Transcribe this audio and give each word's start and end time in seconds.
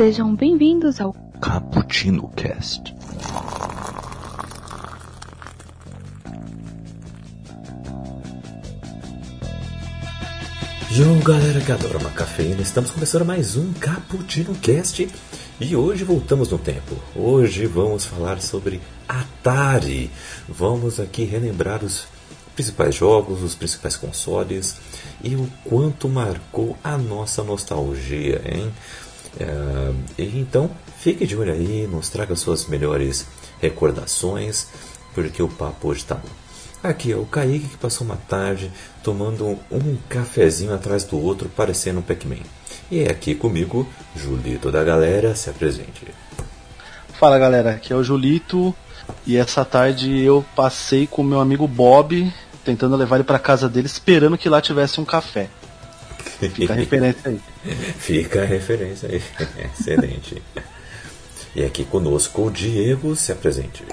Sejam 0.00 0.34
bem-vindos 0.34 0.98
ao 0.98 1.12
Cappuccino 1.42 2.26
Cast. 2.28 2.94
Yo, 10.90 11.22
galera 11.22 11.60
que 11.60 11.70
adora 11.70 11.98
uma 11.98 12.08
cafeína, 12.12 12.62
estamos 12.62 12.90
começando 12.90 13.26
mais 13.26 13.58
um 13.58 13.74
Cappuccino 13.74 14.54
Cast 14.54 15.06
e 15.60 15.76
hoje 15.76 16.02
voltamos 16.02 16.50
no 16.50 16.58
tempo. 16.58 16.96
Hoje 17.14 17.66
vamos 17.66 18.06
falar 18.06 18.40
sobre 18.40 18.80
Atari. 19.06 20.10
Vamos 20.48 20.98
aqui 20.98 21.24
relembrar 21.24 21.84
os 21.84 22.06
principais 22.54 22.94
jogos, 22.94 23.42
os 23.42 23.54
principais 23.54 23.96
consoles 23.96 24.76
e 25.22 25.36
o 25.36 25.46
quanto 25.62 26.08
marcou 26.08 26.74
a 26.82 26.96
nossa 26.96 27.44
nostalgia, 27.44 28.40
hein? 28.46 28.72
É, 29.38 29.92
então, 30.18 30.70
fique 30.98 31.26
de 31.26 31.36
olho 31.36 31.52
aí, 31.52 31.86
nos 31.86 32.08
traga 32.08 32.34
suas 32.34 32.66
melhores 32.66 33.26
recordações, 33.60 34.66
porque 35.14 35.42
o 35.42 35.48
papo 35.48 35.88
hoje 35.88 36.04
tá 36.04 36.16
bom. 36.16 36.28
Aqui 36.82 37.12
é 37.12 37.16
o 37.16 37.26
Kaique 37.26 37.68
que 37.68 37.76
passou 37.76 38.06
uma 38.06 38.16
tarde 38.16 38.72
tomando 39.02 39.58
um 39.70 39.96
cafezinho 40.08 40.74
atrás 40.74 41.04
do 41.04 41.22
outro, 41.22 41.50
parecendo 41.54 42.00
um 42.00 42.02
Pac-Man. 42.02 42.42
E 42.90 43.00
é 43.00 43.10
aqui 43.10 43.34
comigo, 43.34 43.86
Julito 44.16 44.72
da 44.72 44.82
galera, 44.82 45.34
se 45.34 45.50
apresente. 45.50 46.06
Fala 47.18 47.38
galera, 47.38 47.72
aqui 47.72 47.92
é 47.92 47.96
o 47.96 48.02
Julito 48.02 48.74
e 49.26 49.36
essa 49.36 49.62
tarde 49.62 50.20
eu 50.20 50.42
passei 50.56 51.06
com 51.06 51.22
meu 51.22 51.38
amigo 51.38 51.68
Bob, 51.68 52.32
tentando 52.64 52.96
levar 52.96 53.16
ele 53.16 53.24
para 53.24 53.38
casa 53.38 53.68
dele, 53.68 53.86
esperando 53.86 54.38
que 54.38 54.48
lá 54.48 54.60
tivesse 54.62 55.00
um 55.00 55.04
café. 55.04 55.50
Fica 56.48 56.72
a 56.72 56.76
referência 56.76 57.30
aí. 57.30 57.40
Fica 57.98 58.42
a 58.42 58.44
referência 58.44 59.08
aí. 59.08 59.22
Excelente. 59.72 60.42
E 61.54 61.64
aqui 61.64 61.84
conosco 61.84 62.46
o 62.46 62.50
Diego, 62.50 63.14
se 63.16 63.32
apresente. 63.32 63.84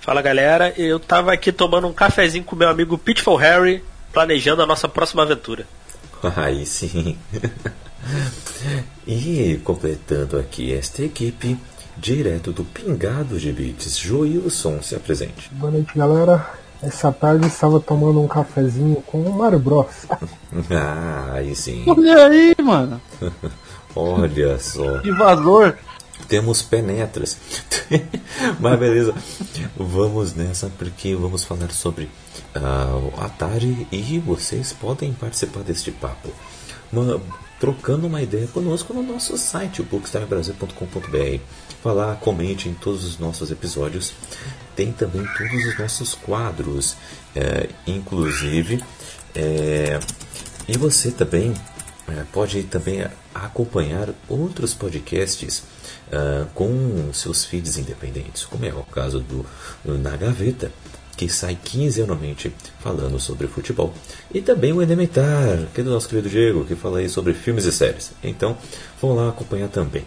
Fala 0.00 0.22
galera, 0.22 0.74
eu 0.76 0.98
tava 0.98 1.32
aqui 1.32 1.52
tomando 1.52 1.86
um 1.86 1.92
cafezinho 1.92 2.44
com 2.44 2.56
meu 2.56 2.68
amigo 2.68 2.98
Pitfall 2.98 3.36
Harry, 3.36 3.84
planejando 4.12 4.62
a 4.62 4.66
nossa 4.66 4.88
próxima 4.88 5.22
aventura. 5.22 5.66
Aí 6.36 6.66
sim. 6.66 7.16
E 9.06 9.60
completando 9.62 10.38
aqui 10.38 10.72
esta 10.72 11.02
equipe, 11.02 11.56
direto 11.96 12.52
do 12.52 12.64
Pingado 12.64 13.38
de 13.38 13.52
Beats, 13.52 13.98
Joilson, 13.98 14.82
se 14.82 14.94
apresente. 14.94 15.48
Boa 15.52 15.70
noite, 15.70 15.92
galera. 15.94 16.50
Essa 16.82 17.12
tarde 17.12 17.46
estava 17.46 17.78
tomando 17.78 18.22
um 18.22 18.28
cafezinho 18.28 19.02
com 19.06 19.20
o 19.22 19.32
Mario 19.36 19.58
Bros. 19.58 20.06
Ah, 20.70 21.34
aí 21.34 21.54
sim. 21.54 21.84
Olha 21.86 22.26
aí, 22.26 22.56
mano. 22.60 23.00
Olha 23.94 24.58
só. 24.58 25.00
Invasor. 25.04 25.76
Temos 26.28 26.62
penetras. 26.62 27.38
Mas 28.58 28.78
beleza. 28.78 29.14
Vamos 29.76 30.34
nessa 30.34 30.70
porque 30.76 31.14
vamos 31.14 31.44
falar 31.44 31.70
sobre 31.70 32.10
uh, 32.56 33.12
o 33.16 33.24
Atari 33.24 33.86
e 33.92 34.18
vocês 34.18 34.72
podem 34.72 35.12
participar 35.12 35.62
deste 35.62 35.92
papo. 35.92 36.30
Uma, 36.92 37.20
trocando 37.60 38.06
uma 38.06 38.22
ideia 38.22 38.46
conosco 38.48 38.92
no 38.92 39.02
nosso 39.02 39.36
site, 39.36 39.82
o 39.82 39.84
bookstimebrasil.com.br. 39.84 41.40
Falar, 41.82 42.16
comente 42.16 42.68
em 42.68 42.74
todos 42.74 43.04
os 43.04 43.18
nossos 43.18 43.50
episódios. 43.50 44.12
Tem 44.80 44.92
também 44.92 45.22
todos 45.36 45.66
os 45.66 45.78
nossos 45.78 46.14
quadros, 46.14 46.96
é, 47.36 47.68
inclusive. 47.86 48.82
É, 49.34 50.00
e 50.66 50.78
você 50.78 51.10
também 51.10 51.52
é, 52.08 52.24
pode 52.32 52.62
também 52.62 53.04
acompanhar 53.34 54.08
outros 54.26 54.72
podcasts 54.72 55.64
uh, 56.08 56.46
com 56.54 57.10
seus 57.12 57.44
feeds 57.44 57.76
independentes, 57.76 58.46
como 58.46 58.64
é 58.64 58.72
o 58.72 58.82
caso 58.84 59.20
do, 59.20 59.44
do 59.84 59.98
Na 59.98 60.16
Gaveta, 60.16 60.72
que 61.14 61.28
sai 61.28 61.58
quinzenalmente 61.62 62.50
falando 62.78 63.20
sobre 63.20 63.48
futebol. 63.48 63.92
E 64.32 64.40
também 64.40 64.72
o 64.72 64.80
Elementar, 64.80 65.68
que 65.74 65.82
é 65.82 65.84
do 65.84 65.90
nosso 65.90 66.08
querido 66.08 66.30
Diego, 66.30 66.64
que 66.64 66.74
fala 66.74 67.00
aí 67.00 67.08
sobre 67.10 67.34
filmes 67.34 67.66
e 67.66 67.72
séries. 67.72 68.12
Então, 68.24 68.56
vão 68.98 69.14
lá 69.14 69.28
acompanhar 69.28 69.68
também. 69.68 70.06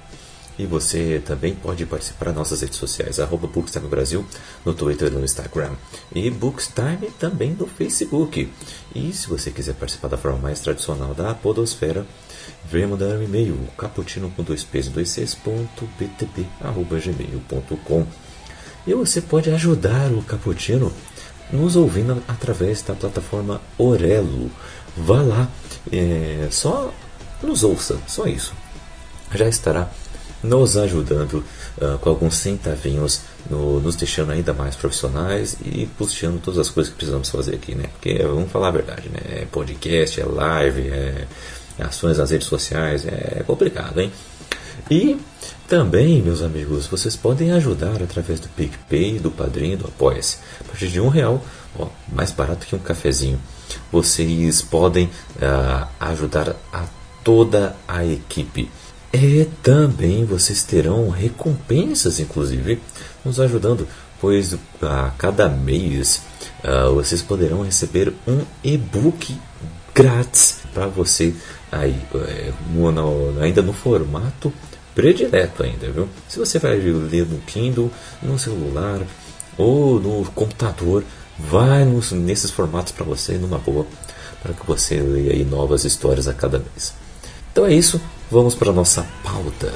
E 0.58 0.66
você 0.66 1.22
também 1.25 1.56
pode 1.56 1.86
participar 1.86 2.25
das 2.25 2.36
nossas 2.36 2.62
redes 2.62 2.78
sociais, 2.78 3.19
arroba 3.19 3.47
Bookstime 3.47 3.88
Brasil, 3.88 4.25
no 4.64 4.74
Twitter 4.74 5.08
e 5.08 5.12
no 5.12 5.24
Instagram. 5.24 5.72
E 6.14 6.30
Bookstime 6.30 7.09
também 7.19 7.56
no 7.59 7.66
Facebook. 7.66 8.52
E 8.94 9.12
se 9.13 9.28
você 9.28 9.50
quiser 9.50 9.74
participar 9.74 10.09
da 10.09 10.18
forma 10.18 10.38
mais 10.38 10.59
tradicional 10.59 11.13
da 11.16 11.34
Podosfera, 11.34 12.06
venha 12.66 12.88
mandar 12.88 13.16
um 13.16 13.24
e-mail, 13.24 13.58
caputino 13.78 14.30
com 14.31 14.44
dois 14.44 14.63
p's 14.63 14.90
dois 14.90 15.09
c's, 15.09 15.34
ponto, 15.34 15.90
btp, 15.97 16.46
arroba 16.62 17.00
gmail.com. 17.00 18.06
E 18.86 18.94
você 18.94 19.22
pode 19.22 19.50
ajudar 19.50 20.12
o 20.12 20.22
Caputino 20.22 20.92
nos 21.52 21.75
ouvindo 21.75 22.22
através 22.28 22.81
da 22.81 22.94
plataforma 22.94 23.62
Orelo. 23.78 24.52
Vá 24.97 25.22
lá, 25.22 25.50
é, 25.92 26.47
só 26.52 26.94
nos 27.42 27.63
ouça, 27.63 27.97
só 28.06 28.25
isso. 28.25 28.53
Já 29.34 29.47
estará 29.47 29.90
nos 30.44 30.78
ajudando 30.78 31.44
uh, 31.81 31.98
com 32.00 32.09
alguns 32.09 32.36
centavinhos, 32.36 33.22
no, 33.50 33.80
nos 33.80 33.96
deixando 33.96 34.31
ainda 34.31 34.54
mais 34.54 34.76
profissionais 34.76 35.58
e 35.64 35.88
puxando 35.98 36.42
todas 36.42 36.59
as 36.59 36.70
coisas 36.70 36.92
que 36.92 36.98
precisamos 36.98 37.30
fazer 37.30 37.56
aqui, 37.56 37.74
né? 37.74 37.86
Porque 37.94 38.22
vamos 38.24 38.52
falar 38.52 38.68
a 38.68 38.72
verdade, 38.72 39.09
né? 39.09 39.42
É 39.42 39.46
podcast, 39.46 40.20
é 40.20 40.26
live, 40.26 40.81
é 40.90 41.28
ações 41.80 42.18
nas 42.18 42.30
redes 42.30 42.48
sociais, 42.48 43.06
é 43.06 43.44
complicado, 43.46 44.00
hein? 44.00 44.12
E 44.90 45.18
também, 45.68 46.22
meus 46.22 46.42
amigos, 46.42 46.88
vocês 46.88 47.16
podem 47.16 47.52
ajudar 47.52 48.02
através 48.02 48.40
do 48.40 48.50
PicPay, 48.50 49.20
do 49.20 49.31
Padrinho, 49.31 49.78
do 49.78 49.88
Apoia-se. 49.88 50.38
A 50.60 50.64
partir 50.66 50.90
de 50.90 51.00
um 51.00 51.08
real, 51.08 51.44
ó, 51.78 51.88
mais 52.12 52.31
barato 52.31 52.66
que 52.68 52.75
um 52.75 52.80
cafezinho. 52.80 53.40
Vocês 53.92 54.62
podem 54.62 55.06
uh, 55.06 55.88
ajudar 56.00 56.56
a 56.72 56.86
toda 57.24 57.75
a 57.88 58.06
equipe. 58.06 58.70
E 59.13 59.46
também 59.62 60.25
vocês 60.25 60.63
terão 60.63 61.09
recompensas, 61.09 62.19
inclusive, 62.19 62.81
nos 63.24 63.40
ajudando, 63.40 63.88
pois 64.19 64.57
a 64.81 65.12
cada 65.18 65.47
mês 65.47 66.24
uh, 66.63 66.94
vocês 66.96 67.22
poderão 67.22 67.62
receber 67.62 68.12
um 68.28 68.41
e-book 68.63 69.38
grátis 69.94 70.57
para 70.74 70.88
você 70.88 71.31
aí, 71.72 71.96
é, 72.28 72.51
no, 72.74 73.40
ainda 73.40 73.62
no 73.62 73.72
formato 73.72 74.51
predileto 74.96 75.63
ainda, 75.63 75.91
viu? 75.91 76.09
Se 76.28 76.40
você 76.40 76.57
vai 76.57 76.78
ler 76.78 77.28
no 77.28 77.40
Kindle, 77.41 77.91
no 78.22 78.40
celular 78.40 79.00
ou 79.57 80.00
no 80.00 80.25
computador, 80.31 81.03
vai 81.38 81.85
nos, 81.85 82.12
nesses 82.12 82.50
formatos 82.51 82.91
para 82.91 83.06
você 83.06 83.34
numa 83.34 83.57
boa, 83.57 83.85
para 84.41 84.53
que 84.53 84.66
você 84.66 85.00
leia 85.00 85.45
novas 85.45 85.84
histórias 85.85 86.28
a 86.28 86.34
cada 86.34 86.59
mês. 86.59 86.94
Então 87.51 87.66
é 87.66 87.74
isso, 87.74 88.01
vamos 88.33 88.55
para 88.55 88.73
nossa 88.73 89.05
pauta. 89.23 89.71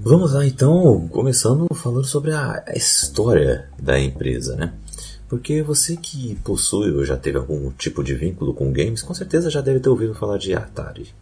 Vamos 0.00 0.32
lá 0.32 0.46
então, 0.46 1.08
começando 1.08 1.66
falando 1.74 2.06
sobre 2.06 2.30
a, 2.30 2.62
a 2.68 2.76
história 2.76 3.68
da 3.82 3.98
empresa, 3.98 4.54
né? 4.54 4.72
Porque 5.28 5.60
você 5.60 5.96
que 5.96 6.36
possui 6.44 6.92
ou 6.92 7.04
já 7.04 7.16
teve 7.16 7.36
algum 7.36 7.68
tipo 7.72 8.04
de 8.04 8.14
vínculo 8.14 8.54
com 8.54 8.72
games, 8.72 9.02
com 9.02 9.12
certeza 9.12 9.50
já 9.50 9.60
deve 9.60 9.80
ter 9.80 9.88
ouvido 9.88 10.14
falar 10.14 10.38
de 10.38 10.54
Atari. 10.54 11.12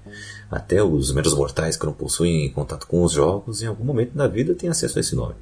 Até 0.50 0.82
os 0.84 1.10
meros 1.10 1.32
mortais 1.32 1.78
que 1.78 1.86
não 1.86 1.94
possuem 1.94 2.52
contato 2.52 2.86
com 2.86 3.02
os 3.02 3.12
jogos, 3.12 3.62
em 3.62 3.66
algum 3.66 3.84
momento 3.84 4.12
da 4.12 4.28
vida 4.28 4.54
têm 4.54 4.68
acesso 4.68 4.98
a 4.98 5.00
esse 5.00 5.16
nome. 5.16 5.36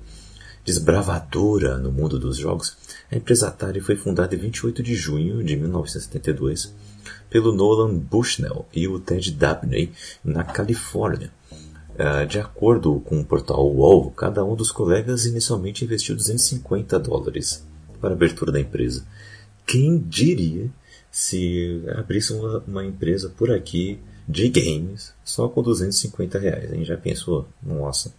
Desbravadora 0.65 1.77
no 1.77 1.91
mundo 1.91 2.21
dos 2.21 2.37
jogos, 2.37 2.77
a 3.11 3.17
empresa 3.17 3.49
Atari 3.49 3.81
foi 3.81 3.97
fundada 3.97 4.33
em 4.33 4.39
28 4.39 4.81
de 4.81 4.95
junho 4.95 5.43
de 5.43 5.57
1972 5.57 6.73
pelo 7.29 7.53
Nolan 7.53 7.97
Bushnell 7.97 8.67
e 8.73 8.87
o 8.89 8.99
Ted 8.99 9.33
Dabney 9.33 9.93
na 10.25 10.45
Califórnia. 10.45 11.31
Uh, 11.93 12.27
de 12.27 12.39
acordo 12.39 13.01
com 13.01 13.21
o 13.21 13.25
portal 13.25 13.71
UOL, 13.71 14.11
cada 14.13 14.43
um 14.45 14.57
dos 14.57 14.73
colegas 14.73 15.27
inicialmente 15.27 15.85
investiu 15.85 16.17
250 16.17 16.99
dólares 16.99 17.65
para 18.01 18.11
a 18.11 18.13
abertura 18.15 18.51
da 18.51 18.61
empresa. 18.61 19.07
Quem 19.67 19.99
diria 19.99 20.71
se 21.11 21.83
abrisse 21.95 22.33
uma, 22.33 22.65
uma 22.67 22.85
empresa 22.85 23.29
por 23.29 23.51
aqui 23.51 24.01
de 24.27 24.49
games 24.49 25.13
só 25.23 25.49
com 25.49 25.63
250 25.63 26.39
reais? 26.39 26.73
Hein? 26.73 26.85
Já 26.85 26.97
pensou? 26.97 27.47
Nossa. 27.63 28.13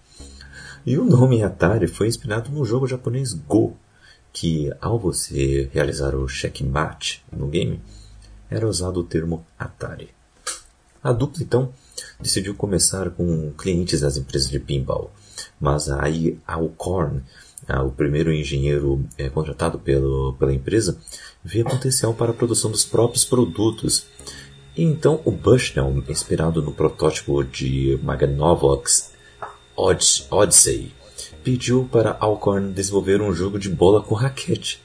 E 0.86 0.98
o 0.98 1.06
nome 1.06 1.42
Atari 1.42 1.88
foi 1.88 2.08
inspirado 2.08 2.52
no 2.52 2.66
jogo 2.66 2.88
japonês 2.88 3.34
Go, 3.34 3.76
que 4.34 4.72
ao 4.82 5.00
você 5.00 5.70
realizar 5.74 6.14
o 6.14 6.28
checkmate 6.28 7.24
no 7.32 7.48
game, 7.48 7.80
era 8.54 8.68
usado 8.68 9.00
o 9.00 9.04
termo 9.04 9.46
Atari. 9.58 10.10
A 11.04 11.12
dupla 11.12 11.44
então 11.44 11.74
decidiu 12.20 12.54
começar 12.56 13.10
com 13.10 13.52
clientes 13.58 14.02
das 14.02 14.16
empresas 14.16 14.50
de 14.50 14.60
pinball, 14.60 15.12
mas 15.60 15.90
aí 15.90 16.40
Alcorn 16.48 17.22
ah, 17.68 17.84
o 17.84 17.92
primeiro 17.92 18.32
engenheiro 18.32 19.06
é, 19.18 19.30
contratado 19.30 19.80
pelo, 19.80 20.34
pela 20.34 20.54
empresa, 20.54 20.98
via 21.44 21.64
potencial 21.64 22.14
para 22.14 22.32
a 22.32 22.34
produção 22.34 22.70
dos 22.70 22.86
próprios 22.86 23.26
produtos. 23.26 24.06
E 24.76 24.84
então 24.84 25.22
o 25.26 25.32
Bushnell, 25.32 26.04
inspirado 26.08 26.62
no 26.62 26.74
protótipo 26.74 27.44
de 27.44 28.00
Magnavox 28.04 29.14
Od- 29.76 30.28
Odyssey, 30.30 30.94
pediu 31.44 31.88
para 31.92 32.18
Alcorn 32.20 32.72
desenvolver 32.74 33.22
um 33.22 33.34
jogo 33.34 33.58
de 33.58 33.70
bola 33.70 34.02
com 34.02 34.16
raquete. 34.16 34.82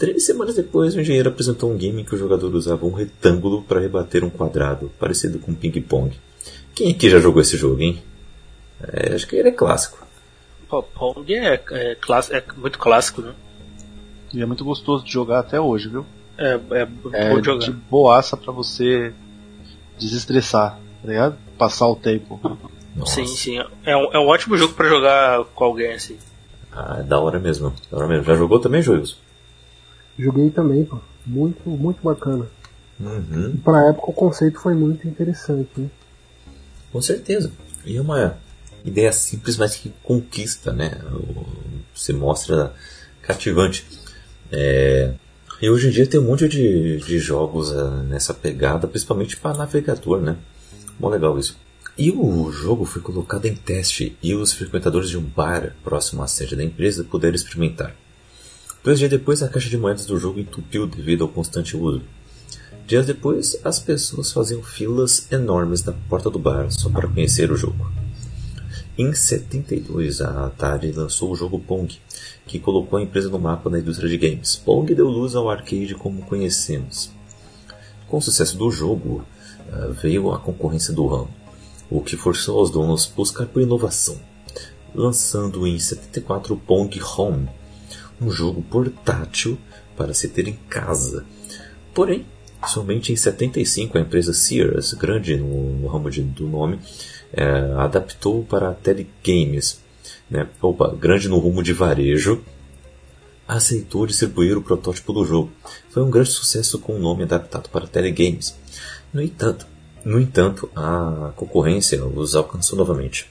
Três 0.00 0.24
semanas 0.24 0.54
depois, 0.54 0.94
o 0.94 1.00
engenheiro 1.02 1.28
apresentou 1.28 1.70
um 1.70 1.76
game 1.76 2.00
em 2.00 2.04
que 2.06 2.14
o 2.14 2.18
jogador 2.18 2.54
usava 2.54 2.86
um 2.86 2.92
retângulo 2.92 3.62
para 3.62 3.80
rebater 3.80 4.24
um 4.24 4.30
quadrado, 4.30 4.90
parecido 4.98 5.38
com 5.38 5.52
ping-pong. 5.52 6.18
Quem 6.74 6.90
aqui 6.90 7.10
já 7.10 7.20
jogou 7.20 7.42
esse 7.42 7.54
jogo, 7.58 7.82
hein? 7.82 8.02
É, 8.82 9.12
acho 9.14 9.26
que 9.28 9.36
ele 9.36 9.50
é 9.50 9.52
clássico. 9.52 9.98
Pô, 10.70 10.82
Pong 10.82 11.34
é, 11.34 11.62
é, 11.72 11.94
clássico, 11.96 12.34
é 12.34 12.42
muito 12.56 12.78
clássico, 12.78 13.20
né? 13.20 13.34
E 14.32 14.40
é 14.40 14.46
muito 14.46 14.64
gostoso 14.64 15.04
de 15.04 15.12
jogar 15.12 15.40
até 15.40 15.60
hoje, 15.60 15.90
viu? 15.90 16.06
É, 16.38 16.58
é, 16.70 16.88
É 17.12 17.28
bom 17.28 17.38
de 17.38 17.44
jogar. 17.44 17.66
de 17.66 17.70
boaça 17.70 18.38
pra 18.38 18.52
você 18.54 19.12
desestressar, 19.98 20.78
tá 21.02 21.08
ligado? 21.08 21.36
Passar 21.58 21.86
o 21.86 21.94
tempo. 21.96 22.40
Nossa. 22.96 23.16
Sim, 23.16 23.26
sim. 23.26 23.58
É 23.84 23.94
um, 23.94 24.10
é 24.14 24.18
um 24.18 24.28
ótimo 24.28 24.56
jogo 24.56 24.72
pra 24.72 24.88
jogar 24.88 25.44
com 25.54 25.64
alguém, 25.64 25.92
assim. 25.92 26.16
Ah, 26.72 26.96
é 27.00 27.02
da 27.02 27.20
hora 27.20 27.38
mesmo. 27.38 27.74
Da 27.90 27.98
hora 27.98 28.06
mesmo. 28.06 28.24
Já 28.24 28.34
jogou 28.34 28.58
também, 28.58 28.80
Joilson? 28.80 29.16
Joguei 30.20 30.50
também, 30.50 30.84
pô. 30.84 30.98
Muito, 31.26 31.68
muito 31.68 32.02
bacana. 32.02 32.46
Uhum. 32.98 33.52
E 33.54 33.58
pra 33.58 33.88
época 33.88 34.10
o 34.10 34.14
conceito 34.14 34.60
foi 34.60 34.74
muito 34.74 35.08
interessante, 35.08 35.68
né? 35.76 35.88
Com 36.92 37.00
certeza. 37.00 37.50
E 37.84 37.96
é 37.96 38.00
uma 38.00 38.36
ideia 38.84 39.12
simples, 39.12 39.56
mas 39.56 39.76
que 39.76 39.92
conquista, 40.02 40.72
né? 40.72 41.00
Se 41.94 42.12
mostra 42.12 42.74
cativante. 43.22 43.86
É, 44.52 45.14
E 45.62 45.68
hoje 45.70 45.88
em 45.88 45.90
dia 45.90 46.06
tem 46.06 46.18
um 46.18 46.24
monte 46.24 46.48
de, 46.48 46.98
de 46.98 47.18
jogos 47.18 47.70
ah, 47.72 48.02
nessa 48.08 48.32
pegada, 48.34 48.88
principalmente 48.88 49.36
para 49.36 49.56
navegador, 49.58 50.20
né? 50.20 50.36
Mó 50.98 51.08
legal 51.08 51.38
isso. 51.38 51.56
E 51.98 52.10
o 52.10 52.50
jogo 52.50 52.84
foi 52.84 53.02
colocado 53.02 53.44
em 53.46 53.54
teste 53.54 54.16
e 54.22 54.34
os 54.34 54.52
frequentadores 54.52 55.10
de 55.10 55.18
um 55.18 55.22
bar 55.22 55.74
próximo 55.84 56.22
à 56.22 56.26
sede 56.26 56.56
da 56.56 56.64
empresa 56.64 57.04
puderam 57.04 57.34
experimentar. 57.34 57.94
Dois 58.82 58.98
dias 58.98 59.10
depois, 59.10 59.42
a 59.42 59.48
caixa 59.48 59.68
de 59.68 59.76
moedas 59.76 60.06
do 60.06 60.18
jogo 60.18 60.40
entupiu 60.40 60.86
devido 60.86 61.22
ao 61.22 61.28
constante 61.28 61.76
uso. 61.76 62.00
Dias 62.86 63.04
depois, 63.04 63.60
as 63.62 63.78
pessoas 63.78 64.32
faziam 64.32 64.62
filas 64.62 65.30
enormes 65.30 65.84
na 65.84 65.92
porta 65.92 66.30
do 66.30 66.38
bar 66.38 66.70
só 66.70 66.88
para 66.88 67.06
conhecer 67.06 67.52
o 67.52 67.56
jogo. 67.56 67.92
Em 68.96 69.12
72, 69.12 70.22
a 70.22 70.46
Atari 70.46 70.92
lançou 70.92 71.30
o 71.30 71.36
jogo 71.36 71.58
Pong, 71.58 71.94
que 72.46 72.58
colocou 72.58 72.98
a 72.98 73.02
empresa 73.02 73.28
no 73.28 73.38
mapa 73.38 73.68
na 73.68 73.78
indústria 73.78 74.08
de 74.08 74.16
games. 74.16 74.56
Pong 74.56 74.94
deu 74.94 75.08
luz 75.08 75.34
ao 75.34 75.50
arcade 75.50 75.94
como 75.94 76.22
conhecemos. 76.22 77.10
Com 78.08 78.16
o 78.16 78.22
sucesso 78.22 78.56
do 78.56 78.70
jogo, 78.70 79.26
ah, 79.70 79.88
veio 79.88 80.32
a 80.32 80.38
concorrência 80.38 80.94
do 80.94 81.06
ramo, 81.06 81.28
o 81.90 82.00
que 82.00 82.16
forçou 82.16 82.62
os 82.62 82.70
donos 82.70 83.10
a 83.12 83.14
buscar 83.14 83.46
por 83.46 83.60
inovação, 83.60 84.18
lançando 84.94 85.66
em 85.66 85.78
74 85.78 86.54
o 86.54 86.56
Pong 86.56 86.98
Home, 87.02 87.59
um 88.20 88.30
jogo 88.30 88.62
portátil 88.62 89.58
para 89.96 90.12
se 90.14 90.28
ter 90.28 90.46
em 90.48 90.58
casa. 90.68 91.24
Porém, 91.94 92.26
somente 92.66 93.12
em 93.12 93.16
75 93.16 93.98
a 93.98 94.00
empresa 94.00 94.32
Sears, 94.32 94.92
grande 94.94 95.36
no, 95.36 95.86
ramo 95.88 96.10
de- 96.10 96.22
do 96.22 96.46
nome, 96.46 96.78
eh, 97.32 97.72
adaptou 97.76 98.44
para 98.44 98.72
telegames, 98.74 99.80
né? 100.30 100.48
Opa, 100.60 100.94
grande 100.94 101.28
no 101.28 101.38
rumo 101.38 101.62
de 101.62 101.72
varejo, 101.72 102.42
aceitou 103.46 104.06
distribuir 104.06 104.56
o 104.56 104.62
protótipo 104.62 105.12
do 105.12 105.24
jogo. 105.24 105.50
Foi 105.90 106.02
um 106.02 106.10
grande 106.10 106.30
sucesso 106.30 106.78
com 106.78 106.94
o 106.94 106.98
nome 106.98 107.24
adaptado 107.24 107.68
para 107.68 107.86
telegames. 107.86 108.54
No 109.12 109.20
entanto, 109.20 109.66
no 110.04 110.20
entanto, 110.20 110.70
a 110.74 111.32
concorrência 111.36 112.04
os 112.04 112.34
alcançou 112.36 112.78
novamente. 112.78 113.28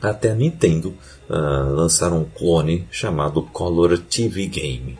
Até 0.00 0.30
a 0.30 0.34
Nintendo 0.34 0.94
ah, 1.28 1.68
lançar 1.70 2.12
um 2.12 2.24
clone 2.24 2.86
chamado 2.90 3.42
Color 3.42 3.98
TV 3.98 4.46
Game. 4.46 4.98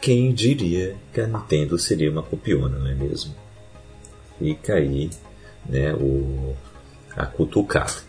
Quem 0.00 0.32
diria 0.32 0.96
que 1.12 1.20
a 1.20 1.26
Nintendo 1.26 1.78
seria 1.78 2.10
uma 2.10 2.22
copiona, 2.22 2.78
não 2.78 2.86
é 2.86 2.94
mesmo? 2.94 3.34
Fica 4.38 4.74
aí 4.74 5.10
né, 5.68 5.92
o, 5.94 6.54
a 7.16 7.26
cutucada. 7.26 8.08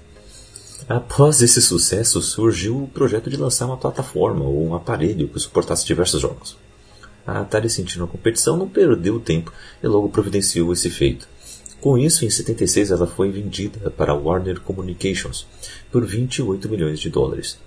Após 0.87 1.41
esse 1.41 1.61
sucesso, 1.61 2.21
surgiu 2.21 2.83
o 2.83 2.87
projeto 2.87 3.29
de 3.29 3.37
lançar 3.37 3.65
uma 3.65 3.77
plataforma 3.77 4.45
ou 4.45 4.67
um 4.67 4.75
aparelho 4.75 5.27
que 5.27 5.39
suportasse 5.39 5.85
diversos 5.85 6.21
jogos. 6.21 6.57
A 7.25 7.41
Atari, 7.41 7.69
sentindo 7.69 8.05
a 8.05 8.07
competição, 8.07 8.57
não 8.57 8.67
perdeu 8.67 9.19
tempo 9.19 9.53
e 9.83 9.87
logo 9.87 10.09
providenciou 10.09 10.73
esse 10.73 10.89
feito. 10.89 11.27
Com 11.81 11.97
isso, 11.97 12.25
em 12.25 12.29
76 12.29 12.91
ela 12.91 13.07
foi 13.07 13.31
vendida 13.31 13.89
para 13.89 14.13
Warner 14.13 14.59
Communications 14.59 15.47
por 15.89 16.05
28 16.05 16.67
milhões 16.67 16.99
de 16.99 17.09
dólares. 17.09 17.57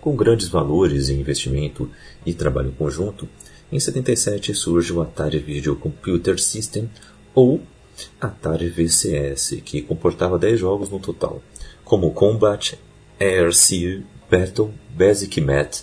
Com 0.00 0.16
grandes 0.16 0.48
valores 0.48 1.10
em 1.10 1.20
investimento 1.20 1.90
e 2.24 2.32
trabalho 2.32 2.72
conjunto, 2.72 3.28
em 3.70 3.78
77 3.78 4.54
surge 4.54 4.92
o 4.94 5.02
Atari 5.02 5.38
Video 5.38 5.76
Computer 5.76 6.40
System 6.40 6.90
ou 7.34 7.60
Atari 8.18 8.70
VCS, 8.70 9.60
que 9.62 9.82
comportava 9.82 10.38
10 10.38 10.58
jogos 10.58 10.88
no 10.88 10.98
total, 10.98 11.42
como 11.84 12.12
Combat, 12.12 12.78
Sea, 13.52 14.02
Battle, 14.30 14.72
Basic 14.96 15.38
Mat, 15.38 15.80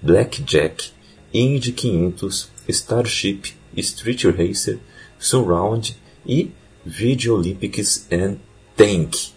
Blackjack, 0.00 0.92
Indy 1.34 1.72
500, 1.72 2.48
Starship, 2.68 3.54
Street 3.76 4.24
Racer, 4.24 4.78
Surround 5.18 5.96
e 6.24 6.52
Video 6.88 7.34
Olympics 7.34 8.08
and 8.10 8.36
Tank. 8.76 9.32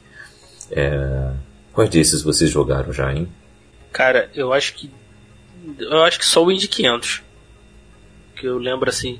É... 0.71 1.31
Quais 1.74 1.89
desses 1.89 2.21
vocês 2.21 2.50
jogaram 2.50 2.92
já, 2.92 3.13
hein? 3.13 3.27
Cara, 3.92 4.30
eu 4.33 4.53
acho 4.53 4.74
que. 4.74 4.89
Eu 5.80 6.03
acho 6.03 6.18
que 6.18 6.25
só 6.25 6.44
o 6.44 6.51
Indy 6.51 6.68
500. 6.68 7.21
Que 8.36 8.48
eu 8.48 8.57
lembro 8.57 8.89
assim. 8.89 9.19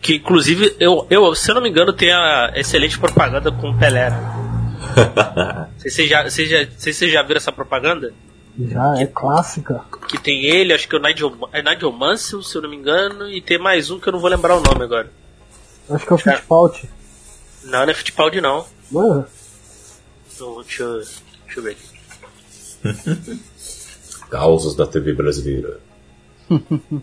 Que 0.00 0.16
inclusive, 0.16 0.76
eu, 0.78 1.06
eu 1.10 1.34
se 1.34 1.50
eu 1.50 1.54
não 1.54 1.62
me 1.62 1.68
engano, 1.68 1.92
tem 1.92 2.12
a 2.12 2.52
excelente 2.54 2.98
propaganda 2.98 3.50
com 3.50 3.70
o 3.70 3.78
Pelé. 3.78 4.10
Vocês 5.78 6.08
já, 6.08 6.22
vocês 6.22 6.48
já, 6.48 7.08
já 7.08 7.22
viram 7.22 7.36
essa 7.36 7.52
propaganda? 7.52 8.12
Já 8.58 8.94
é 9.00 9.06
clássica. 9.06 9.84
Que 10.08 10.18
tem 10.18 10.44
ele, 10.44 10.72
acho 10.72 10.88
que 10.88 10.94
é 10.94 10.98
o 10.98 11.02
Nigel, 11.02 11.32
é 11.52 11.62
Nigel 11.62 11.92
Mansell, 11.92 12.42
se 12.42 12.56
eu 12.56 12.62
não 12.62 12.70
me 12.70 12.76
engano, 12.76 13.28
e 13.28 13.40
tem 13.40 13.58
mais 13.58 13.90
um 13.90 13.98
que 13.98 14.08
eu 14.08 14.12
não 14.12 14.20
vou 14.20 14.30
lembrar 14.30 14.56
o 14.56 14.60
nome 14.60 14.84
agora. 14.84 15.10
Acho 15.90 16.06
que 16.06 16.12
é 16.12 16.14
o 16.14 16.18
Fittipaldi. 16.18 16.88
Não, 17.64 17.84
não 17.84 17.90
é 17.90 17.94
Fittipaldi 17.94 18.40
não. 18.40 18.66
Mano, 18.90 19.26
Então, 20.34 20.62
deixa, 20.62 20.82
eu, 20.82 20.96
deixa 20.98 21.58
eu 21.58 21.62
ver 21.62 21.70
aqui. 21.72 21.88
Causos 24.30 24.74
da 24.74 24.86
TV 24.86 25.12
brasileira. 25.14 25.80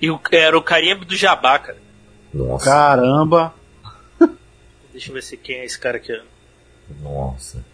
E 0.00 0.10
o, 0.10 0.20
era 0.30 0.56
o 0.56 0.62
Carimbo 0.62 1.04
do 1.04 1.16
Jabá, 1.16 1.58
cara. 1.58 1.78
Nossa. 2.32 2.64
Caramba! 2.66 3.52
Deixa 4.92 5.10
eu 5.10 5.14
ver 5.14 5.22
se 5.22 5.36
quem 5.36 5.56
é 5.56 5.64
esse 5.64 5.78
cara 5.78 5.96
aqui. 5.96 6.12
Nossa. 7.02 7.64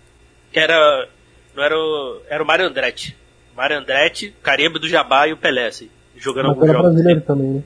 Era. 0.53 1.09
Não 1.55 1.63
era 1.63 1.77
o. 1.77 2.23
Era 2.29 2.43
o 2.43 2.47
Mário 2.47 2.67
Andretti. 2.67 3.15
Mário 3.55 3.77
Andretti, 3.79 4.35
Carimbo 4.43 4.79
do 4.79 4.89
Jabá 4.89 5.29
e 5.29 5.33
o 5.33 5.37
Pelé, 5.37 5.67
assim. 5.67 5.91
Jogando 6.17 6.47
mas 6.47 6.55
alguns 6.55 6.69
era 6.69 6.79
jogos. 6.79 6.91
brasileiro 6.93 7.21
também, 7.21 7.47
né? 7.47 7.63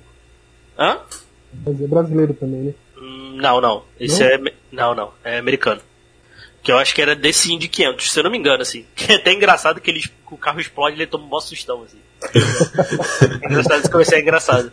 Hã? 0.78 0.98
Mas 1.64 1.80
é 1.80 1.86
brasileiro 1.86 2.34
também, 2.34 2.60
né? 2.60 2.74
Não, 3.34 3.60
não. 3.60 3.84
Esse 3.98 4.22
Não? 4.22 4.48
é. 4.48 4.52
Não, 4.72 4.94
não. 4.94 5.12
É 5.24 5.38
americano. 5.38 5.80
Que 6.62 6.72
eu 6.72 6.78
acho 6.78 6.94
que 6.94 7.00
era 7.00 7.14
desse 7.14 7.52
Indy 7.52 7.68
500, 7.68 8.12
se 8.12 8.18
eu 8.18 8.24
não 8.24 8.30
me 8.30 8.38
engano, 8.38 8.62
assim. 8.62 8.84
Que 8.94 9.12
é 9.12 9.16
até 9.16 9.32
engraçado 9.32 9.80
que 9.80 9.90
ele, 9.90 10.02
o 10.30 10.36
carro 10.36 10.60
explode 10.60 10.96
e 10.96 11.00
ele 11.00 11.06
toma 11.06 11.24
um 11.24 11.28
mó 11.28 11.40
sustão, 11.40 11.82
assim. 11.84 11.98
é 13.42 13.46
engraçado, 13.46 13.80
esse 13.80 13.90
começo 13.90 14.14
é 14.14 14.20
engraçado. 14.20 14.72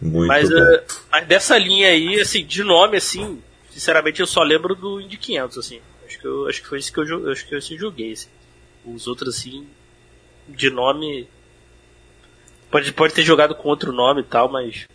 Muito 0.00 0.26
Mas, 0.26 0.48
bom. 0.48 0.56
eh, 0.56 0.84
mas 1.10 1.26
dessa 1.26 1.58
linha 1.58 1.88
aí, 1.88 2.20
assim, 2.20 2.44
de 2.44 2.62
nome, 2.62 2.96
assim, 2.96 3.42
sinceramente 3.70 4.20
eu 4.20 4.26
só 4.26 4.42
lembro 4.42 4.74
do 4.74 5.00
Indy 5.00 5.16
500, 5.16 5.58
assim. 5.58 5.80
Acho 6.06 6.18
que, 6.18 6.26
eu, 6.26 6.48
acho 6.48 6.62
que 6.62 6.68
foi 6.68 6.78
esse 6.78 6.92
que 6.92 6.98
eu, 7.00 7.30
acho 7.30 7.46
que 7.46 7.54
eu 7.54 7.58
esse 7.58 7.74
eu 7.74 7.78
joguei, 7.78 8.12
assim. 8.12 8.28
Os 8.84 9.06
outros, 9.06 9.36
assim, 9.36 9.66
de 10.48 10.70
nome... 10.70 11.28
Pode, 12.70 12.92
pode 12.92 13.14
ter 13.14 13.22
jogado 13.22 13.54
com 13.54 13.68
outro 13.68 13.92
nome 13.92 14.20
e 14.20 14.24
tal, 14.24 14.50
mas 14.50 14.86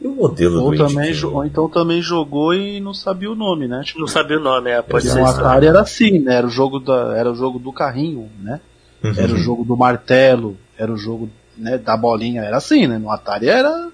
E 0.00 0.06
o 0.06 0.10
modelo 0.12 0.62
Ou, 0.62 0.70
do 0.70 0.76
também, 0.78 1.24
ou 1.24 1.44
então 1.44 1.68
também 1.68 2.00
jogou 2.00 2.54
e 2.54 2.80
não 2.80 2.94
sabia 2.94 3.30
o 3.30 3.34
nome, 3.34 3.68
né? 3.68 3.82
Tipo, 3.84 4.00
não 4.00 4.06
sabia 4.06 4.38
o 4.38 4.42
nome, 4.42 4.70
é, 4.70 4.80
pode 4.80 5.08
ser 5.08 5.18
no 5.20 5.24
isso. 5.28 5.38
Atari 5.40 5.66
era 5.66 5.80
assim, 5.80 6.18
né? 6.18 6.36
Era 6.36 6.46
o 6.46 6.50
jogo, 6.50 6.78
da, 6.80 7.14
era 7.16 7.30
o 7.30 7.34
jogo 7.34 7.58
do 7.58 7.72
carrinho, 7.72 8.30
né? 8.40 8.60
Uhum. 9.04 9.14
Era 9.16 9.32
o 9.32 9.36
jogo 9.36 9.64
do 9.64 9.76
martelo, 9.76 10.56
era 10.78 10.90
o 10.92 10.96
jogo 10.96 11.30
né, 11.56 11.76
da 11.78 11.96
bolinha, 11.96 12.42
era 12.42 12.56
assim, 12.56 12.86
né? 12.86 12.98
No 12.98 13.10
Atari 13.10 13.48
era. 13.48 13.90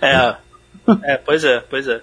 É, 0.00 0.36
é, 1.02 1.16
pois 1.16 1.42
é, 1.44 1.60
pois 1.68 1.88
é. 1.88 2.00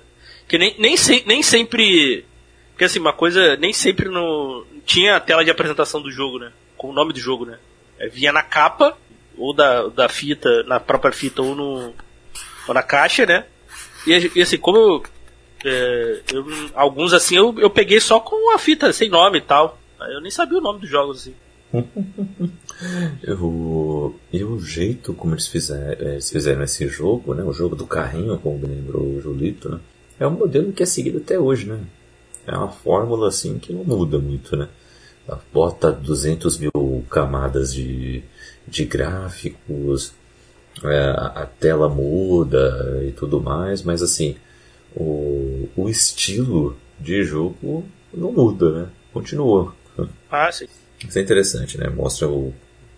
Que 0.47 0.57
nem, 0.57 0.75
nem, 0.77 0.97
se- 0.97 1.23
nem 1.25 1.41
sempre. 1.41 2.25
Porque 2.71 2.83
assim, 2.83 2.99
uma 2.99 3.13
coisa, 3.13 3.55
nem 3.55 3.71
sempre 3.71 4.09
no. 4.09 4.65
Tinha 4.85 5.15
a 5.15 5.19
tela 5.19 5.43
de 5.43 5.49
apresentação 5.49 6.01
do 6.01 6.11
jogo, 6.11 6.37
né? 6.39 6.51
Com 6.77 6.89
o 6.89 6.93
nome 6.93 7.13
do 7.13 7.19
jogo, 7.19 7.45
né? 7.45 7.57
É, 7.97 8.07
vinha 8.09 8.31
na 8.33 8.43
capa, 8.43 8.97
ou 9.37 9.53
da, 9.53 9.87
da 9.87 10.09
fita, 10.09 10.63
na 10.63 10.79
própria 10.79 11.11
fita, 11.11 11.41
ou 11.41 11.55
no. 11.55 11.93
na 12.73 12.83
caixa, 12.83 13.25
né? 13.25 13.45
E, 14.07 14.31
e 14.35 14.41
assim, 14.41 14.57
como 14.57 14.77
eu, 14.77 15.03
é, 15.65 16.21
eu, 16.31 16.45
alguns 16.73 17.13
assim 17.13 17.35
eu, 17.35 17.55
eu 17.59 17.69
peguei 17.69 17.99
só 17.99 18.19
com 18.19 18.53
a 18.53 18.59
fita 18.59 18.91
sem 18.93 19.09
nome 19.09 19.39
e 19.39 19.41
tal. 19.41 19.79
Eu 19.99 20.21
nem 20.21 20.29
sabia 20.29 20.59
o 20.59 20.61
nome 20.61 20.79
dos 20.79 20.89
jogos 20.89 21.21
assim. 21.21 21.33
eu, 23.23 24.15
e 24.31 24.43
o 24.43 24.59
jeito 24.59 25.13
como 25.13 25.33
eles 25.33 25.47
fizeram, 25.47 26.07
eles 26.07 26.29
fizeram 26.29 26.63
esse 26.63 26.87
jogo, 26.87 27.33
né? 27.33 27.43
O 27.43 27.53
jogo 27.53 27.75
do 27.75 27.87
carrinho, 27.87 28.37
como 28.37 28.65
lembrou 28.65 29.03
o 29.03 29.21
Julito, 29.21 29.69
né? 29.69 29.79
É 30.19 30.27
um 30.27 30.31
modelo 30.31 30.71
que 30.71 30.83
é 30.83 30.85
seguido 30.85 31.17
até 31.17 31.37
hoje, 31.37 31.67
né? 31.67 31.79
É 32.47 32.55
uma 32.55 32.69
fórmula 32.69 33.27
assim 33.27 33.57
que 33.57 33.73
não 33.73 33.83
muda 33.83 34.19
muito, 34.19 34.55
né? 34.55 34.69
Bota 35.51 35.91
200 35.91 36.59
mil 36.59 37.05
camadas 37.09 37.73
de, 37.73 38.23
de 38.67 38.85
gráficos, 38.85 40.13
é, 40.83 41.09
a 41.09 41.47
tela 41.59 41.87
muda 41.87 43.03
e 43.07 43.11
tudo 43.11 43.41
mais, 43.41 43.81
mas 43.81 44.01
assim, 44.01 44.35
o, 44.95 45.69
o 45.75 45.89
estilo 45.89 46.77
de 46.99 47.23
jogo 47.23 47.85
não 48.13 48.31
muda, 48.31 48.71
né? 48.71 48.89
Continua. 49.13 49.73
Ah, 50.29 50.51
sim. 50.51 50.67
Isso 51.07 51.19
é 51.19 51.21
interessante, 51.21 51.77
né? 51.77 51.89
Mostra 51.89 52.27
o 52.27 52.53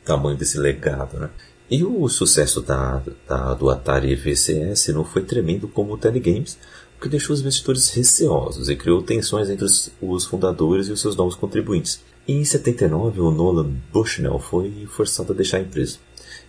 tamanho 0.05 0.37
desse 0.37 0.57
legado, 0.57 1.19
né? 1.19 1.29
E 1.69 1.83
o 1.83 2.07
sucesso 2.07 2.61
da, 2.61 3.01
da, 3.27 3.53
do 3.53 3.69
Atari 3.69 4.15
VCS 4.15 4.87
não 4.89 5.03
foi 5.03 5.23
tremendo 5.23 5.67
como 5.67 5.93
o 5.93 5.97
Telegames, 5.97 6.57
porque 6.95 7.09
deixou 7.09 7.33
os 7.33 7.41
investidores 7.41 7.89
receosos 7.89 8.69
e 8.69 8.75
criou 8.75 9.03
tensões 9.03 9.49
entre 9.49 9.65
os, 9.65 9.91
os 10.01 10.25
fundadores 10.25 10.87
e 10.87 10.91
os 10.91 11.01
seus 11.01 11.15
novos 11.15 11.35
contribuintes. 11.35 12.01
Em 12.29 12.43
79, 12.43 13.21
o 13.21 13.31
Nolan 13.31 13.71
Bushnell 13.93 14.37
foi 14.37 14.85
forçado 14.89 15.31
a 15.31 15.35
deixar 15.35 15.59
a 15.59 15.61
empresa. 15.61 15.97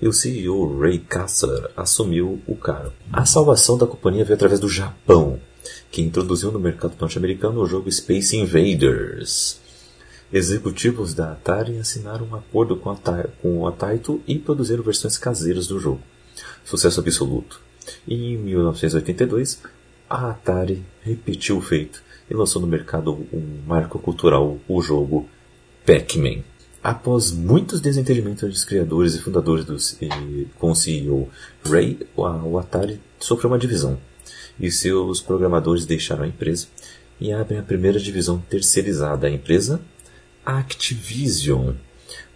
E 0.02 0.08
o 0.08 0.12
CEO 0.12 0.76
Ray 0.76 0.98
Kassar 0.98 1.70
assumiu 1.76 2.40
o 2.48 2.56
cargo. 2.56 2.92
A 3.12 3.24
salvação 3.24 3.78
da 3.78 3.86
companhia 3.86 4.24
veio 4.24 4.34
através 4.34 4.58
do 4.58 4.68
Japão, 4.68 5.38
que 5.88 6.02
introduziu 6.02 6.50
no 6.50 6.58
mercado 6.58 6.96
norte-americano 7.00 7.60
o 7.60 7.66
jogo 7.66 7.92
Space 7.92 8.36
Invaders. 8.36 9.60
Executivos 10.32 11.14
da 11.14 11.30
Atari 11.30 11.78
assinaram 11.78 12.26
um 12.26 12.34
acordo 12.34 12.74
com 12.74 12.90
a, 12.90 12.96
com 13.40 13.64
a 13.64 13.70
Taito 13.70 14.20
e 14.26 14.36
produziram 14.36 14.82
versões 14.82 15.16
caseiras 15.16 15.68
do 15.68 15.78
jogo. 15.78 16.00
Sucesso 16.64 16.98
absoluto. 16.98 17.60
E 18.04 18.32
em 18.32 18.36
1982, 18.36 19.62
a 20.10 20.30
Atari 20.30 20.84
repetiu 21.02 21.56
o 21.56 21.62
feito 21.62 22.02
e 22.28 22.34
lançou 22.34 22.60
no 22.60 22.66
mercado 22.66 23.12
um 23.32 23.62
marco 23.64 24.00
cultural, 24.00 24.58
o 24.68 24.82
jogo 24.82 25.28
Pac-Man. 25.88 26.42
Após 26.84 27.32
muitos 27.32 27.80
desentendimentos 27.80 28.42
entre 28.42 28.54
os 28.54 28.64
criadores 28.64 29.14
e 29.14 29.22
fundadores 29.22 29.64
do, 29.64 29.74
e, 30.04 30.46
com 30.58 30.70
o 30.70 30.74
CEO 30.74 31.30
Ray, 31.64 32.06
o 32.14 32.58
Atari 32.58 33.00
sofreu 33.18 33.50
uma 33.50 33.58
divisão 33.58 33.98
e 34.60 34.70
seus 34.70 35.22
programadores 35.22 35.86
deixaram 35.86 36.24
a 36.24 36.28
empresa 36.28 36.66
e 37.18 37.32
abrem 37.32 37.58
a 37.58 37.62
primeira 37.62 37.98
divisão 37.98 38.38
terceirizada, 38.38 39.28
a 39.28 39.30
empresa 39.30 39.80
Activision 40.44 41.72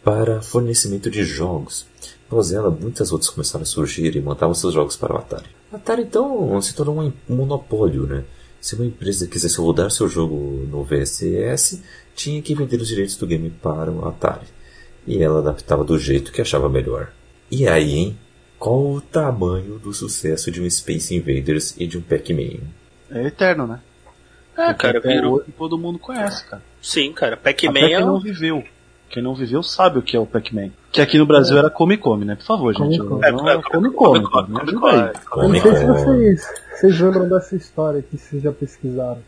para 0.03 0.41
fornecimento 0.41 1.11
de 1.11 1.23
jogos. 1.23 1.87
Após 2.27 2.53
ela, 2.53 2.71
muitas 2.71 3.13
outras 3.13 3.31
começaram 3.31 3.65
a 3.65 3.67
surgir 3.67 4.17
e 4.17 4.21
montavam 4.23 4.55
seus 4.55 4.73
jogos 4.73 4.97
para 4.97 5.15
o 5.15 5.19
Atari. 5.19 5.51
A 5.71 5.77
Atari 5.77 6.03
então 6.03 6.61
se 6.63 6.75
tornou 6.75 6.99
um 7.03 7.13
monopólio, 7.29 8.07
né? 8.07 8.25
Se 8.63 8.77
uma 8.77 8.87
empresa 8.87 9.27
quisesse 9.27 9.59
rodar 9.59 9.91
seu 9.91 10.09
jogo 10.09 10.37
no 10.71 10.85
VSS, 10.85 11.83
tinha 12.15 12.41
que 12.43 12.55
vender 12.55 12.81
os 12.81 12.89
direitos 12.89 13.17
do 13.17 13.27
game 13.27 13.51
para 13.51 13.91
o 13.91 14.07
Atari. 14.09 14.47
E 15.07 15.23
ela 15.23 15.41
adaptava 15.41 15.85
do 15.85 15.99
jeito 15.99 16.33
que 16.33 16.41
achava 16.41 16.69
melhor. 16.69 17.13
E 17.51 17.67
aí, 17.67 17.95
hein? 17.95 18.19
Qual 18.59 18.93
o 18.93 19.01
tamanho 19.01 19.79
do 19.79 19.93
sucesso 19.93 20.51
de 20.51 20.63
um 20.63 20.71
Space 20.71 21.15
Invaders 21.15 21.75
e 21.79 21.87
de 21.87 21.99
um 21.99 22.01
Pac-Man? 22.01 22.61
É 23.11 23.27
eterno, 23.27 23.67
né? 23.67 23.81
É, 24.57 24.73
cara, 24.75 25.01
virou. 25.01 25.43
Todo 25.59 25.77
mundo 25.77 25.99
conhece, 25.99 26.47
cara. 26.47 26.63
Sim, 26.81 27.13
cara. 27.13 27.37
Pac-Man 27.37 27.71
Até 27.71 27.93
é. 27.93 27.97
quem 27.97 28.07
não 28.07 28.21
viveu. 28.21 28.65
Quem 29.09 29.23
não 29.23 29.35
viveu 29.35 29.63
sabe 29.63 29.99
o 29.99 30.03
que 30.03 30.17
é 30.17 30.21
o 30.21 30.27
Pac-Man. 30.27 30.71
Que 30.91 31.01
aqui 31.01 31.19
no 31.19 31.27
Brasil 31.27 31.59
era 31.59 31.69
Come 31.69 31.99
Come, 31.99 32.25
né? 32.25 32.37
Por 32.37 32.47
favor, 32.47 32.75
gente. 32.75 32.99
Come. 32.99 33.27
É, 33.27 33.31
Come 33.33 33.63
Come 33.63 33.91
Come. 33.91 34.23
Come, 34.23 34.49
Me 34.49 34.55
Come 34.55 34.61
ajuda 34.63 34.81
Come. 34.81 34.93
aí. 34.93 35.09
Eu 35.09 35.31
Come 35.31 35.47
não 35.59 35.63
sei 35.63 35.77
se 35.77 35.87
vocês, 35.87 36.47
vocês 36.73 37.01
lembram 37.01 37.29
dessa 37.29 37.57
história 37.57 38.03
que 38.03 38.17
vocês 38.17 38.43
já 38.43 38.53
pesquisaram. 38.53 39.23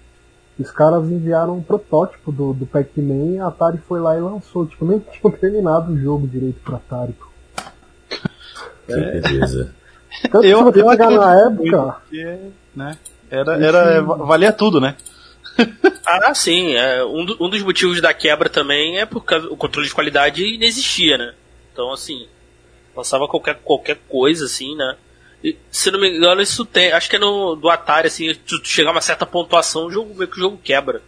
Os 0.59 0.71
caras 0.71 1.05
enviaram 1.11 1.57
um 1.57 1.63
protótipo 1.63 2.31
do, 2.31 2.53
do 2.53 2.65
Pac-Man 2.67 3.33
e 3.35 3.39
a 3.41 3.49
Atari 3.49 3.79
foi 3.89 4.01
lá 4.01 4.17
e 4.17 4.21
lançou. 4.21 4.67
Tipo, 4.67 4.85
nem 4.87 5.01
tinham 5.01 5.31
terminado 5.37 5.93
o 5.93 5.99
jogo 5.99 6.27
direito 6.29 6.61
pra 6.65 6.77
Atari. 6.77 7.13
pô. 7.13 7.27
Que 8.87 8.95
beleza. 9.21 9.75
Então, 10.25 10.43
Eu- 10.45 10.63
você 10.65 10.81
eu 10.83 10.89
pegar 10.89 11.11
na 11.11 11.35
época, 11.47 11.83
Porque, 12.03 12.39
né? 12.77 12.97
Era, 13.31 13.57
era, 13.65 14.01
valia 14.03 14.53
tudo, 14.53 14.81
né? 14.81 14.95
Ah, 16.07 16.35
sim. 16.35 16.75
É, 16.75 17.03
um, 17.05 17.25
do- 17.25 17.37
um 17.43 17.49
dos 17.49 17.63
motivos 17.63 18.01
da 18.01 18.13
quebra 18.13 18.49
também 18.51 18.99
é 19.01 19.07
porque 19.07 19.35
o 19.35 19.57
controle 19.57 19.89
de 19.89 19.95
qualidade 19.95 20.45
inexistia, 20.45 21.17
né? 21.17 21.33
Então, 21.73 21.91
assim, 21.93 22.29
lançava 22.95 23.27
qualquer, 23.27 23.59
qualquer 23.65 23.99
coisa, 24.09 24.45
assim, 24.45 24.77
né? 24.77 24.97
Se 25.71 25.91
não 25.91 26.01
me 26.01 26.17
engano, 26.17 26.41
isso 26.41 26.65
tem. 26.65 26.93
Acho 26.93 27.09
que 27.11 27.17
é 27.17 27.19
no 27.19 27.55
do 27.57 27.69
Atari, 27.69 28.07
assim, 28.09 28.33
tu, 28.47 28.61
tu 28.61 28.69
chegar 28.69 28.91
a 28.91 28.93
uma 28.93 29.01
certa 29.01 29.27
pontuação, 29.27 29.87
o 29.87 29.91
jogo 29.91 30.15
meio 30.15 30.31
que 30.31 30.39
o 30.39 30.41
jogo 30.43 30.59
quebra. 30.63 31.03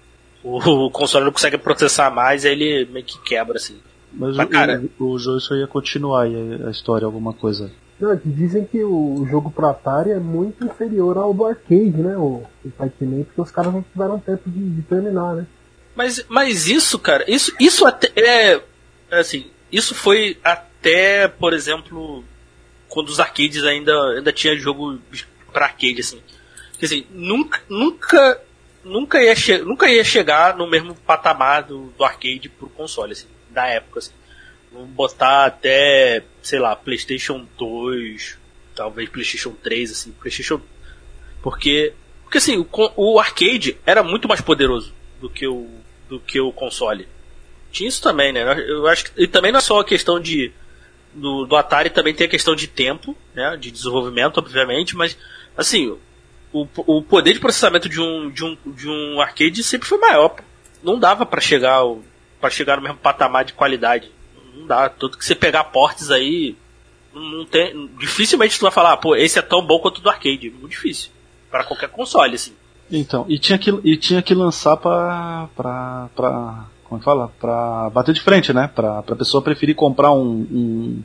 O, 0.45 0.59
o 0.87 0.90
console 0.90 1.25
não 1.25 1.33
consegue 1.33 1.57
processar 1.59 2.11
mais, 2.11 2.45
aí 2.45 2.52
ele 2.52 2.88
meio 2.93 3.05
que 3.05 3.19
quebra, 3.23 3.57
assim. 3.57 3.78
Mas 4.12 4.37
Mas, 4.37 4.47
o, 4.47 4.50
cara- 4.50 4.83
o, 4.99 5.05
o 5.12 5.19
jogo 5.19 5.40
só 5.40 5.55
ia 5.55 5.66
continuar 5.66 6.23
aí 6.25 6.35
a 6.66 6.71
história, 6.71 7.05
alguma 7.07 7.33
coisa. 7.33 7.71
não, 8.00 8.16
que 8.16 8.28
dizem 8.28 8.64
que 8.64 8.83
o 8.85 9.26
jogo 9.31 9.50
pro 9.50 9.66
Atari 9.69 10.11
é 10.11 10.19
muito 10.19 10.64
inferior 10.64 11.16
ao 11.19 11.33
do 11.35 11.45
arcade, 11.47 11.97
né? 11.97 12.16
O, 12.16 12.43
o 12.64 12.71
Pac-Man, 12.76 13.25
porque 13.25 13.40
os 13.40 13.50
caras 13.50 13.73
não 13.73 13.83
tiveram 13.83 14.19
tempo 14.19 14.49
de, 14.50 14.71
de 14.71 14.83
terminar, 14.83 15.35
né? 15.35 15.47
Mas, 15.95 16.23
mas 16.28 16.69
isso, 16.69 16.99
cara, 16.99 17.25
isso, 17.26 17.52
isso 17.59 17.87
até 17.87 18.11
é. 18.21 18.61
Assim, 19.11 19.47
isso 19.73 19.95
foi 19.95 20.37
até, 20.45 21.26
por 21.26 21.52
exemplo, 21.55 22.23
quando 22.88 23.09
os 23.09 23.21
arcades 23.21 23.64
ainda, 23.64 23.93
ainda 24.11 24.33
tinha 24.33 24.57
jogo 24.57 24.99
pra 25.52 25.66
arcade, 25.66 26.00
assim. 26.00 26.21
Quer 26.78 26.87
dizer, 26.87 27.07
nunca, 27.11 27.61
nunca, 27.69 28.43
nunca, 28.85 29.23
ia 29.23 29.35
nunca 29.64 29.88
ia 29.88 30.05
chegar 30.05 30.57
no 30.57 30.66
mesmo 30.66 30.95
patamar 30.95 31.64
do, 31.64 31.93
do 31.97 32.05
arcade 32.05 32.49
pro 32.49 32.69
console, 32.69 33.12
assim, 33.12 33.28
da 33.50 33.66
época, 33.66 34.00
assim. 34.00 34.12
Vamos 34.73 34.90
botar 34.90 35.47
até, 35.47 36.23
sei 36.43 36.59
lá, 36.59 36.76
PlayStation 36.76 37.47
2, 37.59 38.38
talvez 38.75 39.09
PlayStation 39.09 39.52
3, 39.62 39.90
assim, 39.90 40.12
PlayStation. 40.12 40.61
Porque, 41.43 41.95
porque 42.23 42.38
assim, 42.38 42.59
o, 42.59 42.69
o 42.97 43.19
arcade 43.19 43.78
era 43.87 44.02
muito 44.02 44.28
mais 44.28 44.40
poderoso 44.40 44.93
do 45.21 45.31
que 45.31 45.47
o, 45.47 45.69
do 46.09 46.21
que 46.21 46.40
o 46.40 46.52
console. 46.52 47.09
Tinha 47.71 47.88
isso 47.88 48.02
também, 48.02 48.33
né? 48.33 48.43
Eu 48.69 48.87
acho 48.87 49.05
que, 49.07 49.23
e 49.23 49.26
também 49.26 49.52
não 49.52 49.59
é 49.59 49.62
só 49.62 49.81
a 49.81 49.85
questão 49.85 50.21
de. 50.21 50.52
Do, 51.16 51.46
do 51.46 51.56
Atari 51.56 51.90
também 51.90 52.14
tem 52.14 52.26
a 52.26 52.30
questão 52.30 52.54
de 52.54 52.66
tempo, 52.66 53.16
né? 53.35 53.56
De 53.56 53.70
desenvolvimento, 53.70 54.38
obviamente, 54.38 54.94
mas 54.96 55.16
assim, 55.56 55.96
o, 56.52 56.66
o 56.76 57.02
poder 57.02 57.32
de 57.32 57.40
processamento 57.40 57.88
de 57.88 58.00
um, 58.00 58.30
de, 58.30 58.44
um, 58.44 58.56
de 58.66 58.88
um 58.88 59.20
arcade 59.20 59.62
sempre 59.64 59.88
foi 59.88 59.99
maior. 59.99 60.37
Não 60.82 60.99
dava 60.99 61.25
pra 61.25 61.40
chegar 61.40 61.82
para 62.40 62.50
chegar 62.50 62.76
no 62.76 62.82
mesmo 62.82 62.99
patamar 62.99 63.44
de 63.44 63.54
qualidade. 63.54 64.11
Não 64.54 64.66
dá. 64.66 64.88
Tudo 64.88 65.16
que 65.16 65.25
você 65.25 65.35
pegar 65.35 65.64
portes 65.64 66.11
aí, 66.11 66.56
não 67.14 67.44
tem. 67.46 67.88
Dificilmente 67.99 68.58
tu 68.58 68.62
vai 68.62 68.70
falar, 68.70 68.92
"Ah, 68.92 68.96
pô, 68.96 69.16
esse 69.16 69.38
é 69.38 69.42
tão 69.42 69.64
bom 69.64 69.78
quanto 69.78 69.99
o 69.99 70.00
do 70.02 70.11
arcade. 70.11 70.50
Muito 70.50 70.73
difícil. 70.73 71.11
Para 71.50 71.64
qualquer 71.64 71.88
console, 71.88 72.35
assim. 72.35 72.52
Então, 72.90 73.25
e 73.28 73.38
tinha 73.38 73.58
que, 73.58 73.70
e 73.82 73.96
tinha 73.96 74.23
que 74.23 74.35
lançar 74.35 74.76
pra, 74.76 75.49
pra. 75.56 76.66
Como 76.88 77.00
é 77.00 77.05
fala? 77.05 77.33
Pra 77.40 77.90
bater 77.90 78.14
de 78.14 78.21
frente, 78.21 78.52
né? 78.52 78.71
Pra, 78.73 79.02
pra 79.02 79.16
pessoa 79.16 79.43
preferir 79.43 79.75
comprar 79.75 80.12
um, 80.12 80.47
um, 80.50 81.02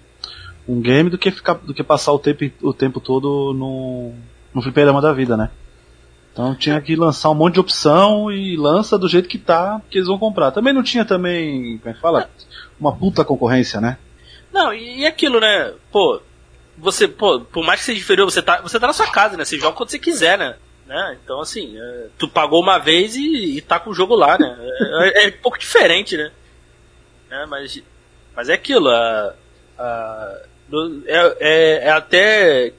um 0.68 0.82
game 0.82 1.10
do 1.10 1.18
que, 1.18 1.32
ficar, 1.32 1.56
do 1.56 1.74
que 1.74 1.84
passar 1.84 2.12
o 2.12 2.20
tempo, 2.20 2.46
o 2.62 2.74
tempo 2.74 3.00
todo 3.00 3.54
no, 3.54 4.14
no 4.54 4.62
fliperama 4.62 5.02
da 5.02 5.12
vida, 5.12 5.36
né? 5.36 5.50
Então 6.32 6.56
tinha 6.56 6.80
que 6.80 6.96
lançar 6.96 7.30
um 7.30 7.36
monte 7.36 7.56
de 7.56 7.60
opção 7.60 8.32
e 8.32 8.56
lança 8.56 8.98
do 8.98 9.10
jeito 9.10 9.28
que 9.28 9.38
tá, 9.38 9.82
que 9.90 9.98
eles 9.98 10.08
vão 10.08 10.18
comprar. 10.18 10.52
Também 10.52 10.74
não 10.74 10.84
tinha 10.84 11.04
também, 11.04 11.78
como 11.80 11.90
é 11.90 11.94
que 11.94 12.02
fala? 12.02 12.30
Uma 12.80 12.96
puta 12.96 13.26
concorrência, 13.26 13.82
né? 13.82 13.98
Não, 14.54 14.74
e, 14.74 15.00
e 15.00 15.06
aquilo, 15.06 15.40
né? 15.40 15.74
Pô, 15.92 16.22
você, 16.78 17.08
pô, 17.08 17.42
por 17.42 17.66
mais 17.66 17.80
que 17.80 17.88
seja 17.88 18.00
inferior, 18.00 18.30
você 18.30 18.42
tá, 18.42 18.62
você 18.62 18.80
tá 18.80 18.88
na 18.88 18.94
sua 18.94 19.08
casa, 19.08 19.36
né? 19.36 19.44
Você 19.44 19.60
joga 19.60 19.76
quando 19.76 19.90
você 19.90 20.00
quiser, 20.00 20.38
né? 20.38 20.56
Né? 20.92 21.18
Então, 21.24 21.40
assim, 21.40 21.80
é, 21.80 22.08
tu 22.18 22.28
pagou 22.28 22.62
uma 22.62 22.78
vez 22.78 23.16
e, 23.16 23.56
e 23.58 23.62
tá 23.62 23.80
com 23.80 23.92
o 23.92 23.94
jogo 23.94 24.14
lá, 24.14 24.38
né? 24.38 24.58
É, 25.16 25.24
é 25.24 25.28
um 25.30 25.42
pouco 25.42 25.58
diferente, 25.58 26.18
né? 26.18 26.30
né? 27.30 27.46
Mas, 27.50 27.82
mas 28.36 28.50
é 28.50 28.54
aquilo, 28.54 28.90
a, 28.90 29.34
a, 29.80 30.42
é, 31.06 31.38
é, 31.40 31.88
é 31.88 31.92
até. 31.92 32.74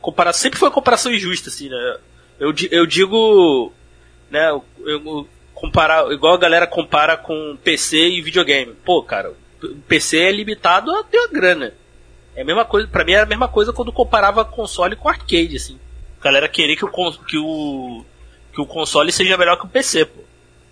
Compara, 0.00 0.32
sempre 0.32 0.60
foi 0.60 0.68
uma 0.68 0.74
comparação 0.74 1.12
injusta, 1.12 1.48
assim, 1.48 1.68
né? 1.68 1.96
Eu, 2.38 2.54
eu 2.70 2.86
digo. 2.86 3.72
Né, 4.30 4.50
eu, 4.50 4.64
eu 4.86 5.28
comparar, 5.54 6.12
igual 6.12 6.34
a 6.34 6.38
galera 6.38 6.68
compara 6.68 7.16
com 7.16 7.58
PC 7.64 7.96
e 7.96 8.22
videogame. 8.22 8.74
Pô, 8.84 9.02
cara, 9.02 9.32
o 9.60 9.74
PC 9.88 10.18
é 10.18 10.30
limitado 10.30 10.94
a 10.94 11.02
ter 11.02 11.18
a 11.18 11.26
grana. 11.26 11.74
É 12.36 12.42
a 12.42 12.44
mesma 12.44 12.64
coisa, 12.64 12.86
pra 12.86 13.04
mim 13.04 13.12
era 13.12 13.24
a 13.24 13.26
mesma 13.26 13.48
coisa 13.48 13.72
quando 13.72 13.92
comparava 13.92 14.44
console 14.44 14.94
com 14.94 15.08
arcade, 15.08 15.56
assim. 15.56 15.80
Galera 16.24 16.48
querer 16.48 16.74
que 16.74 16.86
o, 16.86 16.88
que 16.88 17.36
o, 17.36 18.04
que 18.54 18.60
o 18.60 18.66
console 18.66 19.12
seja 19.12 19.36
melhor 19.36 19.58
que 19.58 19.66
o 19.66 19.68
PC, 19.68 20.06
pô. 20.06 20.22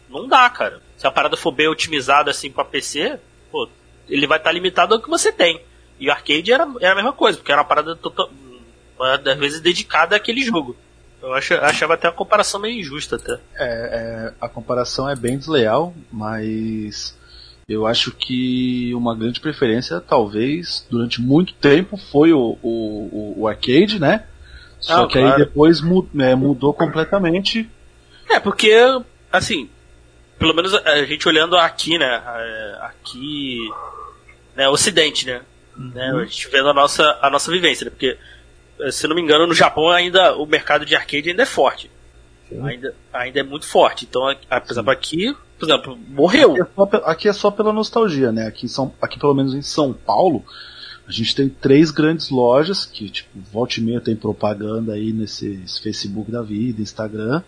Não 0.08 0.26
dá, 0.26 0.48
cara. 0.48 0.80
Se 0.96 1.06
a 1.06 1.10
parada 1.10 1.36
for 1.36 1.52
bem 1.52 1.68
otimizada 1.68 2.30
assim 2.30 2.50
pra 2.50 2.64
PC, 2.64 3.20
pô, 3.50 3.68
ele 4.08 4.26
vai 4.26 4.38
estar 4.38 4.48
tá 4.48 4.54
limitado 4.54 4.94
ao 4.94 5.02
que 5.02 5.10
você 5.10 5.30
tem. 5.30 5.60
E 6.00 6.08
o 6.08 6.10
arcade 6.10 6.50
era, 6.50 6.66
era 6.80 6.92
a 6.92 6.96
mesma 6.96 7.12
coisa, 7.12 7.36
porque 7.36 7.52
era 7.52 7.60
uma 7.60 7.68
parada 7.68 7.94
total, 7.94 8.30
às 8.98 9.38
vezes 9.38 9.60
dedicada 9.60 10.16
àquele 10.16 10.42
jogo. 10.42 10.74
Eu 11.20 11.34
ach, 11.34 11.52
achava 11.52 11.94
até 11.94 12.08
a 12.08 12.12
comparação 12.12 12.58
meio 12.58 12.80
injusta 12.80 13.16
até. 13.16 13.34
É, 13.34 13.38
é, 13.58 14.34
a 14.40 14.48
comparação 14.48 15.08
é 15.08 15.14
bem 15.14 15.36
desleal, 15.38 15.94
mas 16.10 17.16
eu 17.68 17.86
acho 17.86 18.10
que 18.10 18.92
uma 18.94 19.14
grande 19.14 19.38
preferência, 19.38 20.00
talvez, 20.00 20.86
durante 20.90 21.20
muito 21.20 21.54
tempo, 21.54 21.96
foi 21.96 22.32
o, 22.32 22.58
o, 22.62 23.34
o 23.36 23.46
arcade, 23.46 24.00
né? 24.00 24.24
Só 24.82 25.04
ah, 25.04 25.06
que 25.06 25.18
claro. 25.18 25.34
aí 25.34 25.38
depois 25.38 25.80
é, 26.18 26.34
mudou 26.34 26.74
completamente. 26.74 27.70
É, 28.28 28.38
porque, 28.40 28.74
assim, 29.30 29.70
pelo 30.38 30.54
menos 30.54 30.74
a 30.74 31.04
gente 31.04 31.26
olhando 31.28 31.56
aqui, 31.56 31.96
né? 31.96 32.22
Aqui, 32.80 33.58
né, 34.56 34.68
Ocidente, 34.68 35.26
né? 35.26 35.40
Uhum. 35.76 35.90
né 35.94 36.10
a 36.10 36.24
gente 36.24 36.48
vendo 36.48 36.68
a 36.68 36.74
nossa, 36.74 37.18
a 37.22 37.30
nossa 37.30 37.50
vivência, 37.50 37.84
né? 37.84 37.90
Porque, 37.90 38.18
se 38.90 39.06
não 39.06 39.14
me 39.14 39.22
engano, 39.22 39.46
no 39.46 39.54
Japão 39.54 39.88
ainda 39.88 40.34
o 40.34 40.44
mercado 40.44 40.84
de 40.84 40.96
arcade 40.96 41.30
ainda 41.30 41.44
é 41.44 41.46
forte. 41.46 41.90
Ainda, 42.64 42.94
ainda 43.12 43.40
é 43.40 43.42
muito 43.42 43.66
forte. 43.66 44.04
Então, 44.04 44.22
apesar 44.50 44.86
aqui, 44.90 45.34
por 45.58 45.66
exemplo, 45.66 45.98
morreu. 46.08 46.52
Aqui 46.52 46.60
é, 46.60 46.66
só, 46.74 46.90
aqui 47.04 47.28
é 47.28 47.32
só 47.32 47.50
pela 47.50 47.72
nostalgia, 47.72 48.32
né? 48.32 48.46
Aqui, 48.46 48.68
São, 48.68 48.92
aqui, 49.00 49.18
pelo 49.18 49.32
menos 49.32 49.54
em 49.54 49.62
São 49.62 49.92
Paulo, 49.92 50.44
a 51.06 51.10
gente 51.10 51.34
tem 51.34 51.48
três 51.48 51.90
grandes 51.90 52.30
lojas 52.30 52.86
que, 52.86 53.08
tipo, 53.08 53.30
volta 53.52 53.80
e 53.80 53.82
meia 53.82 54.00
tem 54.00 54.14
propaganda 54.14 54.92
aí 54.92 55.12
nesse 55.12 55.60
Facebook 55.82 56.30
da 56.30 56.42
vida, 56.42 56.80
Instagram, 56.80 57.42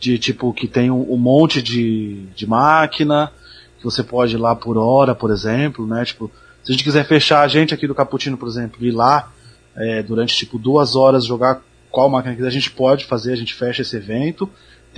de 0.00 0.18
tipo, 0.18 0.52
que 0.52 0.66
tem 0.66 0.90
um, 0.90 1.12
um 1.12 1.16
monte 1.16 1.60
de, 1.60 2.26
de 2.34 2.46
máquina, 2.46 3.30
que 3.78 3.84
você 3.84 4.02
pode 4.02 4.34
ir 4.34 4.38
lá 4.38 4.54
por 4.54 4.76
hora, 4.76 5.14
por 5.14 5.30
exemplo, 5.30 5.86
né? 5.86 6.04
Tipo, 6.04 6.30
se 6.62 6.72
a 6.72 6.74
gente 6.74 6.84
quiser 6.84 7.06
fechar 7.06 7.42
a 7.42 7.48
gente 7.48 7.74
aqui 7.74 7.86
do 7.86 7.94
Caputino, 7.94 8.36
por 8.36 8.48
exemplo, 8.48 8.84
ir 8.84 8.90
lá 8.90 9.32
é, 9.76 10.02
durante 10.02 10.34
tipo 10.34 10.58
duas 10.58 10.96
horas 10.96 11.24
jogar 11.24 11.62
qual 11.90 12.08
máquina 12.08 12.34
que 12.34 12.42
a 12.42 12.50
gente 12.50 12.70
pode 12.70 13.04
fazer, 13.04 13.32
a 13.32 13.36
gente 13.36 13.54
fecha 13.54 13.82
esse 13.82 13.96
evento. 13.96 14.48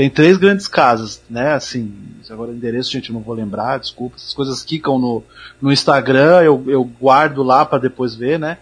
Tem 0.00 0.08
três 0.08 0.38
grandes 0.38 0.66
casas, 0.66 1.22
né? 1.28 1.52
Assim, 1.52 1.92
agora 2.30 2.50
o 2.50 2.54
endereço, 2.54 2.90
gente, 2.90 3.10
eu 3.10 3.14
não 3.14 3.20
vou 3.20 3.34
lembrar, 3.34 3.78
desculpa. 3.78 4.16
Essas 4.16 4.32
coisas 4.32 4.64
ficam 4.64 4.98
no, 4.98 5.22
no 5.60 5.70
Instagram, 5.70 6.40
eu, 6.40 6.64
eu 6.68 6.82
guardo 6.84 7.42
lá 7.42 7.66
para 7.66 7.80
depois 7.80 8.14
ver, 8.14 8.38
né? 8.38 8.56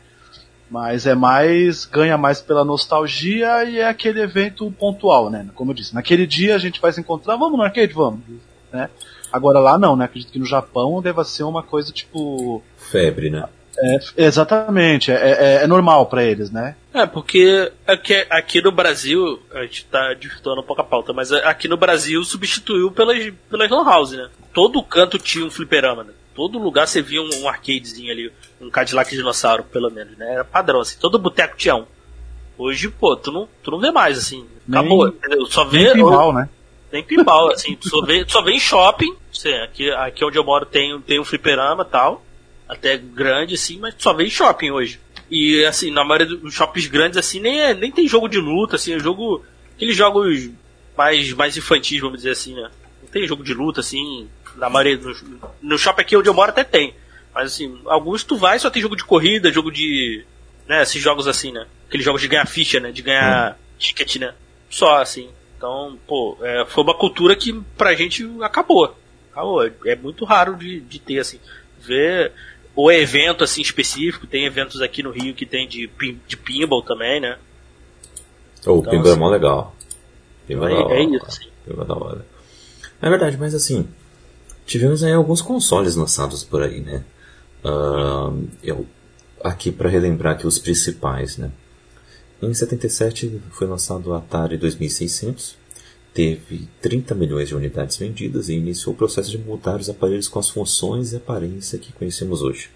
Mas 0.69 1.07
é 1.07 1.15
mais, 1.15 1.85
ganha 1.85 2.19
mais 2.19 2.41
pela 2.41 2.65
nostalgia 2.65 3.63
e 3.63 3.79
é 3.79 3.89
aquele 3.89 4.21
evento 4.21 4.69
pontual, 4.73 5.31
né? 5.31 5.47
Como 5.55 5.71
eu 5.71 5.77
disse, 5.77 5.95
naquele 5.95 6.27
dia 6.27 6.57
a 6.57 6.59
gente 6.59 6.81
vai 6.81 6.93
se 6.93 6.99
encontrar, 6.99 7.37
vamos 7.37 7.57
no 7.57 7.63
arcade, 7.63 7.93
vamos, 7.93 8.19
né? 8.73 8.91
Agora 9.33 9.61
lá 9.61 9.79
não, 9.79 9.95
né? 9.95 10.07
Acredito 10.07 10.33
que 10.33 10.41
no 10.41 10.45
Japão 10.45 11.01
deva 11.01 11.23
ser 11.23 11.45
uma 11.45 11.63
coisa 11.63 11.93
tipo. 11.93 12.65
Febre, 12.77 13.31
né? 13.31 13.49
É, 13.81 14.25
exatamente, 14.25 15.13
é, 15.13 15.15
é, 15.15 15.55
é 15.63 15.67
normal 15.67 16.07
para 16.07 16.25
eles, 16.25 16.51
né? 16.51 16.75
É, 16.93 17.07
porque 17.07 17.71
aqui, 17.87 18.27
aqui 18.29 18.61
no 18.61 18.73
Brasil, 18.73 19.41
a 19.53 19.63
gente 19.63 19.85
tá 19.85 20.15
desvirtuando 20.15 20.61
um 20.61 20.65
pouco 20.65 20.83
a 20.83 20.85
pauta, 20.85 21.13
mas 21.13 21.31
aqui 21.31 21.69
no 21.69 21.77
Brasil 21.77 22.23
substituiu 22.25 22.91
pelas, 22.91 23.33
pelas 23.49 23.71
lan 23.71 23.85
house, 23.85 24.13
né? 24.13 24.29
Todo 24.53 24.83
canto 24.83 25.19
tinha 25.19 25.45
um 25.45 25.51
fliperama, 25.51 26.03
né? 26.03 26.13
Todo 26.35 26.59
lugar 26.59 26.89
você 26.89 27.01
via 27.01 27.23
um, 27.23 27.31
um 27.43 27.49
arcadezinho 27.49 28.11
ali, 28.11 28.33
um 28.61 28.69
Cadillac 28.69 29.11
dinossauro, 29.15 29.63
pelo 29.65 29.91
menos, 29.91 30.17
né? 30.19 30.35
Era 30.35 30.45
padrão, 30.45 30.81
assim, 30.81 30.99
todo 30.99 31.19
boteco 31.19 31.57
tinha 31.57 31.77
um. 31.77 31.87
Hoje, 32.57 32.89
pô, 32.89 33.15
tu 33.15 33.31
não, 33.31 33.49
tu 33.63 33.71
não 33.71 33.79
vê 33.79 33.93
mais, 33.93 34.19
assim. 34.19 34.45
Acabou. 34.69 35.15
Nem, 35.29 35.47
só 35.47 35.65
vê. 35.65 35.85
Nem 35.85 35.95
pinball, 35.95 36.33
né? 36.33 36.49
Nem 36.93 37.05
pinball, 37.05 37.53
assim, 37.53 37.77
tu 37.77 37.89
só 37.89 38.05
vê, 38.05 38.25
só 38.27 38.43
vê 38.43 38.53
em 38.53 38.61
shopping. 38.61 39.15
Sei, 39.33 39.55
aqui, 39.63 39.89
aqui 39.93 40.25
onde 40.25 40.37
eu 40.37 40.43
moro 40.43 40.67
tem, 40.67 41.01
tem 41.03 41.21
um 41.21 41.25
fliperama 41.25 41.85
e 41.85 41.91
tal 41.93 42.25
até 42.69 42.97
grande, 42.97 43.55
assim, 43.55 43.79
mas 43.79 43.95
só 43.99 44.13
vê 44.13 44.25
em 44.25 44.31
shopping 44.31 44.71
hoje. 44.71 45.01
E, 45.31 45.65
assim, 45.65 45.91
na 45.91 46.05
maioria 46.05 46.27
dos 46.27 46.55
shoppings 46.55 46.87
grandes, 46.87 47.19
assim, 47.19 47.41
nem, 47.41 47.61
é, 47.61 47.75
nem 47.75 47.91
tem 47.91 48.09
jogo 48.09 48.29
de 48.29 48.39
luta, 48.39 48.77
assim, 48.77 48.95
é 48.95 48.99
jogo. 48.99 49.45
Aqueles 49.75 49.97
jogos 49.97 50.51
mais, 50.97 51.33
mais 51.33 51.57
infantis, 51.57 52.01
vamos 52.01 52.19
dizer 52.19 52.31
assim, 52.31 52.55
né? 52.55 52.71
Não 53.03 53.09
tem 53.09 53.27
jogo 53.27 53.45
de 53.45 53.55
luta, 53.55 53.81
assim, 53.81 54.29
na 54.57 54.69
maioria. 54.69 54.97
No, 54.97 55.15
no 55.63 55.79
shopping 55.79 56.03
aqui 56.03 56.17
onde 56.17 56.29
eu 56.29 56.35
moro 56.35 56.51
até 56.51 56.65
tem. 56.65 56.95
Mas, 57.35 57.53
assim, 57.53 57.81
alguns 57.87 58.25
tu 58.25 58.37
vai 58.37 58.59
só 58.59 58.71
tem 58.71 58.83
jogo 58.83 58.97
de 58.97 59.05
corrida, 59.05 59.53
jogo 59.53 59.71
de. 59.71 60.25
né, 60.67 60.83
esses 60.83 61.01
jogos 61.01 61.29
assim, 61.29 61.53
né? 61.53 61.67
Aqueles 61.87 62.05
jogos 62.05 62.21
de 62.21 62.29
ganhar 62.29 62.47
ficha, 62.47 62.81
né? 62.81 62.91
De 62.91 63.03
ganhar 63.03 63.53
hum. 63.53 63.55
ticket, 63.79 64.17
né? 64.17 64.35
Só, 64.71 65.01
assim. 65.01 65.29
Então, 65.57 65.99
pô, 66.07 66.39
é, 66.43 66.65
foi 66.67 66.85
uma 66.85 66.95
cultura 66.95 67.37
que 67.37 67.53
pra 67.77 67.95
gente 67.95 68.29
acabou. 68.43 68.97
Acabou. 69.33 69.65
É 69.85 69.97
muito 69.97 70.25
raro 70.25 70.57
de, 70.57 70.81
de 70.81 70.99
ter, 70.99 71.19
assim. 71.19 71.39
Ver 71.81 72.33
ou 72.79 72.93
evento 72.93 73.43
assim 73.43 73.61
específico, 73.61 74.25
tem 74.25 74.45
eventos 74.45 74.81
aqui 74.81 75.03
no 75.03 75.11
Rio 75.11 75.35
que 75.35 75.45
tem 75.45 75.67
de, 75.67 75.91
de 76.29 76.37
pinball 76.37 76.81
também, 76.81 77.21
né? 77.21 77.37
Oh, 78.65 78.75
o 78.75 78.79
então, 78.79 78.93
pinball 78.93 79.11
assim, 79.11 79.17
é 79.17 79.19
mó 79.19 79.29
legal. 79.29 79.77
Pinball 80.47 80.69
é, 80.69 80.95
é, 80.95 81.01
é 81.01 81.03
isso, 81.03 81.29
sim. 81.29 81.49
Pinball 81.67 81.85
é 81.85 81.89
da 81.89 81.95
hora. 81.97 82.27
É 83.03 83.11
verdade, 83.11 83.37
mas 83.37 83.53
assim, 83.53 83.89
tivemos 84.65 85.03
aí 85.03 85.13
alguns 85.13 85.43
consoles 85.43 85.97
lançados 85.97 86.45
por 86.45 86.63
aí, 86.63 86.81
né? 86.81 87.05
Uh, 87.65 88.47
eu, 88.63 88.87
aqui 89.43 89.73
para 89.73 89.89
relembrar 89.89 90.35
aqui 90.35 90.47
os 90.47 90.61
principais, 90.61 91.37
né? 91.37 91.51
Em 92.41 92.55
77 92.55 93.43
foi 93.51 93.67
lançado 93.67 94.11
o 94.11 94.15
Atari 94.15 94.57
2600, 94.57 95.58
teve 96.19 96.69
30 96.83 97.15
milhões 97.15 97.47
de 97.47 97.55
unidades 97.55 97.97
vendidas 97.97 98.49
e 98.49 98.55
iniciou 98.55 98.93
o 98.93 98.99
processo 98.99 99.31
de 99.31 99.39
mudar 99.39 99.79
os 99.79 99.89
aparelhos 99.89 100.27
com 100.27 100.41
as 100.41 100.51
funções 100.51 101.13
e 101.13 101.17
aparência 101.17 101.79
que 101.79 101.93
conhecemos 101.93 102.43
hoje. 102.43 102.71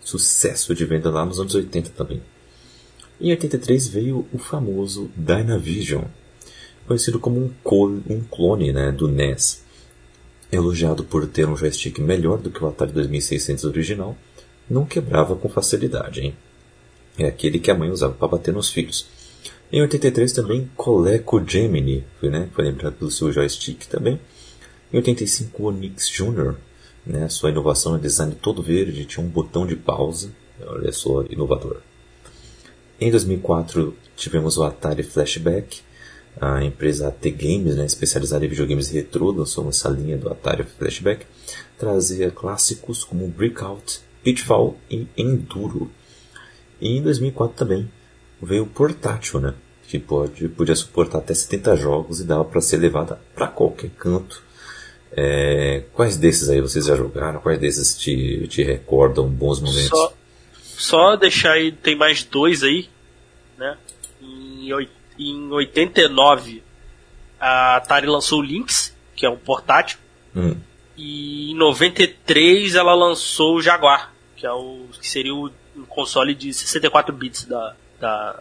Sucesso 0.00 0.72
de 0.72 0.84
venda 0.84 1.10
lá 1.10 1.26
nos 1.26 1.40
anos 1.40 1.56
80 1.56 1.90
também. 1.90 2.22
Em 3.20 3.32
83 3.32 3.88
veio 3.88 4.24
o 4.32 4.38
famoso 4.38 5.10
Dynavision, 5.16 6.04
conhecido 6.86 7.18
como 7.18 7.40
um, 7.40 7.50
um 8.08 8.20
clone 8.30 8.72
né, 8.72 8.92
do 8.92 9.08
NES, 9.08 9.64
elogiado 10.52 11.02
por 11.02 11.26
ter 11.26 11.48
um 11.48 11.56
joystick 11.56 11.98
melhor 11.98 12.38
do 12.38 12.52
que 12.52 12.62
o 12.62 12.68
Atari 12.68 12.92
2600 12.92 13.64
original, 13.64 14.16
não 14.70 14.86
quebrava 14.86 15.34
com 15.34 15.48
facilidade. 15.48 16.20
Hein? 16.20 16.36
É 17.18 17.26
aquele 17.26 17.58
que 17.58 17.72
a 17.72 17.74
mãe 17.74 17.90
usava 17.90 18.14
para 18.14 18.28
bater 18.28 18.54
nos 18.54 18.70
filhos. 18.70 19.08
Em 19.72 19.80
83 19.82 20.32
também 20.32 20.68
Coleco 20.76 21.40
Gemini, 21.46 22.04
né, 22.20 22.48
foi 22.52 22.64
lembrado 22.64 22.94
pelo 22.94 23.10
seu 23.10 23.30
joystick 23.30 23.86
também. 23.86 24.20
Em 24.92 24.96
85 24.96 25.68
Onyx 25.68 26.08
Jr., 26.10 26.56
né, 27.06 27.28
sua 27.28 27.50
inovação 27.50 27.94
é 27.94 27.98
design 28.00 28.34
todo 28.34 28.64
verde, 28.64 29.04
tinha 29.04 29.24
um 29.24 29.28
botão 29.28 29.64
de 29.64 29.76
pausa, 29.76 30.32
olha 30.66 30.90
só, 30.90 31.22
inovador. 31.30 31.82
Em 33.00 33.12
2004 33.12 33.96
tivemos 34.16 34.58
o 34.58 34.64
Atari 34.64 35.04
Flashback, 35.04 35.82
a 36.40 36.64
empresa 36.64 37.06
AT 37.06 37.30
Games, 37.30 37.76
né, 37.76 37.86
especializada 37.86 38.44
em 38.44 38.48
videogames 38.48 38.88
retrô, 38.88 39.30
lançou 39.30 39.68
essa 39.68 39.88
linha 39.88 40.18
do 40.18 40.28
Atari 40.28 40.64
Flashback, 40.64 41.24
trazia 41.78 42.32
clássicos 42.32 43.04
como 43.04 43.28
Breakout, 43.28 44.00
Pitfall 44.24 44.76
e 44.90 45.06
Enduro. 45.16 45.88
E 46.80 46.96
em 46.96 47.02
2004 47.02 47.56
também 47.56 47.88
veio 48.40 48.66
portátil, 48.66 49.40
né? 49.40 49.54
Que 49.86 49.98
pode, 49.98 50.48
podia 50.48 50.74
suportar 50.74 51.18
até 51.18 51.34
70 51.34 51.76
jogos 51.76 52.20
e 52.20 52.24
dava 52.24 52.44
para 52.44 52.60
ser 52.60 52.76
levada 52.76 53.20
para 53.34 53.48
qualquer 53.48 53.90
canto. 53.90 54.42
É, 55.12 55.84
quais 55.92 56.16
desses 56.16 56.48
aí 56.48 56.60
vocês 56.60 56.86
já 56.86 56.94
jogaram? 56.94 57.40
Quais 57.40 57.58
desses 57.58 57.96
te, 57.98 58.46
te 58.48 58.62
recordam 58.62 59.28
bons 59.28 59.60
momentos? 59.60 59.88
Só, 59.88 60.12
só 60.62 61.16
deixar 61.16 61.52
aí, 61.52 61.72
tem 61.72 61.96
mais 61.96 62.22
dois 62.22 62.62
aí, 62.62 62.88
né? 63.58 63.76
Em, 64.22 64.70
em 65.18 65.50
89 65.50 66.62
a 67.40 67.76
Atari 67.76 68.06
lançou 68.06 68.40
o 68.40 68.42
Lynx, 68.42 68.94
que 69.16 69.26
é 69.26 69.30
um 69.30 69.36
portátil. 69.36 69.98
Hum. 70.36 70.56
E 70.96 71.52
em 71.52 71.54
93 71.54 72.74
ela 72.74 72.94
lançou 72.94 73.56
o 73.56 73.62
Jaguar, 73.62 74.12
que 74.36 74.46
é 74.46 74.52
o 74.52 74.84
que 75.00 75.08
seria 75.08 75.34
o 75.34 75.50
console 75.88 76.34
de 76.34 76.52
64 76.52 77.14
bits 77.14 77.46
da, 77.46 77.74
da, 78.00 78.40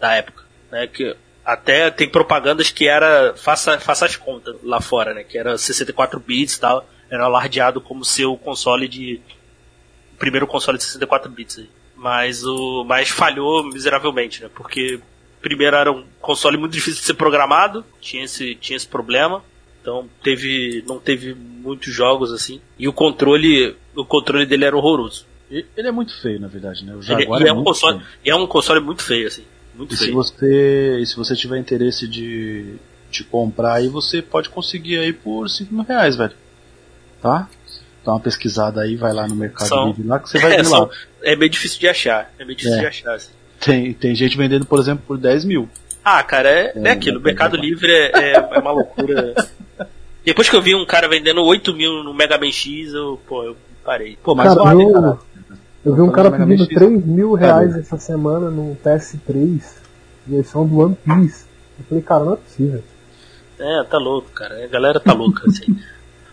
da 0.00 0.14
época, 0.14 0.44
né? 0.70 0.86
Que 0.86 1.16
até 1.44 1.90
tem 1.90 2.08
propagandas 2.08 2.70
que 2.70 2.86
era 2.86 3.32
faça, 3.36 3.78
faça 3.78 4.04
as 4.04 4.16
contas 4.16 4.56
lá 4.62 4.80
fora, 4.80 5.14
né? 5.14 5.24
Que 5.24 5.38
era 5.38 5.56
64 5.56 6.20
bits 6.20 6.56
e 6.56 6.60
tal, 6.60 6.86
era 7.10 7.24
alardeado 7.24 7.80
como 7.80 8.04
seu 8.04 8.36
console 8.36 8.86
de 8.86 9.20
primeiro 10.18 10.46
console 10.46 10.76
de 10.76 10.84
64 10.84 11.30
bits. 11.30 11.64
Mas 11.96 12.44
o 12.44 12.84
mas 12.84 13.08
falhou 13.08 13.64
miseravelmente, 13.64 14.42
né? 14.42 14.50
Porque 14.54 15.00
primeiro 15.40 15.76
era 15.76 15.90
um 15.90 16.04
console 16.20 16.58
muito 16.58 16.72
difícil 16.72 17.00
de 17.00 17.06
ser 17.06 17.14
programado, 17.14 17.84
tinha 18.00 18.24
esse 18.24 18.54
tinha 18.56 18.76
esse 18.76 18.86
problema. 18.86 19.42
Então 19.80 20.08
teve 20.22 20.84
não 20.86 20.98
teve 21.00 21.34
muitos 21.34 21.92
jogos 21.92 22.32
assim. 22.32 22.60
E 22.78 22.86
o 22.86 22.92
controle 22.92 23.74
o 23.96 24.04
controle 24.04 24.44
dele 24.44 24.66
era 24.66 24.76
horroroso. 24.76 25.26
Ele 25.50 25.88
é 25.88 25.90
muito 25.92 26.14
feio, 26.20 26.38
na 26.40 26.48
verdade, 26.48 26.84
né? 26.84 26.92
O 26.92 26.96
Ele, 26.98 27.02
Jaguar 27.02 27.40
e 27.42 27.48
é, 27.48 27.52
um 27.52 27.56
muito 27.56 27.66
console, 27.68 27.98
feio. 28.00 28.08
é 28.24 28.34
um 28.36 28.46
console 28.46 28.80
muito 28.80 29.02
feio, 29.02 29.26
assim. 29.28 29.44
Muito 29.74 29.94
E 29.94 29.96
se 29.96 30.04
feio. 30.04 30.14
você, 30.16 30.98
e 31.00 31.06
se 31.06 31.16
você 31.16 31.34
tiver 31.34 31.56
interesse 31.58 32.06
de, 32.08 32.74
de 33.10 33.24
comprar 33.24 33.74
aí, 33.74 33.88
você 33.88 34.20
pode 34.20 34.48
conseguir 34.50 34.98
aí 34.98 35.12
por 35.12 35.48
5 35.48 35.72
mil 35.74 35.84
reais, 35.84 36.16
velho. 36.16 36.32
Tá? 37.22 37.48
Dá 38.04 38.12
uma 38.12 38.20
pesquisada 38.20 38.80
aí, 38.82 38.96
vai 38.96 39.12
lá 39.12 39.26
no 39.26 39.34
Mercado 39.34 39.68
São- 39.68 39.86
Livre 39.88 40.06
lá 40.06 40.18
que 40.18 40.28
você 40.28 40.38
vai 40.38 40.52
É, 40.54 40.56
ver 40.58 40.64
são- 40.64 40.84
lá. 40.86 40.90
é 41.22 41.34
meio 41.36 41.50
difícil 41.50 41.78
de 41.80 41.88
achar. 41.88 42.32
É 42.38 42.44
meio 42.44 42.56
difícil 42.56 42.78
É. 42.78 42.80
de 42.82 42.86
achar, 42.86 43.14
assim. 43.14 43.32
Tem, 43.60 43.92
tem 43.94 44.14
gente 44.14 44.36
vendendo, 44.36 44.64
por 44.66 44.78
exemplo, 44.78 45.02
por 45.06 45.16
10 45.18 45.44
mil. 45.44 45.68
Ah, 46.04 46.22
cara, 46.22 46.48
é, 46.48 46.72
é, 46.76 46.88
É, 46.88 46.90
aquilo. 46.90 47.18
O 47.18 47.20
é, 47.20 47.24
Mercado 47.24 47.56
é. 47.56 47.60
Livre 47.60 47.90
é, 47.90 48.10
é, 48.14 48.32
é 48.34 48.58
uma 48.58 48.70
loucura. 48.72 49.34
Depois 50.24 50.48
que 50.48 50.54
eu 50.56 50.62
vi 50.62 50.74
um 50.74 50.84
cara 50.86 51.08
vendendo 51.08 51.42
8 51.42 51.72
mil 51.74 52.04
no 52.04 52.12
Mega 52.14 52.36
Man 52.38 52.50
X, 52.52 52.92
eu, 52.92 53.20
pô, 53.26 53.42
eu 53.44 53.56
parei. 53.84 54.16
Pô, 54.22 54.34
mas 54.34 54.48
Cara, 54.48 54.62
vale, 54.62 54.82
eu- 54.84 54.92
cara. 54.92 55.18
Eu 55.84 55.94
vi 55.94 56.00
um 56.02 56.10
cara 56.10 56.30
pedindo 56.30 56.64
X. 56.64 56.74
3 56.74 57.04
mil 57.06 57.34
reais 57.34 57.68
Cara. 57.70 57.80
essa 57.80 57.98
semana 57.98 58.50
no 58.50 58.76
PS3, 58.84 59.62
versão 60.26 60.66
do 60.66 60.78
One 60.78 60.96
Piece. 61.04 61.44
Eu 61.78 61.84
falei, 61.88 62.02
cara, 62.04 62.24
não 62.24 62.32
é 62.34 62.36
possível. 62.36 62.84
É, 63.58 63.84
tá 63.84 63.98
louco, 63.98 64.30
cara. 64.32 64.64
A 64.64 64.66
galera 64.68 65.00
tá 65.00 65.12
louca, 65.12 65.48
assim. 65.48 65.76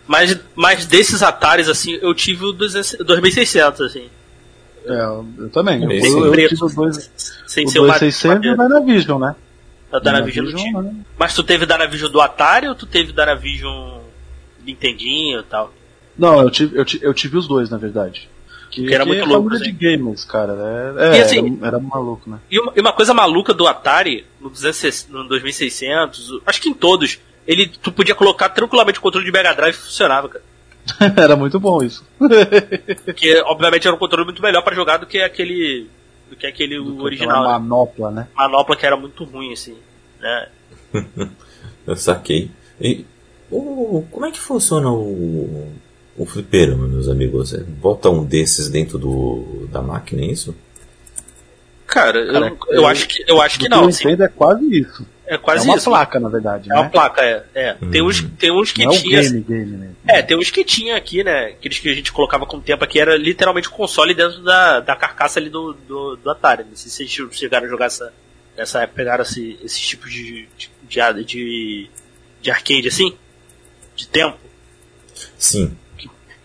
Mas, 0.08 0.38
mas 0.54 0.86
desses 0.86 1.20
Ataris, 1.20 1.68
assim, 1.68 1.98
eu 2.00 2.14
tive 2.14 2.44
o 2.44 2.52
200 2.52 3.04
2600, 3.04 3.80
assim. 3.80 4.08
É, 4.84 4.92
eu, 5.02 5.26
eu 5.36 5.50
também. 5.50 5.82
Eu, 5.82 5.90
eu, 5.90 6.26
eu 6.26 6.30
preto. 6.30 6.50
tive 6.50 6.64
o 6.64 6.68
dois- 6.68 7.10
Sem 7.44 7.66
o 7.66 7.68
ser 7.68 7.80
o 7.80 7.86
2600 7.88 8.44
e 8.46 8.50
o 8.52 8.56
Dynavision, 8.56 9.18
né? 9.20 9.34
da 9.90 9.98
Dynavision 9.98 10.44
não 10.46 10.54
tinha. 10.54 10.80
né? 10.82 10.94
Mas 11.18 11.34
tu 11.34 11.42
teve 11.42 11.66
Dynavision 11.66 12.08
do 12.12 12.20
Atari 12.20 12.68
ou 12.68 12.76
tu 12.76 12.86
teve 12.86 13.12
Dynavision 13.12 13.98
Nintendinho 14.64 15.40
e 15.40 15.42
tal? 15.42 15.72
Não, 16.16 16.40
eu 16.40 16.50
tive, 16.52 16.78
eu, 16.78 16.84
ti- 16.84 17.00
eu 17.02 17.12
tive 17.12 17.36
os 17.36 17.48
dois, 17.48 17.68
na 17.68 17.76
verdade. 17.76 18.28
Que, 18.70 18.86
Que 18.86 18.94
era 18.94 19.04
que 19.04 19.08
muito 19.08 19.22
é 19.22 19.26
louco, 19.26 19.54
assim. 19.54 19.64
de 19.64 19.72
gamers, 19.72 20.24
cara. 20.24 20.52
É, 20.98 21.16
é, 21.16 21.18
E 21.18 21.22
assim- 21.22 21.58
era, 21.58 21.68
era 21.68 21.78
maluco, 21.78 22.28
né? 22.28 22.38
E 22.50 22.58
uma, 22.58 22.72
e 22.76 22.80
uma 22.80 22.92
coisa 22.92 23.14
maluca 23.14 23.54
do 23.54 23.66
Atari, 23.66 24.26
no, 24.40 24.50
200, 24.50 25.08
no 25.08 25.24
2600, 25.28 26.40
acho 26.46 26.60
que 26.60 26.68
em 26.68 26.74
todos, 26.74 27.18
ele, 27.46 27.66
tu 27.68 27.92
podia 27.92 28.14
colocar 28.14 28.48
tranquilamente 28.48 28.98
o 28.98 29.02
controle 29.02 29.24
de 29.26 29.32
Mega 29.32 29.54
Drive 29.54 29.74
e 29.74 29.78
funcionava, 29.78 30.28
cara. 30.28 30.44
era 31.16 31.36
muito 31.36 31.58
bom 31.58 31.82
isso. 31.82 32.04
Porque, 33.04 33.40
obviamente, 33.46 33.86
era 33.86 33.96
um 33.96 33.98
controle 33.98 34.24
muito 34.24 34.42
melhor 34.42 34.62
pra 34.62 34.74
jogar 34.74 34.98
do 34.98 35.06
que 35.06 35.18
aquele. 35.20 35.88
Do 36.30 36.36
que 36.36 36.46
aquele 36.46 36.78
original. 36.78 37.36
Aquela 37.38 37.52
né? 37.52 37.58
manopla, 37.58 38.10
né? 38.10 38.28
Manopla 38.34 38.76
que 38.76 38.86
era 38.86 38.96
muito 38.96 39.24
ruim, 39.24 39.52
assim. 39.52 39.76
Né? 40.20 40.48
Eu 41.86 41.96
saquei. 41.96 42.50
E 42.80 43.04
o, 43.50 44.04
como 44.10 44.26
é 44.26 44.30
que 44.32 44.40
funciona 44.40 44.90
o, 44.90 45.72
o 46.16 46.24
fliperama, 46.26 46.86
meus 46.88 47.08
amigos? 47.08 47.52
É, 47.54 47.58
Bota 47.62 48.08
um 48.10 48.24
desses 48.24 48.68
dentro 48.68 48.98
do, 48.98 49.66
da 49.70 49.82
máquina, 49.82 50.22
é 50.22 50.26
isso? 50.26 50.54
Cara, 51.86 52.24
Cara, 52.26 52.46
eu, 52.48 52.58
eu 52.68 52.82
eu- 52.82 52.86
acho 52.86 53.06
que, 53.06 53.24
eu 53.28 53.40
acho 53.40 53.58
que 53.58 53.68
não. 53.68 53.82
eu 53.82 53.88
assim, 53.88 54.08
entendo, 54.08 54.24
é 54.24 54.28
quase 54.28 54.80
isso. 54.80 55.06
é 55.24 55.38
quase 55.38 55.64
é 55.64 55.70
uma 55.70 55.76
isso. 55.76 55.88
placa, 55.88 56.18
na 56.18 56.28
verdade, 56.28 56.68
É 56.70 56.74
uma 56.74 56.82
né? 56.84 56.88
placa, 56.88 57.22
é. 57.22 57.44
é. 57.54 57.74
Tem, 57.74 58.02
uns, 58.02 58.20
tem 58.38 58.50
uns 58.50 58.72
que 58.72 58.84
Não 58.84 58.92
é 58.92 58.96
o 58.96 59.00
tinha. 59.00 59.22
game, 59.22 59.40
game, 59.42 59.76
né? 59.76 59.90
É, 60.08 60.20
tem 60.22 60.36
uns 60.36 60.50
que 60.50 60.64
tinha 60.64 60.96
aqui, 60.96 61.22
né? 61.22 61.46
Aqueles 61.46 61.78
que 61.78 61.88
a 61.88 61.94
gente 61.94 62.10
colocava 62.12 62.44
com 62.44 62.56
o 62.56 62.60
tempo 62.60 62.82
aqui, 62.82 62.98
era 62.98 63.16
literalmente 63.16 63.68
o 63.68 63.70
console 63.70 64.14
dentro 64.14 64.42
da, 64.42 64.80
da 64.80 64.96
carcaça 64.96 65.38
ali 65.38 65.48
do, 65.48 65.74
do, 65.86 66.16
do 66.16 66.30
Atari. 66.30 66.64
Não 66.64 66.74
sei 66.74 66.90
se 66.90 66.96
vocês 67.08 67.38
chegaram 67.38 67.66
a 67.66 67.70
jogar 67.70 67.86
essa. 67.86 68.12
Nessa 68.58 68.80
época, 68.82 68.96
pegaram 68.96 69.22
esse, 69.22 69.58
esses 69.62 69.78
tipos 69.80 70.10
de, 70.10 70.48
de, 70.56 71.24
de, 71.24 71.90
de 72.40 72.50
arcade 72.50 72.88
assim? 72.88 73.14
De 73.94 74.08
tempo? 74.08 74.38
Sim. 75.38 75.76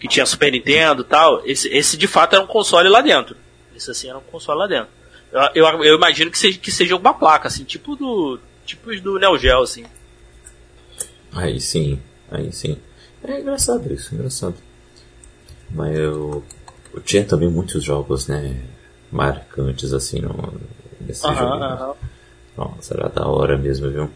Que 0.01 0.07
tinha 0.07 0.25
Super 0.25 0.51
Nintendo 0.51 1.03
e 1.03 1.05
tal. 1.05 1.41
Esse, 1.45 1.69
esse 1.69 1.95
de 1.95 2.07
fato 2.07 2.33
era 2.35 2.43
um 2.43 2.47
console 2.47 2.89
lá 2.89 3.01
dentro. 3.01 3.37
Esse 3.75 3.89
assim 3.91 4.09
era 4.09 4.17
um 4.17 4.21
console 4.21 4.59
lá 4.59 4.67
dentro. 4.67 4.89
Eu, 5.31 5.63
eu, 5.65 5.83
eu 5.85 5.95
imagino 5.95 6.29
que 6.29 6.37
seja, 6.37 6.57
que 6.57 6.71
seja 6.71 6.93
alguma 6.95 7.13
placa, 7.13 7.47
assim, 7.47 7.63
tipo 7.63 7.95
do. 7.95 8.39
Tipo 8.65 8.93
do 8.99 9.17
Neo 9.19 9.37
Geo, 9.37 9.61
assim. 9.61 9.85
Aí 11.33 11.59
sim, 11.61 11.99
aí 12.29 12.51
sim. 12.51 12.77
É 13.23 13.39
engraçado 13.39 13.91
isso, 13.93 14.13
engraçado. 14.13 14.55
Mas 15.69 15.95
eu, 15.97 16.43
eu 16.93 17.01
tinha 17.01 17.23
também 17.23 17.49
muitos 17.49 17.83
jogos, 17.83 18.27
né? 18.27 18.59
Marcantes 19.11 19.93
assim 19.93 20.19
no, 20.19 20.53
nesse 20.99 21.25
Aham, 21.25 21.35
jogo. 21.37 21.55
né? 21.59 21.65
aham. 21.67 21.93
Nossa, 22.57 22.93
era 22.95 23.07
da 23.09 23.27
hora 23.27 23.57
mesmo, 23.57 23.89
viu? 23.89 24.09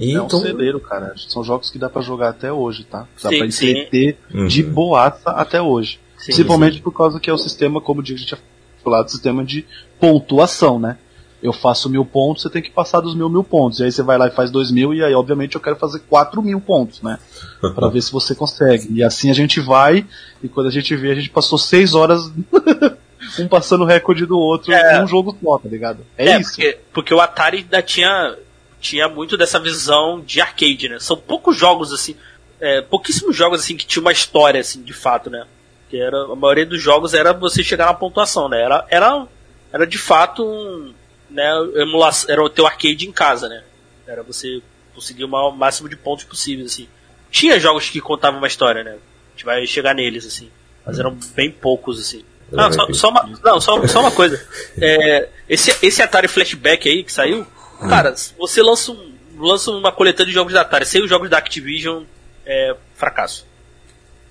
E 0.00 0.14
É 0.14 0.20
um 0.20 0.26
então, 0.26 0.40
celeiro, 0.40 0.80
cara. 0.80 1.12
São 1.16 1.44
jogos 1.44 1.70
que 1.70 1.78
dá 1.78 1.88
pra 1.88 2.02
jogar 2.02 2.30
até 2.30 2.52
hoje, 2.52 2.84
tá? 2.84 3.06
Dá 3.22 3.30
Sim, 3.30 3.38
pra 3.38 3.50
sim. 3.50 3.70
entreter 3.70 4.18
Uhum. 4.34 4.46
de 4.46 4.62
boaça 4.62 5.30
até 5.30 5.60
hoje. 5.60 6.00
Sim, 6.18 6.26
Principalmente 6.26 6.80
por 6.80 6.92
causa 6.92 7.18
que 7.20 7.28
é 7.28 7.32
o 7.32 7.38
sistema, 7.38 7.80
como 7.80 8.00
a 8.00 8.04
gente 8.04 8.28
já 8.28 8.38
falou, 8.82 9.04
do 9.04 9.10
sistema 9.10 9.44
de 9.44 9.64
pontuação, 10.00 10.78
né? 10.78 10.98
Eu 11.42 11.52
faço 11.52 11.90
mil 11.90 12.04
pontos, 12.04 12.42
você 12.44 12.50
tem 12.50 12.62
que 12.62 12.70
passar 12.70 13.00
dos 13.00 13.16
mil 13.16 13.28
mil 13.28 13.42
pontos. 13.42 13.80
E 13.80 13.84
aí 13.84 13.90
você 13.90 14.02
vai 14.02 14.16
lá 14.16 14.28
e 14.28 14.30
faz 14.30 14.48
dois 14.50 14.70
mil, 14.70 14.94
e 14.94 15.02
aí 15.02 15.12
obviamente 15.12 15.56
eu 15.56 15.60
quero 15.60 15.74
fazer 15.76 15.98
quatro 16.08 16.40
mil 16.40 16.60
pontos, 16.60 17.02
né? 17.02 17.18
Pra 17.74 17.88
ver 17.88 18.00
se 18.00 18.12
você 18.12 18.34
consegue. 18.34 18.88
E 18.92 19.02
assim 19.02 19.28
a 19.30 19.34
gente 19.34 19.58
vai, 19.60 20.06
e 20.42 20.48
quando 20.48 20.68
a 20.68 20.70
gente 20.70 20.94
vê, 20.94 21.10
a 21.10 21.14
gente 21.16 21.30
passou 21.30 21.58
seis 21.58 21.94
horas, 21.94 22.30
um 23.40 23.48
passando 23.48 23.82
o 23.82 23.86
recorde 23.86 24.24
do 24.26 24.38
outro 24.38 24.72
É. 24.72 25.00
num 25.00 25.06
jogo 25.08 25.36
só, 25.42 25.58
tá 25.58 25.68
ligado? 25.68 25.98
É, 26.16 26.28
É, 26.30 26.40
isso. 26.40 26.50
Porque, 26.54 26.78
porque 26.92 27.14
o 27.14 27.20
Atari 27.20 27.58
ainda 27.58 27.82
tinha, 27.82 28.36
tinha 28.82 29.08
muito 29.08 29.36
dessa 29.36 29.60
visão 29.60 30.20
de 30.20 30.40
arcade, 30.40 30.88
né? 30.88 30.98
São 30.98 31.16
poucos 31.16 31.56
jogos, 31.56 31.92
assim, 31.92 32.16
é, 32.60 32.82
pouquíssimos 32.82 33.34
jogos, 33.34 33.60
assim, 33.60 33.76
que 33.76 33.86
tinha 33.86 34.00
uma 34.00 34.12
história, 34.12 34.60
assim, 34.60 34.82
de 34.82 34.92
fato, 34.92 35.30
né? 35.30 35.46
Que 35.88 35.98
era, 35.98 36.16
a 36.24 36.34
maioria 36.34 36.66
dos 36.66 36.82
jogos 36.82 37.14
era 37.14 37.32
você 37.32 37.62
chegar 37.62 37.86
na 37.86 37.94
pontuação, 37.94 38.48
né? 38.48 38.60
Era, 38.60 38.84
era, 38.90 39.26
era 39.72 39.86
de 39.86 39.96
fato 39.96 40.44
um, 40.44 40.92
né, 41.30 41.48
emulação, 41.76 42.28
era 42.30 42.42
o 42.42 42.50
teu 42.50 42.66
arcade 42.66 43.06
em 43.06 43.12
casa, 43.12 43.48
né? 43.48 43.62
Era 44.06 44.22
você 44.22 44.60
conseguir 44.94 45.24
o 45.24 45.50
máximo 45.52 45.88
de 45.88 45.96
pontos 45.96 46.24
possíveis, 46.24 46.72
assim. 46.72 46.88
Tinha 47.30 47.60
jogos 47.60 47.88
que 47.88 48.00
contavam 48.00 48.38
uma 48.38 48.48
história, 48.48 48.82
né? 48.82 48.92
A 48.92 49.30
gente 49.30 49.44
vai 49.44 49.64
chegar 49.64 49.94
neles, 49.94 50.26
assim. 50.26 50.50
Mas 50.84 50.98
eram 50.98 51.16
bem 51.34 51.50
poucos, 51.50 52.00
assim. 52.00 52.24
Ah, 52.54 52.70
só, 52.70 52.92
só 52.92 53.08
uma, 53.08 53.22
não, 53.42 53.60
só, 53.60 53.86
só 53.86 54.00
uma 54.00 54.10
coisa. 54.10 54.44
É, 54.78 55.28
esse, 55.48 55.74
esse 55.82 56.02
Atari 56.02 56.28
Flashback 56.28 56.88
aí 56.88 57.02
que 57.02 57.12
saiu, 57.12 57.46
cara, 57.88 58.16
se 58.16 58.34
você 58.38 58.62
lança, 58.62 58.92
um, 58.92 59.12
lança 59.38 59.70
uma 59.70 59.92
coletânea 59.92 60.28
de 60.28 60.34
jogos 60.34 60.52
da 60.52 60.60
Atari 60.62 60.86
sem 60.86 61.02
os 61.02 61.08
jogos 61.08 61.28
da 61.30 61.38
Activision, 61.38 62.04
é 62.46 62.74
fracasso. 62.94 63.46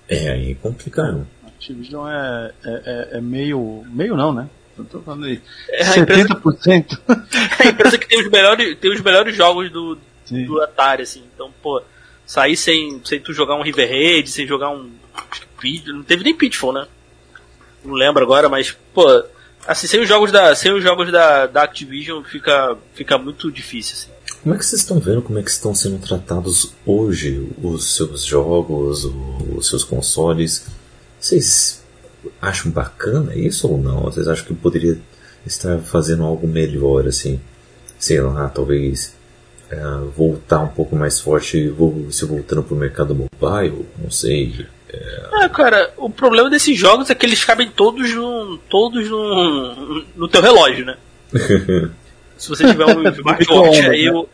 É, 0.08 0.30
aí 0.30 0.54
complicaram. 0.56 1.26
Activision 1.46 2.08
é, 2.08 2.52
é, 2.64 2.70
é- 3.14 3.18
é 3.18 3.20
meio. 3.20 3.84
meio 3.88 4.16
não, 4.16 4.32
né? 4.34 4.48
Eu 4.76 4.84
tô 4.84 5.00
falando 5.00 5.26
aí. 5.26 5.40
É 5.68 5.84
a 5.86 5.98
empresa, 5.98 6.28
70%? 6.28 7.00
é 7.60 7.66
a 7.68 7.70
empresa 7.70 7.98
que 7.98 8.08
tem 8.08 8.20
os 8.20 8.28
melhores, 8.30 8.76
tem 8.78 8.90
os 8.92 9.00
melhores 9.00 9.36
jogos 9.36 9.70
do, 9.70 9.98
Sim. 10.24 10.44
do 10.46 10.60
Atari, 10.62 11.02
assim. 11.02 11.22
Então, 11.34 11.52
pô, 11.62 11.82
sair 12.26 12.56
sem, 12.56 13.00
sem 13.04 13.20
tu 13.20 13.32
jogar 13.32 13.54
um 13.56 13.62
River 13.62 13.88
Raid, 13.88 14.30
sem 14.30 14.46
jogar 14.46 14.70
um. 14.70 14.90
acho 15.30 15.40
que 15.42 15.46
Pit- 15.60 15.92
Não 15.92 16.02
teve 16.02 16.24
nem 16.24 16.34
Pitfall, 16.34 16.72
né? 16.72 16.86
Não 17.84 17.94
lembro 17.94 18.22
agora, 18.22 18.48
mas, 18.48 18.76
pô, 18.94 19.04
assim, 19.66 19.86
sem 19.86 20.00
os 20.00 20.08
jogos 20.08 20.30
da, 20.32 20.54
sem 20.54 20.72
os 20.72 20.82
jogos 20.82 21.10
da, 21.12 21.46
da 21.46 21.62
Activision 21.62 22.22
fica, 22.22 22.76
fica 22.94 23.16
muito 23.18 23.50
difícil, 23.50 23.94
assim. 23.94 24.08
Como 24.42 24.54
é 24.54 24.58
que 24.58 24.66
vocês 24.66 24.80
estão 24.80 24.98
vendo 24.98 25.22
como 25.22 25.38
é 25.38 25.42
que 25.42 25.50
estão 25.50 25.72
sendo 25.74 25.98
tratados 26.04 26.72
hoje 26.84 27.48
os 27.62 27.94
seus 27.94 28.24
jogos, 28.24 29.04
o- 29.04 29.54
os 29.56 29.68
seus 29.68 29.84
consoles? 29.84 30.66
Vocês 31.20 31.82
acham 32.40 32.70
bacana 32.72 33.36
isso 33.36 33.68
ou 33.68 33.78
não? 33.78 34.02
Vocês 34.02 34.26
acham 34.26 34.44
que 34.46 34.54
poderia 34.54 34.98
estar 35.46 35.78
fazendo 35.78 36.24
algo 36.24 36.46
melhor, 36.48 37.06
assim? 37.06 37.40
Sei 37.98 38.20
lá, 38.20 38.48
talvez 38.48 39.14
é, 39.70 39.76
voltar 40.16 40.58
um 40.60 40.68
pouco 40.68 40.96
mais 40.96 41.20
forte, 41.20 41.72
se 42.10 42.24
voltando 42.24 42.64
pro 42.64 42.74
mercado 42.76 43.14
mobile, 43.14 43.86
não 44.02 44.10
sei. 44.10 44.66
É, 44.92 45.48
cara, 45.48 45.92
o 45.96 46.10
problema 46.10 46.50
desses 46.50 46.78
jogos 46.78 47.08
é 47.08 47.14
que 47.14 47.24
eles 47.24 47.44
cabem 47.44 47.70
todos 47.70 48.12
no, 48.14 48.58
todos 48.68 49.08
no, 49.08 50.04
no 50.14 50.28
teu 50.28 50.42
relógio, 50.42 50.84
né? 50.84 50.96
Se 52.36 52.48
você 52.48 52.66
tiver 52.66 52.84
um 52.86 53.08
smartwatch 53.08 53.86
aí, 53.88 54.10
o 54.10 54.28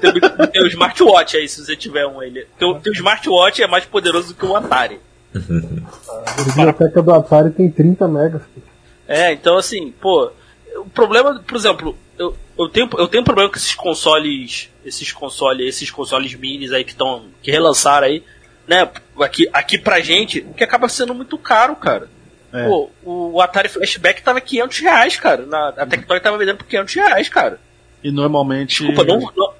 teu, 0.00 0.12
teu 0.52 0.66
smartwatch 0.68 1.36
aí, 1.36 1.48
se 1.48 1.64
você 1.64 1.74
tiver 1.74 2.06
um 2.06 2.22
ele. 2.22 2.46
Teu, 2.56 2.74
teu 2.76 2.92
smartwatch 2.92 3.60
é 3.60 3.66
mais 3.66 3.84
poderoso 3.84 4.28
do 4.28 4.34
que 4.34 4.46
o 4.46 4.54
Atari. 4.54 5.00
A 5.34 6.42
biblioteca 6.42 7.02
do 7.02 7.12
Atari 7.12 7.50
tem 7.50 7.68
30 7.68 8.06
megas. 8.06 8.42
pô. 8.42 8.60
É, 9.08 9.32
então 9.32 9.56
assim, 9.56 9.92
pô, 10.00 10.30
o 10.76 10.84
problema, 10.90 11.40
por 11.40 11.56
exemplo, 11.56 11.96
eu, 12.16 12.36
eu 12.56 12.68
tenho 12.68 12.88
eu 12.96 13.08
tenho 13.08 13.22
um 13.22 13.24
problema 13.24 13.50
com 13.50 13.56
esses 13.56 13.74
consoles, 13.74 14.70
esses 14.84 15.10
consoles, 15.10 15.66
esses 15.66 15.90
consoles 15.90 16.34
minis 16.34 16.72
aí 16.72 16.84
que 16.84 16.92
estão 16.92 17.24
que 17.42 17.50
relançaram 17.50 18.06
aí, 18.06 18.22
né? 18.68 18.88
Aqui 19.20 19.48
aqui 19.52 19.78
pra 19.78 20.00
gente, 20.00 20.42
que 20.56 20.62
acaba 20.62 20.88
sendo 20.88 21.14
muito 21.14 21.36
caro, 21.38 21.74
cara. 21.74 22.08
É. 22.52 22.66
Pô, 22.66 22.90
o 23.04 23.40
Atari 23.40 23.68
Flashback 23.68 24.22
tava 24.22 24.40
500 24.40 24.78
reais, 24.78 25.16
cara. 25.16 25.44
Na, 25.46 25.68
a 25.70 25.86
Tectoy 25.86 26.20
tava 26.20 26.38
vendendo 26.38 26.58
por 26.58 26.66
500 26.66 26.94
reais, 26.94 27.28
cara. 27.28 27.58
E 28.02 28.10
normalmente. 28.10 28.84
Desculpa, 28.84 29.04
não, 29.04 29.20
não, 29.20 29.52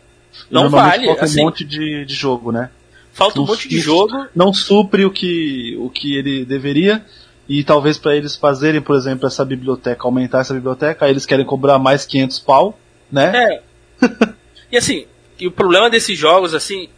não 0.50 0.62
normalmente 0.62 0.92
vale. 0.92 1.06
falta 1.06 1.24
Assim, 1.24 1.40
um 1.40 1.44
monte 1.44 1.64
de, 1.64 2.04
de 2.04 2.14
jogo, 2.14 2.52
né? 2.52 2.70
falta 3.18 3.40
um 3.40 3.42
não 3.42 3.48
monte 3.48 3.68
de 3.68 3.80
jogo. 3.80 4.26
Não 4.34 4.52
supre 4.52 5.04
o 5.04 5.10
que, 5.10 5.76
o 5.80 5.90
que 5.90 6.16
ele 6.16 6.44
deveria. 6.44 7.04
e 7.48 7.64
talvez 7.64 7.98
para 7.98 8.14
eles 8.14 8.36
fazerem, 8.36 8.80
por 8.80 8.94
exemplo, 8.94 9.26
essa 9.26 9.44
biblioteca, 9.44 10.04
aumentar 10.04 10.40
essa 10.40 10.54
biblioteca, 10.54 11.04
aí 11.04 11.10
eles 11.10 11.26
querem 11.26 11.44
cobrar 11.44 11.78
mais 11.78 12.06
500 12.06 12.38
pau, 12.40 12.78
né? 13.10 13.32
É. 13.34 13.62
e 14.70 14.76
assim, 14.76 15.06
e 15.40 15.46
o 15.46 15.50
problema 15.50 15.90
desses 15.90 16.16
jogos, 16.16 16.54
assim, 16.54 16.88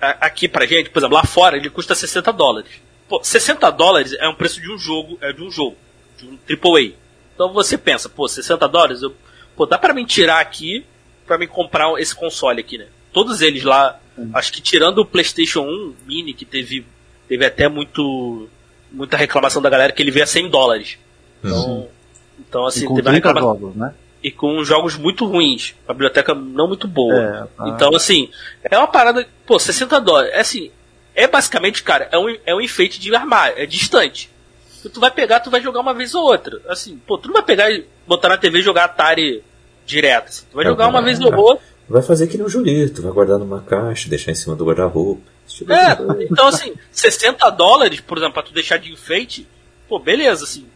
aqui 0.00 0.48
pra 0.48 0.66
gente, 0.66 0.90
por 0.90 1.00
exemplo, 1.00 1.16
lá 1.16 1.24
fora, 1.24 1.56
ele 1.56 1.70
custa 1.70 1.94
60 1.94 2.32
dólares. 2.32 2.70
Pô, 3.08 3.20
60 3.22 3.70
dólares 3.70 4.12
é 4.18 4.28
um 4.28 4.34
preço 4.34 4.60
de 4.60 4.70
um 4.70 4.78
jogo, 4.78 5.18
é 5.20 5.32
de 5.32 5.42
um 5.42 5.50
jogo, 5.50 5.76
de 6.16 6.26
um 6.26 6.38
AAA. 6.48 6.92
Então 7.34 7.52
você 7.52 7.76
pensa, 7.76 8.08
pô, 8.08 8.26
60 8.26 8.66
dólares, 8.68 9.02
eu, 9.02 9.14
pô, 9.56 9.66
dá 9.66 9.78
pra 9.78 9.94
mim 9.94 10.04
tirar 10.04 10.40
aqui 10.40 10.84
pra 11.26 11.38
me 11.38 11.46
comprar 11.46 11.92
esse 12.00 12.14
console 12.14 12.60
aqui, 12.60 12.78
né? 12.78 12.86
Todos 13.12 13.40
eles 13.42 13.62
lá, 13.62 13.98
acho 14.34 14.52
que 14.52 14.60
tirando 14.60 14.98
o 14.98 15.06
PlayStation 15.06 15.62
1 15.62 15.94
Mini, 16.06 16.34
que 16.34 16.44
teve, 16.44 16.86
teve 17.28 17.44
até 17.44 17.68
muito, 17.68 18.48
muita 18.92 19.16
reclamação 19.16 19.60
da 19.62 19.70
galera 19.70 19.92
que 19.92 20.02
ele 20.02 20.10
veio 20.10 20.24
a 20.24 20.26
100 20.26 20.50
dólares. 20.50 20.98
Então, 21.42 21.88
então 22.38 22.64
E 22.64 22.68
assim, 22.68 22.86
com 22.86 22.94
teve 22.94 23.08
uma 23.08 23.12
30 23.12 23.28
reclamação 23.28 23.60
jogos, 23.60 23.76
né? 23.76 23.94
E 24.22 24.30
com 24.30 24.62
jogos 24.64 24.96
muito 24.96 25.24
ruins. 25.26 25.74
A 25.86 25.92
biblioteca 25.92 26.34
não 26.34 26.66
muito 26.68 26.88
boa. 26.88 27.14
É, 27.14 27.48
ah. 27.58 27.68
Então, 27.68 27.94
assim, 27.94 28.28
é 28.62 28.76
uma 28.76 28.88
parada. 28.88 29.26
Pô, 29.46 29.58
60 29.58 30.00
dólares. 30.00 30.32
É 30.34 30.40
assim, 30.40 30.70
é 31.14 31.26
basicamente, 31.26 31.82
cara, 31.82 32.08
é 32.10 32.18
um, 32.18 32.36
é 32.44 32.54
um 32.54 32.60
enfeite 32.60 32.98
de 33.00 33.14
armário, 33.14 33.58
é 33.58 33.66
distante. 33.66 34.30
Tu 34.92 35.00
vai 35.00 35.10
pegar, 35.10 35.40
tu 35.40 35.50
vai 35.50 35.60
jogar 35.60 35.80
uma 35.80 35.94
vez 35.94 36.14
ou 36.14 36.22
outra. 36.24 36.60
Assim, 36.68 36.96
pô, 37.06 37.18
tu 37.18 37.26
não 37.26 37.34
vai 37.34 37.42
pegar 37.42 37.70
e 37.70 37.84
botar 38.06 38.28
na 38.28 38.36
TV 38.36 38.58
e 38.58 38.62
jogar 38.62 38.84
Atari 38.84 39.42
direto. 39.84 40.28
assim. 40.28 40.44
Tu 40.50 40.54
vai 40.54 40.64
É, 40.64 40.68
jogar 40.68 40.86
uma 40.88 41.00
é, 41.00 41.02
vez 41.02 41.20
ou 41.20 41.34
outra. 41.34 41.64
Vai 41.88 42.02
fazer 42.02 42.26
que 42.26 42.36
nem 42.36 42.46
o 42.46 42.48
Julito, 42.48 43.02
vai 43.02 43.12
guardar 43.12 43.38
numa 43.38 43.60
caixa, 43.60 44.08
deixar 44.08 44.32
em 44.32 44.34
cima 44.34 44.54
do 44.56 44.64
guarda-roupa. 44.64 45.22
tipo 45.46 45.72
É, 45.72 45.96
então 46.30 46.48
assim, 46.48 46.74
60 46.90 47.48
dólares, 47.50 48.00
por 48.00 48.18
exemplo, 48.18 48.34
pra 48.34 48.42
tu 48.42 48.52
deixar 48.52 48.76
de 48.76 48.92
enfeite, 48.92 49.46
pô, 49.88 49.98
beleza, 49.98 50.44
assim. 50.44 50.66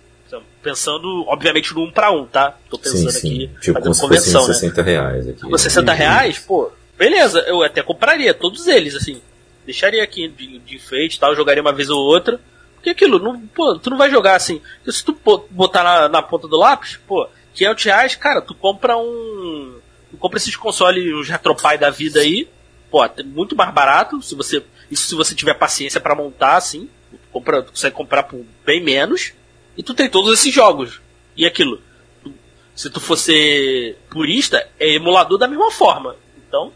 Pensando, 0.62 1.24
obviamente, 1.26 1.74
no 1.74 1.84
um 1.84 1.90
pra 1.90 2.10
um, 2.12 2.26
tá? 2.26 2.56
Tô 2.68 2.76
Sim, 2.76 2.82
pensando 2.82 3.10
sim. 3.10 3.18
aqui, 3.18 3.50
Tipo, 3.60 3.80
como 3.80 3.94
fazendo 3.94 3.94
se 3.94 4.00
conversão, 4.00 4.46
né? 4.46 4.54
60 4.54 4.82
reais 4.82 5.28
aqui. 5.28 5.40
Com 5.40 5.58
60 5.58 5.92
reais, 5.92 6.38
pô, 6.38 6.70
beleza, 6.98 7.40
eu 7.40 7.62
até 7.62 7.82
compraria 7.82 8.34
todos 8.34 8.66
eles, 8.66 8.94
assim. 8.94 9.20
Deixaria 9.64 10.02
aqui 10.02 10.28
de, 10.28 10.58
de 10.58 10.76
enfeite 10.76 11.16
e 11.16 11.20
tal, 11.20 11.34
jogaria 11.34 11.62
uma 11.62 11.72
vez 11.72 11.90
ou 11.90 12.00
outra. 12.00 12.40
Porque 12.74 12.90
aquilo, 12.90 13.18
não, 13.18 13.38
pô, 13.40 13.78
tu 13.78 13.90
não 13.90 13.98
vai 13.98 14.10
jogar 14.10 14.36
assim. 14.36 14.60
Se 14.86 15.04
tu 15.04 15.18
botar 15.50 15.84
na, 15.84 16.08
na 16.08 16.22
ponta 16.22 16.48
do 16.48 16.56
lápis, 16.56 16.98
pô, 17.06 17.28
500 17.54 17.84
reais, 17.84 18.16
cara, 18.16 18.40
tu 18.40 18.54
compra 18.54 18.96
um. 18.96 19.78
Tu 20.10 20.16
compra 20.16 20.38
esses 20.38 20.56
consoles, 20.56 21.14
uns 21.14 21.28
Retropie 21.28 21.76
da 21.78 21.90
vida 21.90 22.20
aí, 22.20 22.48
pô, 22.90 23.02
até 23.02 23.22
muito 23.22 23.54
mais 23.54 23.72
barato, 23.72 24.22
se 24.22 24.34
você. 24.34 24.62
Isso 24.90 25.08
se 25.08 25.14
você 25.14 25.34
tiver 25.34 25.54
paciência 25.54 26.00
pra 26.00 26.14
montar, 26.14 26.56
assim. 26.56 26.88
Tu, 27.10 27.18
compra, 27.30 27.62
tu 27.62 27.70
consegue 27.72 27.94
comprar 27.94 28.22
por 28.24 28.44
bem 28.64 28.82
menos. 28.82 29.32
E 29.80 29.82
tu 29.82 29.94
tem 29.94 30.10
todos 30.10 30.38
esses 30.38 30.52
jogos. 30.52 31.00
E 31.34 31.46
aquilo. 31.46 31.80
se 32.74 32.90
tu 32.90 33.00
fosse 33.00 33.96
purista, 34.10 34.68
é 34.78 34.90
emulador 34.90 35.38
da 35.38 35.48
mesma 35.48 35.70
forma. 35.70 36.16
Então, 36.36 36.70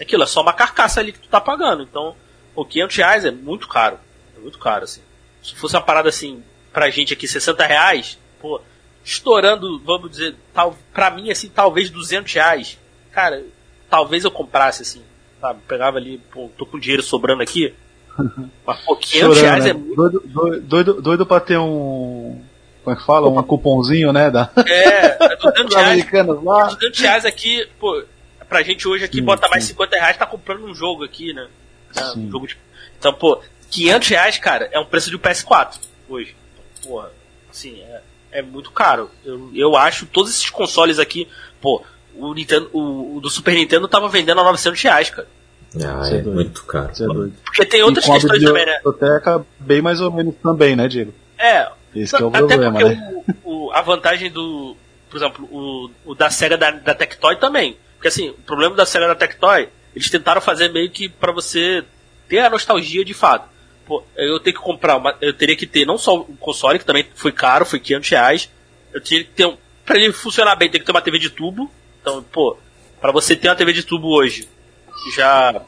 é 0.00 0.02
aquilo, 0.02 0.24
é 0.24 0.26
só 0.26 0.42
uma 0.42 0.52
carcaça 0.52 0.98
ali 0.98 1.12
que 1.12 1.20
tu 1.20 1.28
tá 1.28 1.40
pagando. 1.40 1.84
Então, 1.84 2.16
o 2.52 2.64
500 2.64 2.96
reais 2.96 3.24
é 3.24 3.30
muito 3.30 3.68
caro. 3.68 4.00
É 4.36 4.40
muito 4.40 4.58
caro, 4.58 4.82
assim. 4.82 5.00
Se 5.40 5.54
fosse 5.54 5.76
uma 5.76 5.82
parada 5.82 6.08
assim, 6.08 6.42
pra 6.72 6.90
gente 6.90 7.12
aqui, 7.12 7.28
60 7.28 7.64
reais, 7.64 8.18
pô, 8.40 8.60
estourando, 9.04 9.78
vamos 9.84 10.10
dizer, 10.10 10.34
tal, 10.52 10.76
pra 10.92 11.08
mim, 11.08 11.30
assim, 11.30 11.48
talvez 11.48 11.88
200 11.88 12.32
reais. 12.34 12.80
Cara, 13.12 13.44
talvez 13.88 14.24
eu 14.24 14.30
comprasse, 14.32 14.82
assim, 14.82 15.04
sabe? 15.40 15.60
Pegava 15.68 15.98
ali, 15.98 16.18
pô, 16.32 16.50
tô 16.58 16.66
com 16.66 16.80
dinheiro 16.80 17.02
sobrando 17.04 17.44
aqui. 17.44 17.72
Mas, 18.66 18.80
pô, 18.80 18.96
500 18.96 19.18
Chorando, 19.36 19.42
reais 19.42 19.64
né? 19.64 19.70
é 19.70 19.72
muito. 19.74 19.94
doido, 19.96 20.22
doido, 20.26 20.60
doido, 20.62 21.02
doido 21.02 21.26
pra 21.26 21.40
ter 21.40 21.58
um. 21.58 22.40
Como 22.82 22.96
é 22.96 22.98
que 22.98 23.04
fala? 23.06 23.28
Um 23.28 23.42
cupomzinho, 23.42 24.12
né? 24.12 24.30
Da, 24.30 24.50
É, 24.66 25.06
é 25.32 25.36
200 25.36 25.64
dos 25.66 25.74
reais. 25.76 25.88
americanos 25.88 26.42
lá. 26.44 26.64
200 26.66 27.00
reais 27.00 27.24
aqui, 27.26 27.66
pô, 27.78 28.02
pra 28.48 28.62
gente 28.62 28.88
hoje 28.88 29.04
aqui, 29.04 29.18
Sim, 29.18 29.24
bota 29.24 29.48
mais 29.48 29.64
sim. 29.64 29.70
50 29.72 29.96
reais, 29.96 30.16
tá 30.16 30.26
comprando 30.26 30.64
um 30.64 30.74
jogo 30.74 31.04
aqui, 31.04 31.32
né? 31.34 31.46
É, 31.96 32.02
Sim. 32.04 32.26
um 32.26 32.30
jogo 32.30 32.46
de... 32.46 32.56
Então, 32.98 33.12
pô, 33.12 33.40
500 33.70 34.08
reais, 34.08 34.38
cara, 34.38 34.68
é 34.72 34.78
um 34.80 34.84
preço 34.86 35.10
de 35.10 35.16
um 35.16 35.18
PS4 35.18 35.74
hoje. 36.08 36.34
Então, 36.54 36.90
porra, 36.92 37.10
assim, 37.50 37.80
é, 37.82 38.00
é 38.32 38.42
muito 38.42 38.70
caro. 38.72 39.10
Eu, 39.24 39.50
eu 39.54 39.76
acho 39.76 40.06
todos 40.06 40.30
esses 40.30 40.48
consoles 40.50 40.98
aqui, 40.98 41.28
pô, 41.60 41.82
o, 42.14 42.32
Nintendo, 42.34 42.68
o, 42.72 43.16
o 43.16 43.20
do 43.20 43.28
Super 43.30 43.54
Nintendo 43.54 43.86
tava 43.88 44.08
vendendo 44.08 44.40
a 44.40 44.44
900 44.44 44.80
reais, 44.82 45.10
cara. 45.10 45.28
Ah, 45.76 46.08
é 46.10 46.16
é 46.18 46.22
muito 46.22 46.64
caro. 46.64 46.90
É 46.92 47.06
doido. 47.06 47.34
Porque 47.44 47.64
tem 47.64 47.82
outras 47.82 48.04
questões 48.04 48.42
também, 48.42 48.66
né? 48.66 48.76
biblioteca 48.76 49.44
bem 49.58 49.80
mais 49.80 50.00
ou 50.00 50.10
menos 50.12 50.34
também, 50.42 50.74
né, 50.74 50.88
Diego? 50.88 51.14
É, 51.38 51.68
Esse 51.94 52.16
que 52.16 52.22
é 52.22 52.26
o 52.26 52.28
Até 52.28 52.38
problema, 52.38 52.72
porque 52.78 52.94
né? 52.94 53.22
o, 53.44 53.66
o- 53.66 53.72
a 53.72 53.80
vantagem 53.82 54.30
do. 54.30 54.76
Por 55.08 55.16
exemplo, 55.16 55.44
o, 55.50 55.90
o 56.04 56.14
da 56.14 56.30
SEGA 56.30 56.56
da, 56.56 56.70
da 56.70 56.94
Tectoy 56.94 57.36
também. 57.36 57.76
Porque 57.96 58.08
assim, 58.08 58.30
o 58.30 58.34
problema 58.34 58.74
da 58.76 58.86
SEGA 58.86 59.08
da 59.08 59.14
Tectoy, 59.14 59.68
eles 59.94 60.08
tentaram 60.10 60.40
fazer 60.40 60.68
meio 60.72 60.90
que 60.90 61.08
pra 61.08 61.32
você 61.32 61.84
ter 62.28 62.38
a 62.40 62.50
nostalgia 62.50 63.04
de 63.04 63.12
fato. 63.14 63.48
Pô, 63.86 64.04
eu 64.16 64.38
tenho 64.40 64.56
que 64.56 64.62
comprar 64.62 64.96
uma. 64.96 65.16
Eu 65.20 65.32
teria 65.32 65.56
que 65.56 65.66
ter 65.66 65.84
não 65.84 65.98
só 65.98 66.16
o 66.16 66.24
console, 66.36 66.78
que 66.78 66.84
também 66.84 67.06
foi 67.14 67.32
caro, 67.32 67.64
foi 67.66 67.80
500 67.80 68.08
reais. 68.10 68.50
Eu 68.92 69.00
teria 69.00 69.24
que 69.24 69.30
ter 69.30 69.46
um. 69.46 69.56
Pra 69.84 69.96
ele 69.96 70.12
funcionar 70.12 70.54
bem, 70.56 70.70
tem 70.70 70.80
que 70.80 70.86
ter 70.86 70.92
uma 70.92 71.00
TV 71.02 71.18
de 71.18 71.30
tubo. 71.30 71.68
Então, 72.00 72.22
pô, 72.22 72.56
pra 73.00 73.10
você 73.10 73.34
ter 73.34 73.48
uma 73.48 73.56
TV 73.56 73.72
de 73.72 73.82
tubo 73.82 74.08
hoje, 74.16 74.48
já. 75.14 75.62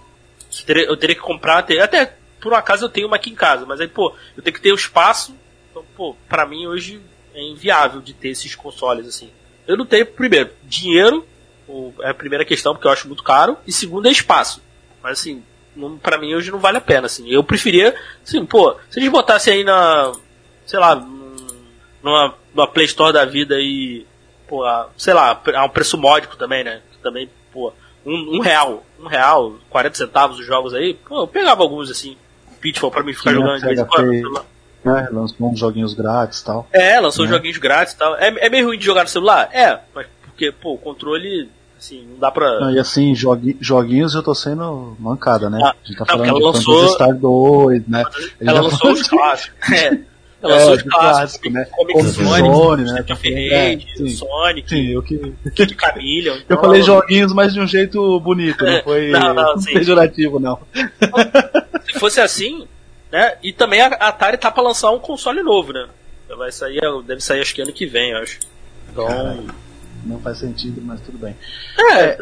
eu 0.87 0.97
teria- 0.97 1.15
que 1.15 1.21
comprar. 1.23 1.59
Até 1.59 2.15
por 2.41 2.53
um 2.53 2.57
acaso 2.57 2.85
eu 2.85 2.89
tenho 2.89 3.07
uma 3.07 3.17
aqui 3.17 3.31
em 3.31 3.35
casa, 3.35 3.65
mas 3.65 3.81
aí, 3.81 3.89
pô, 3.89 4.15
eu 4.37 4.43
tenho 4.43 4.55
que 4.55 4.61
ter 4.61 4.73
o 4.73 4.77
espaço 4.77 5.35
então, 5.71 5.85
pô, 5.97 6.15
pra 6.29 6.45
mim 6.47 6.67
hoje 6.67 7.01
é 7.35 7.43
inviável 7.43 8.01
de 8.03 8.13
ter 8.13 8.29
esses 8.29 8.55
consoles 8.55 9.07
assim. 9.07 9.31
Eu 9.67 9.77
não 9.77 9.87
tenho, 9.87 10.05
primeiro, 10.05 10.51
dinheiro, 10.65 11.27
é 12.01 12.11
a 12.11 12.15
primeira 12.15 12.45
questão, 12.45 12.75
porque 12.75 12.87
eu 12.87 12.93
acho 12.93 13.07
muito 13.09 13.23
caro, 13.23 13.57
e 13.67 13.73
segundo 13.73 14.07
é 14.07 14.11
espaço. 14.11 14.61
Mas 15.03 15.21
assim, 15.21 15.43
não, 15.75 15.97
pra 15.97 16.19
mim 16.19 16.35
hoje 16.35 16.51
não 16.51 16.59
vale 16.59 16.77
a 16.77 16.81
pena, 16.83 17.07
assim. 17.07 17.27
Eu 17.31 17.43
preferia, 17.43 17.95
assim, 18.23 18.45
pô, 18.45 18.77
se 18.91 18.99
eles 18.99 19.09
botassem 19.11 19.55
aí 19.55 19.65
na, 19.65 20.13
sei 20.67 20.79
lá, 20.79 20.95
num- 20.95 21.37
numa, 22.03 22.35
numa 22.55 22.67
Play 22.67 22.85
Store 22.87 23.13
da 23.13 23.25
vida 23.25 23.55
aí, 23.55 24.05
pô, 24.47 24.63
sei 24.99 25.15
lá, 25.15 25.41
a 25.55 25.65
um 25.65 25.69
preço 25.71 25.97
módico 25.97 26.37
também, 26.37 26.63
né? 26.65 26.83
Também, 27.03 27.31
pô, 27.51 27.73
um, 28.07 28.37
um 28.37 28.41
real, 28.41 28.83
um 29.01 29.07
real, 29.07 29.55
40 29.71 29.97
centavos 29.97 30.39
os 30.39 30.47
jogos 30.47 30.75
aí, 30.75 30.95
pô, 30.95 31.23
eu 31.23 31.27
pegava 31.27 31.63
alguns 31.63 31.91
assim, 31.91 32.17
Pitfall 32.61 32.91
pra 32.91 33.03
mim 33.03 33.13
ficar 33.13 33.31
Sim, 33.31 33.37
jogando 33.37 33.59
de 33.61 33.67
vez 33.67 33.81
em 33.81 33.85
quando. 33.85 34.45
né? 34.85 35.09
Lançou 35.13 35.51
uns 35.51 35.59
joguinhos 35.59 35.95
grátis 35.95 36.41
e 36.41 36.45
tal. 36.45 36.67
É, 36.73 36.99
lançou 37.01 37.25
Né? 37.25 37.31
joguinhos 37.33 37.59
grátis 37.59 37.95
e 37.95 37.97
tal. 37.99 38.15
É, 38.17 38.29
é 38.47 38.49
meio 38.49 38.67
ruim 38.67 38.79
de 38.79 38.85
jogar 38.85 39.03
no 39.03 39.09
celular? 39.09 39.49
É, 39.53 39.79
mas 39.95 40.07
porque, 40.23 40.51
pô, 40.53 40.75
o 40.75 40.79
controle, 40.79 41.49
assim, 41.79 42.07
não 42.11 42.19
dá 42.19 42.31
pra. 42.31 42.61
Não, 42.61 42.71
e 42.71 42.79
assim, 42.79 43.15
jogui- 43.15 43.57
joguinhos 43.61 44.15
eu 44.15 44.23
tô 44.23 44.35
sendo 44.35 44.97
mancada, 44.99 45.49
né? 45.51 45.59
Ah, 45.63 45.71
a 45.71 45.87
gente 45.87 45.97
tá 45.99 46.05
não, 46.05 46.25
falando 46.25 46.25
de 46.25 46.43
ela 46.43 46.53
lançou- 46.53 46.89
Star 46.91 47.15
2, 47.15 47.87
né? 47.89 48.05
Ela 48.41 48.55
tá 48.55 48.61
lançou 48.63 48.79
falando 48.79 48.97
os 48.97 49.09
clássicos. 49.09 49.73
É. 49.73 49.99
Ela 50.43 50.55
É, 50.61 50.65
lançou 50.65 50.91
clássico, 50.91 51.51
né? 51.51 51.65
Comic 51.71 52.03
Zone, 52.03 52.85
né? 52.85 53.05
Of 53.11 53.35
É. 53.35 53.79
Sonic, 54.09 54.69
Sim, 54.69 54.87
eu 54.89 55.03
que. 55.03 55.19
Kid 55.55 55.77
Chameleon. 55.81 56.35
Eu 56.37 56.41
então- 56.41 56.61
falei 56.61 56.83
joguinhos, 56.83 57.33
mas 57.33 57.53
de 57.55 57.61
um 57.61 57.67
jeito 57.67 58.19
bonito, 58.21 58.65
É, 58.67 58.77
não 58.79 58.83
foi 58.83 59.11
não, 59.11 59.33
não, 59.35 59.59
sim. 59.59 59.73
pejorativo, 59.73 60.41
não. 60.41 60.59
Se 61.87 61.99
fosse 62.01 62.21
assim, 62.21 62.67
né? 63.13 63.37
E 63.43 63.53
também 63.53 63.81
a 63.81 63.87
Atari 63.87 64.37
tá 64.37 64.51
pra 64.51 64.63
lançar 64.63 64.91
um 64.91 64.99
console 64.99 65.43
novo, 65.43 65.73
né? 65.73 65.87
Vai 66.37 66.51
sair, 66.51 66.81
deve 67.07 67.21
sair 67.21 67.41
acho 67.43 67.55
que 67.55 67.63
ano 67.63 67.73
que 67.73 67.87
vem, 67.87 68.11
eu 68.11 68.19
acho. 68.19 68.39
Então. 68.91 69.07
Caralho. 69.07 69.55
Não 70.05 70.19
faz 70.19 70.39
sentido, 70.39 70.83
mas 70.83 71.01
tudo 71.03 71.17
bem. 71.19 71.37
É, 71.93 72.17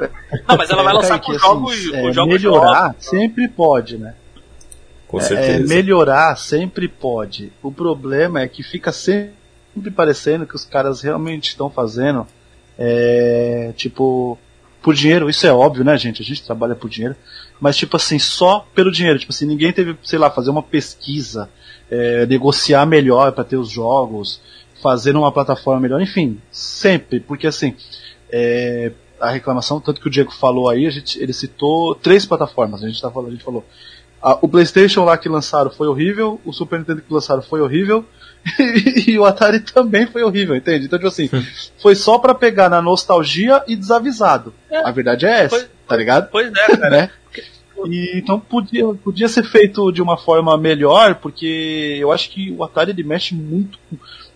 não, 0.46 0.56
mas 0.58 0.68
ela 0.68 0.82
vai 0.82 0.92
É, 0.92 0.96
lançar 0.96 1.18
com 1.18 1.30
assim, 1.32 1.40
jogos, 1.40 1.92
é, 1.94 2.02
com 2.02 2.12
jogos 2.12 2.34
melhorar 2.34 2.82
novos. 2.88 3.06
sempre 3.06 3.48
pode, 3.48 3.96
né? 3.96 4.14
Com 5.10 5.18
É, 5.18 5.22
certeza. 5.22 5.66
melhorar 5.66 6.36
sempre 6.36 6.86
pode. 6.86 7.52
O 7.60 7.72
problema 7.72 8.40
é 8.42 8.46
que 8.46 8.62
fica 8.62 8.92
sempre 8.92 9.90
parecendo 9.94 10.46
que 10.46 10.54
os 10.54 10.64
caras 10.64 11.00
realmente 11.00 11.48
estão 11.48 11.68
fazendo, 11.68 12.24
é, 12.78 13.72
tipo, 13.76 14.38
por 14.80 14.94
dinheiro. 14.94 15.28
Isso 15.28 15.44
é 15.48 15.52
óbvio, 15.52 15.84
né, 15.84 15.98
gente? 15.98 16.22
A 16.22 16.24
gente 16.24 16.44
trabalha 16.44 16.76
por 16.76 16.88
dinheiro. 16.88 17.16
Mas, 17.60 17.76
tipo 17.76 17.96
assim, 17.96 18.20
só 18.20 18.64
pelo 18.72 18.92
dinheiro. 18.92 19.18
Tipo 19.18 19.32
assim, 19.32 19.46
ninguém 19.46 19.72
teve, 19.72 19.96
sei 20.04 20.16
lá, 20.18 20.30
fazer 20.30 20.50
uma 20.50 20.62
pesquisa, 20.62 21.50
é, 21.90 22.24
negociar 22.26 22.86
melhor 22.86 23.32
para 23.32 23.42
ter 23.42 23.56
os 23.56 23.68
jogos, 23.68 24.40
fazer 24.80 25.16
uma 25.16 25.32
plataforma 25.32 25.80
melhor. 25.80 26.00
Enfim, 26.00 26.40
sempre. 26.52 27.18
Porque, 27.18 27.48
assim, 27.48 27.74
é, 28.30 28.92
a 29.20 29.28
reclamação, 29.30 29.80
tanto 29.80 30.00
que 30.00 30.06
o 30.06 30.10
Diego 30.10 30.30
falou 30.32 30.68
aí, 30.68 30.86
a 30.86 30.90
gente, 30.90 31.20
ele 31.20 31.32
citou 31.32 31.96
três 31.96 32.24
plataformas. 32.24 32.84
A 32.84 32.86
gente, 32.86 33.02
tá 33.02 33.10
falando, 33.10 33.28
a 33.30 33.32
gente 33.32 33.44
falou 33.44 33.64
ah, 34.22 34.38
o 34.42 34.48
PlayStation 34.48 35.04
lá 35.04 35.16
que 35.16 35.28
lançaram 35.28 35.70
foi 35.70 35.88
horrível, 35.88 36.40
o 36.44 36.52
Super 36.52 36.78
Nintendo 36.78 37.02
que 37.02 37.12
lançaram 37.12 37.42
foi 37.42 37.60
horrível, 37.60 38.04
e, 39.06 39.18
o 39.18 39.24
Atari 39.24 39.60
também 39.60 40.06
foi 40.06 40.22
horrível, 40.22 40.56
entende? 40.56 40.86
Então, 40.86 40.98
tipo 40.98 41.08
assim, 41.08 41.28
foi 41.78 41.94
só 41.94 42.18
pra 42.18 42.34
pegar 42.34 42.68
na 42.68 42.80
nostalgia 42.80 43.62
e 43.66 43.76
desavisado. 43.76 44.54
É. 44.70 44.78
A 44.78 44.90
verdade 44.90 45.26
é 45.26 45.44
essa, 45.44 45.58
Foi- 45.58 45.68
tá 45.86 45.96
ligado? 45.96 46.28
Pois 46.30 46.50
é, 46.52 46.76
cara. 46.76 46.90
Né? 46.90 47.10
E, 47.86 48.18
então 48.18 48.38
podia, 48.38 48.86
podia 48.94 49.28
ser 49.28 49.42
feito 49.42 49.90
de 49.90 50.02
uma 50.02 50.16
forma 50.16 50.56
melhor, 50.58 51.14
porque 51.16 51.96
eu 51.98 52.12
acho 52.12 52.30
que 52.30 52.50
o 52.52 52.62
Atari 52.62 52.90
ele 52.90 53.02
mexe 53.02 53.34
muito, 53.34 53.78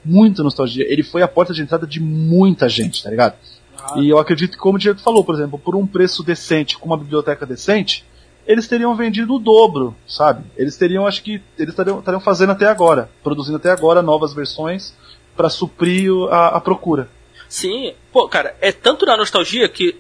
muito 0.05 0.43
nostalgia. 0.43 0.87
Ele 0.91 1.03
foi 1.03 1.23
a 1.23 1.29
porta 1.29 1.53
de 1.53 1.63
entrada 1.63 1.87
de 1.87 2.01
muita 2.01 2.69
gente, 2.69 3.03
tá 3.03 3.11
ligado? 3.11 3.35
Ah. 3.79 3.95
E 3.99 4.09
eu 4.09 4.19
acredito 4.19 4.53
que, 4.53 4.59
como 4.59 4.77
o 4.77 4.79
Diego 4.79 4.99
falou, 4.99 5.23
por 5.25 5.35
exemplo, 5.35 5.59
por 5.59 5.77
um 5.77 5.87
preço 5.87 6.23
decente, 6.23 6.79
com 6.79 6.87
uma 6.87 6.97
biblioteca 6.97 7.45
decente, 7.45 8.05
eles 8.47 8.67
teriam 8.69 8.95
vendido 8.95 9.35
o 9.35 9.39
dobro, 9.39 9.97
sabe? 10.07 10.45
Eles 10.57 10.77
teriam, 10.77 11.07
acho 11.07 11.23
que, 11.23 11.43
eles 11.59 11.71
estariam 11.71 11.99
estariam 11.99 12.21
fazendo 12.21 12.53
até 12.53 12.67
agora, 12.67 13.11
produzindo 13.23 13.57
até 13.57 13.71
agora 13.71 14.03
novas 14.03 14.33
versões 14.35 14.95
para 15.37 15.49
suprir 15.49 16.13
o- 16.13 16.27
a, 16.29 16.49
a 16.49 16.61
procura. 16.61 17.09
Sim, 17.49 17.95
pô, 18.13 18.29
cara, 18.29 18.57
é 18.61 18.73
tanto 18.73 19.07
na 19.07 19.17
nostalgia 19.17 19.69
que. 19.69 19.97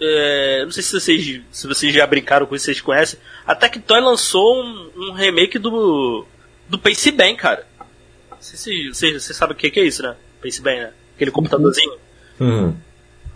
é, 0.00 0.62
não 0.64 0.70
sei 0.70 0.82
se 0.82 0.92
vocês, 1.00 1.40
se 1.50 1.66
vocês 1.66 1.92
já 1.94 2.06
brincaram 2.06 2.46
com 2.46 2.54
isso, 2.54 2.66
vocês 2.66 2.80
conhecem. 2.80 3.18
A 3.46 3.54
Tectoy 3.54 4.00
lançou 4.00 4.62
um, 4.62 4.90
um 4.96 5.12
remake 5.12 5.58
do. 5.58 6.24
do 6.68 6.78
Pace 6.78 7.10
Bem, 7.10 7.34
cara. 7.36 7.66
Não 8.30 8.36
sei 8.40 8.56
se 8.58 8.88
vocês 8.94 9.22
vocês 9.22 9.36
sabem 9.36 9.54
o 9.54 9.58
que, 9.58 9.70
que 9.70 9.80
é 9.80 9.84
isso, 9.84 10.02
né? 10.02 10.14
Pace 10.42 10.60
Bem, 10.62 10.80
né? 10.80 10.90
Aquele 11.16 11.30
computadorzinho. 11.30 11.92
Hum. 12.40 12.74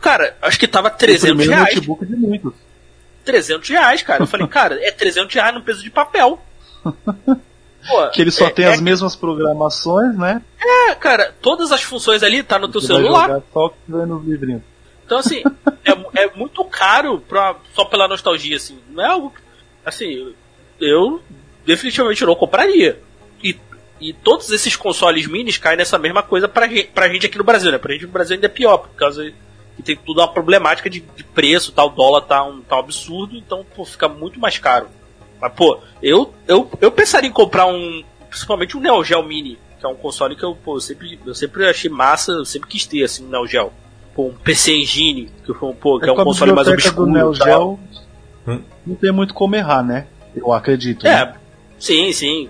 Cara, 0.01 0.37
acho 0.43 0.59
que 0.61 0.69
tava 0.69 0.89
o 0.89 0.91
300 0.93 1.29
primeiro 1.29 1.53
reais. 1.53 1.75
notebook 1.75 2.07
de 2.07 2.15
muitos. 2.17 2.53
300 3.29 3.69
reais, 3.69 4.03
cara. 4.03 4.23
Eu 4.23 4.27
falei, 4.27 4.47
cara, 4.47 4.79
é 4.83 4.91
300 4.91 5.35
reais 5.35 5.55
no 5.55 5.61
peso 5.63 5.83
de 5.83 5.91
papel. 5.91 6.41
Pô, 7.87 8.09
Que 8.13 8.23
ele 8.23 8.31
só 8.31 8.47
é- 8.47 8.51
tem 8.51 8.65
é, 8.65 8.69
as 8.73 8.81
mesmas 8.81 9.15
programações, 9.15 10.17
né? 10.17 10.43
É, 10.61 10.95
cara, 10.95 11.35
todas 11.43 11.71
as 11.71 11.83
funções 11.83 12.23
ali 12.23 12.43
tá 12.43 12.59
no 12.59 12.69
teu 12.69 12.81
Você 12.81 12.89
vai 12.93 13.03
celular. 13.03 13.27
jogar 13.29 13.43
só 13.53 13.75
no 13.87 14.19
livrinho. 14.21 14.65
Então, 15.05 15.19
assim, 15.19 15.43
é, 15.85 16.23
é 16.25 16.31
muito 16.35 16.65
caro 16.65 17.19
pra, 17.21 17.55
só 17.75 17.85
pela 17.85 18.09
nostalgia, 18.09 18.57
assim. 18.57 18.79
Não 18.91 19.05
é 19.05 19.09
algo. 19.09 19.33
Assim, 19.85 20.35
eu 20.81 21.23
definitivamente 21.65 22.25
não 22.25 22.35
compraria. 22.35 23.01
E, 23.43 23.57
e 24.01 24.13
todos 24.13 24.51
esses 24.51 24.75
consoles 24.77 25.27
minis 25.27 25.57
caem 25.59 25.77
nessa 25.79 25.99
mesma 25.99 26.23
coisa 26.23 26.49
pra, 26.49 26.67
pra 26.95 27.09
gente 27.09 27.27
aqui 27.27 27.39
no 27.39 27.45
Brasil, 27.45 27.71
né? 27.71 27.79
Pra 27.79 27.93
gente 27.93 28.07
no 28.07 28.13
Brasil 28.13 28.35
ainda 28.35 28.47
é 28.47 28.51
pior, 28.51 28.79
por 28.79 28.91
causa 28.97 29.33
que 29.79 29.83
tem 29.85 29.97
tudo 29.97 30.21
uma 30.21 30.29
problemática 30.29 30.91
de, 30.91 31.01
de 31.01 31.23
preço, 31.23 31.71
tal, 31.73 31.87
o 31.87 31.91
dólar 31.91 32.23
tá 32.23 32.45
um, 32.45 32.61
tá 32.61 32.77
um 32.77 32.81
absurdo, 32.81 33.37
então, 33.37 33.65
pô, 33.77 33.85
fica 33.85 34.09
muito 34.09 34.39
mais 34.41 34.59
caro. 34.59 34.89
Mas, 35.41 35.53
pô, 35.53 35.79
eu, 36.03 36.35
eu, 36.49 36.69
eu 36.81 36.91
pensaria 36.91 37.31
em 37.31 37.33
comprar 37.33 37.65
um. 37.67 38.03
Principalmente 38.29 38.77
um 38.77 38.81
Neo 38.81 39.03
Geo 39.05 39.23
Mini, 39.23 39.57
que 39.79 39.87
é 39.87 39.89
um 39.89 39.95
console 39.95 40.35
que 40.35 40.43
eu, 40.45 40.55
pô, 40.55 40.77
eu 40.77 40.81
sempre, 40.81 41.19
eu 41.25 41.33
sempre 41.35 41.65
achei 41.69 41.89
massa, 41.89 42.33
eu 42.33 42.45
sempre 42.45 42.69
quis 42.69 42.85
ter, 42.85 43.05
assim, 43.05 43.25
um 43.25 43.29
Neo 43.31 43.47
Geo. 43.47 43.73
Pô, 44.17 44.27
um 44.27 44.35
PC 44.35 44.73
Engine, 44.75 45.31
que, 45.47 45.55
foi 45.55 45.69
um- 45.69 45.75
pô, 45.75 46.01
que 46.01 46.09
é 46.09 46.13
um 46.13 46.17
com 46.17 46.23
a 46.23 46.25
console 46.25 46.53
mais 46.53 46.67
obscuro. 46.67 47.07
do 47.07 47.13
Neo 47.13 47.33
e. 47.33 47.37
Geo, 47.37 47.79
Hum. 48.49 48.61
não 48.85 48.97
tem 48.97 49.13
muito 49.13 49.33
como 49.33 49.55
errar, 49.55 49.83
né? 49.85 50.07
Eu 50.35 50.53
acredito. 50.53 51.05
né? 51.05 51.11
É, 51.23 51.35
sim, 51.79 52.11
sim. 52.13 52.49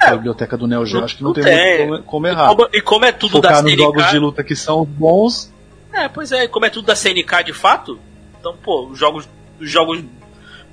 A 0.00 0.10
biblioteca 0.16 0.56
do 0.56 0.66
Neo 0.66 0.84
Geo, 0.84 0.98
Não- 0.98 1.04
acho 1.04 1.16
que 1.16 1.22
não, 1.22 1.28
não 1.30 1.34
tem, 1.34 1.44
tem. 1.44 1.86
muito 1.86 2.02
como, 2.02 2.02
como 2.02 2.26
E 2.26 2.30
errar. 2.30 2.48
como, 2.48 2.68
e 2.72 2.80
como 2.82 3.04
é 3.04 3.12
tudo 3.12 3.32
Focar 3.32 3.52
da 3.52 3.62
nos 3.62 3.70
CNK. 3.70 3.82
jogos 3.82 4.10
de 4.10 4.18
luta 4.18 4.42
que 4.44 4.56
são 4.56 4.84
bons, 4.84 5.52
É, 5.96 6.08
pois 6.08 6.30
é, 6.32 6.46
como 6.46 6.66
é 6.66 6.70
tudo 6.70 6.86
da 6.86 6.94
CNK 6.96 7.42
de 7.44 7.52
fato, 7.52 7.98
então, 8.38 8.56
pô, 8.56 8.86
os 8.86 8.98
jogos. 8.98 9.28
Os 9.60 9.70
jogos. 9.70 10.00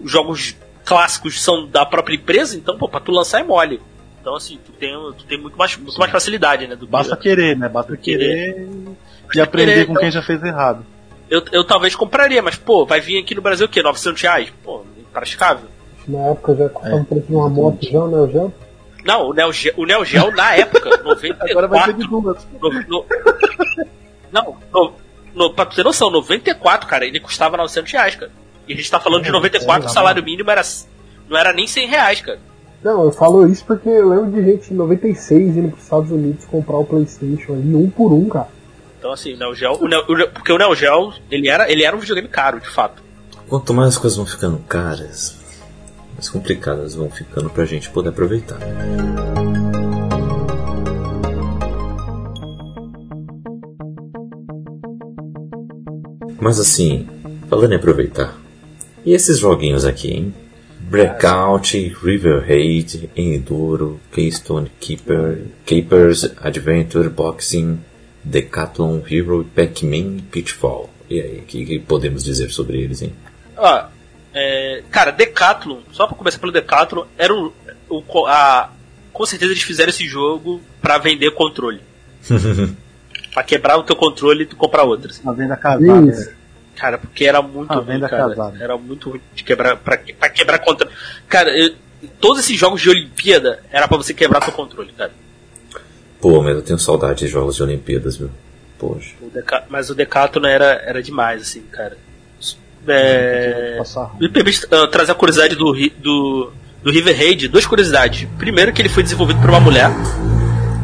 Os 0.02 0.12
jogos 0.12 0.56
clássicos 0.84 1.42
são 1.42 1.66
da 1.68 1.86
própria 1.86 2.16
empresa, 2.16 2.58
então, 2.58 2.78
pô, 2.78 2.90
pra 2.90 3.00
tu 3.00 3.12
lançar 3.12 3.40
é 3.40 3.44
mole. 3.44 3.80
Então, 4.20 4.36
assim, 4.36 4.58
tu 4.66 4.72
tem, 4.74 4.92
tu 5.18 5.24
tem 5.26 5.38
muito, 5.40 5.58
mais, 5.58 5.78
muito 5.78 5.98
mais 5.98 6.12
facilidade, 6.12 6.68
né? 6.68 6.76
Do 6.76 6.86
que- 6.86 6.92
basta 6.92 7.16
querer, 7.16 7.58
né? 7.58 7.70
Basta 7.70 7.96
querer 7.96 8.68
e 9.34 9.40
aprender 9.40 9.72
querer, 9.74 9.86
com 9.86 9.92
então. 9.94 10.02
quem 10.02 10.12
já 10.12 10.22
fez 10.22 10.44
errado. 10.44 10.86
eu, 11.30 11.42
eu 11.54 11.64
talvez 11.64 11.96
compraria, 11.96 12.42
mas, 12.42 12.56
pô, 12.58 12.86
vai 12.86 13.00
vir 13.00 13.18
aqui 13.18 13.34
no 13.36 13.42
Brasil 13.42 13.66
o 13.66 13.70
quê? 13.70 13.82
900 13.82 14.22
reais? 14.22 14.54
Pô, 14.64 14.84
impraticável. 15.00 15.68
Na 16.08 16.20
época 16.32 16.54
já 16.56 16.68
custava 16.70 16.96
É. 16.98 17.02
o 17.02 17.06
preço 17.06 17.28
de 17.28 17.36
uma 17.36 17.50
moto 17.50 17.78
já, 17.86 18.00
né? 18.08 18.18
o 18.18 18.30
Geo? 18.30 18.54
Não, 19.06 19.30
o 19.30 19.34
Neo 19.34 19.54
Geo, 19.54 19.74
o 19.78 19.86
Neo 19.86 20.04
Geo 20.06 20.32
na 20.32 20.56
época, 20.56 20.90
94. 20.98 21.48
Agora 21.52 21.68
vai 21.68 21.84
ser 21.86 21.94
de 21.94 22.08
duas. 22.08 22.46
no- 22.62 22.70
no- 22.88 23.06
não, 24.32 24.58
no, 24.74 24.94
no, 25.36 25.54
pra 25.54 25.66
tu 25.66 25.76
ter 25.76 25.84
noção, 25.84 26.10
94, 26.10 26.88
cara, 26.88 27.06
ele 27.06 27.20
custava 27.20 27.58
900 27.58 27.92
reais, 27.92 28.16
cara. 28.16 28.32
E 28.68 28.74
a 28.74 28.76
gente 28.76 28.90
tá 28.90 29.00
falando 29.00 29.24
de 29.24 29.32
94, 29.32 29.88
o 29.90 29.92
salário 29.94 30.24
mínimo 30.24 30.50
era, 30.50 30.62
não 31.30 31.38
era 31.38 31.52
nem 31.54 31.68
100 31.68 31.88
reais, 31.88 32.22
cara. 32.22 32.40
Não, 32.84 33.06
eu 33.06 33.12
falo 33.12 33.48
isso 33.48 33.64
porque 33.66 33.88
eu 33.90 34.10
lembro 34.10 34.32
de 34.32 34.44
gente 34.52 34.74
em 34.74 34.76
96 34.78 35.56
indo 35.58 35.70
pros 35.70 35.84
Estados 35.84 36.12
Unidos 36.12 36.44
comprar 36.46 36.76
o 36.78 36.84
Playstation 36.86 37.54
ali, 37.54 37.74
um 37.76 37.90
por 37.90 38.12
um, 38.12 38.28
cara. 38.30 38.48
Então, 39.00 39.12
assim, 39.12 39.34
o 39.34 39.38
Neo 39.38 39.54
Geo, 39.56 39.78
o 39.82 39.88
Neo- 39.88 40.06
o 40.08 40.16
Neo- 40.16 40.30
porque 40.32 40.52
o 40.52 40.58
Neo 40.58 40.76
Geo, 40.76 41.14
ele 41.32 41.50
era, 41.50 41.70
ele 41.72 41.84
era 41.84 41.96
um 41.96 42.00
videogame 42.00 42.28
caro, 42.28 42.60
de 42.60 42.70
fato. 42.70 43.02
Quanto 43.50 43.74
mais 43.74 43.90
as 43.90 43.98
coisas 43.98 44.18
vão 44.18 44.26
ficando 44.26 44.58
caras, 44.68 45.38
mais 46.14 46.30
complicadas 46.30 46.96
vão 46.96 47.10
ficando 47.10 47.50
pra 47.50 47.66
gente 47.66 47.90
poder 47.90 48.10
aproveitar. 48.10 48.58
Mas 56.44 56.60
assim, 56.60 57.08
falando 57.50 57.72
em 57.72 57.78
aproveitar, 57.78 58.38
e 59.06 59.14
esses 59.14 59.40
joguinhos 59.40 59.86
aqui, 59.86 60.12
hein? 60.12 60.34
Breakout, 60.78 61.96
River 62.04 62.46
Raid, 62.46 63.10
Enduro, 63.16 63.98
Keystone 64.12 64.70
Keeper, 64.78 65.46
Keepers, 65.66 66.30
Adventure, 66.42 67.08
Boxing, 67.08 67.80
Decathlon 68.22 69.02
Hero, 69.10 69.50
Pac-Man, 69.56 70.18
Pitfall. 70.30 70.90
E 71.10 71.22
aí, 71.22 71.38
o 71.38 71.44
que, 71.44 71.66
que 71.66 71.80
podemos 71.80 72.26
dizer 72.26 72.52
sobre 72.52 72.82
eles, 72.82 73.02
hein? 73.02 73.14
Ó, 73.56 73.86
é, 74.34 74.84
cara, 74.92 75.12
Decathlon, 75.12 75.80
só 75.94 76.08
pra 76.08 76.18
começar 76.18 76.40
pelo 76.40 76.52
Decathlon, 76.52 77.06
era 77.18 77.34
o, 77.34 77.54
o 77.90 78.26
a, 78.28 78.70
com 79.14 79.26
certeza 79.26 79.54
eles 79.54 79.64
fizeram 79.64 79.92
esse 79.92 80.06
jogo 80.06 80.60
pra 80.82 80.98
vender 80.98 81.32
controle. 81.32 81.80
pra 83.34 83.44
quebrar 83.44 83.78
o 83.78 83.84
teu 83.84 83.96
controle 83.96 84.44
e 84.44 84.46
tu 84.46 84.56
comprar 84.56 84.84
outro. 84.84 85.10
assim. 85.10 85.22
A 85.28 85.32
venda 85.32 85.56
casada. 85.58 86.12
Isso. 86.12 86.30
né? 86.30 86.36
Cara, 86.76 86.98
porque 86.98 87.26
era 87.26 87.42
muito 87.42 87.72
A 87.72 87.76
ruim, 87.76 87.86
venda 87.86 88.10
cara. 88.10 88.30
casada. 88.30 88.58
Era 88.64 88.78
muito 88.78 89.10
ruim 89.12 89.22
de 89.36 89.44
quebrar, 89.44 89.78
pra, 89.78 89.98
pra 90.20 90.30
quebrar 90.30 90.60
controle. 90.60 90.94
Cara, 91.30 91.50
eu- 91.58 91.74
todos 92.20 92.40
esses 92.40 92.58
jogos 92.58 92.82
de 92.82 92.90
Olimpíada 92.90 93.60
era 93.72 93.88
pra 93.88 93.96
você 93.98 94.14
quebrar 94.14 94.42
teu 94.42 94.52
controle, 94.54 94.92
cara. 94.98 95.12
Pô, 96.20 96.42
mas 96.42 96.56
eu 96.56 96.62
tenho 96.62 96.80
saudade 96.80 97.20
de 97.20 97.28
jogos 97.28 97.56
de 97.56 97.64
Olimpíadas, 97.64 98.18
viu? 98.18 98.30
Poxa. 98.80 99.14
O 99.22 99.30
Deca- 99.30 99.66
mas 99.70 99.90
o 99.90 99.96
Decathlon 99.96 100.46
era, 100.48 100.82
era 100.86 101.02
demais, 101.04 101.42
assim, 101.44 101.62
cara. 101.72 101.98
É... 102.88 103.76
Passar. 103.78 104.12
Me 104.20 104.28
permite 104.28 104.66
uh, 104.66 104.88
trazer 104.88 105.12
a 105.12 105.16
curiosidade 105.16 105.56
do, 105.56 105.72
Ri- 105.72 105.94
do, 106.00 106.52
do 106.84 106.92
River 106.92 107.16
Raid, 107.18 107.48
duas 107.48 107.66
curiosidades. 107.66 108.28
Primeiro 108.38 108.74
que 108.74 108.82
ele 108.82 108.90
foi 108.90 109.04
desenvolvido 109.04 109.40
por 109.40 109.50
uma 109.50 109.60
mulher. 109.60 109.90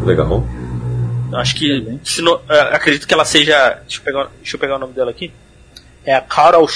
Legal. 0.05 0.45
Acho 1.33 1.55
que. 1.55 1.99
Se 2.03 2.21
não, 2.21 2.35
uh, 2.35 2.43
acredito 2.71 3.07
que 3.07 3.13
ela 3.13 3.25
seja. 3.25 3.79
Deixa 3.81 3.99
eu, 3.99 4.03
pegar, 4.03 4.29
deixa 4.37 4.55
eu 4.55 4.59
pegar 4.59 4.75
o 4.75 4.79
nome 4.79 4.93
dela 4.93 5.11
aqui. 5.11 5.31
É 6.05 6.15
a 6.15 6.21
Carol, 6.21 6.67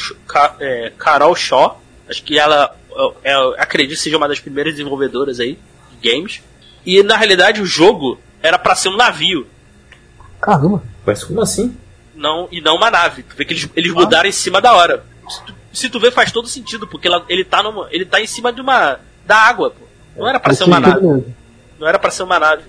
é, 0.60 0.92
Carol 0.98 1.36
Shaw. 1.36 1.82
Acho 2.10 2.24
que 2.24 2.38
ela. 2.38 2.76
É, 3.24 3.32
é, 3.32 3.36
acredito 3.58 3.98
que 3.98 4.04
seja 4.04 4.18
uma 4.18 4.28
das 4.28 4.39
primeiras 4.39 4.74
desenvolvedoras 4.74 5.39
aí 5.39 5.58
de 6.00 6.10
games. 6.12 6.42
E 6.86 7.02
na 7.02 7.18
realidade 7.18 7.62
o 7.62 7.66
jogo 7.66 8.20
era 8.42 8.60
pra 8.60 8.76
ser 8.76 8.89
um 8.89 8.98
navio. 8.98 9.48
Caramba. 10.42 10.84
Mas 11.06 11.24
como 11.24 11.42
assim? 11.42 11.76
não 12.16 12.48
e 12.52 12.62
não 12.62 12.76
uma 12.76 12.92
nave. 12.92 13.24
Tu 13.24 13.36
vê 13.36 13.46
que 13.46 13.54
eles, 13.54 13.70
eles 13.76 13.92
mudaram 13.92 14.30
em 14.30 14.32
cima 14.32 14.62
da 14.62 14.74
hora. 14.74 15.04
Se 15.28 15.44
tu, 15.44 15.56
se 15.74 15.89
tu 15.89 16.00
vê, 16.00 16.12
faz 16.12 16.32
todo 16.32 16.48
sentido, 16.48 16.86
porque 16.88 17.08
ela- 17.08 17.26
ele, 17.28 17.44
tá 17.44 17.63
numa, 17.63 17.88
ele 17.92 18.06
tá 18.06 18.22
em 18.22 18.28
cima 18.28 18.52
de 18.54 18.62
uma. 18.62 19.00
da 19.26 19.36
água, 19.38 19.72
pô. 19.72 19.86
Não 20.16 20.28
era 20.28 20.39
pra 20.39 20.54
ser 20.54 20.66
uma 20.66 20.80
nave. 20.80 21.02
Não 21.80 21.88
era 21.88 21.98
pra 21.98 22.12
ser 22.12 22.24
uma 22.24 22.39
nave. 22.39 22.63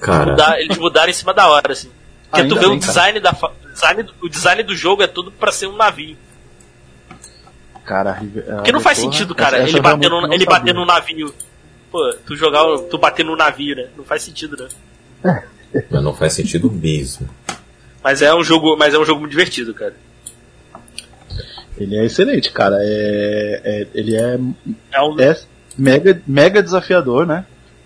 Cara, 0.00 0.32
Mudar- 0.32 0.60
eles 0.60 0.78
mudaram 0.78 1.10
em 1.10 1.14
cima 1.14 1.32
da 1.32 1.48
hora, 1.48 1.72
assim. 1.72 1.90
Porque 2.28 2.42
Ainda 2.42 2.54
tu 2.54 2.60
vê 2.60 2.66
bem, 2.68 2.76
o 2.76 2.80
cara. 2.80 2.92
design 2.92 3.20
da. 3.20 3.32
fa- 3.32 3.52
design, 3.72 4.02
do- 4.02 4.14
o 4.22 4.28
design 4.28 4.62
do 4.62 4.74
jogo 4.76 5.02
é 5.02 5.06
tudo 5.06 5.30
pra 5.32 5.50
ser 5.52 5.66
um 5.66 5.76
navio. 5.76 6.16
Cara, 7.84 8.14
Porque 8.56 8.72
não 8.72 8.80
faz 8.80 8.98
porra, 8.98 9.12
sentido, 9.12 9.34
cara, 9.34 9.56
essa- 9.58 9.66
ele 9.68 9.72
essa 9.78 9.82
bater, 9.82 10.08
no, 10.10 10.32
ele 10.32 10.46
bater 10.46 10.74
num 10.74 10.86
navio. 10.86 11.34
Pô, 11.90 12.14
tu 12.26 12.34
jogar. 12.34 12.64
tu 12.90 12.96
bater 12.98 13.24
num 13.24 13.36
navio, 13.36 13.76
né? 13.76 13.88
Não 13.96 14.04
faz 14.04 14.22
sentido, 14.22 14.56
né? 14.56 15.42
mas 15.90 16.02
não 16.02 16.14
faz 16.14 16.32
sentido 16.32 16.70
mesmo. 16.70 17.28
Mas 18.02 18.22
é 18.22 18.34
um 18.34 18.42
jogo. 18.42 18.76
Mas 18.76 18.94
é 18.94 18.98
um 18.98 19.04
jogo 19.04 19.20
muito 19.20 19.30
divertido, 19.32 19.72
cara. 19.74 19.94
Ele 21.76 21.96
é 21.98 22.04
excelente, 22.04 22.50
cara. 22.52 22.76
É, 22.80 23.60
é- 23.64 23.86
ele 23.94 24.16
é, 24.16 24.38
É 24.92 25.02
um. 25.02 25.20
é 25.20 25.36
mega, 25.76 26.22
mega 26.26 26.62
desafiador, 26.62 27.26
né? 27.26 27.44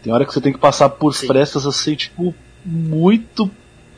Tem 0.09 0.15
hora 0.15 0.25
que 0.25 0.33
você 0.33 0.41
tem 0.41 0.55
que 0.55 0.59
passar 0.59 0.89
por 0.89 1.15
Sim. 1.15 1.27
frestas 1.27 1.67
assim, 1.67 1.95
tipo, 1.95 2.35
muito 2.65 3.51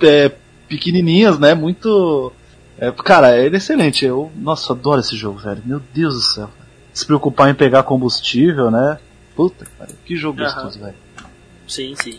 é, 0.02 0.32
pequenininhas, 0.66 1.38
né? 1.38 1.54
Muito. 1.54 2.32
é, 2.76 2.90
cara, 2.90 3.38
ele 3.38 3.54
é 3.54 3.58
excelente. 3.58 4.04
Eu, 4.04 4.28
nossa, 4.36 4.72
adoro 4.72 4.98
esse 4.98 5.14
jogo, 5.14 5.38
velho. 5.38 5.62
Meu 5.64 5.80
Deus 5.94 6.14
do 6.14 6.20
céu. 6.20 6.50
Se 6.92 7.06
preocupar 7.06 7.48
em 7.48 7.54
pegar 7.54 7.84
combustível, 7.84 8.72
né? 8.72 8.98
Puta, 9.36 9.64
cara, 9.78 9.92
que 10.04 10.16
jogo 10.16 10.42
Aham. 10.42 10.52
gostoso, 10.52 10.80
velho. 10.80 10.96
Sim, 11.68 11.94
sim. 11.94 12.18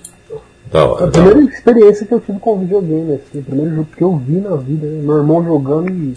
Da 0.71 0.85
A 0.85 1.07
primeira 1.07 1.41
experiência 1.41 2.05
que 2.05 2.13
eu 2.13 2.21
tive 2.21 2.39
com 2.39 2.59
videogame, 2.59 3.15
assim, 3.15 3.39
o 3.39 3.43
primeiro 3.43 3.75
jogo 3.75 3.89
que 3.93 4.03
eu 4.05 4.15
vi 4.15 4.39
na 4.39 4.55
vida, 4.55 4.87
né? 4.87 5.01
meu 5.03 5.17
irmão 5.17 5.43
jogando 5.43 5.89
e, 5.89 6.15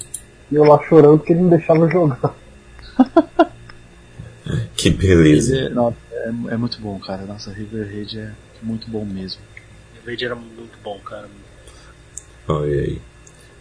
e 0.52 0.54
eu 0.54 0.62
lá 0.62 0.80
chorando 0.88 1.18
porque 1.18 1.32
ele 1.32 1.42
não 1.42 1.48
deixava 1.48 1.90
jogar. 1.90 2.32
Que 4.76 4.90
beleza. 4.90 5.56
Ele 5.56 5.66
é, 5.66 5.68
não, 5.70 5.96
é, 6.12 6.28
é 6.54 6.56
muito 6.56 6.80
bom, 6.80 6.98
cara. 6.98 7.22
Nossa, 7.24 7.50
River 7.52 7.86
Raid 7.86 8.18
é 8.18 8.30
muito 8.62 8.88
bom 8.90 9.04
mesmo. 9.04 9.40
Raid 10.06 10.24
era 10.24 10.34
muito 10.34 10.78
bom, 10.82 10.98
cara. 11.00 11.28
Olha 12.48 12.80
aí. 12.82 13.00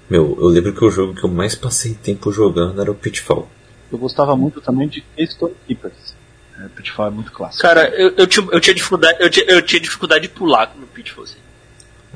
Meu, 0.09 0.37
eu 0.39 0.47
lembro 0.47 0.73
que 0.73 0.83
o 0.83 0.91
jogo 0.91 1.15
que 1.15 1.23
eu 1.23 1.29
mais 1.29 1.55
passei 1.55 1.93
tempo 1.93 2.31
jogando 2.31 2.81
era 2.81 2.91
o 2.91 2.95
Pitfall. 2.95 3.49
Eu 3.91 3.97
gostava 3.97 4.35
muito 4.35 4.59
também 4.59 4.87
de 4.87 5.01
Keystone 5.15 5.55
Keepers. 5.65 6.13
É, 6.59 6.67
Pitfall 6.67 7.07
é 7.07 7.09
muito 7.09 7.31
clássico. 7.31 7.61
Cara, 7.61 7.87
eu, 7.89 8.13
eu, 8.17 8.27
tinha, 8.27 8.45
eu 8.51 8.59
tinha 8.59 8.75
dificuldade, 8.75 9.17
eu 9.21 9.29
tinha, 9.29 9.45
eu 9.45 9.61
tinha 9.61 9.79
dificuldade 9.79 10.23
de 10.23 10.29
pular 10.33 10.73
no 10.77 10.85
Pitfall, 10.87 11.23
assim. 11.23 11.37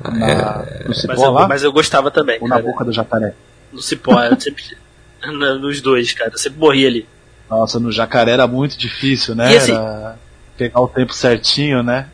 Na, 0.02 0.58
no 0.82 0.88
Mas 0.88 1.00
cipó 1.00 1.24
eu, 1.24 1.32
lá? 1.32 1.48
mas 1.48 1.62
eu 1.64 1.72
gostava 1.72 2.10
também, 2.10 2.38
ou 2.40 2.46
na 2.46 2.56
cara. 2.56 2.66
boca 2.68 2.84
do 2.84 2.92
jacaré? 2.92 3.34
No 3.72 3.82
cipó, 3.82 4.22
eu 4.22 4.38
sempre. 4.40 4.62
na- 5.38 5.54
nos 5.54 5.80
dois, 5.80 6.12
cara. 6.12 6.30
Eu 6.32 6.38
sempre 6.38 6.58
morria 6.60 6.86
ali. 6.86 7.08
Nossa, 7.50 7.78
no 7.80 7.90
jacaré 7.90 8.32
era 8.32 8.46
muito 8.46 8.76
difícil, 8.78 9.34
né? 9.34 9.56
Assim- 9.56 9.72
Era 9.72 10.18
pegar 10.56 10.80
o 10.80 10.88
tempo 10.88 11.12
certinho, 11.14 11.82
né? 11.82 12.08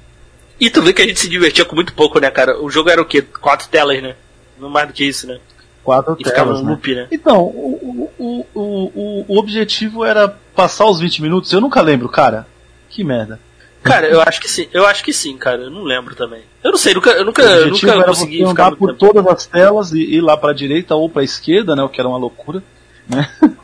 E 0.61 0.71
tu 0.71 0.81
vê 0.83 0.93
que 0.93 1.03
a 1.03 1.07
gente 1.07 1.19
se 1.19 1.29
divertia 1.29 1.65
com 1.65 1.75
muito 1.75 1.93
pouco, 1.95 2.21
né, 2.21 2.31
cara? 2.31 2.63
O 2.63 2.71
jogo 2.71 2.89
era 2.91 3.01
o 3.03 3.05
quê? 3.05 3.23
Quatro 3.23 3.69
telas, 3.69 4.01
né? 4.03 4.15
Não 4.59 4.71
mais 4.71 4.87
do 4.87 4.93
que 4.93 5.05
isso, 5.05 5.27
né? 5.27 5.39
Quatro 5.83 6.15
E 6.19 6.25
ficava 6.25 6.45
telas, 6.47 6.61
no 6.61 6.67
né? 6.67 6.71
loop, 6.71 6.95
né? 6.95 7.09
Então, 7.11 7.43
o, 7.43 8.11
o, 8.19 8.47
o, 8.55 9.25
o, 9.29 9.39
objetivo 9.39 10.05
era 10.05 10.29
passar 10.55 10.87
os 10.87 11.01
20 11.01 11.21
minutos? 11.23 11.53
Eu 11.53 11.61
nunca 11.61 11.81
lembro, 11.83 12.09
cara. 12.09 12.47
Que 12.89 13.03
merda. 13.03 13.41
Cara, 13.83 14.07
eu 14.07 14.23
acho 14.23 14.41
que 14.41 14.49
sim. 14.49 14.67
Eu 14.73 14.87
acho 14.87 15.05
que 15.05 15.13
sim, 15.13 15.37
cara. 15.37 15.63
Eu 15.63 15.71
não 15.71 15.83
lembro 15.83 16.15
também. 16.15 16.43
Eu 16.63 16.71
não 16.71 16.79
sei, 16.79 16.95
nunca, 16.95 17.11
eu 17.11 17.25
nunca, 17.25 17.43
o 17.43 17.67
nunca 17.71 17.91
era 17.93 18.05
consegui 18.05 18.39
você 18.39 18.49
ficar 18.51 18.67
andar 18.69 18.77
por 18.77 18.89
tempo. 18.95 18.99
todas 18.99 19.27
as 19.27 19.45
telas 19.47 19.93
e 19.93 19.99
ir 19.99 20.21
lá 20.23 20.37
pra 20.37 20.55
direita 20.55 20.95
ou 20.95 21.09
pra 21.11 21.23
esquerda, 21.25 21.75
né? 21.77 21.83
O 21.83 21.89
que 21.89 22.01
era 22.01 22.09
uma 22.09 22.17
loucura, 22.17 22.63
né? 23.09 23.29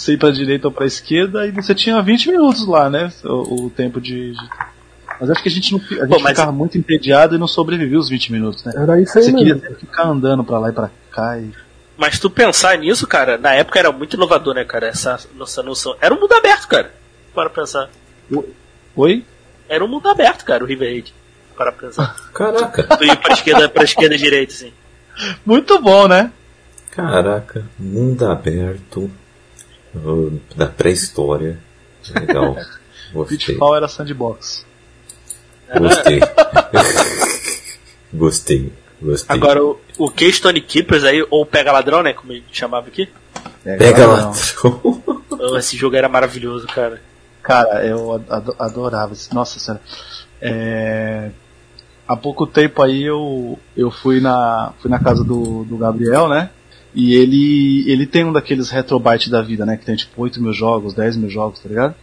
Você 0.00 0.12
ir 0.14 0.16
pra 0.18 0.30
direita 0.30 0.66
ou 0.68 0.72
pra 0.72 0.86
esquerda 0.86 1.46
e 1.46 1.50
você 1.50 1.74
tinha 1.74 2.00
20 2.02 2.30
minutos 2.30 2.66
lá, 2.66 2.88
né? 2.88 3.12
O, 3.24 3.66
o 3.66 3.70
tempo 3.70 4.00
de, 4.00 4.32
de- 4.32 4.48
Mas 5.20 5.28
acho 5.30 5.42
que 5.42 5.48
a 5.48 5.52
gente, 5.52 5.72
não, 5.72 5.78
a 5.78 5.82
gente 5.82 6.08
Pô, 6.08 6.18
mas- 6.20 6.30
ficava 6.30 6.52
muito 6.52 6.78
entediado 6.78 7.34
e 7.34 7.38
não 7.38 7.46
sobrevivia 7.46 7.98
os 7.98 8.08
20 8.08 8.32
minutos, 8.32 8.64
né? 8.64 8.72
Era 8.74 9.00
isso 9.00 9.18
aí 9.18 9.24
Você 9.24 9.32
queria 9.32 9.54
mesmo. 9.56 9.76
ficar 9.76 10.04
andando 10.06 10.42
pra 10.42 10.58
lá 10.58 10.70
e 10.70 10.72
pra 10.72 10.90
cá 11.10 11.38
e... 11.38 11.50
Mas 11.98 12.18
tu 12.18 12.30
pensar 12.30 12.78
nisso, 12.78 13.06
cara, 13.06 13.36
na 13.36 13.52
época 13.52 13.78
era 13.78 13.92
muito 13.92 14.16
inovador, 14.16 14.54
né, 14.54 14.64
cara? 14.64 14.86
Essa 14.86 15.18
nossa 15.36 15.62
noção. 15.62 15.94
Era 16.00 16.14
um 16.14 16.18
mundo 16.20 16.32
aberto, 16.32 16.66
cara. 16.66 16.90
Para 17.34 17.50
pensar. 17.50 17.90
Oi? 18.96 19.24
Era 19.68 19.84
um 19.84 19.88
mundo 19.88 20.08
aberto, 20.08 20.44
cara, 20.46 20.64
o 20.64 20.66
River 20.66 20.88
Raid. 20.88 21.14
Para 21.56 21.72
pensar. 21.72 22.16
Caraca, 22.32 22.96
Tu 22.96 23.04
ia 23.04 23.16
pra 23.16 23.34
esquerda, 23.34 23.68
pra 23.68 23.84
esquerda 23.84 24.14
e 24.14 24.18
direita, 24.18 24.52
assim. 24.54 24.72
Muito 25.44 25.78
bom, 25.80 26.08
né? 26.08 26.32
caraca, 26.90 27.64
mundo 27.78 28.26
aberto 28.26 29.08
da 30.56 30.66
pré-história. 30.66 31.58
Legal. 32.14 32.56
Pitfall 33.28 33.76
era 33.76 33.88
sandbox. 33.88 34.64
Gostei. 35.76 36.20
Gostei. 38.12 38.72
Gostei. 39.00 39.36
Agora, 39.36 39.64
o, 39.64 39.78
o 39.98 40.10
Keystone 40.10 40.60
Keepers 40.60 41.04
aí, 41.04 41.24
ou 41.30 41.46
Pega 41.46 41.72
Ladrão, 41.72 42.02
né, 42.02 42.12
como 42.12 42.32
a 42.32 42.34
gente 42.34 42.46
chamava 42.56 42.88
aqui. 42.88 43.08
Pega 43.64 44.06
lá. 44.06 44.26
lá. 44.26 44.32
Oh, 45.30 45.56
Esse 45.56 45.76
jogo 45.76 45.96
era 45.96 46.08
maravilhoso, 46.08 46.66
cara. 46.66 47.00
Cara, 47.42 47.84
eu 47.86 48.12
ado- 48.28 48.54
adorava. 48.58 49.12
isso. 49.12 49.34
Nossa 49.34 49.58
senhora. 49.58 49.82
É, 50.40 51.30
Há 52.06 52.16
pouco 52.16 52.44
tempo 52.46 52.82
aí 52.82 53.04
eu, 53.04 53.56
eu 53.76 53.88
fui 53.90 54.20
na 54.20 54.72
fui 54.80 54.90
na 54.90 54.98
casa 54.98 55.22
do, 55.22 55.62
do 55.64 55.76
Gabriel, 55.76 56.28
né? 56.28 56.50
E 56.94 57.14
ele 57.14 57.90
ele 57.90 58.06
tem 58.06 58.24
um 58.24 58.32
daqueles 58.32 58.70
retrobytes 58.70 59.28
da 59.28 59.42
vida, 59.42 59.64
né? 59.64 59.76
Que 59.76 59.86
tem 59.86 59.96
tipo 59.96 60.20
8 60.20 60.42
mil 60.42 60.52
jogos, 60.52 60.94
10 60.94 61.16
mil 61.16 61.30
jogos, 61.30 61.60
tá 61.60 61.68
ligado? 61.68 61.94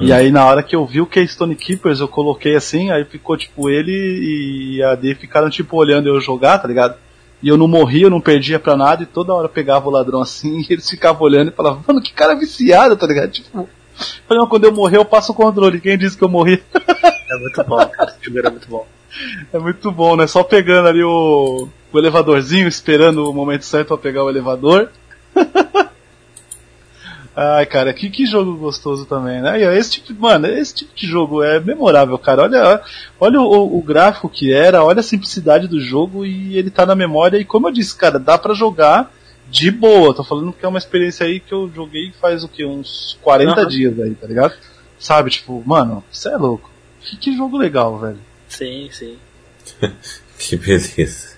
E 0.00 0.12
aí 0.12 0.30
na 0.30 0.46
hora 0.46 0.62
que 0.62 0.74
eu 0.74 0.86
vi 0.86 1.00
o 1.00 1.06
Keystone 1.06 1.54
Keepers, 1.54 2.00
eu 2.00 2.08
coloquei 2.08 2.56
assim, 2.56 2.90
aí 2.90 3.04
ficou 3.04 3.36
tipo 3.36 3.68
ele 3.68 3.92
e 3.92 4.82
a 4.82 4.94
D 4.94 5.14
ficaram 5.14 5.50
tipo 5.50 5.76
olhando 5.76 6.08
eu 6.08 6.20
jogar, 6.20 6.58
tá 6.58 6.66
ligado? 6.66 6.96
E 7.42 7.48
eu 7.48 7.56
não 7.58 7.68
morria, 7.68 8.06
eu 8.06 8.10
não 8.10 8.20
perdia 8.20 8.58
pra 8.58 8.76
nada, 8.76 9.02
e 9.02 9.06
toda 9.06 9.34
hora 9.34 9.46
eu 9.46 9.52
pegava 9.52 9.88
o 9.88 9.90
ladrão 9.90 10.22
assim, 10.22 10.60
e 10.68 10.72
eles 10.72 10.88
ficavam 10.88 11.22
olhando 11.22 11.50
e 11.50 11.54
falavam, 11.54 11.84
mano, 11.86 12.00
que 12.00 12.12
cara 12.12 12.34
viciado, 12.34 12.96
tá 12.96 13.06
ligado? 13.06 13.30
Tipo, 13.30 13.68
falei, 14.26 14.40
não, 14.40 14.46
quando 14.46 14.64
eu 14.64 14.72
morrer 14.72 14.96
eu 14.96 15.04
passo 15.04 15.32
o 15.32 15.34
controle, 15.34 15.80
quem 15.80 15.98
disse 15.98 16.16
que 16.16 16.24
eu 16.24 16.28
morri? 16.28 16.62
É 17.30 17.36
muito 17.38 17.64
bom, 17.64 17.86
cara. 17.86 18.10
Esse 18.10 18.24
jogo 18.24 18.38
era 18.38 18.50
muito 18.50 18.68
bom. 18.68 18.86
É 19.52 19.58
muito 19.58 19.92
bom, 19.92 20.16
né? 20.16 20.26
Só 20.26 20.42
pegando 20.42 20.88
ali 20.88 21.04
o, 21.04 21.68
o 21.96 22.00
elevadorzinho, 22.00 22.68
esperando 22.68 23.28
o 23.28 23.34
momento 23.34 23.64
certo 23.64 23.88
pra 23.88 23.98
pegar 23.98 24.24
o 24.24 24.30
elevador. 24.30 24.90
Ai, 27.34 27.64
cara, 27.64 27.94
que, 27.94 28.10
que 28.10 28.26
jogo 28.26 28.56
gostoso 28.56 29.06
também, 29.06 29.40
né? 29.40 29.60
E, 29.60 29.66
ó, 29.66 29.70
esse 29.72 29.92
tipo, 29.92 30.12
mano, 30.20 30.46
esse 30.46 30.74
tipo 30.74 30.94
de 30.94 31.06
jogo 31.06 31.42
é 31.42 31.58
memorável, 31.58 32.18
cara. 32.18 32.42
Olha, 32.42 32.82
olha 33.18 33.40
o, 33.40 33.78
o 33.78 33.82
gráfico 33.82 34.28
que 34.28 34.52
era, 34.52 34.84
olha 34.84 35.00
a 35.00 35.02
simplicidade 35.02 35.66
do 35.66 35.80
jogo 35.80 36.26
e 36.26 36.58
ele 36.58 36.70
tá 36.70 36.84
na 36.84 36.94
memória. 36.94 37.38
E 37.38 37.44
como 37.44 37.68
eu 37.68 37.72
disse, 37.72 37.96
cara, 37.96 38.18
dá 38.18 38.36
pra 38.36 38.52
jogar 38.52 39.10
de 39.48 39.70
boa. 39.70 40.14
Tô 40.14 40.22
falando 40.22 40.52
que 40.52 40.64
é 40.64 40.68
uma 40.68 40.78
experiência 40.78 41.24
aí 41.24 41.40
que 41.40 41.54
eu 41.54 41.70
joguei 41.74 42.12
faz 42.20 42.44
o 42.44 42.48
que? 42.48 42.66
Uns 42.66 43.18
40 43.22 43.60
Aham. 43.60 43.68
dias 43.68 43.98
aí, 43.98 44.14
tá 44.14 44.26
ligado? 44.26 44.54
Sabe, 44.98 45.30
tipo, 45.30 45.62
mano, 45.64 46.04
você 46.12 46.28
é 46.28 46.36
louco. 46.36 46.70
Que, 47.00 47.16
que 47.16 47.36
jogo 47.36 47.56
legal, 47.56 47.98
velho. 47.98 48.18
Sim, 48.48 48.88
sim. 48.90 49.16
Que 50.38 50.56
beleza. 50.56 51.36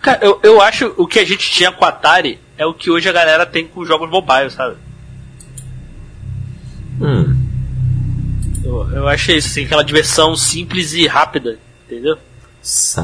Cara, 0.00 0.18
eu, 0.22 0.40
eu 0.42 0.60
acho 0.60 0.94
o 0.96 1.06
que 1.06 1.18
a 1.18 1.24
gente 1.24 1.50
tinha 1.50 1.70
com 1.70 1.84
a 1.84 1.88
Atari 1.88 2.38
é 2.56 2.64
o 2.64 2.74
que 2.74 2.90
hoje 2.90 3.08
a 3.08 3.12
galera 3.12 3.44
tem 3.44 3.66
com 3.66 3.80
os 3.80 3.88
jogos 3.88 4.10
mobile, 4.10 4.50
sabe? 4.50 4.76
Hum, 7.00 7.36
Eu, 8.64 8.90
eu 8.90 9.08
achei 9.08 9.36
isso, 9.36 9.48
assim, 9.48 9.64
aquela 9.64 9.84
diversão 9.84 10.34
simples 10.34 10.92
e 10.92 11.06
rápida, 11.06 11.58
entendeu? 11.86 12.18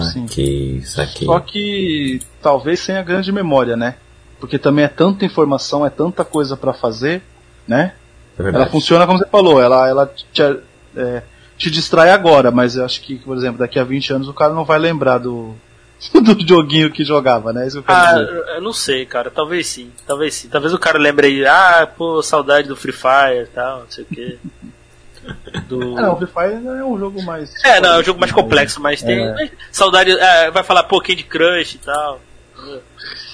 saquei, 0.02 0.82
saquei. 0.84 1.26
Só 1.26 1.38
que 1.40 2.20
talvez 2.42 2.80
sem 2.80 2.96
a 2.96 3.02
grande 3.02 3.30
memória, 3.30 3.76
né? 3.76 3.96
Porque 4.40 4.58
também 4.58 4.84
é 4.84 4.88
tanta 4.88 5.24
informação, 5.24 5.86
é 5.86 5.90
tanta 5.90 6.24
coisa 6.24 6.56
pra 6.56 6.72
fazer, 6.72 7.22
né? 7.66 7.94
É 8.38 8.42
Ela 8.42 8.66
funciona 8.66 9.06
como 9.06 9.18
você 9.18 9.26
falou, 9.26 9.60
ela, 9.60 9.88
ela 9.88 10.12
te, 10.32 10.42
é, 10.96 11.22
te 11.56 11.70
distrai 11.70 12.10
agora, 12.10 12.50
mas 12.50 12.76
eu 12.76 12.84
acho 12.84 13.00
que, 13.00 13.16
por 13.16 13.36
exemplo, 13.36 13.58
daqui 13.58 13.78
a 13.78 13.84
20 13.84 14.12
anos 14.12 14.28
o 14.28 14.34
cara 14.34 14.52
não 14.52 14.64
vai 14.64 14.78
lembrar 14.78 15.18
do, 15.18 15.54
do 16.12 16.47
joguinho 16.47 16.90
que 16.90 17.05
jogava, 17.05 17.53
né? 17.53 17.66
Isso 17.66 17.82
Ah, 17.86 18.12
dizer. 18.14 18.45
eu 18.57 18.61
não 18.61 18.72
sei, 18.72 19.07
cara. 19.07 19.30
Talvez 19.30 19.66
sim. 19.66 19.90
Talvez 20.07 20.34
sim. 20.34 20.49
Talvez 20.49 20.72
o 20.74 20.78
cara 20.78 20.99
lembre 20.99 21.26
aí, 21.26 21.47
ah, 21.47 21.86
pô, 21.97 22.22
saudade 22.22 22.68
do 22.68 22.76
Free 22.76 22.92
Fire 22.92 23.45
e 23.45 23.47
tal, 23.47 23.80
não 23.80 23.90
sei 23.90 24.05
o 24.05 24.07
quê. 24.14 24.38
Do... 25.68 25.97
Ah, 25.97 26.03
não, 26.03 26.12
o 26.12 26.16
Free 26.18 26.26
Fire 26.26 26.66
é 26.66 26.84
um 26.84 26.99
jogo 26.99 27.22
mais. 27.22 27.55
É, 27.64 27.80
não, 27.80 27.95
é 27.95 27.99
um 28.01 28.05
jogo 28.05 28.20
mais 28.20 28.30
complexo, 28.32 28.80
mas 28.82 29.01
tem. 29.03 29.18
É. 29.26 29.32
mas 29.32 29.51
saudade. 29.72 30.11
é, 30.11 30.51
vai 30.51 30.62
falar, 30.62 30.82
pô, 30.84 31.01
Candy 31.01 31.22
Crush 31.22 31.74
e 31.76 31.78
tal. 31.78 32.20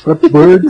Flappy 0.04 0.28
Bird. 0.28 0.68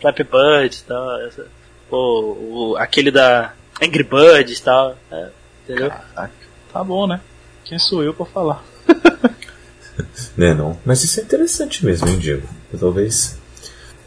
Flappy 0.00 0.22
Bird 0.24 0.76
e 0.76 0.82
tal. 0.86 1.20
Essa, 1.22 1.46
pô, 1.88 2.36
o, 2.38 2.76
aquele 2.78 3.10
da 3.10 3.52
Angry 3.82 4.02
Birds 4.04 4.58
e 4.58 4.62
tal. 4.62 4.96
é, 5.10 5.28
entendeu? 5.64 5.88
Caraca, 5.88 6.32
tá 6.72 6.84
bom, 6.84 7.06
né? 7.06 7.20
Quem 7.64 7.78
sou 7.78 8.02
eu 8.02 8.12
pra 8.12 8.26
falar? 8.26 8.62
Né, 10.36 10.54
não. 10.54 10.78
Mas 10.84 11.04
isso 11.04 11.20
é 11.20 11.22
interessante 11.22 11.84
mesmo, 11.84 12.08
hein, 12.08 12.18
Diego? 12.18 12.46
Talvez 12.78 13.36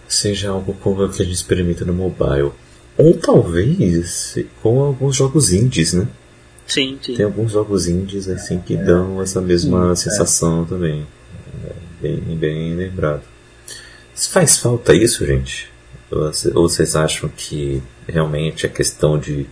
seja 0.08 0.50
algo 0.50 0.74
como 0.74 1.04
o 1.04 1.10
que 1.10 1.22
a 1.22 1.26
gente 1.26 1.36
experimenta 1.36 1.86
no 1.86 1.94
mobile. 1.94 2.52
Ou 2.98 3.14
talvez 3.16 4.38
com 4.62 4.82
alguns 4.82 5.16
jogos 5.16 5.52
indies, 5.52 5.94
né? 5.94 6.08
Sim, 6.68 6.98
sim. 7.02 7.16
Tem 7.16 7.26
alguns 7.26 7.52
jogos 7.52 7.88
indies 7.88 8.28
assim 8.30 8.60
que 8.60 8.78
dão 8.78 9.22
essa 9.22 9.42
mesma 9.42 9.96
sensação 9.96 10.66
também. 10.66 11.06
É, 11.64 11.74
bem, 12.02 12.38
bem 12.38 12.76
lembrado. 12.76 13.24
Faz 14.16 14.58
falta 14.58 14.94
isso, 14.94 15.26
gente? 15.26 15.72
Ou 16.12 16.70
vocês 16.70 16.96
acham 16.96 17.30
que 17.36 17.82
realmente 18.08 18.66
a 18.66 18.70
questão 18.70 19.18
de 19.18 19.48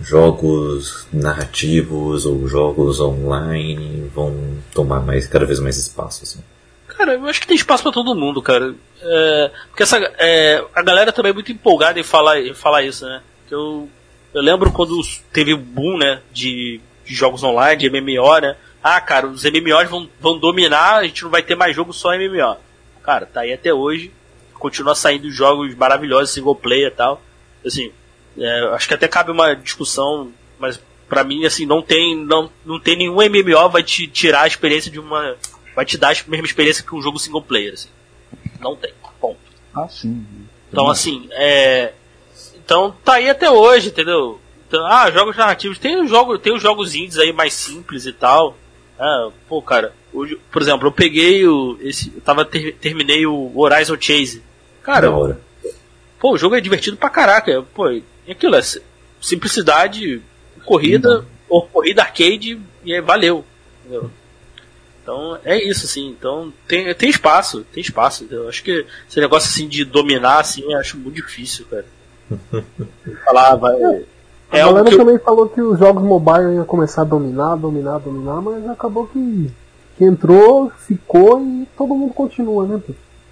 jogos 0.00 1.06
narrativos 1.12 2.24
ou 2.26 2.48
jogos 2.48 3.00
online 3.00 4.10
vão 4.14 4.34
tomar 4.74 5.00
mais 5.00 5.26
cada 5.26 5.44
vez 5.44 5.60
mais 5.60 5.76
espaço? 5.76 6.22
Assim? 6.24 6.40
Cara, 6.88 7.14
eu 7.14 7.26
acho 7.26 7.40
que 7.40 7.46
tem 7.46 7.56
espaço 7.56 7.82
pra 7.82 7.92
todo 7.92 8.14
mundo, 8.14 8.42
cara. 8.42 8.74
É, 9.02 9.50
porque 9.68 9.82
essa, 9.82 9.98
é, 10.18 10.64
a 10.74 10.82
galera 10.82 11.12
também 11.12 11.30
é 11.30 11.34
muito 11.34 11.52
empolgada 11.52 11.98
em 11.98 12.02
falar, 12.02 12.40
em 12.40 12.54
falar 12.54 12.82
isso, 12.82 13.06
né? 13.06 13.22
Eu, 13.50 13.88
eu 14.32 14.42
lembro 14.42 14.70
quando 14.70 15.00
teve 15.32 15.54
o 15.54 15.58
boom, 15.58 15.98
né, 15.98 16.20
de, 16.32 16.80
de 17.04 17.14
jogos 17.14 17.42
online, 17.42 17.80
de 17.80 17.90
MMO, 17.90 18.38
né? 18.40 18.56
Ah, 18.82 19.00
cara, 19.00 19.26
os 19.26 19.44
MMOs 19.44 19.88
vão, 19.88 20.08
vão 20.20 20.38
dominar, 20.38 20.96
a 20.96 21.04
gente 21.04 21.24
não 21.24 21.30
vai 21.30 21.42
ter 21.42 21.54
mais 21.54 21.76
jogo 21.76 21.92
só 21.92 22.16
MMO. 22.16 22.56
Cara, 23.02 23.26
tá 23.26 23.40
aí 23.40 23.52
até 23.52 23.72
hoje. 23.72 24.12
Continua 24.54 24.94
saindo 24.94 25.30
jogos 25.30 25.74
maravilhosos, 25.74 26.30
single 26.30 26.54
player 26.54 26.88
e 26.88 26.94
tal. 26.94 27.22
Assim, 27.64 27.92
é, 28.38 28.60
acho 28.74 28.88
que 28.88 28.94
até 28.94 29.08
cabe 29.08 29.30
uma 29.30 29.54
discussão, 29.54 30.32
mas 30.58 30.80
pra 31.10 31.24
mim, 31.24 31.44
assim, 31.44 31.66
não 31.66 31.82
tem, 31.82 32.16
não, 32.16 32.48
não 32.64 32.78
tem 32.78 32.96
nenhum 32.96 33.16
MMO 33.16 33.68
vai 33.68 33.82
te 33.82 34.06
tirar 34.06 34.42
a 34.42 34.46
experiência 34.46 34.90
de 34.90 35.00
uma. 35.00 35.36
Vai 35.74 35.84
te 35.84 35.98
dar 35.98 36.12
a 36.12 36.30
mesma 36.30 36.46
experiência 36.46 36.84
que 36.84 36.94
um 36.94 37.02
jogo 37.02 37.18
single 37.18 37.42
player, 37.42 37.74
assim. 37.74 37.88
Não 38.60 38.76
tem. 38.76 38.92
Ponto. 39.20 39.38
Ah, 39.74 39.88
sim. 39.88 40.24
Então, 40.70 40.88
assim, 40.88 41.28
é. 41.32 41.92
Então 42.56 42.94
tá 43.04 43.14
aí 43.14 43.28
até 43.28 43.50
hoje, 43.50 43.88
entendeu? 43.88 44.40
Então, 44.66 44.86
ah, 44.86 45.10
jogos 45.10 45.36
narrativos. 45.36 45.78
Tem 45.78 46.00
os 46.00 46.08
jogos, 46.08 46.40
tem 46.40 46.54
os 46.54 46.62
jogos 46.62 46.94
indies 46.94 47.18
aí 47.18 47.32
mais 47.32 47.52
simples 47.52 48.06
e 48.06 48.12
tal. 48.12 48.56
Ah, 48.98 49.30
pô, 49.48 49.60
cara, 49.60 49.92
hoje, 50.12 50.38
por 50.52 50.62
exemplo, 50.62 50.86
eu 50.86 50.92
peguei 50.92 51.46
o. 51.46 51.76
Esse, 51.80 52.12
eu 52.14 52.20
tava, 52.20 52.44
ter, 52.44 52.76
terminei 52.76 53.26
o 53.26 53.52
Horizon 53.58 53.96
Chase. 54.00 54.42
Cara, 54.82 55.10
pô, 56.20 56.32
o 56.32 56.38
jogo 56.38 56.54
é 56.54 56.60
divertido 56.60 56.96
pra 56.96 57.10
caraca. 57.10 57.62
Pô, 57.74 57.90
e 58.30 58.32
aquilo, 58.32 58.54
é 58.56 58.62
si- 58.62 58.80
simplicidade, 59.20 60.22
corrida, 60.64 61.24
ou 61.48 61.66
corrida 61.66 62.02
arcade, 62.02 62.60
e 62.84 63.00
valeu. 63.00 63.44
entendeu? 63.84 64.10
Então 65.02 65.38
é 65.44 65.62
isso, 65.62 65.84
assim. 65.86 66.08
Então 66.10 66.52
tem, 66.68 66.94
tem 66.94 67.08
espaço, 67.10 67.64
tem 67.72 67.80
espaço. 67.82 68.24
entendeu? 68.24 68.44
Eu 68.44 68.48
acho 68.48 68.62
que 68.62 68.86
esse 69.08 69.20
negócio 69.20 69.48
assim 69.48 69.66
de 69.68 69.84
dominar, 69.84 70.38
assim, 70.40 70.62
eu 70.72 70.78
acho 70.78 70.96
muito 70.96 71.16
difícil, 71.16 71.66
cara. 71.70 71.84
Falar, 73.24 73.56
vai. 73.56 73.74
A 74.52 74.58
É 74.58 74.60
algo 74.62 74.74
galera 74.76 74.88
que 74.88 74.94
eu- 74.94 74.98
também 75.06 75.18
falou 75.18 75.48
que 75.48 75.60
os 75.60 75.78
jogos 75.78 76.02
mobile 76.02 76.54
iam 76.54 76.64
começar 76.64 77.02
a 77.02 77.04
dominar, 77.04 77.56
dominar, 77.56 77.98
dominar, 77.98 78.40
mas 78.40 78.68
acabou 78.68 79.06
que, 79.06 79.50
que 79.96 80.04
entrou, 80.04 80.70
ficou 80.86 81.40
e 81.44 81.66
todo 81.76 81.94
mundo 81.94 82.12
continua, 82.14 82.66
né? 82.66 82.80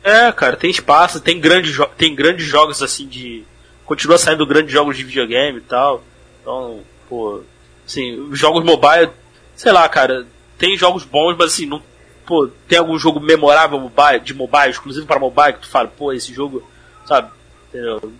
É, 0.02 0.30
cara, 0.32 0.56
tem 0.56 0.70
espaço, 0.70 1.20
tem 1.20 1.40
grandes, 1.40 1.72
jo- 1.72 1.88
tem 1.96 2.14
grandes 2.14 2.46
jogos 2.46 2.82
assim 2.82 3.06
de. 3.06 3.44
Continua 3.88 4.18
saindo 4.18 4.46
grandes 4.46 4.70
jogos 4.70 4.98
de 4.98 5.02
videogame 5.02 5.58
e 5.58 5.62
tal. 5.62 6.02
Então, 6.42 6.80
pô. 7.08 7.40
Assim, 7.86 8.20
os 8.20 8.38
jogos 8.38 8.62
mobile, 8.62 9.10
sei 9.56 9.72
lá, 9.72 9.88
cara, 9.88 10.26
tem 10.58 10.76
jogos 10.76 11.04
bons, 11.04 11.34
mas 11.38 11.52
assim, 11.52 11.64
não. 11.64 11.82
Pô, 12.26 12.50
tem 12.68 12.78
algum 12.78 12.98
jogo 12.98 13.18
memorável 13.18 13.80
mobile, 13.80 14.20
de 14.20 14.34
mobile, 14.34 14.68
exclusivo 14.68 15.06
para 15.06 15.18
mobile, 15.18 15.54
que 15.54 15.60
tu 15.60 15.68
fala, 15.68 15.88
pô, 15.88 16.12
esse 16.12 16.34
jogo, 16.34 16.62
sabe? 17.06 17.30
Entendeu? 17.70 18.12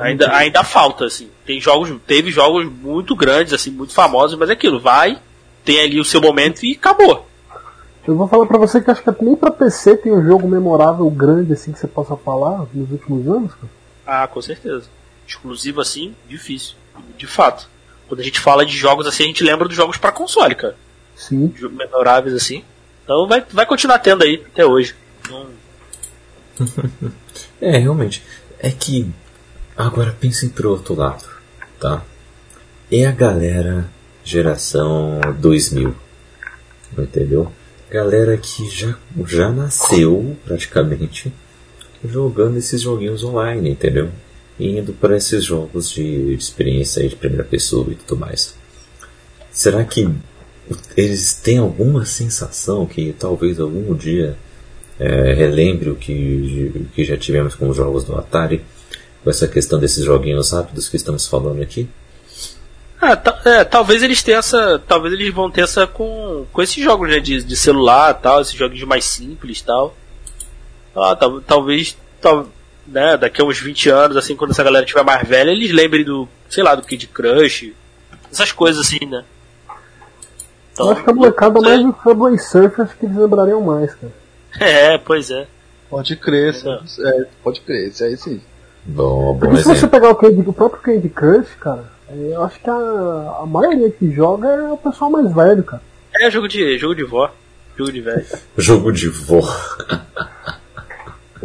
Ainda, 0.00 0.34
ainda 0.34 0.64
falta, 0.64 1.04
assim. 1.04 1.30
Tem 1.46 1.60
jogos, 1.60 1.92
teve 2.04 2.32
jogos 2.32 2.66
muito 2.66 3.14
grandes, 3.14 3.52
assim, 3.52 3.70
muito 3.70 3.94
famosos, 3.94 4.36
mas 4.36 4.50
é 4.50 4.54
aquilo, 4.54 4.80
vai, 4.80 5.20
tem 5.64 5.80
ali 5.80 6.00
o 6.00 6.04
seu 6.04 6.20
momento 6.20 6.64
e 6.64 6.72
acabou. 6.72 7.24
Eu 8.04 8.16
vou 8.16 8.26
falar 8.26 8.46
pra 8.46 8.58
você 8.58 8.80
que 8.80 8.90
acho 8.90 9.00
que 9.00 9.24
nem 9.24 9.36
pra 9.36 9.52
PC 9.52 9.96
tem 9.98 10.12
um 10.12 10.24
jogo 10.24 10.48
memorável 10.48 11.08
grande 11.08 11.52
assim 11.52 11.72
que 11.72 11.78
você 11.78 11.86
possa 11.86 12.16
falar 12.16 12.66
nos 12.74 12.90
últimos 12.90 13.28
anos, 13.28 13.54
cara. 13.54 13.72
Ah, 14.04 14.26
com 14.26 14.42
certeza. 14.42 14.88
Exclusivo 15.26 15.80
assim, 15.80 16.14
difícil. 16.28 16.74
De 17.16 17.26
fato. 17.26 17.68
Quando 18.08 18.20
a 18.20 18.24
gente 18.24 18.38
fala 18.38 18.66
de 18.66 18.76
jogos 18.76 19.06
assim, 19.06 19.24
a 19.24 19.26
gente 19.26 19.42
lembra 19.42 19.66
dos 19.66 19.76
jogos 19.76 19.96
pra 19.96 20.12
console, 20.12 20.54
cara. 20.54 20.76
Sim. 21.16 21.52
Jogos 21.56 21.76
memoráveis 21.76 22.34
assim. 22.34 22.64
Então 23.02 23.26
vai, 23.26 23.44
vai 23.50 23.66
continuar 23.66 23.98
tendo 23.98 24.24
aí 24.24 24.42
até 24.46 24.64
hoje. 24.64 24.94
É, 27.60 27.78
realmente. 27.78 28.22
É 28.58 28.70
que. 28.70 29.10
Agora 29.76 30.14
pensem 30.20 30.48
pro 30.48 30.70
outro 30.70 30.94
lado, 30.94 31.24
tá? 31.80 32.04
É 32.92 33.06
a 33.06 33.10
galera 33.10 33.90
geração 34.22 35.20
2000. 35.40 35.94
Entendeu? 36.96 37.50
Galera 37.90 38.36
que 38.36 38.68
já, 38.70 38.96
já 39.26 39.50
nasceu, 39.50 40.36
praticamente, 40.44 41.32
jogando 42.04 42.56
esses 42.56 42.80
joguinhos 42.82 43.24
online, 43.24 43.70
entendeu? 43.70 44.10
Indo 44.58 44.92
para 44.92 45.16
esses 45.16 45.44
jogos 45.44 45.90
de, 45.90 46.34
experiência 46.34 47.06
de 47.08 47.16
primeira 47.16 47.44
pessoa 47.44 47.86
e 47.90 47.94
tudo 47.96 48.20
mais. 48.20 48.54
Será 49.50 49.84
que 49.84 50.08
eles 50.96 51.34
têm 51.34 51.58
alguma 51.58 52.04
sensação 52.06 52.86
que 52.86 53.12
talvez 53.18 53.58
algum 53.60 53.94
dia 53.94 54.36
é, 54.98 55.32
relembre 55.34 55.90
o 55.90 55.96
que, 55.96 56.86
que 56.94 57.04
já 57.04 57.16
tivemos 57.16 57.54
com 57.54 57.68
os 57.68 57.76
jogos 57.76 58.04
do 58.04 58.16
Atari, 58.16 58.64
com 59.22 59.30
essa 59.30 59.48
questão 59.48 59.78
desses 59.78 60.04
joguinhos 60.04 60.52
rápidos 60.52 60.88
que 60.88 60.96
estamos 60.96 61.26
falando 61.26 61.60
aqui. 61.62 61.88
ah, 63.00 63.20
é, 63.44 63.64
talvez 63.64 64.02
eles 64.02 64.22
tenham 64.22 64.38
essa. 64.38 64.78
Talvez 64.86 65.12
eles 65.12 65.34
vão 65.34 65.50
ter 65.50 65.62
essa 65.62 65.86
com, 65.86 66.46
com 66.52 66.62
esses 66.62 66.82
jogos 66.82 67.08
né, 67.08 67.18
de, 67.20 67.42
de 67.42 67.56
celular 67.56 68.14
tal, 68.14 68.40
esses 68.40 68.54
jogos 68.54 68.80
mais 68.84 69.04
simples 69.04 69.60
tal. 69.62 69.96
Ah, 70.94 71.16
tal- 71.16 71.40
talvez. 71.40 71.96
Tal, 72.20 72.48
né, 72.86 73.16
daqui 73.16 73.40
a 73.40 73.44
uns 73.44 73.58
20 73.58 73.88
anos, 73.90 74.16
assim, 74.16 74.36
quando 74.36 74.50
essa 74.50 74.64
galera 74.64 74.84
tiver 74.84 75.02
mais 75.02 75.26
velha, 75.26 75.50
eles 75.50 75.72
lembrem 75.72 76.04
do, 76.04 76.28
sei 76.48 76.62
lá, 76.62 76.74
do 76.74 76.82
Kid 76.82 77.06
Crush, 77.08 77.72
essas 78.30 78.52
coisas 78.52 78.86
assim, 78.86 79.04
né? 79.06 79.24
Então, 80.72 80.86
Eu 80.86 80.92
acho 80.92 81.04
que 81.04 81.10
a 81.10 81.14
molecada 81.14 81.60
mais 81.60 81.80
do 81.80 81.96
Subway 82.02 82.38
Surf 82.38 82.82
acho 82.82 82.96
que 82.96 83.06
eles 83.06 83.16
lembrariam 83.16 83.60
mais, 83.60 83.94
cara. 83.94 84.12
É, 84.60 84.98
pois 84.98 85.30
é. 85.30 85.46
Pode 85.90 86.16
crer, 86.16 86.54
sabe? 86.54 86.84
É, 87.00 87.26
pode 87.42 87.60
crer, 87.60 87.88
isso 87.88 88.04
aí 88.04 88.16
sim. 88.16 88.40
Bom, 88.84 89.34
bom 89.34 89.38
Porque 89.38 89.58
se 89.58 89.68
você 89.68 89.86
pegar 89.86 90.10
o, 90.10 90.14
Candy, 90.14 90.42
o 90.46 90.52
próprio 90.52 90.82
Candy 90.82 91.08
Crush, 91.08 91.54
cara, 91.60 91.90
é, 92.08 92.34
eu 92.34 92.42
acho 92.44 92.60
que 92.60 92.68
a, 92.68 93.38
a 93.40 93.46
maioria 93.46 93.90
que 93.90 94.10
joga 94.12 94.48
é 94.48 94.72
o 94.72 94.76
pessoal 94.76 95.10
mais 95.10 95.32
velho, 95.32 95.62
cara. 95.64 95.82
É 96.20 96.30
jogo 96.30 96.46
de, 96.46 96.78
jogo 96.78 96.94
de 96.94 97.04
vó. 97.04 97.30
Jogo 97.76 97.92
de 97.92 98.00
velho. 98.00 98.26
Jogo 98.56 98.92
de 98.92 99.08
vó. 99.08 99.42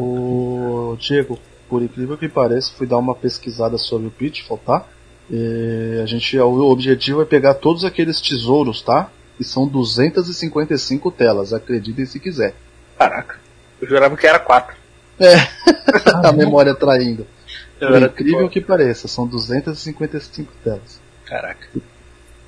O 0.01 0.95
Diego, 0.97 1.37
por 1.67 1.81
incrível 1.81 2.17
que 2.17 2.29
pareça, 2.29 2.71
fui 2.77 2.87
dar 2.87 2.97
uma 2.97 3.13
pesquisada 3.13 3.77
sobre 3.77 4.07
o 4.07 4.11
Pitfall, 4.11 4.57
tá? 4.57 4.85
E 5.29 5.99
a 6.01 6.05
gente, 6.05 6.39
o 6.39 6.71
objetivo 6.71 7.21
é 7.21 7.25
pegar 7.25 7.55
todos 7.55 7.83
aqueles 7.83 8.21
tesouros, 8.21 8.81
tá? 8.81 9.11
E 9.39 9.43
são 9.43 9.67
255 9.67 11.11
telas, 11.11 11.53
acreditem 11.53 12.05
se 12.05 12.19
quiser. 12.19 12.55
Caraca. 12.97 13.37
Eu 13.81 13.87
jurava 13.87 14.17
que 14.17 14.25
era 14.27 14.39
4. 14.39 14.75
a 16.23 16.31
memória 16.31 16.73
traindo. 16.73 17.27
Por 17.77 18.01
incrível 18.01 18.49
que 18.49 18.59
pareça, 18.59 19.07
são 19.07 19.27
255 19.27 20.51
telas. 20.63 20.99
Caraca. 21.25 21.67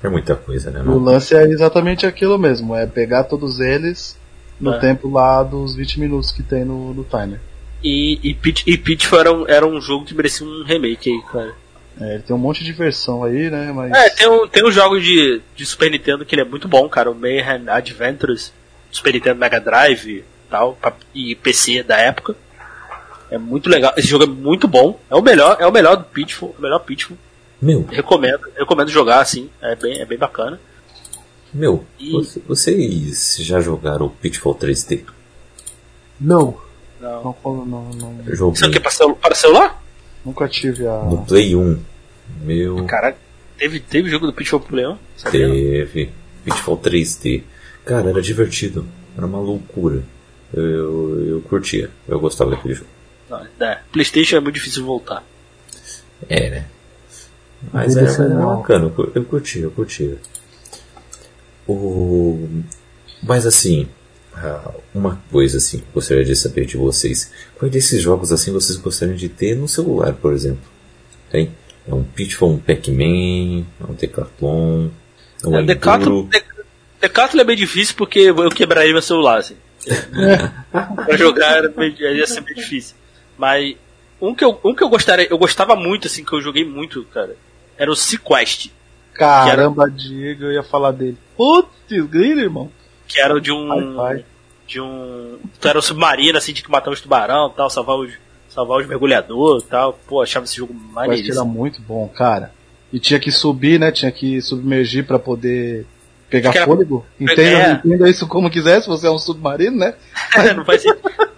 É 0.02 0.08
muita 0.08 0.34
coisa, 0.34 0.70
né, 0.70 0.80
O 0.80 0.86
mano? 0.86 0.98
lance 0.98 1.34
é 1.34 1.44
exatamente 1.44 2.04
aquilo 2.04 2.36
mesmo, 2.38 2.74
é 2.74 2.86
pegar 2.86 3.24
todos 3.24 3.60
eles 3.60 4.18
no 4.62 4.74
É. 4.74 4.78
tempo 4.78 5.10
lá 5.10 5.42
dos 5.42 5.74
20 5.74 6.00
minutos 6.00 6.30
que 6.30 6.42
tem 6.42 6.64
no, 6.64 6.94
no 6.94 7.04
timer. 7.04 7.40
E, 7.84 8.18
e, 8.22 8.32
Pitch, 8.34 8.62
e 8.66 8.78
Pitfall 8.78 9.18
era 9.20 9.32
um, 9.32 9.48
era 9.48 9.66
um 9.66 9.80
jogo 9.80 10.04
que 10.04 10.14
merecia 10.14 10.46
um 10.46 10.62
remake 10.62 11.10
aí, 11.10 11.22
cara. 11.32 11.52
É, 12.00 12.14
ele 12.14 12.22
tem 12.22 12.34
um 12.34 12.38
monte 12.38 12.62
de 12.64 12.72
versão 12.72 13.22
aí, 13.24 13.50
né? 13.50 13.70
Mas 13.74 13.92
É, 13.92 14.08
tem 14.10 14.28
um, 14.28 14.46
tem 14.48 14.64
um 14.64 14.70
jogo 14.70 14.98
de, 15.00 15.42
de 15.56 15.66
Super 15.66 15.90
Nintendo 15.90 16.24
que 16.24 16.34
ele 16.34 16.42
é 16.42 16.44
muito 16.44 16.66
bom, 16.68 16.88
cara. 16.88 17.10
O 17.10 17.14
Mayhem 17.14 17.68
Adventures, 17.68 18.52
Super 18.90 19.12
Nintendo 19.12 19.38
Mega 19.40 19.60
Drive 19.60 20.06
e 20.08 20.24
tal, 20.48 20.74
pra- 20.80 20.94
e 21.14 21.34
PC 21.34 21.82
da 21.82 21.96
época. 21.98 22.34
É 23.30 23.36
muito 23.38 23.68
legal. 23.68 23.92
Esse 23.96 24.08
jogo 24.08 24.24
é 24.24 24.26
muito 24.28 24.68
bom. 24.68 24.98
É 25.10 25.14
o 25.16 25.22
melhor, 25.22 25.56
é 25.58 25.66
o 25.66 25.72
melhor 25.72 25.96
do 25.96 26.04
Pitfall, 26.04 26.54
o 26.58 26.62
melhor 26.62 26.78
Pitfall. 26.80 27.16
Meu, 27.60 27.84
Recomendo, 27.90 28.40
recomendo 28.56 28.90
jogar 28.90 29.20
assim. 29.20 29.48
É 29.60 29.74
bem, 29.76 30.00
é 30.00 30.04
bem 30.04 30.18
bacana. 30.18 30.60
Meu, 31.52 31.84
E- 31.98 32.10
você- 32.12 32.40
vocês 32.46 33.34
já 33.36 33.60
jogaram 33.60 34.06
o 34.06 34.10
Pitfall 34.10 34.54
3D? 34.54 35.04
Não. 36.20 36.56
Não. 37.00 37.22
não, 37.24 37.36
não, 37.44 37.64
não, 37.64 38.12
não- 38.14 38.34
Jogo 38.34 38.54
Isso 38.54 38.64
aqui 38.66 38.76
é 38.76 38.80
para, 38.80 38.90
celu 38.90 39.16
para 39.16 39.34
celular? 39.34 39.82
nunca 40.24 40.48
tive 40.48 40.86
a. 40.86 41.02
no 41.02 41.24
Play 41.26 41.54
1. 41.56 41.78
Meu, 42.42 42.84
Caraca, 42.86 43.18
teve, 43.58 43.80
teve 43.80 44.08
jogo 44.08 44.26
do 44.26 44.32
Pitfall 44.32 44.60
pro 44.60 44.76
Leão? 44.76 44.98
Sabia 45.16 45.48
não? 45.48 45.54
teve. 45.54 46.10
Pitfall 46.44 46.76
3D. 46.78 47.42
Cara, 47.84 48.10
era 48.10 48.22
divertido. 48.22 48.86
Era 49.16 49.26
uma 49.26 49.38
loucura. 49.40 50.02
Eu, 50.54 50.62
eu, 50.62 51.26
eu 51.28 51.40
curtia. 51.42 51.90
Eu 52.06 52.20
gostava 52.20 52.50
daquele 52.52 52.74
jogo. 52.74 52.88
Não, 53.28 53.44
é, 53.66 53.80
Playstation 53.92 54.36
é 54.36 54.40
muito 54.40 54.54
difícil 54.54 54.84
voltar. 54.84 55.24
É, 56.28 56.50
né? 56.50 56.66
Mas 57.72 57.96
era, 57.96 58.06
era 58.06 58.14
sensual. 58.14 58.56
bacana, 58.58 58.92
eu 58.96 59.12
eu 59.14 59.24
curtia, 59.24 59.62
eu 59.62 59.70
curtia. 59.70 60.18
O... 61.66 62.62
Mas 63.22 63.46
assim, 63.46 63.88
ah, 64.34 64.72
uma 64.94 65.20
coisa 65.30 65.58
assim, 65.58 65.78
que 65.78 65.84
eu 65.84 65.94
gostaria 65.94 66.24
de 66.24 66.34
saber 66.34 66.66
de 66.66 66.76
vocês. 66.76 67.30
Quais 67.58 67.72
desses 67.72 68.00
jogos 68.00 68.32
assim 68.32 68.52
vocês 68.52 68.78
gostariam 68.78 69.16
de 69.16 69.28
ter 69.28 69.54
no 69.56 69.68
celular, 69.68 70.12
por 70.14 70.32
exemplo? 70.32 70.62
Tem? 71.30 71.52
É 71.86 71.94
um 71.94 72.02
Pitfall, 72.02 72.50
um 72.50 72.58
Pac-Man, 72.58 73.66
é 73.80 73.90
um 73.90 73.94
Decathlon, 73.94 74.88
é 75.42 75.48
um 75.48 75.56
É, 75.58 75.62
Decathlon, 75.62 76.28
Decathlon 77.00 77.40
é 77.40 77.44
bem 77.44 77.56
difícil 77.56 77.94
porque 77.96 78.20
eu 78.20 78.50
quebraria 78.50 78.92
meu 78.92 79.02
celular, 79.02 79.38
assim. 79.38 79.56
pra 80.70 81.16
jogar 81.16 81.64
ia 81.98 82.26
ser 82.26 82.40
bem 82.42 82.54
difícil. 82.54 82.94
Mas 83.36 83.76
um 84.20 84.34
que 84.34 84.44
eu, 84.44 84.58
um 84.64 84.74
que 84.74 84.84
eu 84.84 84.88
gostaria, 84.88 85.26
eu 85.28 85.36
gostava 85.36 85.74
muito, 85.74 86.06
assim, 86.06 86.24
que 86.24 86.32
eu 86.32 86.40
joguei 86.40 86.64
muito, 86.64 87.04
cara, 87.06 87.36
era 87.76 87.90
o 87.90 87.96
Sequest, 87.96 88.70
Caramba, 89.14 89.90
Diego, 89.90 90.44
eu 90.44 90.52
ia 90.52 90.62
falar 90.62 90.92
dele. 90.92 91.16
Putz, 91.36 91.68
grilo, 92.08 92.40
irmão. 92.40 92.70
que 93.06 93.20
era 93.20 93.34
o 93.34 93.40
de 93.40 93.52
um. 93.52 93.68
Vai, 93.68 94.14
vai. 94.14 94.24
De 94.66 94.80
um. 94.80 95.38
Tu 95.60 95.68
era 95.68 95.78
um 95.78 95.82
submarino, 95.82 96.38
assim, 96.38 96.52
de 96.52 96.62
que 96.62 96.70
matar 96.70 96.90
os 96.90 97.00
tubarão 97.00 97.50
tal, 97.50 97.68
salvar 97.70 97.96
os. 97.96 98.12
Salvar 98.48 98.80
os 98.80 98.86
mergulhadores 98.86 99.64
e 99.64 99.66
tal. 99.66 99.98
Pô, 100.06 100.20
achava 100.22 100.44
esse 100.44 100.56
jogo 100.56 100.74
Quest 100.74 100.84
era 100.86 100.94
maneiríssimo. 100.94 101.44
muito 101.46 101.80
bom, 101.80 102.06
cara. 102.08 102.52
E 102.92 102.98
tinha 103.00 103.18
que 103.18 103.32
subir, 103.32 103.80
né? 103.80 103.90
Tinha 103.90 104.12
que 104.12 104.42
submergir 104.42 105.06
pra 105.06 105.18
poder 105.18 105.86
pegar 106.28 106.54
era- 106.54 106.66
fôlego. 106.66 107.04
Entenda, 107.18 107.40
É. 107.42 107.72
entenda 107.72 108.10
isso 108.10 108.26
como 108.28 108.50
quiser, 108.50 108.82
se 108.82 108.88
você 108.88 109.06
é 109.06 109.10
um 109.10 109.18
submarino, 109.18 109.78
né? 109.78 109.94
não 110.54 110.64
faz, 110.66 110.84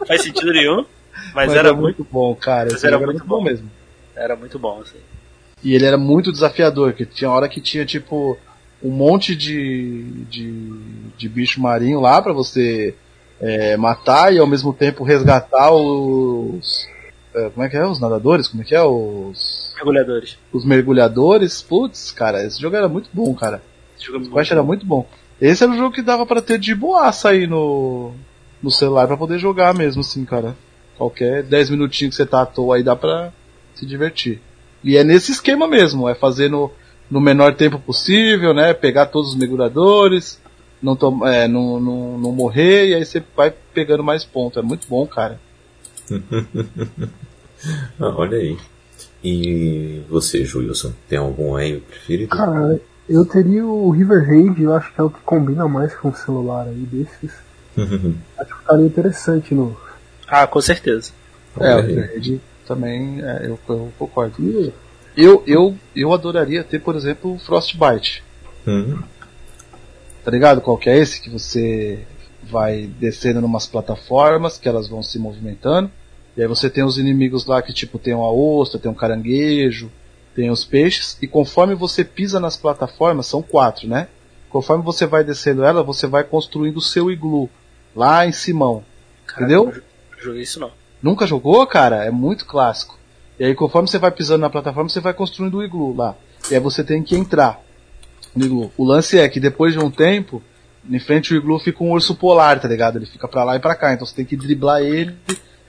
faz 0.09 0.23
sentido 0.23 0.53
nenhum. 0.53 0.85
Mas, 1.33 1.53
era, 1.53 1.73
muito, 1.73 2.05
bom, 2.11 2.35
cara. 2.35 2.65
mas 2.65 2.75
Esse 2.75 2.87
era 2.87 2.97
jogo 2.99 3.13
muito 3.13 3.25
bom. 3.25 3.43
mesmo. 3.43 3.71
era 4.17 4.35
muito 4.35 4.59
bom, 4.59 4.81
assim. 4.81 4.99
E 5.65 5.75
ele 5.75 5.87
era 5.87 5.97
muito 5.97 6.31
desafiador, 6.31 6.93
que 6.93 7.07
tinha 7.07 7.31
hora 7.31 7.49
que 7.49 7.61
tinha 7.61 7.87
tipo 7.87 8.37
um 8.83 8.91
monte 8.91 9.35
de, 9.35 10.03
de, 10.29 10.71
de 11.17 11.29
bicho 11.29 11.61
marinho 11.61 12.01
lá 12.01 12.21
para 12.21 12.35
você 12.35 12.95
é, 13.41 13.77
matar 13.77 14.33
e 14.33 14.39
ao 14.39 14.47
mesmo 14.47 14.75
tempo 14.75 15.03
resgatar 15.03 15.73
os. 15.73 16.87
É, 17.35 17.49
como 17.49 17.65
é 17.65 17.69
que 17.69 17.77
é? 17.77 17.87
Os 17.87 17.99
nadadores? 17.99 18.47
Como 18.47 18.63
é 18.63 18.67
que 18.67 18.75
é? 18.75 18.83
Os. 18.83 19.73
Mergulhadores. 19.77 20.39
Os 20.53 20.65
mergulhadores. 20.67 21.63
Putz, 21.63 22.13
cara, 22.13 22.45
esse 22.45 22.61
jogo 22.61 22.77
era 22.77 22.89
muito 22.89 23.09
bom, 23.13 23.35
cara. 23.35 23.63
Esse 23.97 24.07
jogo 24.07 24.39
é 24.39 24.45
era 24.51 24.63
muito 24.63 24.85
bom. 24.85 25.07
Esse 25.41 25.65
era 25.65 25.73
o 25.73 25.77
jogo 25.77 25.95
que 25.95 26.03
dava 26.03 26.27
para 26.27 26.43
ter 26.43 26.59
de 26.59 26.75
boaça 26.75 27.31
aí 27.31 27.47
no, 27.47 28.13
no 28.63 28.71
celular 28.71 29.07
para 29.07 29.17
poder 29.17 29.39
jogar 29.39 29.75
mesmo, 29.75 30.03
assim, 30.03 30.25
cara. 30.25 30.55
Qualquer 30.97 31.43
10 31.43 31.71
minutinhos 31.71 32.15
que 32.15 32.23
você 32.23 32.27
tá 32.29 32.43
à 32.43 32.47
toa 32.47 32.77
aí 32.77 32.83
dá 32.83 32.95
pra 32.95 33.33
se 33.75 33.85
divertir. 33.85 34.41
E 34.85 34.97
é 34.99 35.03
nesse 35.03 35.33
esquema 35.33 35.67
mesmo, 35.67 36.09
é 36.09 36.15
fazer 36.15 36.51
no, 36.51 36.71
no 37.11 37.21
menor 37.21 37.55
tempo 37.55 37.79
possível, 37.79 38.53
né? 38.53 38.75
Pegar 38.75 39.07
todos 39.07 39.31
os 39.31 39.37
mergulhadores, 39.37 40.39
não, 40.83 40.95
tom, 40.95 41.27
é, 41.27 41.49
não, 41.49 41.81
não, 41.81 42.19
não 42.19 42.33
morrer, 42.33 42.89
e 42.89 42.95
aí 42.95 43.05
você 43.05 43.23
vai 43.35 43.53
pegando 43.73 44.05
mais 44.05 44.23
pontos. 44.23 44.59
É 44.59 44.63
muito 44.63 44.87
bom, 44.87 45.07
cara. 45.07 45.41
ah, 47.99 48.15
olha 48.17 48.37
aí. 48.37 48.59
E 49.25 50.03
você, 50.11 50.45
Juilson, 50.45 50.93
tem 51.09 51.19
algum 51.19 51.57
aí 51.57 51.81
preferido? 51.81 52.37
Cara, 52.37 52.79
eu 53.09 53.25
teria 53.25 53.65
o 53.65 53.91
River 53.91 54.27
Raid, 54.27 54.63
eu 54.63 54.75
acho 54.75 54.93
que 54.93 55.01
é 55.01 55.05
o 55.05 55.09
que 55.09 55.21
combina 55.21 55.67
mais 55.67 55.95
com 55.97 56.11
o 56.11 56.15
celular 56.15 56.67
aí 56.69 56.75
desses. 56.75 57.33
acho 58.39 58.53
que 58.53 58.59
ficaria 58.61 58.85
interessante 58.87 59.55
no. 59.55 59.75
Ah, 60.29 60.47
com 60.47 60.61
certeza. 60.61 61.13
É, 61.59 61.75
o 61.75 61.81
River 61.81 62.11
Raid 62.11 62.41
também 62.67 63.23
é, 63.23 63.47
eu, 63.47 63.59
eu, 63.69 63.93
concordo. 63.99 64.73
Eu, 65.17 65.43
eu, 65.47 65.77
eu 65.95 66.13
adoraria 66.13 66.65
ter, 66.65 66.81
por 66.81 66.97
exemplo, 66.97 67.35
o 67.35 67.39
Frostbite. 67.39 68.23
Uhum. 68.67 69.03
Tá 70.25 70.31
ligado? 70.31 70.61
Qual 70.61 70.79
que 70.79 70.89
é 70.89 70.99
esse? 70.99 71.21
Que 71.21 71.31
você 71.31 72.01
vai 72.43 72.87
descendo 72.99 73.41
numas 73.41 73.67
plataformas 73.67 74.59
que 74.59 74.69
elas 74.69 74.89
vão 74.89 75.03
se 75.03 75.19
movimentando. 75.19 75.91
E 76.37 76.43
aí 76.43 76.49
você 76.49 76.69
tem 76.69 76.83
os 76.83 76.99
inimigos 76.99 77.47
lá 77.47 77.63
que 77.63 77.73
tipo 77.73 77.99
tem 77.99 78.15
uma 78.15 78.31
ostra, 78.31 78.81
tem 78.81 78.91
um 78.91 78.95
caranguejo, 78.95 79.91
tem 80.35 80.51
os 80.51 80.65
peixes. 80.65 81.17
E 81.23 81.29
conforme 81.29 81.75
você 81.75 82.05
pisa 82.05 82.41
nas 82.41 82.57
plataformas, 82.57 83.27
são 83.27 83.43
quatro, 83.43 83.87
né? 83.89 84.09
Conforme 84.51 84.83
você 84.83 85.07
vai 85.07 85.23
descendo 85.23 85.65
ela, 85.65 85.83
você 85.83 86.07
vai 86.07 86.25
construindo 86.25 86.79
o 86.79 86.83
seu 86.83 87.11
iglu 87.11 87.49
lá 87.95 88.27
em 88.27 88.33
Simão. 88.33 88.85
Caraca, 89.27 89.45
entendeu? 89.45 89.83
Não 90.13 90.19
joguei 90.23 90.43
isso 90.43 90.59
não. 90.59 90.71
Nunca 91.05 91.27
jogou, 91.27 91.67
cara? 91.67 92.03
É 92.03 92.11
muito 92.11 92.47
clássico. 92.47 92.99
E 93.39 93.45
aí, 93.45 93.55
conforme 93.55 93.87
você 93.87 93.99
vai 93.99 94.11
pisando 94.11 94.41
na 94.41 94.49
plataforma, 94.49 94.89
você 94.89 95.01
vai 95.01 95.13
construindo 95.13 95.59
o 95.59 95.63
iglu 95.63 95.95
lá. 95.95 96.15
E 96.51 96.55
aí 96.55 96.61
você 96.61 96.83
tem 96.83 97.03
que 97.03 97.15
entrar 97.15 97.61
no 98.35 98.47
iglu. 98.47 98.73
O 98.75 98.87
lance 98.87 99.19
é 99.19 99.29
que 99.29 99.39
depois 99.39 99.75
de 99.75 99.79
um 99.79 99.91
tempo, 99.91 100.43
em 100.89 100.99
frente 100.99 101.35
ao 101.35 101.39
iglu 101.39 101.59
fica 101.59 101.85
um 101.85 101.91
urso 101.91 102.15
polar, 102.15 102.59
tá 102.59 102.67
ligado? 102.67 102.97
Ele 102.97 103.05
fica 103.05 103.29
pra 103.29 103.45
lá 103.45 103.55
e 103.55 103.61
pra 103.61 103.75
cá. 103.75 103.93
Então 103.93 104.07
você 104.07 104.15
tem 104.15 104.25
que 104.25 104.35
driblar 104.35 104.81
ele 104.81 105.15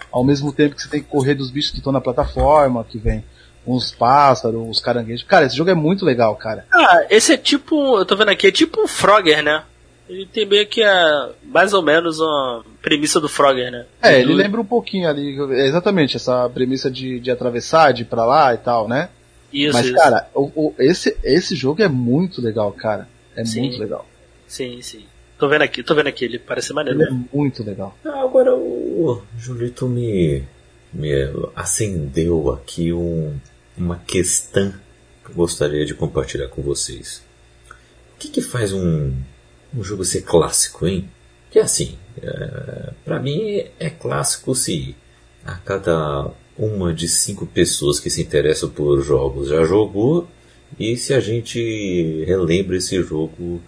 ao 0.09 0.23
mesmo 0.23 0.53
tempo 0.53 0.73
que 0.73 0.81
você 0.81 0.87
tem 0.87 1.03
que 1.03 1.09
correr 1.09 1.35
dos 1.35 1.51
bichos 1.51 1.71
que 1.71 1.79
estão 1.79 1.91
na 1.91 1.99
plataforma, 1.99 2.85
que 2.85 2.97
vem 2.97 3.21
uns 3.67 3.91
pássaros, 3.91 4.61
uns 4.61 4.79
caranguejos. 4.79 5.25
Cara, 5.27 5.45
esse 5.45 5.57
jogo 5.57 5.69
é 5.69 5.75
muito 5.75 6.05
legal, 6.05 6.33
cara. 6.37 6.65
Ah, 6.71 7.07
esse 7.09 7.33
é 7.33 7.37
tipo, 7.37 7.97
eu 7.97 8.05
tô 8.05 8.15
vendo 8.15 8.29
aqui, 8.29 8.47
é 8.47 8.51
tipo 8.53 8.81
um 8.81 8.87
Frogger, 8.87 9.43
né? 9.43 9.63
Ele 10.07 10.25
tem 10.25 10.45
meio 10.45 10.67
que 10.67 10.83
a, 10.83 11.31
mais 11.43 11.73
ou 11.73 11.81
menos 11.81 12.21
a 12.21 12.61
premissa 12.81 13.19
do 13.19 13.27
Frogger, 13.27 13.71
né? 13.71 13.85
É, 14.01 14.19
ele 14.19 14.33
lembra 14.33 14.61
um 14.61 14.65
pouquinho 14.65 15.09
ali, 15.09 15.35
exatamente, 15.65 16.15
essa 16.15 16.47
premissa 16.49 16.91
de, 16.91 17.19
de 17.19 17.31
atravessar, 17.31 17.91
de 17.91 18.03
ir 18.03 18.05
pra 18.05 18.23
lá 18.23 18.53
e 18.53 18.57
tal, 18.57 18.87
né? 18.87 19.09
Isso, 19.51 19.73
Mas, 19.73 19.85
isso. 19.85 19.95
cara, 19.95 20.29
o, 20.33 20.51
o, 20.55 20.75
esse, 20.77 21.17
esse 21.23 21.55
jogo 21.55 21.81
é 21.81 21.87
muito 21.87 22.41
legal, 22.41 22.71
cara. 22.73 23.07
É 23.35 23.43
sim. 23.43 23.61
muito 23.61 23.79
legal. 23.79 24.05
Sim, 24.47 24.81
sim. 24.81 25.05
Tô 25.39 25.47
vendo 25.47 25.63
aqui, 25.63 25.83
tô 25.83 25.95
vendo 25.95 26.07
aqui, 26.07 26.25
ele 26.25 26.39
parece 26.39 26.71
maneiro. 26.71 27.01
Ele 27.01 27.09
é 27.09 27.35
muito 27.37 27.63
legal. 27.63 27.97
Ah, 28.05 28.21
agora 28.21 28.55
o 28.55 29.21
Julito 29.37 29.87
me, 29.87 30.43
me 30.93 31.11
acendeu 31.55 32.51
aqui 32.51 32.93
um, 32.93 33.35
uma 33.77 33.97
questão 33.99 34.73
que 35.23 35.31
eu 35.31 35.35
gostaria 35.35 35.85
de 35.85 35.93
compartilhar 35.93 36.47
com 36.47 36.61
vocês. 36.61 37.23
O 38.15 38.19
que, 38.19 38.29
que 38.29 38.41
faz 38.41 38.71
um, 38.71 39.13
um 39.73 39.83
jogo 39.83 40.03
ser 40.03 40.21
clássico, 40.21 40.87
hein? 40.87 41.09
Que 41.49 41.59
é 41.59 41.61
assim, 41.61 41.97
é, 42.21 42.91
para 43.03 43.19
mim 43.19 43.63
é 43.79 43.89
clássico 43.89 44.53
se 44.55 44.95
a 45.43 45.55
cada 45.55 46.31
uma 46.57 46.93
de 46.93 47.07
cinco 47.07 47.45
pessoas 47.45 47.99
que 47.99 48.09
se 48.09 48.21
interessam 48.21 48.69
por 48.69 49.01
jogos 49.01 49.49
já 49.49 49.63
jogou 49.65 50.27
e 50.79 50.97
se 50.97 51.13
a 51.13 51.19
gente 51.19 52.23
relembra 52.25 52.77
esse 52.77 53.01
jogo 53.01 53.61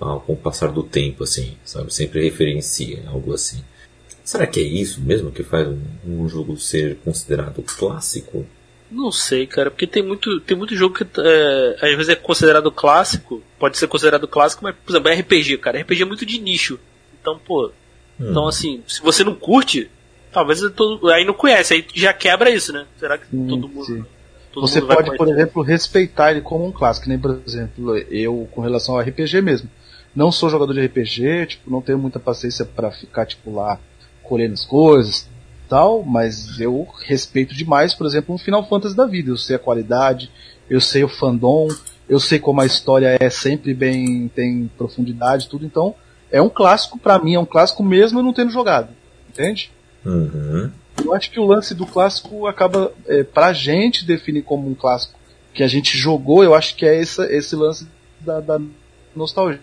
ah, 0.00 0.18
com 0.24 0.32
o 0.32 0.36
passar 0.36 0.72
do 0.72 0.82
tempo, 0.82 1.24
assim, 1.24 1.56
sabe? 1.64 1.92
Sempre 1.92 2.22
referencia 2.22 3.02
algo 3.06 3.32
assim. 3.32 3.62
Será 4.24 4.46
que 4.46 4.60
é 4.60 4.62
isso 4.62 5.00
mesmo 5.02 5.30
que 5.30 5.42
faz 5.42 5.68
um, 5.68 5.80
um 6.06 6.28
jogo 6.28 6.56
ser 6.56 6.96
considerado 7.04 7.62
clássico? 7.62 8.46
Não 8.90 9.10
sei, 9.10 9.46
cara, 9.46 9.70
porque 9.70 9.86
tem 9.86 10.02
muito, 10.02 10.40
tem 10.40 10.56
muito 10.56 10.76
jogo 10.76 10.94
que 10.94 11.04
é, 11.18 11.76
às 11.82 11.96
vezes 11.96 12.08
é 12.10 12.14
considerado 12.14 12.70
clássico, 12.70 13.42
pode 13.58 13.78
ser 13.78 13.88
considerado 13.88 14.28
clássico, 14.28 14.62
mas, 14.62 14.74
por 14.76 14.92
exemplo, 14.92 15.08
é 15.08 15.14
RPG, 15.14 15.58
cara. 15.58 15.80
RPG 15.80 16.02
é 16.02 16.06
muito 16.06 16.26
de 16.26 16.38
nicho. 16.38 16.78
Então, 17.20 17.38
pô. 17.38 17.72
Hum. 18.20 18.30
Então, 18.30 18.46
assim, 18.46 18.82
se 18.86 19.02
você 19.02 19.24
não 19.24 19.34
curte, 19.34 19.90
talvez 20.32 20.60
todo, 20.76 21.08
aí 21.08 21.24
não 21.24 21.34
conhece, 21.34 21.74
aí 21.74 21.86
já 21.94 22.12
quebra 22.12 22.50
isso, 22.50 22.72
né? 22.72 22.86
Será 22.98 23.18
que 23.18 23.26
sim, 23.26 23.46
todo 23.46 23.68
mundo. 23.68 24.06
Todo 24.52 24.68
você 24.68 24.80
mundo 24.80 24.94
pode, 24.94 25.16
por 25.16 25.28
exemplo, 25.28 25.62
respeitar 25.62 26.30
ele 26.30 26.40
como 26.40 26.66
um 26.66 26.70
clássico, 26.72 27.08
nem, 27.08 27.18
por 27.18 27.40
exemplo, 27.44 27.96
eu 27.96 28.48
com 28.52 28.60
relação 28.60 28.94
ao 28.94 29.00
RPG 29.00 29.40
mesmo. 29.40 29.68
Não 30.14 30.30
sou 30.30 30.48
jogador 30.48 30.72
de 30.72 30.86
RPG, 30.86 31.46
tipo, 31.46 31.70
não 31.70 31.82
tenho 31.82 31.98
muita 31.98 32.20
paciência 32.20 32.64
para 32.64 32.92
ficar, 32.92 33.26
tipo, 33.26 33.52
lá 33.52 33.80
colhendo 34.22 34.54
as 34.54 34.64
coisas, 34.64 35.28
tal, 35.68 36.02
mas 36.02 36.58
eu 36.60 36.86
respeito 37.06 37.54
demais, 37.54 37.94
por 37.94 38.06
exemplo, 38.06 38.34
um 38.34 38.38
Final 38.38 38.66
Fantasy 38.68 38.96
da 38.96 39.06
vida. 39.06 39.30
Eu 39.30 39.36
sei 39.36 39.56
a 39.56 39.58
qualidade, 39.58 40.30
eu 40.68 40.80
sei 40.80 41.04
o 41.04 41.08
fandom, 41.08 41.68
eu 42.08 42.20
sei 42.20 42.38
como 42.38 42.60
a 42.60 42.66
história 42.66 43.16
é 43.20 43.30
sempre 43.30 43.74
bem, 43.74 44.28
tem 44.28 44.70
profundidade, 44.76 45.48
tudo. 45.48 45.64
Então, 45.64 45.94
é 46.30 46.40
um 46.40 46.48
clássico 46.48 46.98
para 46.98 47.18
mim, 47.18 47.34
é 47.34 47.40
um 47.40 47.46
clássico 47.46 47.82
mesmo 47.82 48.18
eu 48.18 48.22
não 48.22 48.32
tendo 48.32 48.50
jogado, 48.50 48.88
entende? 49.28 49.70
Uhum. 50.04 50.70
Eu 51.02 51.14
acho 51.14 51.30
que 51.30 51.40
o 51.40 51.46
lance 51.46 51.74
do 51.74 51.86
clássico 51.86 52.46
acaba, 52.46 52.92
é, 53.06 53.22
pra 53.22 53.52
gente 53.52 54.04
definir 54.04 54.42
como 54.42 54.68
um 54.68 54.74
clássico 54.74 55.18
que 55.52 55.62
a 55.62 55.68
gente 55.68 55.96
jogou, 55.96 56.42
eu 56.42 56.54
acho 56.54 56.74
que 56.76 56.84
é 56.84 57.00
esse, 57.00 57.22
esse 57.32 57.54
lance 57.54 57.86
da, 58.20 58.40
da 58.40 58.60
nostalgia, 59.14 59.60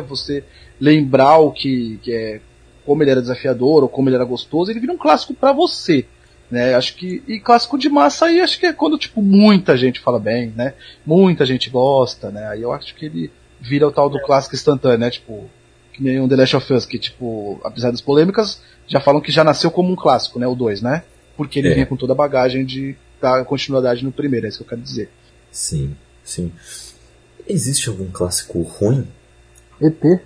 você 0.00 0.44
lembrar 0.80 1.38
o 1.38 1.50
que, 1.50 1.98
que 2.02 2.12
é 2.12 2.40
como 2.84 3.02
ele 3.02 3.10
era 3.10 3.20
desafiador 3.20 3.82
ou 3.82 3.88
como 3.88 4.08
ele 4.08 4.16
era 4.16 4.24
gostoso, 4.24 4.70
ele 4.70 4.80
vira 4.80 4.92
um 4.92 4.98
clássico 4.98 5.34
para 5.34 5.52
você. 5.52 6.06
Né, 6.50 6.74
acho 6.74 6.96
que 6.96 7.22
e 7.28 7.38
clássico 7.38 7.78
de 7.78 7.88
massa 7.88 8.26
aí 8.26 8.40
acho 8.40 8.58
que 8.58 8.66
é 8.66 8.72
quando 8.72 8.98
tipo 8.98 9.22
muita 9.22 9.76
gente 9.76 10.00
fala 10.00 10.18
bem, 10.18 10.52
né? 10.56 10.74
Muita 11.06 11.46
gente 11.46 11.70
gosta, 11.70 12.28
né? 12.28 12.48
Aí 12.48 12.62
eu 12.62 12.72
acho 12.72 12.92
que 12.96 13.06
ele 13.06 13.30
vira 13.60 13.86
o 13.86 13.92
tal 13.92 14.10
do 14.10 14.20
clássico 14.20 14.56
instantâneo, 14.56 14.98
né? 14.98 15.10
Tipo, 15.10 15.48
que 15.92 16.02
nem 16.02 16.20
um 16.20 16.26
The 16.26 16.34
Last 16.34 16.56
of 16.56 16.72
Us 16.72 16.86
que 16.86 16.98
tipo, 16.98 17.60
apesar 17.62 17.92
das 17.92 18.00
polêmicas, 18.00 18.60
já 18.88 19.00
falam 19.00 19.20
que 19.20 19.30
já 19.30 19.44
nasceu 19.44 19.70
como 19.70 19.92
um 19.92 19.96
clássico, 19.96 20.40
né, 20.40 20.46
o 20.48 20.56
2, 20.56 20.82
né? 20.82 21.04
Porque 21.36 21.60
ele 21.60 21.68
é. 21.68 21.74
vinha 21.74 21.86
com 21.86 21.96
toda 21.96 22.14
a 22.14 22.16
bagagem 22.16 22.64
de 22.64 22.96
da 23.20 23.44
continuidade 23.44 24.02
no 24.02 24.10
primeiro, 24.10 24.46
é 24.46 24.48
isso 24.48 24.58
que 24.58 24.64
eu 24.64 24.68
quero 24.68 24.80
dizer. 24.80 25.10
Sim, 25.52 25.94
sim. 26.24 26.50
Existe 27.46 27.88
algum 27.88 28.10
clássico 28.10 28.60
ruim? 28.62 29.06
ET. 29.80 30.20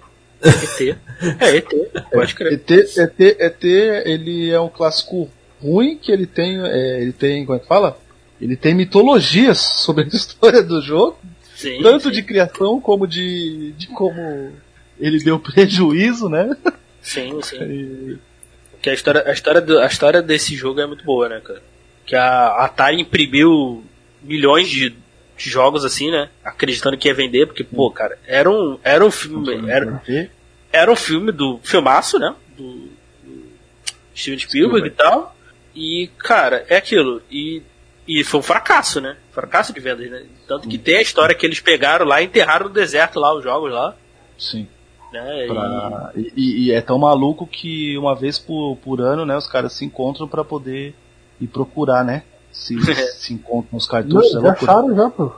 ET. 0.44 0.96
É, 1.40 1.56
ET, 1.56 1.70
pode 2.12 2.34
crer. 2.34 2.52
ET, 2.52 2.70
ET, 2.70 3.20
ET, 3.20 3.64
ele 3.64 4.50
é 4.50 4.60
um 4.60 4.68
clássico 4.68 5.30
ruim 5.60 5.96
que 5.96 6.12
ele 6.12 6.26
tem, 6.26 6.60
é, 6.60 7.00
ele 7.00 7.12
tem, 7.12 7.44
como 7.46 7.56
é 7.56 7.60
que 7.60 7.66
fala? 7.66 7.98
Ele 8.40 8.56
tem 8.56 8.74
mitologias 8.74 9.58
sobre 9.58 10.04
a 10.04 10.06
história 10.06 10.62
do 10.62 10.82
jogo, 10.82 11.16
sim, 11.54 11.80
tanto 11.82 12.04
sim. 12.04 12.10
de 12.10 12.22
criação 12.22 12.80
como 12.80 13.06
de, 13.06 13.72
de 13.72 13.86
como 13.88 14.52
ele 15.00 15.18
deu 15.22 15.38
prejuízo, 15.40 16.28
né? 16.28 16.54
Sim, 17.00 17.40
sim. 17.42 17.62
E... 17.62 18.18
Que 18.82 18.90
a 18.90 18.94
história, 18.94 19.24
a, 19.26 19.32
história 19.32 19.60
do, 19.62 19.78
a 19.78 19.86
história 19.86 20.20
desse 20.20 20.54
jogo 20.54 20.80
é 20.80 20.86
muito 20.86 21.04
boa, 21.04 21.26
né, 21.26 21.40
cara? 21.42 21.62
Que 22.04 22.14
a 22.14 22.64
Atari 22.64 23.00
imprimiu 23.00 23.82
milhões 24.22 24.68
de, 24.68 24.90
de 24.90 25.50
jogos 25.50 25.86
assim, 25.86 26.10
né? 26.10 26.28
Acreditando 26.44 26.98
que 26.98 27.08
ia 27.08 27.14
vender, 27.14 27.46
porque, 27.46 27.64
pô, 27.64 27.90
cara, 27.90 28.18
era 28.26 28.50
um, 28.50 28.78
era 28.84 29.02
um 29.02 29.10
filme. 29.10 29.70
Era, 29.70 30.02
era 30.74 30.90
um 30.90 30.96
filme 30.96 31.32
do 31.32 31.58
filmaço, 31.62 32.18
né? 32.18 32.34
Do, 32.56 32.88
do 33.22 33.42
Steven 34.14 34.38
Spielberg 34.38 34.88
e 34.88 34.90
tal. 34.90 35.34
E, 35.74 36.10
cara, 36.18 36.64
é 36.68 36.76
aquilo. 36.76 37.22
E, 37.30 37.62
e 38.06 38.24
foi 38.24 38.40
um 38.40 38.42
fracasso, 38.42 39.00
né? 39.00 39.16
Fracasso 39.32 39.72
de 39.72 39.80
vendas, 39.80 40.10
né? 40.10 40.24
Tanto 40.46 40.68
que 40.68 40.78
tem 40.78 40.96
a 40.96 41.02
história 41.02 41.34
que 41.34 41.44
eles 41.44 41.60
pegaram 41.60 42.06
lá 42.06 42.20
e 42.20 42.26
enterraram 42.26 42.66
no 42.68 42.72
deserto 42.72 43.18
lá 43.18 43.34
os 43.34 43.42
jogos 43.42 43.72
lá. 43.72 43.96
Sim. 44.38 44.68
Né? 45.12 45.46
Pra... 45.46 46.12
E... 46.16 46.32
E, 46.36 46.66
e, 46.66 46.72
é 46.72 46.80
tão 46.80 46.98
maluco 46.98 47.46
que 47.46 47.96
uma 47.96 48.14
vez 48.14 48.38
por, 48.38 48.76
por 48.76 49.00
ano, 49.00 49.24
né, 49.24 49.36
os 49.36 49.46
caras 49.46 49.72
se 49.72 49.84
encontram 49.84 50.26
para 50.26 50.44
poder 50.44 50.94
ir 51.40 51.46
procurar, 51.46 52.04
né? 52.04 52.24
se, 52.54 52.76
se 53.18 53.34
encontram 53.34 53.76
os 53.76 53.86
cartuchos. 53.86 54.32
Não, 54.34 54.40
é 54.40 54.44
já 54.44 54.52
acharam 54.52 54.96
já, 54.96 55.10
pô. 55.10 55.32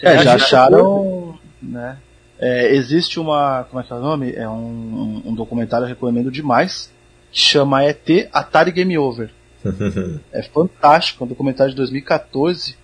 É, 0.00 0.16
já 0.18 0.22
já 0.22 0.34
acharam, 0.34 1.38
né? 1.60 1.98
É, 2.38 2.74
existe 2.74 3.18
uma, 3.18 3.64
como 3.64 3.80
é 3.80 3.84
que 3.84 3.92
é 3.92 3.96
o 3.96 4.00
nome? 4.00 4.32
É 4.32 4.48
um, 4.48 4.52
um, 4.54 5.22
um 5.26 5.34
documentário 5.34 5.84
eu 5.84 5.88
recomendo 5.88 6.30
demais, 6.30 6.92
que 7.32 7.40
chama 7.40 7.84
ET 7.84 8.28
Atari 8.32 8.70
Game 8.72 8.96
Over. 8.96 9.30
É 10.32 10.42
fantástico, 10.42 11.22
é 11.22 11.26
um 11.26 11.28
documentário 11.28 11.70
de 11.72 11.76
2014. 11.76 12.76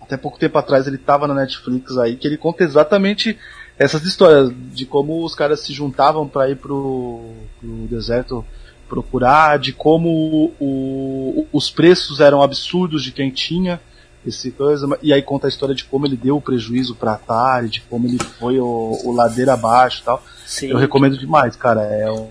Até 0.00 0.16
pouco 0.16 0.38
tempo 0.38 0.56
atrás 0.58 0.86
ele 0.86 0.96
estava 0.96 1.26
na 1.28 1.34
Netflix 1.34 1.96
aí, 1.98 2.16
que 2.16 2.26
ele 2.26 2.36
conta 2.36 2.62
exatamente 2.64 3.38
essas 3.78 4.04
histórias 4.04 4.52
de 4.72 4.84
como 4.86 5.24
os 5.24 5.34
caras 5.34 5.60
se 5.60 5.72
juntavam 5.72 6.28
para 6.28 6.48
ir 6.50 6.56
pro, 6.56 7.22
pro 7.60 7.68
deserto 7.88 8.44
procurar, 8.88 9.58
de 9.58 9.72
como 9.72 10.52
o- 10.60 11.46
os 11.52 11.70
preços 11.70 12.20
eram 12.20 12.42
absurdos 12.42 13.02
de 13.02 13.12
quem 13.12 13.30
tinha 13.30 13.80
esse 14.26 14.50
coisa, 14.50 14.86
e 15.02 15.12
aí 15.12 15.22
conta 15.22 15.46
a 15.46 15.48
história 15.48 15.74
de 15.74 15.84
como 15.84 16.06
ele 16.06 16.16
deu 16.16 16.36
o 16.36 16.40
prejuízo 16.40 16.94
pra 16.94 17.12
Atari, 17.14 17.68
de 17.68 17.80
como 17.82 18.06
ele 18.06 18.18
foi 18.38 18.58
o, 18.58 19.00
o 19.04 19.12
ladeira 19.12 19.54
abaixo 19.54 20.00
e 20.00 20.04
tal. 20.04 20.24
Sim. 20.46 20.68
Eu 20.70 20.76
recomendo 20.78 21.16
demais, 21.18 21.56
cara. 21.56 21.82
É 21.82 22.10
um, 22.10 22.30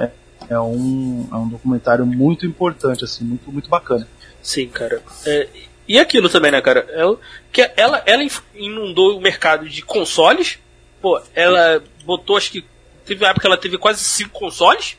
é, 0.00 0.10
é 0.50 0.58
um, 0.60 1.28
é 1.30 1.36
um 1.36 1.48
documentário 1.48 2.04
muito 2.06 2.46
importante, 2.46 3.04
assim, 3.04 3.24
muito, 3.24 3.50
muito 3.52 3.68
bacana. 3.68 4.06
Sim, 4.42 4.68
cara. 4.68 5.02
É, 5.26 5.48
e 5.86 5.98
aquilo 5.98 6.28
também, 6.28 6.50
né, 6.50 6.60
cara? 6.60 6.86
É, 6.90 7.04
o- 7.04 7.18
que 7.52 7.70
ela, 7.76 8.02
ela 8.06 8.22
inundou 8.54 9.16
o 9.16 9.20
mercado 9.20 9.68
de 9.68 9.82
consoles. 9.82 10.58
Pô, 11.00 11.20
ela 11.34 11.82
botou, 12.04 12.36
acho 12.36 12.50
que. 12.50 12.64
Teve 13.04 13.24
uma 13.24 13.30
época 13.30 13.42
que 13.42 13.46
ela 13.46 13.56
teve 13.56 13.78
quase 13.78 14.00
cinco 14.04 14.38
consoles. 14.38 14.96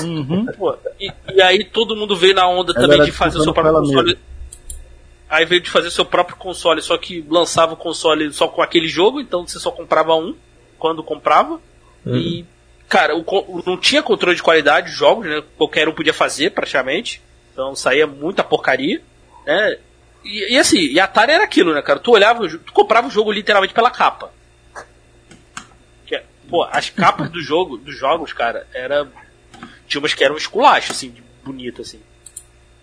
Uhum. 0.00 0.46
Pô, 0.58 0.76
e, 1.00 1.10
e 1.34 1.42
aí 1.42 1.64
todo 1.64 1.96
mundo 1.96 2.16
veio 2.16 2.34
na 2.34 2.46
onda 2.46 2.72
Ela 2.76 2.82
também 2.86 3.02
de 3.04 3.10
fazer 3.12 3.38
o 3.38 3.42
seu 3.42 3.52
próprio 3.52 3.70
ela 3.74 3.80
console. 3.80 4.18
Aí 5.30 5.44
veio 5.44 5.60
de 5.60 5.70
fazer 5.70 5.92
seu 5.92 6.04
próprio 6.04 6.36
console, 6.36 6.82
só 6.82 6.98
que 6.98 7.24
lançava 7.28 7.74
o 7.74 7.76
console 7.76 8.32
só 8.32 8.48
com 8.48 8.60
aquele 8.60 8.88
jogo, 8.88 9.20
então 9.20 9.46
você 9.46 9.60
só 9.60 9.70
comprava 9.70 10.12
um 10.16 10.34
quando 10.76 11.04
comprava. 11.04 11.60
E, 12.16 12.44
cara, 12.88 13.14
o 13.16 13.62
não 13.64 13.76
tinha 13.76 14.02
controle 14.02 14.34
de 14.34 14.42
qualidade 14.42 14.90
de 14.90 14.96
jogos, 14.96 15.26
né? 15.26 15.40
Qualquer 15.56 15.88
um 15.88 15.92
podia 15.92 16.12
fazer, 16.12 16.50
praticamente. 16.50 17.22
Então 17.52 17.76
saía 17.76 18.08
muita 18.08 18.42
porcaria, 18.42 19.00
né? 19.46 19.78
E, 20.24 20.54
e 20.54 20.58
assim, 20.58 20.78
e 20.78 20.98
a 20.98 21.04
Atari 21.04 21.32
era 21.32 21.44
aquilo, 21.44 21.72
né, 21.72 21.80
cara? 21.80 22.00
Tu 22.00 22.10
olhava, 22.10 22.48
tu 22.48 22.72
comprava 22.72 23.06
o 23.06 23.10
jogo 23.10 23.30
literalmente 23.30 23.72
pela 23.72 23.90
capa. 23.90 24.32
Que 26.06 26.16
é- 26.16 26.24
pô, 26.48 26.64
as 26.64 26.90
capas 26.90 27.30
do 27.30 27.40
jogo, 27.40 27.76
dos 27.76 27.96
jogos, 27.96 28.32
cara, 28.32 28.66
era. 28.74 29.06
Tinha 29.86 30.00
umas 30.00 30.12
que 30.12 30.24
eram 30.24 30.36
esculacho, 30.36 30.90
assim, 30.90 31.14
bonito, 31.44 31.82
assim. 31.82 32.00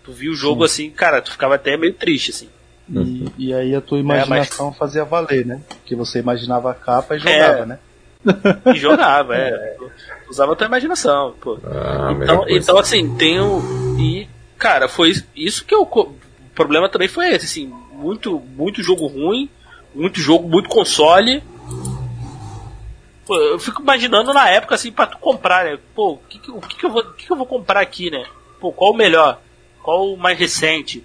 Tu 0.08 0.12
via 0.14 0.30
o 0.30 0.34
jogo 0.34 0.64
assim, 0.64 0.88
cara, 0.88 1.20
tu 1.20 1.30
ficava 1.30 1.56
até 1.56 1.76
meio 1.76 1.92
triste, 1.92 2.30
assim. 2.30 2.48
E, 2.90 3.26
e 3.36 3.52
aí 3.52 3.74
a 3.74 3.80
tua 3.82 3.98
imaginação 3.98 4.72
fazia 4.72 5.04
valer, 5.04 5.44
né? 5.44 5.60
Porque 5.68 5.94
você 5.94 6.18
imaginava 6.18 6.70
a 6.70 6.74
capa 6.74 7.14
e 7.14 7.18
É. 7.18 7.20
jogava, 7.20 7.66
né? 7.66 7.78
E 8.72 8.78
jogava, 8.78 9.36
é. 9.36 9.76
Usava 10.30 10.54
a 10.54 10.56
tua 10.56 10.66
imaginação, 10.66 11.34
pô. 11.38 11.58
Ah, 11.62 12.16
Então, 12.22 12.44
então 12.48 12.78
assim, 12.78 13.14
tem 13.16 13.38
o. 13.38 13.60
E, 14.00 14.26
cara, 14.56 14.88
foi 14.88 15.12
isso- 15.36 15.62
que 15.66 15.74
eu. 15.74 15.82
O 15.82 16.14
problema 16.54 16.88
também 16.88 17.06
foi 17.06 17.28
esse, 17.34 17.44
assim, 17.44 17.66
muito, 17.92 18.40
muito 18.56 18.82
jogo 18.82 19.06
ruim, 19.08 19.50
muito 19.94 20.18
jogo, 20.20 20.48
muito 20.48 20.70
console. 20.70 21.44
Pô, 23.26 23.36
eu 23.38 23.58
fico 23.58 23.82
imaginando 23.82 24.32
na 24.32 24.48
época, 24.48 24.74
assim, 24.74 24.90
pra 24.90 25.06
tu 25.06 25.18
comprar, 25.18 25.66
né? 25.66 25.78
Pô, 25.94 26.12
o 26.12 26.18
que, 26.30 26.38
que, 26.38 26.50
que, 26.76 26.86
eu 26.86 26.90
vou, 26.90 27.02
o 27.02 27.12
que, 27.12 27.26
que 27.26 27.30
eu 27.30 27.36
vou 27.36 27.44
comprar 27.46 27.82
aqui, 27.82 28.10
né? 28.10 28.24
Pô, 28.58 28.72
qual 28.72 28.92
o 28.92 28.96
melhor? 28.96 29.38
Qual 29.88 30.12
o 30.12 30.18
mais 30.18 30.38
recente? 30.38 31.02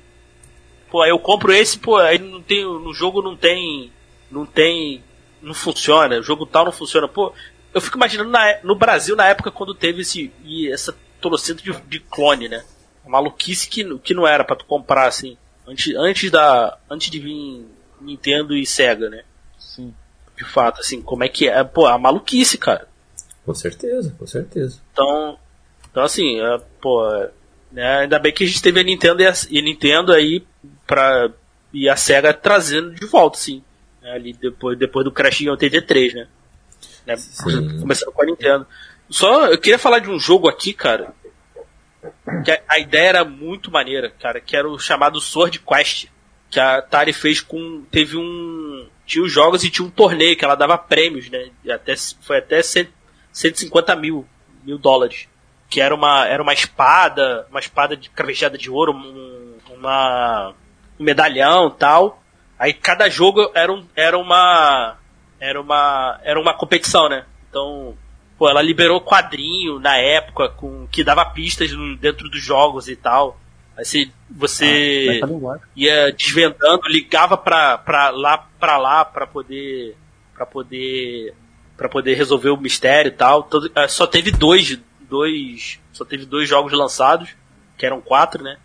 Pô, 0.91 1.01
aí 1.01 1.09
eu 1.09 1.17
compro 1.17 1.53
esse, 1.53 1.79
pô, 1.79 1.95
aí 1.95 2.19
não 2.19 2.41
tem. 2.41 2.65
No 2.65 2.93
jogo 2.93 3.21
não 3.21 3.33
tem. 3.33 3.93
Não 4.29 4.45
tem. 4.45 5.01
Não 5.41 5.53
funciona, 5.53 6.19
o 6.19 6.21
jogo 6.21 6.45
tal 6.45 6.65
não 6.65 6.71
funciona. 6.73 7.07
Pô, 7.07 7.31
eu 7.73 7.79
fico 7.79 7.95
imaginando 7.95 8.29
na- 8.29 8.59
no 8.61 8.75
Brasil 8.75 9.15
na 9.15 9.25
época 9.29 9.49
quando 9.51 9.73
teve 9.73 10.01
esse. 10.01 10.33
E 10.43 10.69
essa 10.69 10.93
torcida 11.21 11.61
de, 11.61 11.71
de 11.87 12.01
clone, 12.01 12.49
né? 12.49 12.61
Maluquice 13.07 13.69
que, 13.69 13.97
que 13.99 14.13
não 14.13 14.27
era 14.27 14.43
pra 14.43 14.57
tu 14.57 14.65
comprar, 14.65 15.07
assim. 15.07 15.37
Antes, 15.65 15.95
antes 15.95 16.29
da. 16.29 16.77
Antes 16.89 17.09
de 17.09 17.19
vir 17.19 17.65
Nintendo 18.01 18.53
e 18.53 18.65
Sega, 18.65 19.09
né? 19.09 19.23
Sim. 19.57 19.95
De 20.35 20.43
fato, 20.43 20.81
assim, 20.81 21.01
como 21.01 21.23
é 21.23 21.29
que 21.29 21.47
é? 21.47 21.63
Pô, 21.63 21.85
a 21.85 21.97
maluquice, 21.97 22.57
cara. 22.57 22.85
Com 23.45 23.53
certeza, 23.55 24.13
com 24.19 24.27
certeza. 24.27 24.81
Então, 24.91 25.39
então 25.89 26.03
assim, 26.03 26.41
é, 26.41 26.57
pô, 26.81 27.09
é, 27.15 27.31
né, 27.73 28.01
ainda 28.01 28.19
bem 28.19 28.31
que 28.31 28.43
a 28.43 28.47
gente 28.47 28.61
teve 28.61 28.79
a 28.79 28.83
Nintendo 28.83 29.21
e 29.23 29.27
a, 29.27 29.33
e 29.49 29.59
a 29.59 29.61
Nintendo 29.61 30.13
aí 30.13 30.45
pra, 30.85 31.31
e 31.73 31.89
a 31.89 31.95
SEGA 31.95 32.31
trazendo 32.31 32.91
de 32.91 33.05
volta, 33.07 33.37
assim, 33.37 33.63
né, 33.99 34.11
ali 34.11 34.31
depois, 34.31 34.77
depois 34.77 35.03
do 35.03 35.11
Crash 35.11 35.41
em 35.41 35.49
83, 35.49 36.13
né? 36.13 36.27
né 37.05 37.17
Sim. 37.17 37.79
começando 37.79 38.11
com 38.11 38.21
a 38.21 38.25
Nintendo. 38.25 38.67
Só, 39.09 39.47
eu 39.47 39.57
queria 39.57 39.79
falar 39.79 39.99
de 39.99 40.09
um 40.09 40.19
jogo 40.19 40.47
aqui, 40.47 40.71
cara, 40.71 41.15
que 42.45 42.51
a, 42.51 42.61
a 42.69 42.77
ideia 42.77 43.09
era 43.09 43.25
muito 43.25 43.71
maneira, 43.71 44.11
cara, 44.11 44.39
que 44.39 44.55
era 44.55 44.69
o 44.69 44.77
chamado 44.77 45.19
Sword 45.19 45.59
Quest, 45.59 46.05
que 46.51 46.59
a 46.59 46.77
Atari 46.77 47.11
fez 47.11 47.41
com, 47.41 47.83
teve 47.89 48.15
um, 48.15 48.87
tinha 49.03 49.23
os 49.23 49.31
jogos 49.31 49.63
e 49.63 49.71
tinha 49.71 49.87
um 49.87 49.89
torneio 49.89 50.37
que 50.37 50.45
ela 50.45 50.53
dava 50.53 50.77
prêmios, 50.77 51.27
né, 51.27 51.49
até, 51.71 51.95
foi 52.21 52.37
até 52.37 52.61
100, 52.61 52.87
150 53.31 53.95
mil, 53.95 54.27
mil 54.63 54.77
dólares. 54.77 55.27
Que 55.73 55.81
era 55.81 55.95
uma, 55.95 56.27
era 56.27 56.43
uma 56.43 56.53
espada, 56.53 57.47
uma 57.49 57.59
espada 57.59 57.97
de 57.97 58.07
cravejada 58.07 58.59
de 58.59 58.69
ouro, 58.69 58.91
um, 58.93 59.57
uma, 59.75 60.53
um 60.99 61.03
medalhão 61.03 61.71
tal. 61.71 62.21
Aí 62.59 62.73
cada 62.73 63.09
jogo 63.09 63.49
era, 63.55 63.73
um, 63.73 63.83
era 63.95 64.15
uma, 64.15 64.97
era 65.39 65.59
uma, 65.59 66.19
era 66.23 66.39
uma 66.39 66.53
competição, 66.53 67.09
né? 67.09 67.25
Então, 67.49 67.97
pô, 68.37 68.47
ela 68.47 68.61
liberou 68.61 69.01
quadrinho 69.01 69.79
na 69.79 69.97
época 69.97 70.47
com 70.49 70.87
que 70.91 71.03
dava 71.03 71.25
pistas 71.25 71.71
no- 71.71 71.97
dentro 71.97 72.29
dos 72.29 72.43
jogos 72.43 72.87
e 72.87 72.95
tal. 72.95 73.39
Aí 73.75 73.83
você, 73.83 74.11
você 74.29 75.05
Metalinguagem. 75.09 75.65
ia 75.75 76.11
desvendando, 76.13 76.87
ligava 76.87 77.35
pra, 77.35 77.79
pra 77.79 78.11
lá 78.11 78.47
pra 78.59 78.77
lá 78.77 79.03
pra 79.03 79.25
poder 79.25 79.97
para 80.35 80.45
poder 80.45 81.33
para 81.75 81.89
poder 81.89 82.13
resolver 82.13 82.51
o 82.51 82.57
mistério 82.57 83.09
e 83.09 83.13
tal. 83.13 83.41
Todo- 83.41 83.71
eh, 83.75 83.87
só 83.87 84.05
teve 84.05 84.29
dois 84.29 84.77
dois 85.13 85.79
só 85.91 86.03
teve 86.03 86.25
dois 86.25 86.49
jogos 86.49 86.73
lançados, 86.73 87.29
que 87.77 87.85
eram 87.85 88.01
quatro, 88.01 88.43
né? 88.43 88.57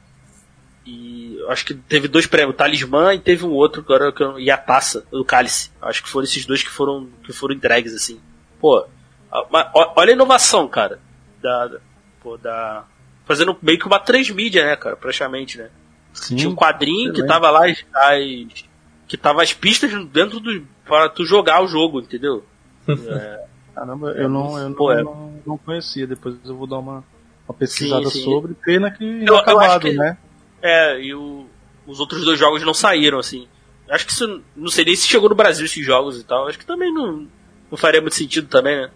E 0.87 1.39
acho 1.49 1.67
que 1.67 1.75
teve 1.75 2.09
dois 2.09 2.27
prêmios, 2.27 2.55
o 2.55 2.57
Talismã 2.57 3.13
e 3.13 3.19
teve 3.21 3.45
um 3.45 3.51
outro 3.53 3.83
agora 3.83 4.11
que 4.11 4.23
e 4.41 4.51
a 4.51 4.57
taça, 4.57 5.05
o 5.13 5.23
Cálice. 5.25 5.71
Acho 5.83 6.03
que 6.03 6.09
foram 6.09 6.25
esses 6.25 6.47
dois 6.47 6.63
que 6.63 6.71
foram 6.71 7.09
que 7.25 7.33
foram 7.33 7.55
entregues 7.55 7.93
assim. 7.95 8.19
Pô, 8.59 8.87
olha 9.31 10.13
a 10.13 10.15
inovação, 10.15 10.67
cara. 10.67 10.99
Da, 11.43 11.67
da- 11.67 11.81
pô, 12.21 12.39
da 12.39 12.85
fazendo 13.27 13.55
meio 13.61 13.79
que 13.79 13.87
uma 13.87 13.99
transmídia, 14.01 14.65
né, 14.65 14.77
cara, 14.77 14.97
praticamente, 14.97 15.59
né? 15.59 15.69
Sim. 16.15 16.37
Tinha 16.37 16.49
um 16.51 16.55
quadrinho 16.57 17.13
que 17.13 17.21
excelente. 17.21 17.29
tava 17.29 17.51
lá 17.51 17.67
as, 17.67 17.85
as- 17.95 18.65
que 19.07 19.17
tava 19.19 19.43
as 19.43 19.53
pistas 19.53 19.91
dentro 20.07 20.41
do 20.41 20.67
para 20.87 21.11
tu 21.11 21.25
jogar 21.27 21.63
o 21.63 21.69
jogo, 21.69 22.01
entendeu? 22.01 22.45
Caramba, 23.79 24.11
eu 24.13 24.29
não, 24.29 24.59
eu 24.59 24.69
não, 24.71 24.75
Pô, 24.77 24.93
é. 24.93 25.03
não, 25.03 25.33
não 25.47 25.59
conhecia. 25.59 26.07
Depois 26.07 26.35
eu 26.45 26.57
vou 26.57 26.67
dar 26.67 26.79
uma, 26.79 27.05
uma 27.49 27.55
pesquisada 27.57 28.05
Sim, 28.11 28.19
sim. 28.19 28.25
sobre. 28.25 28.55
Pena 28.55 28.91
que 28.91 29.05
eu 29.25 29.35
acho 29.37 29.43
acabado, 29.43 29.81
que- 29.83 29.93
né? 29.93 30.17
É, 30.61 31.01
e 31.01 31.15
o- 31.15 31.47
os 31.87 32.01
outros 32.01 32.25
dois 32.25 32.39
jogos 32.39 32.63
não 32.65 32.75
saíram, 32.75 33.19
assim. 33.19 33.47
Acho 33.89 34.05
que 34.05 34.13
isso. 34.13 34.43
Não 34.57 34.69
sei 34.69 34.85
nem 34.85 34.97
se 34.97 35.07
chegou 35.07 35.29
no 35.29 35.35
Brasil 35.35 35.65
esses 35.65 35.85
jogos 35.85 36.19
e 36.21 36.25
tal. 36.25 36.49
Acho 36.49 36.59
que 36.59 36.67
também 36.67 36.93
não, 36.93 37.27
não 37.71 37.79
faria 37.79 38.01
muito 38.01 38.17
sentido 38.17 38.49
também, 38.49 38.77
né? 38.77 38.91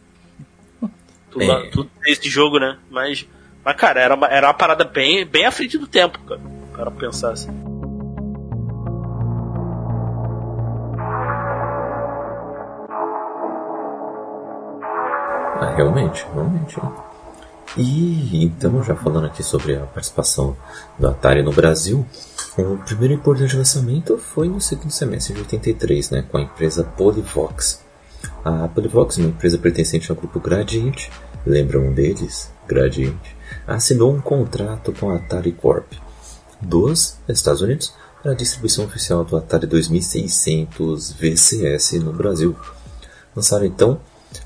Tu, 1.30 1.40
É. 1.40 1.46
lá- 1.46 1.62
tu 1.70 1.84
ter 1.84 2.10
esse 2.10 2.28
jogo, 2.28 2.58
né? 2.58 2.76
Mas. 2.90 3.26
Mas, 3.64 3.76
cara, 3.76 4.00
era 4.00 4.14
uma, 4.14 4.26
era 4.26 4.48
uma 4.48 4.54
parada 4.54 4.84
bem, 4.84 5.24
bem 5.24 5.46
à 5.46 5.52
frente 5.52 5.78
do 5.78 5.86
tempo, 5.86 6.18
cara. 6.24 6.40
Para 6.72 6.90
pensar 6.90 7.30
assim. 7.32 7.50
Ah, 15.62 15.74
realmente, 15.76 16.26
realmente. 16.34 16.76
E 17.76 18.44
então, 18.44 18.82
já 18.82 18.96
falando 18.96 19.26
aqui 19.26 19.44
sobre 19.44 19.76
a 19.76 19.86
participação 19.86 20.56
do 20.98 21.06
Atari 21.06 21.40
no 21.40 21.52
Brasil, 21.52 22.04
o 22.58 22.78
primeiro 22.78 23.14
importante 23.14 23.56
lançamento 23.56 24.18
foi 24.18 24.48
no 24.48 24.60
segundo 24.60 24.90
semestre 24.90 25.34
de 25.34 25.40
83, 25.40 26.10
né, 26.10 26.24
com 26.28 26.36
a 26.36 26.42
empresa 26.42 26.82
Polyvox. 26.82 27.80
A 28.44 28.66
Polyvox, 28.66 29.18
uma 29.18 29.28
empresa 29.28 29.56
pertencente 29.56 30.10
ao 30.10 30.16
grupo 30.16 30.40
Gradiente, 30.40 31.12
lembram 31.46 31.92
deles? 31.92 32.50
Gradiente, 32.66 33.36
assinou 33.64 34.12
um 34.12 34.20
contrato 34.20 34.92
com 34.92 35.10
a 35.10 35.16
Atari 35.16 35.52
Corp 35.52 35.92
dos 36.60 37.18
Estados 37.28 37.62
Unidos 37.62 37.94
para 38.20 38.32
a 38.32 38.34
distribuição 38.34 38.84
oficial 38.84 39.24
do 39.24 39.36
Atari 39.36 39.68
2600 39.68 41.12
VCS 41.12 41.92
no 42.00 42.12
Brasil. 42.12 42.56
Lançaram 43.36 43.64
então 43.64 44.00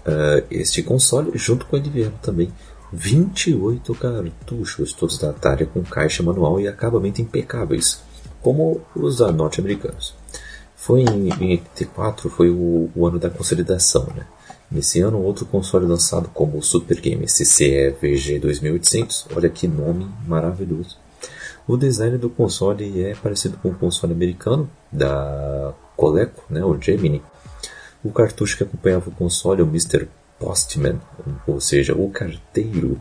ah, 0.04 0.42
este 0.50 0.82
console, 0.82 1.32
junto 1.34 1.66
com 1.66 1.76
ele 1.76 1.90
vieram 1.90 2.16
também 2.22 2.52
28 2.92 3.94
cartuchos, 3.94 4.92
todos 4.92 5.18
da 5.18 5.30
Atari 5.30 5.66
com 5.66 5.82
caixa 5.82 6.22
manual 6.22 6.60
e 6.60 6.68
acabamento 6.68 7.20
impecáveis, 7.20 8.00
como 8.40 8.80
os 8.94 9.20
norte-americanos. 9.20 10.14
Foi 10.76 11.00
em, 11.00 11.28
em 11.40 11.50
84 11.52 12.30
foi 12.30 12.48
o, 12.50 12.90
o, 12.94 13.06
ano 13.06 13.18
da 13.18 13.28
consolidação, 13.28 14.06
né? 14.14 14.24
Nesse 14.70 15.00
ano, 15.00 15.22
outro 15.22 15.46
console 15.46 15.86
lançado 15.86 16.28
como 16.32 16.58
o 16.58 16.62
Super 16.62 17.00
Game 17.00 17.24
CCE 17.26 17.90
VG 18.00 18.38
2800, 18.40 19.26
olha 19.34 19.48
que 19.48 19.68
nome 19.68 20.08
maravilhoso. 20.26 20.96
O 21.68 21.76
design 21.76 22.16
do 22.18 22.30
console 22.30 23.02
é 23.02 23.14
parecido 23.14 23.56
com 23.58 23.70
o 23.70 23.74
console 23.74 24.12
americano 24.12 24.70
da 24.90 25.72
Coleco, 25.96 26.44
né, 26.48 26.64
o 26.64 26.80
Gemini. 26.80 27.22
O 28.06 28.12
cartucho 28.12 28.56
que 28.56 28.62
acompanhava 28.62 29.10
o 29.10 29.12
console 29.12 29.60
é 29.60 29.64
o 29.64 29.66
Mr. 29.66 30.06
Postman, 30.38 31.00
ou 31.44 31.60
seja, 31.60 31.92
o 31.92 32.08
carteiro, 32.08 33.00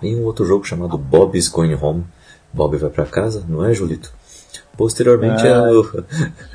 em 0.00 0.14
um 0.16 0.22
outro 0.22 0.44
jogo 0.44 0.64
chamado 0.64 0.96
Bob's 0.96 1.48
Going 1.48 1.74
Home. 1.74 2.04
Bob 2.52 2.76
vai 2.76 2.90
para 2.90 3.04
casa, 3.04 3.44
não 3.48 3.64
é, 3.64 3.74
Julito? 3.74 4.12
Posteriormente, 4.76 5.42
ah, 5.46 5.64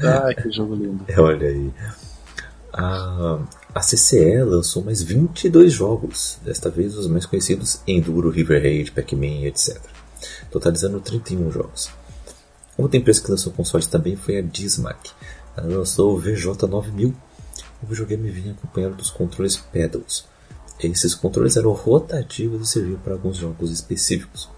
a... 0.02 0.30
ah, 0.30 0.34
que 0.34 0.50
jogo 0.50 0.76
lindo. 0.76 1.04
Olha 1.18 1.50
aí. 1.50 1.74
A, 2.72 3.40
a 3.76 3.80
CCE 3.82 4.44
lançou 4.44 4.82
mais 4.82 5.04
22 5.04 5.74
jogos, 5.74 6.38
desta 6.42 6.70
vez 6.70 6.96
os 6.96 7.08
mais 7.08 7.26
conhecidos 7.26 7.82
Enduro, 7.86 8.30
River 8.30 8.62
Raid, 8.62 8.92
Pac-Man, 8.94 9.46
etc. 9.46 9.78
Totalizando 10.50 11.02
31 11.02 11.52
jogos. 11.52 11.90
Outra 12.78 12.98
empresa 12.98 13.22
que 13.22 13.32
lançou 13.32 13.52
consoles 13.52 13.88
também 13.88 14.16
foi 14.16 14.38
a 14.38 14.42
Dismac. 14.42 15.12
Ela 15.58 15.80
lançou 15.80 16.16
o 16.16 16.22
VJ9000. 16.22 17.14
O 17.82 17.86
videogame 17.86 18.30
vinha 18.30 18.52
acompanhado 18.54 18.96
dos 18.96 19.10
controles 19.10 19.58
Pedals. 19.58 20.26
Esses 20.82 21.14
controles 21.14 21.58
eram 21.58 21.72
rotativos 21.72 22.70
e 22.70 22.72
serviam 22.72 23.00
para 23.00 23.14
alguns 23.14 23.38
jogos 23.38 23.72
específicos. 23.72 24.50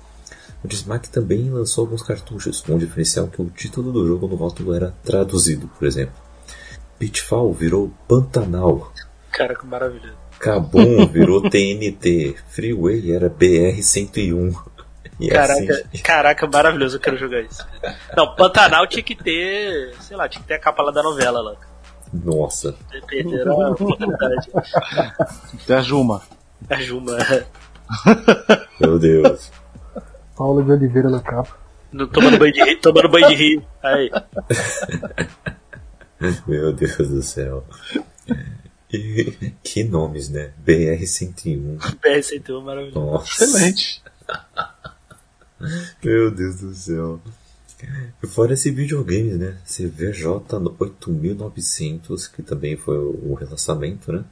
O 0.63 0.67
Dismac 0.67 1.09
também 1.09 1.49
lançou 1.49 1.84
alguns 1.84 2.03
cartuchos, 2.03 2.61
com 2.61 2.76
o 2.76 2.80
diferencial 2.80 3.28
que 3.28 3.41
o 3.41 3.49
título 3.49 3.91
do 3.91 4.05
jogo 4.05 4.28
no 4.28 4.36
rótulo 4.36 4.76
era 4.76 4.93
traduzido, 5.03 5.67
por 5.67 5.88
exemplo. 5.88 6.13
Pitfall 6.99 7.51
virou 7.51 7.91
Pantanal. 8.07 8.93
Caraca, 9.32 9.65
maravilhoso. 9.65 10.13
Kabum 10.38 11.05
virou 11.09 11.49
TNT. 11.49 12.36
Freeway 12.49 13.11
era 13.11 13.28
BR-101. 13.28 14.53
Caraca, 15.30 15.74
assim... 15.74 16.03
caraca, 16.03 16.47
maravilhoso, 16.47 16.97
eu 16.97 16.99
quero 16.99 17.17
jogar 17.17 17.41
isso. 17.41 17.65
Não, 18.15 18.36
Pantanal 18.36 18.86
tinha 18.88 19.03
que 19.03 19.15
ter, 19.15 19.95
sei 20.01 20.15
lá, 20.15 20.30
tinha 20.30 20.41
que 20.41 20.47
ter 20.47 20.55
a 20.55 20.59
capa 20.59 20.84
lá 20.84 20.91
da 20.91 21.01
novela 21.01 21.41
lá. 21.41 21.55
Nossa. 22.14 22.76
Perderam 23.07 23.62
a 23.62 23.72
oportunidade. 23.72 24.49
Tem 25.66 25.76
a 25.76 25.82
Juma. 25.82 26.22
A 26.70 26.76
Juma, 26.82 27.18
é. 27.18 27.45
Meu 28.80 28.99
Deus. 28.99 29.51
Paula 30.36 30.64
de 30.64 30.72
Oliveira 30.72 31.09
na 31.09 31.20
capa. 31.20 31.57
No, 31.91 32.07
tomando 32.07 32.38
banho 32.38 32.53
de 32.53 32.64
rio, 32.64 32.80
tomando 32.82 33.09
banho 33.09 33.28
de 33.28 33.36
rio. 33.36 33.66
Aí. 33.84 34.09
Meu 36.47 36.72
Deus 36.72 37.09
do 37.09 37.22
céu. 37.22 37.66
E, 38.93 39.53
que 39.64 39.84
nomes, 39.84 40.30
né? 40.30 40.51
BR-101. 40.66 41.78
BR-101 42.01 42.62
maravilhoso. 42.62 42.99
Nossa. 42.99 43.43
Excelente. 43.43 44.03
Meu 46.03 46.32
Deus 46.32 46.62
do 46.62 46.74
céu. 46.74 47.22
Fora 48.27 48.53
esse 48.53 48.69
videogame, 48.71 49.34
né? 49.34 49.57
CVJ8900, 49.65 52.32
que 52.32 52.43
também 52.43 52.77
foi 52.77 52.97
o 52.97 53.34
relançamento, 53.34 54.11
né? 54.11 54.23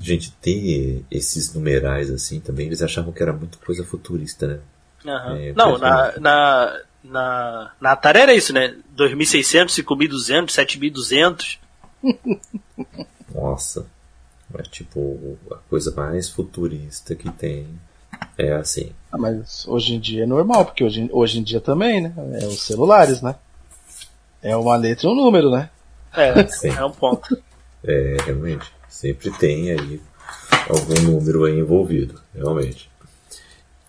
Gente, 0.00 0.32
ter 0.40 1.04
esses 1.10 1.52
numerais 1.54 2.10
assim 2.10 2.40
também, 2.40 2.66
eles 2.66 2.82
achavam 2.82 3.12
que 3.12 3.22
era 3.22 3.32
muito 3.32 3.58
coisa 3.58 3.84
futurista, 3.84 4.46
né? 4.46 4.58
Uhum. 5.04 5.36
É, 5.36 5.52
Não, 5.52 5.78
na, 5.78 6.18
na, 6.18 6.80
na, 7.04 7.72
na 7.80 7.92
Atari 7.92 8.18
era 8.20 8.34
isso, 8.34 8.52
né? 8.52 8.74
2600, 8.90 9.74
5200, 9.74 10.54
7200. 10.54 11.58
Nossa. 13.34 13.86
É 14.54 14.62
tipo 14.62 15.36
a 15.50 15.56
coisa 15.68 15.92
mais 15.94 16.30
futurista 16.30 17.14
que 17.14 17.30
tem. 17.30 17.68
É 18.36 18.52
assim. 18.52 18.92
Ah, 19.10 19.18
mas 19.18 19.66
hoje 19.66 19.94
em 19.94 20.00
dia 20.00 20.22
é 20.22 20.26
normal, 20.26 20.64
porque 20.64 20.84
hoje, 20.84 21.08
hoje 21.12 21.38
em 21.38 21.42
dia 21.42 21.60
também, 21.60 22.00
né? 22.00 22.12
É 22.40 22.46
os 22.46 22.62
celulares, 22.62 23.20
né? 23.20 23.34
É 24.42 24.56
uma 24.56 24.76
letra 24.76 25.08
e 25.08 25.10
um 25.10 25.14
número, 25.14 25.50
né? 25.50 25.70
É, 26.14 26.46
Sim. 26.46 26.70
é 26.70 26.84
um 26.84 26.90
ponto. 26.90 27.36
É, 27.84 28.16
realmente. 28.24 28.72
Sempre 28.88 29.30
tem 29.32 29.70
aí 29.70 30.00
algum 30.68 31.00
número 31.02 31.44
aí 31.44 31.58
envolvido, 31.58 32.20
realmente. 32.34 32.90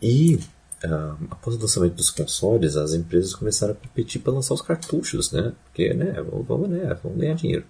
E 0.02 0.36
uh, 0.84 1.18
após 1.32 1.56
o 1.56 1.60
lançamento 1.60 1.96
dos 1.96 2.10
consoles, 2.10 2.76
as 2.76 2.94
empresas 2.94 3.34
começaram 3.34 3.74
a 3.74 3.76
competir 3.76 4.22
para 4.22 4.34
lançar 4.34 4.54
os 4.54 4.62
cartuchos, 4.62 5.32
né? 5.32 5.54
Porque, 5.66 5.94
né, 5.94 6.16
vamos, 6.48 6.70
né, 6.70 6.98
vamos 7.04 7.18
ganhar 7.18 7.36
dinheiro. 7.36 7.66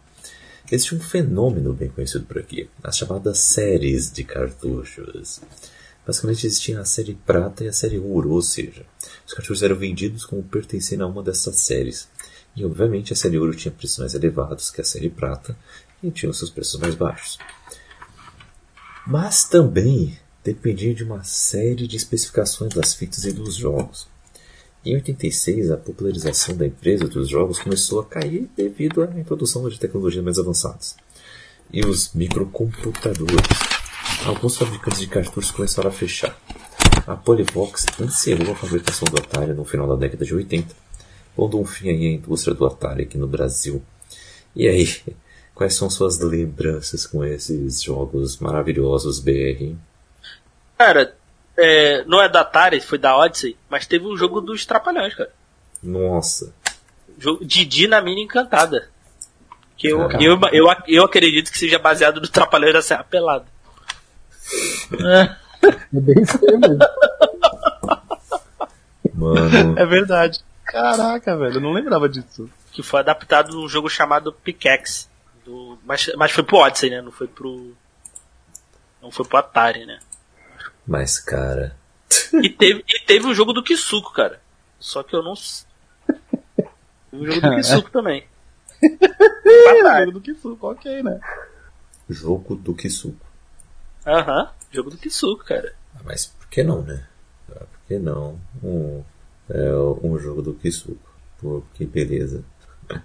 Existe 0.72 0.96
um 0.96 1.00
fenômeno 1.00 1.74
bem 1.74 1.90
conhecido 1.90 2.26
por 2.26 2.38
aqui, 2.38 2.70
as 2.84 2.96
chamadas 2.96 3.40
séries 3.40 4.12
de 4.12 4.24
cartuchos. 4.24 5.42
Basicamente 6.10 6.48
existia 6.48 6.80
a 6.80 6.86
série 6.86 7.14
prata 7.14 7.64
e 7.64 7.68
a 7.68 7.72
série 7.72 8.00
ouro, 8.00 8.32
ou 8.32 8.42
seja, 8.42 8.84
os 9.28 9.32
cartuchos 9.32 9.62
eram 9.62 9.76
vendidos 9.76 10.26
como 10.26 10.42
pertencendo 10.42 11.04
a 11.04 11.08
uma 11.08 11.22
dessas 11.22 11.58
séries. 11.58 12.08
E 12.56 12.66
obviamente 12.66 13.14
a 13.14 13.16
série 13.16 13.38
ouro 13.38 13.54
tinha 13.54 13.72
preços 13.72 14.00
mais 14.00 14.16
elevados 14.16 14.72
que 14.72 14.82
a 14.82 14.84
série 14.84 15.12
prata 15.12 15.56
e 16.02 16.10
tinha 16.10 16.34
seus 16.34 16.50
preços 16.50 16.80
mais 16.80 16.96
baixos. 16.96 17.38
Mas 19.06 19.44
também 19.44 20.18
dependia 20.44 20.96
de 20.96 21.04
uma 21.04 21.24
série 21.24 21.86
de 21.86 21.98
especificações 21.98 22.74
das 22.74 22.96
fitas 22.96 23.26
e 23.26 23.32
dos 23.32 23.54
jogos. 23.54 24.08
Em 24.84 24.96
86, 24.96 25.70
a 25.70 25.78
popularização 25.78 26.58
da 26.58 26.66
empresa 26.66 27.08
dos 27.08 27.30
jogos 27.30 27.60
começou 27.60 28.00
a 28.00 28.06
cair 28.06 28.50
devido 28.58 29.04
à 29.04 29.20
introdução 29.20 29.70
de 29.70 29.80
tecnologias 29.80 30.24
mais 30.24 30.40
avançadas 30.40 30.96
e 31.72 31.86
os 31.86 32.16
microcomputadores 32.16 33.79
alguns 34.26 34.58
fabricantes 34.58 35.00
de 35.00 35.08
cartuchos 35.08 35.52
começaram 35.52 35.90
a 35.90 35.94
fechar. 35.94 36.36
A 37.08 37.16
Polyvox 37.16 37.86
encerrou 38.00 38.52
a 38.52 38.56
fabricação 38.56 39.08
do 39.08 39.18
Atari 39.18 39.54
no 39.54 39.66
final 39.66 39.88
da 39.88 39.96
década 39.96 40.26
de 40.26 40.34
80, 40.34 40.76
pondo 41.36 41.60
um 41.60 41.66
fim 41.66 41.90
aí 41.90 42.08
à 42.08 42.12
indústria 42.12 42.54
do 42.54 42.66
Atari 42.66 43.04
aqui 43.04 43.18
no 43.18 43.28
Brasil. 43.28 43.82
E 44.56 44.68
aí, 44.68 44.88
quais 45.56 45.76
são 45.76 45.90
suas 45.90 46.20
lembranças 46.20 47.06
com 47.06 47.24
esses 47.24 47.82
jogos 47.82 48.38
maravilhosos 48.38 49.20
BR? 49.20 49.76
Cara, 50.78 51.16
é, 51.58 52.04
não 52.06 52.22
é 52.22 52.30
da 52.30 52.42
Atari, 52.42 52.80
foi 52.80 52.98
da 52.98 53.18
Odyssey, 53.18 53.58
mas 53.70 53.88
teve 53.88 54.06
um 54.06 54.16
jogo 54.16 54.40
dos 54.40 54.66
Trapalhões, 54.66 55.16
cara. 55.16 55.32
Nossa. 55.82 56.54
Jogo 57.18 57.44
Didi 57.44 57.88
na 57.88 58.02
mina 58.02 58.22
encantada. 58.22 58.90
Que 59.78 59.88
eu, 59.88 60.10
eu, 60.12 60.40
eu, 60.52 60.68
eu, 60.88 61.04
acredito 61.04 61.52
que 61.52 61.58
seja 61.58 61.80
baseado 61.80 62.20
no 62.20 62.28
Trapalhões 62.28 62.74
da 62.74 62.82
Serra 62.82 63.04
Pelada. 63.04 63.46
É. 64.94 65.36
É 65.68 66.00
bem 66.00 66.22
isso 66.22 66.40
mesmo. 66.42 66.78
Mano. 69.14 69.78
É 69.78 69.86
verdade. 69.86 70.40
Caraca, 70.64 71.36
velho, 71.36 71.56
eu 71.56 71.62
não 71.62 71.74
lembrava 71.74 72.08
disso. 72.08 72.50
Que 72.72 72.82
foi 72.82 73.00
adaptado 73.00 73.54
num 73.54 73.68
jogo 73.68 73.90
chamado 73.90 74.32
Pickaxe. 74.32 75.08
Do, 75.44 75.78
mas, 75.84 76.10
mas 76.16 76.32
foi 76.32 76.44
pro 76.44 76.58
Odyssey, 76.58 76.90
né? 76.90 77.02
Não 77.02 77.12
foi 77.12 77.28
pro. 77.28 77.74
Não 79.02 79.12
foi 79.12 79.26
pro 79.26 79.38
Atari, 79.38 79.86
né? 79.86 80.00
Mas, 80.86 81.20
cara. 81.20 81.76
E 82.42 82.50
teve, 82.50 82.84
e 82.88 83.00
teve 83.06 83.26
um 83.26 83.34
jogo 83.34 83.54
do 83.54 83.64
Kisuko, 83.64 84.14
cara. 84.14 84.40
Só 84.80 85.04
que 85.04 85.16
eu 85.16 85.24
não. 85.24 85.34
Teve 85.36 86.70
um 87.14 87.26
jogo 87.26 87.42
do 87.42 87.56
Kisuko 87.56 87.90
também. 87.92 88.26
jogo 88.86 90.12
do 90.12 90.22
Kisuko, 90.22 90.72
ok, 90.72 91.04
né? 91.04 91.20
Jogo 92.10 92.56
do 92.56 92.74
Kisuko. 92.74 93.29
Aham, 94.10 94.42
uhum. 94.42 94.48
jogo 94.72 94.90
do 94.90 94.98
Kisuko, 94.98 95.46
cara. 95.46 95.74
Ah, 95.96 96.02
mas 96.04 96.26
por 96.26 96.48
que 96.48 96.64
não, 96.64 96.82
né? 96.82 97.06
Ah, 97.52 97.60
por 97.60 97.80
que 97.88 98.00
não? 98.00 98.40
Um, 98.64 99.04
é, 99.50 99.72
um 100.04 100.18
jogo 100.18 100.42
do 100.42 100.54
Kisuko. 100.54 100.98
Pô, 101.40 101.62
que 101.76 101.86
beleza. 101.86 102.44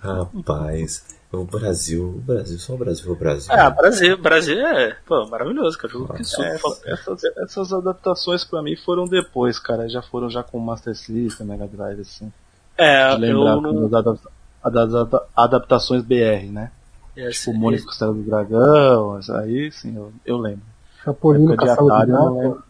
Rapaz, 0.00 1.04
o 1.32 1.44
Brasil, 1.44 2.08
o 2.08 2.20
Brasil, 2.20 2.58
só 2.58 2.74
o 2.74 2.78
Brasil, 2.78 3.12
o 3.12 3.16
Brasil. 3.16 3.52
Ah, 3.52 3.70
Brasil, 3.70 4.18
Brasil 4.18 4.58
é, 4.58 4.96
pô, 5.06 5.26
maravilhoso, 5.26 5.78
cara. 5.78 5.92
Jogo 5.92 6.06
do 6.06 6.14
Kisuko. 6.14 6.42
É, 6.42 6.92
essas, 6.92 7.24
essas 7.24 7.72
adaptações 7.72 8.44
pra 8.44 8.62
mim 8.62 8.76
foram 8.76 9.06
depois, 9.06 9.58
cara. 9.58 9.88
Já 9.88 10.02
foram 10.02 10.28
já 10.28 10.42
com 10.42 10.58
Master 10.58 10.96
System, 10.96 11.46
Mega 11.46 11.66
Drive, 11.68 12.00
assim. 12.00 12.32
É, 12.76 13.12
eu 13.14 13.18
não... 13.18 13.88
das 13.88 14.92
adaptações 15.34 16.02
BR, 16.02 16.50
né? 16.50 16.72
É, 17.16 17.30
tipo, 17.30 17.54
Mônica 17.54 17.84
Costela 17.86 18.12
do 18.12 18.22
Dragão, 18.22 19.18
aí 19.30 19.72
sim, 19.72 19.96
eu, 19.96 20.12
eu 20.24 20.36
lembro. 20.36 20.64
Chapolin 21.02 21.44
no 21.44 21.56
Castelo 21.56 21.88
do 21.88 22.06
Dragão. 22.06 22.62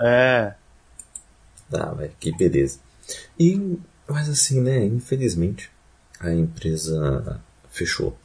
É. 0.00 0.54
Ah, 1.72 1.94
mas 1.96 2.10
que 2.20 2.36
beleza. 2.36 2.80
E, 3.38 3.78
mas 4.08 4.28
assim, 4.28 4.60
né, 4.60 4.84
infelizmente, 4.84 5.70
a 6.20 6.32
empresa 6.32 7.40
fechou. 7.70 8.16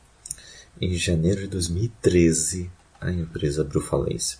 Em 0.81 0.93
janeiro 0.95 1.41
de 1.41 1.47
2013, 1.47 2.69
a 2.99 3.11
empresa 3.11 3.61
abriu 3.61 3.81
falência. 3.81 4.39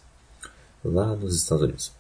Lá 0.84 1.16
nos 1.16 1.36
Estados 1.36 1.64
Unidos. 1.64 1.94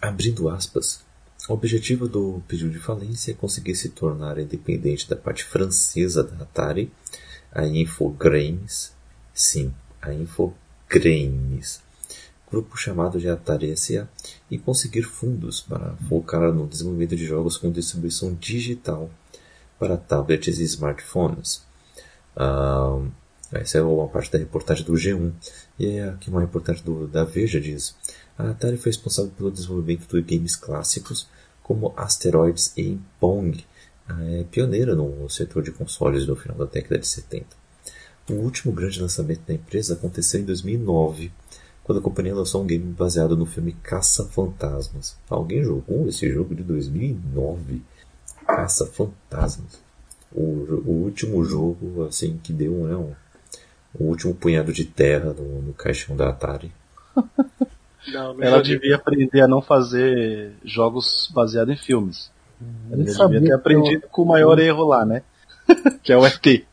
Abrindo 0.00 0.48
aspas, 0.48 1.04
O 1.48 1.54
objetivo 1.54 2.06
do 2.06 2.42
pedido 2.46 2.70
de 2.70 2.78
falência 2.78 3.32
é 3.32 3.34
conseguir 3.34 3.74
se 3.74 3.88
tornar 3.88 4.38
independente 4.38 5.08
da 5.08 5.16
parte 5.16 5.44
francesa 5.44 6.22
da 6.22 6.44
Atari, 6.44 6.92
a 7.52 7.66
Infogrames, 7.66 8.92
sim, 9.34 9.72
a 10.00 10.12
Infogrames, 10.12 11.80
grupo 12.50 12.76
chamado 12.76 13.18
de 13.18 13.28
Atari 13.28 13.76
SA, 13.76 14.08
e 14.50 14.58
conseguir 14.58 15.02
fundos 15.02 15.60
para 15.60 15.94
focar 16.08 16.52
no 16.52 16.66
desenvolvimento 16.66 17.16
de 17.16 17.26
jogos 17.26 17.56
com 17.56 17.70
distribuição 17.70 18.34
digital 18.34 19.10
para 19.78 19.96
tablets 19.96 20.58
e 20.58 20.64
smartphones. 20.64 21.62
Ah, 22.36 23.00
essa 23.52 23.78
é 23.78 23.82
uma 23.82 24.08
parte 24.08 24.30
da 24.30 24.38
reportagem 24.38 24.84
do 24.84 24.92
G1. 24.92 25.32
E 25.78 25.86
é 25.86 26.08
aqui 26.10 26.28
uma 26.28 26.40
reportagem 26.40 26.84
do, 26.84 27.06
da 27.06 27.24
Veja 27.24 27.60
diz. 27.60 27.96
A 28.36 28.50
Atari 28.50 28.76
foi 28.76 28.90
responsável 28.90 29.32
pelo 29.32 29.50
desenvolvimento 29.50 30.06
de 30.08 30.36
games 30.36 30.54
clássicos 30.54 31.26
como 31.62 31.92
Asteroids 31.96 32.72
e 32.76 32.98
Pong. 33.18 33.64
É 34.08 34.44
pioneira 34.50 34.94
no 34.94 35.28
setor 35.28 35.62
de 35.62 35.70
consoles 35.70 36.26
no 36.26 36.34
final 36.34 36.56
da 36.56 36.64
década 36.64 36.98
de 36.98 37.06
70. 37.06 37.46
O 38.30 38.34
último 38.34 38.72
grande 38.72 39.00
lançamento 39.00 39.40
da 39.46 39.54
empresa 39.54 39.94
aconteceu 39.94 40.40
em 40.40 40.44
2009, 40.44 41.32
quando 41.82 41.98
a 41.98 42.02
companhia 42.02 42.34
lançou 42.34 42.62
um 42.62 42.66
game 42.66 42.92
baseado 42.92 43.36
no 43.36 43.46
filme 43.46 43.72
Caça-Fantasmas. 43.82 45.16
Alguém 45.28 45.62
jogou 45.62 46.08
esse 46.08 46.30
jogo 46.30 46.54
de 46.54 46.62
2009? 46.62 47.82
Caça-Fantasmas. 48.46 49.80
O, 50.30 50.42
o, 50.42 51.04
último 51.04 51.42
jogo 51.44 52.04
assim 52.04 52.38
que 52.42 52.52
deu 52.52 52.72
né, 52.86 52.96
um, 52.96 53.12
o 53.98 54.04
último 54.04 54.34
punhado 54.34 54.72
de 54.72 54.84
terra 54.84 55.32
no, 55.32 55.62
no 55.62 55.72
caixão 55.72 56.14
da 56.14 56.28
Atari. 56.28 56.70
Não 58.12 58.42
Ela 58.42 58.62
devia 58.62 58.96
aprender 58.96 59.40
a 59.40 59.48
não 59.48 59.60
fazer 59.60 60.52
jogos 60.64 61.30
baseados 61.34 61.74
em 61.74 61.76
filmes. 61.76 62.30
Ela 62.90 63.28
devia 63.28 63.40
ter 63.42 63.52
aprendido 63.52 64.04
eu... 64.04 64.08
com 64.08 64.22
o 64.22 64.26
maior 64.26 64.58
erro 64.58 64.84
lá, 64.84 65.04
né? 65.04 65.22
que 66.02 66.12
é 66.12 66.16
o 66.16 66.26
ET. 66.26 66.64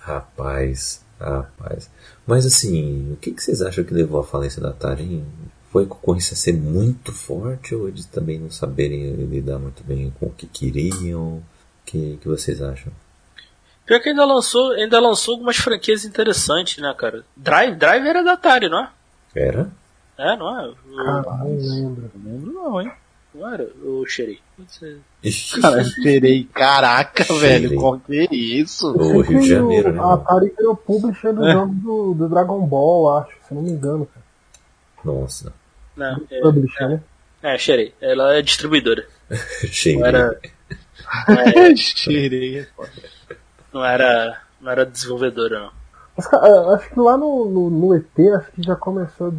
rapaz, 0.00 1.04
rapaz. 1.18 1.90
Mas 2.26 2.46
assim, 2.46 3.12
o 3.12 3.16
que, 3.16 3.32
que 3.32 3.42
vocês 3.42 3.62
acham 3.62 3.84
que 3.84 3.94
levou 3.94 4.20
à 4.20 4.24
falência 4.24 4.60
da 4.60 4.70
Atari? 4.70 5.24
Foi 5.70 5.84
a 5.84 5.86
concorrência 5.86 6.36
ser 6.36 6.52
muito 6.52 7.12
forte 7.12 7.74
ou 7.74 7.88
eles 7.88 8.04
também 8.04 8.38
não 8.38 8.50
saberem 8.50 9.12
lidar 9.14 9.58
muito 9.58 9.84
bem 9.84 10.12
com 10.18 10.26
o 10.26 10.30
que 10.30 10.46
queriam? 10.46 11.36
O 11.36 11.42
que, 11.86 12.18
que 12.20 12.28
vocês 12.28 12.60
acham? 12.60 12.92
Pior 13.86 14.00
que 14.00 14.10
ainda 14.10 14.24
lançou, 14.24 14.72
ainda 14.72 15.00
lançou 15.00 15.34
algumas 15.34 15.56
franquias 15.56 16.04
interessantes, 16.04 16.78
né, 16.78 16.94
cara? 16.96 17.24
Drive, 17.36 17.76
Drive 17.76 18.06
era 18.06 18.22
da 18.22 18.32
Atari, 18.32 18.68
não 18.68 18.84
é? 18.84 18.90
Era? 19.34 19.70
É, 20.18 20.36
não 20.36 20.60
é? 20.60 20.74
Ah, 20.98 21.22
não 21.38 21.56
lembro. 21.56 22.10
Não 22.14 22.32
lembro 22.32 22.52
não, 22.52 22.80
hein? 22.80 22.92
Não 23.34 23.48
era 23.48 23.64
o 23.82 24.04
Xerei. 24.06 24.40
Cara, 25.62 25.84
Xerei, 25.84 26.44
caraca, 26.52 27.24
Xerei. 27.24 27.40
velho, 27.40 27.76
qual 27.76 28.00
que 28.00 28.18
é 28.18 28.34
isso? 28.34 28.90
O 28.90 29.20
Rio 29.20 29.40
de 29.40 29.48
Janeiro, 29.48 29.92
né? 29.92 30.00
A 30.00 30.14
Atari 30.14 30.50
criou 30.50 30.76
publisher 30.76 31.32
do 31.32 31.46
é. 31.46 31.52
jogo 31.52 31.74
do, 31.74 32.14
do, 32.14 32.28
Dragon 32.28 32.66
Ball, 32.66 33.18
acho, 33.18 33.36
se 33.46 33.54
não 33.54 33.62
me 33.62 33.70
engano, 33.70 34.06
cara. 34.06 34.26
Nossa. 35.04 35.52
Não, 35.96 36.20
é, 36.30 36.40
publisher, 36.40 36.88
né? 36.88 37.02
É, 37.42 37.56
Xerei. 37.56 37.94
Ela 38.00 38.34
é 38.34 38.42
distribuidora. 38.42 39.06
Xerei. 39.70 39.98
Não 40.00 40.06
era... 40.06 40.40
Não 41.28 41.38
era... 41.38 41.76
Xerei 41.76 42.58
é 42.58 42.64
foda. 42.64 42.90
Não 43.72 43.84
era, 43.84 44.42
não 44.60 44.70
era 44.70 44.84
desenvolvedora, 44.84 45.60
não. 45.60 45.72
Mas, 46.16 46.26
cara, 46.26 46.74
acho 46.74 46.90
que 46.90 46.98
lá 46.98 47.16
no, 47.16 47.48
no, 47.48 47.70
no, 47.70 47.94
ET, 47.94 48.06
acho 48.36 48.52
que 48.52 48.62
já 48.62 48.74
começou 48.76 49.28
a 49.28 49.30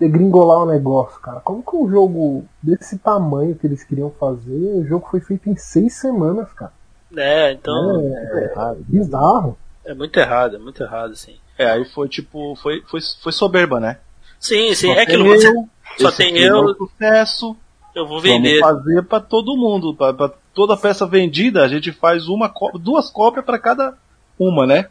degringolar 0.00 0.62
o 0.62 0.66
negócio, 0.66 1.20
cara. 1.20 1.40
Como 1.40 1.62
que 1.62 1.76
um 1.76 1.88
jogo 1.88 2.44
desse 2.62 2.98
tamanho 2.98 3.54
que 3.54 3.66
eles 3.66 3.84
queriam 3.84 4.10
fazer, 4.18 4.50
o 4.50 4.86
jogo 4.86 5.06
foi 5.10 5.20
feito 5.20 5.50
em 5.50 5.56
seis 5.56 5.94
semanas, 6.00 6.50
cara. 6.54 6.72
É, 7.14 7.52
então. 7.52 8.00
É, 8.00 8.44
é, 8.44 8.44
é 8.46 8.74
bizarro. 8.78 9.58
É 9.84 9.92
muito 9.92 10.18
errado, 10.18 10.56
é 10.56 10.58
muito 10.58 10.82
errado, 10.82 11.14
sim. 11.14 11.36
É, 11.58 11.70
aí 11.70 11.84
foi 11.84 12.08
tipo, 12.08 12.56
foi, 12.56 12.82
foi, 12.86 13.00
foi 13.22 13.32
soberba, 13.32 13.78
né? 13.78 13.98
Sim, 14.38 14.74
sim, 14.74 14.86
só 14.86 14.98
é 14.98 15.02
aquilo. 15.02 15.26
Eu, 15.26 15.68
só 15.98 16.10
tem 16.10 16.38
eu. 16.38 16.74
Sucesso, 16.74 17.54
eu 17.94 18.06
vou 18.06 18.20
vender. 18.20 18.60
Vamos 18.60 18.78
fazer 18.78 19.02
para 19.02 19.20
todo 19.20 19.56
mundo, 19.56 19.94
para 19.94 20.32
toda 20.54 20.76
peça 20.76 21.06
vendida, 21.06 21.62
a 21.62 21.68
gente 21.68 21.92
faz 21.92 22.26
uma 22.26 22.50
duas 22.74 23.10
cópias 23.10 23.44
para 23.44 23.58
cada 23.58 23.94
uma, 24.38 24.66
né? 24.66 24.88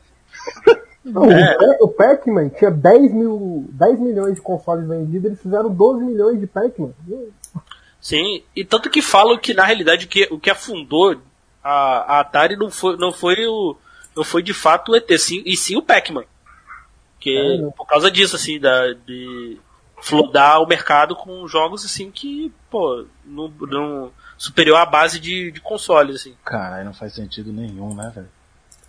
Não, 1.03 1.25
é. 1.31 1.77
O 1.81 1.87
Pac-Man 1.87 2.49
tinha 2.49 2.69
10, 2.69 3.13
mil, 3.13 3.65
10 3.71 3.99
milhões 3.99 4.35
de 4.35 4.41
consoles 4.41 4.87
vendidos, 4.87 5.25
eles 5.25 5.41
fizeram 5.41 5.73
12 5.73 6.03
milhões 6.03 6.39
de 6.39 6.47
Pac-Man. 6.47 6.91
Sim, 8.01 8.43
e 8.55 8.63
tanto 8.63 8.89
que 8.89 9.01
falam 9.01 9.37
que 9.37 9.53
na 9.53 9.63
realidade 9.63 10.05
o 10.05 10.09
que, 10.09 10.27
o 10.31 10.39
que 10.39 10.49
afundou 10.49 11.19
a, 11.63 12.15
a 12.15 12.19
Atari 12.21 12.55
não 12.55 12.69
foi, 12.69 12.97
não 12.97 13.11
foi 13.11 13.45
o 13.45 13.75
não 14.15 14.23
foi 14.23 14.41
de 14.41 14.53
fato 14.53 14.91
o 14.91 14.95
ET, 14.95 15.09
sim, 15.17 15.41
e 15.45 15.55
sim 15.55 15.77
o 15.77 15.81
Pac-Man. 15.81 16.25
Que 17.19 17.37
é, 17.37 17.71
por 17.71 17.85
causa 17.85 18.09
disso, 18.09 18.35
assim, 18.35 18.59
da, 18.59 18.93
de 18.93 19.57
flodar 20.01 20.61
o 20.61 20.67
mercado 20.67 21.15
com 21.15 21.47
jogos 21.47 21.85
assim 21.85 22.09
que, 22.09 22.51
pô, 22.69 23.05
não, 23.25 23.49
não 23.61 24.11
superior 24.37 24.77
à 24.77 24.85
base 24.85 25.19
de, 25.19 25.51
de 25.51 25.61
consoles, 25.61 26.15
assim. 26.17 26.35
Caralho, 26.43 26.85
não 26.85 26.93
faz 26.93 27.13
sentido 27.13 27.51
nenhum, 27.51 27.93
né, 27.93 28.11
velho? 28.13 28.29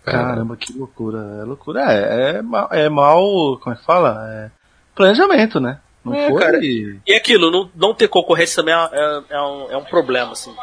Caramba, 0.03 0.57
que 0.57 0.73
loucura. 0.73 1.19
É 1.41 1.43
loucura. 1.43 1.81
É, 1.91 2.37
é, 2.37 2.41
mal, 2.41 2.69
é 2.71 2.89
mal. 2.89 3.59
Como 3.59 3.73
é 3.73 3.77
que 3.77 3.85
fala? 3.85 4.27
É 4.29 4.51
planejamento, 4.95 5.59
né? 5.59 5.79
Não 6.03 6.13
é, 6.13 6.29
foi. 6.29 6.41
Cara, 6.41 6.59
e 6.63 7.13
aquilo, 7.13 7.51
não, 7.51 7.69
não 7.75 7.93
ter 7.93 8.07
concorrência 8.07 8.55
também 8.55 8.73
é, 8.73 8.89
é, 8.91 9.23
é, 9.29 9.41
um, 9.41 9.71
é 9.71 9.77
um 9.77 9.83
problema, 9.83 10.31
assim. 10.31 10.53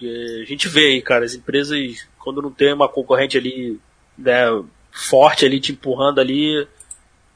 A 0.00 0.44
gente 0.44 0.68
vê 0.68 0.86
aí, 0.86 1.02
cara, 1.02 1.24
as 1.24 1.34
empresas, 1.34 1.78
quando 2.18 2.42
não 2.42 2.50
tem 2.50 2.72
uma 2.72 2.88
concorrente 2.88 3.38
ali, 3.38 3.78
né, 4.18 4.46
forte 4.90 5.44
ali, 5.44 5.60
te 5.60 5.72
empurrando 5.72 6.20
ali, 6.20 6.66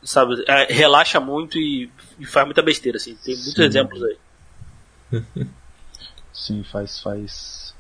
sabe, 0.03 0.43
é, 0.49 0.73
relaxa 0.73 1.21
muito 1.21 1.59
e, 1.59 1.91
e, 2.19 2.27
faz 2.27 2.45
muita 2.47 2.63
besteira, 2.63 2.97
assim. 2.97 3.15
Tem 3.25 3.35
muitos 3.35 3.55
Sim. 3.55 3.63
exemplos 3.63 4.03
aí. 4.03 4.19
Sim, 6.33 6.65
faz, 6.65 7.01
faz, 7.01 7.75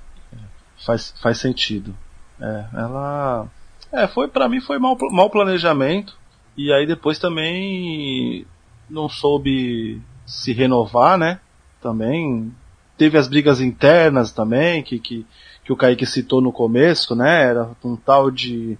faz, 0.84 1.14
faz 1.20 1.38
sentido. 1.38 1.96
É, 2.40 2.64
ela. 2.74 3.46
É, 3.92 4.06
foi 4.06 4.28
para 4.28 4.48
mim 4.48 4.60
foi 4.60 4.78
mal, 4.78 4.96
mal 5.10 5.30
planejamento. 5.30 6.16
E 6.56 6.72
aí 6.72 6.86
depois 6.86 7.18
também 7.18 8.46
não 8.88 9.08
soube 9.08 10.00
se 10.26 10.52
renovar, 10.52 11.18
né? 11.18 11.40
Também 11.80 12.52
teve 12.96 13.18
as 13.18 13.28
brigas 13.28 13.60
internas 13.60 14.32
também, 14.32 14.82
que, 14.82 14.98
que, 14.98 15.26
que 15.64 15.72
o 15.72 15.76
Kaique 15.76 16.06
citou 16.06 16.40
no 16.40 16.52
começo, 16.52 17.14
né? 17.14 17.44
Era 17.44 17.70
um 17.84 17.96
tal 17.96 18.30
de, 18.30 18.78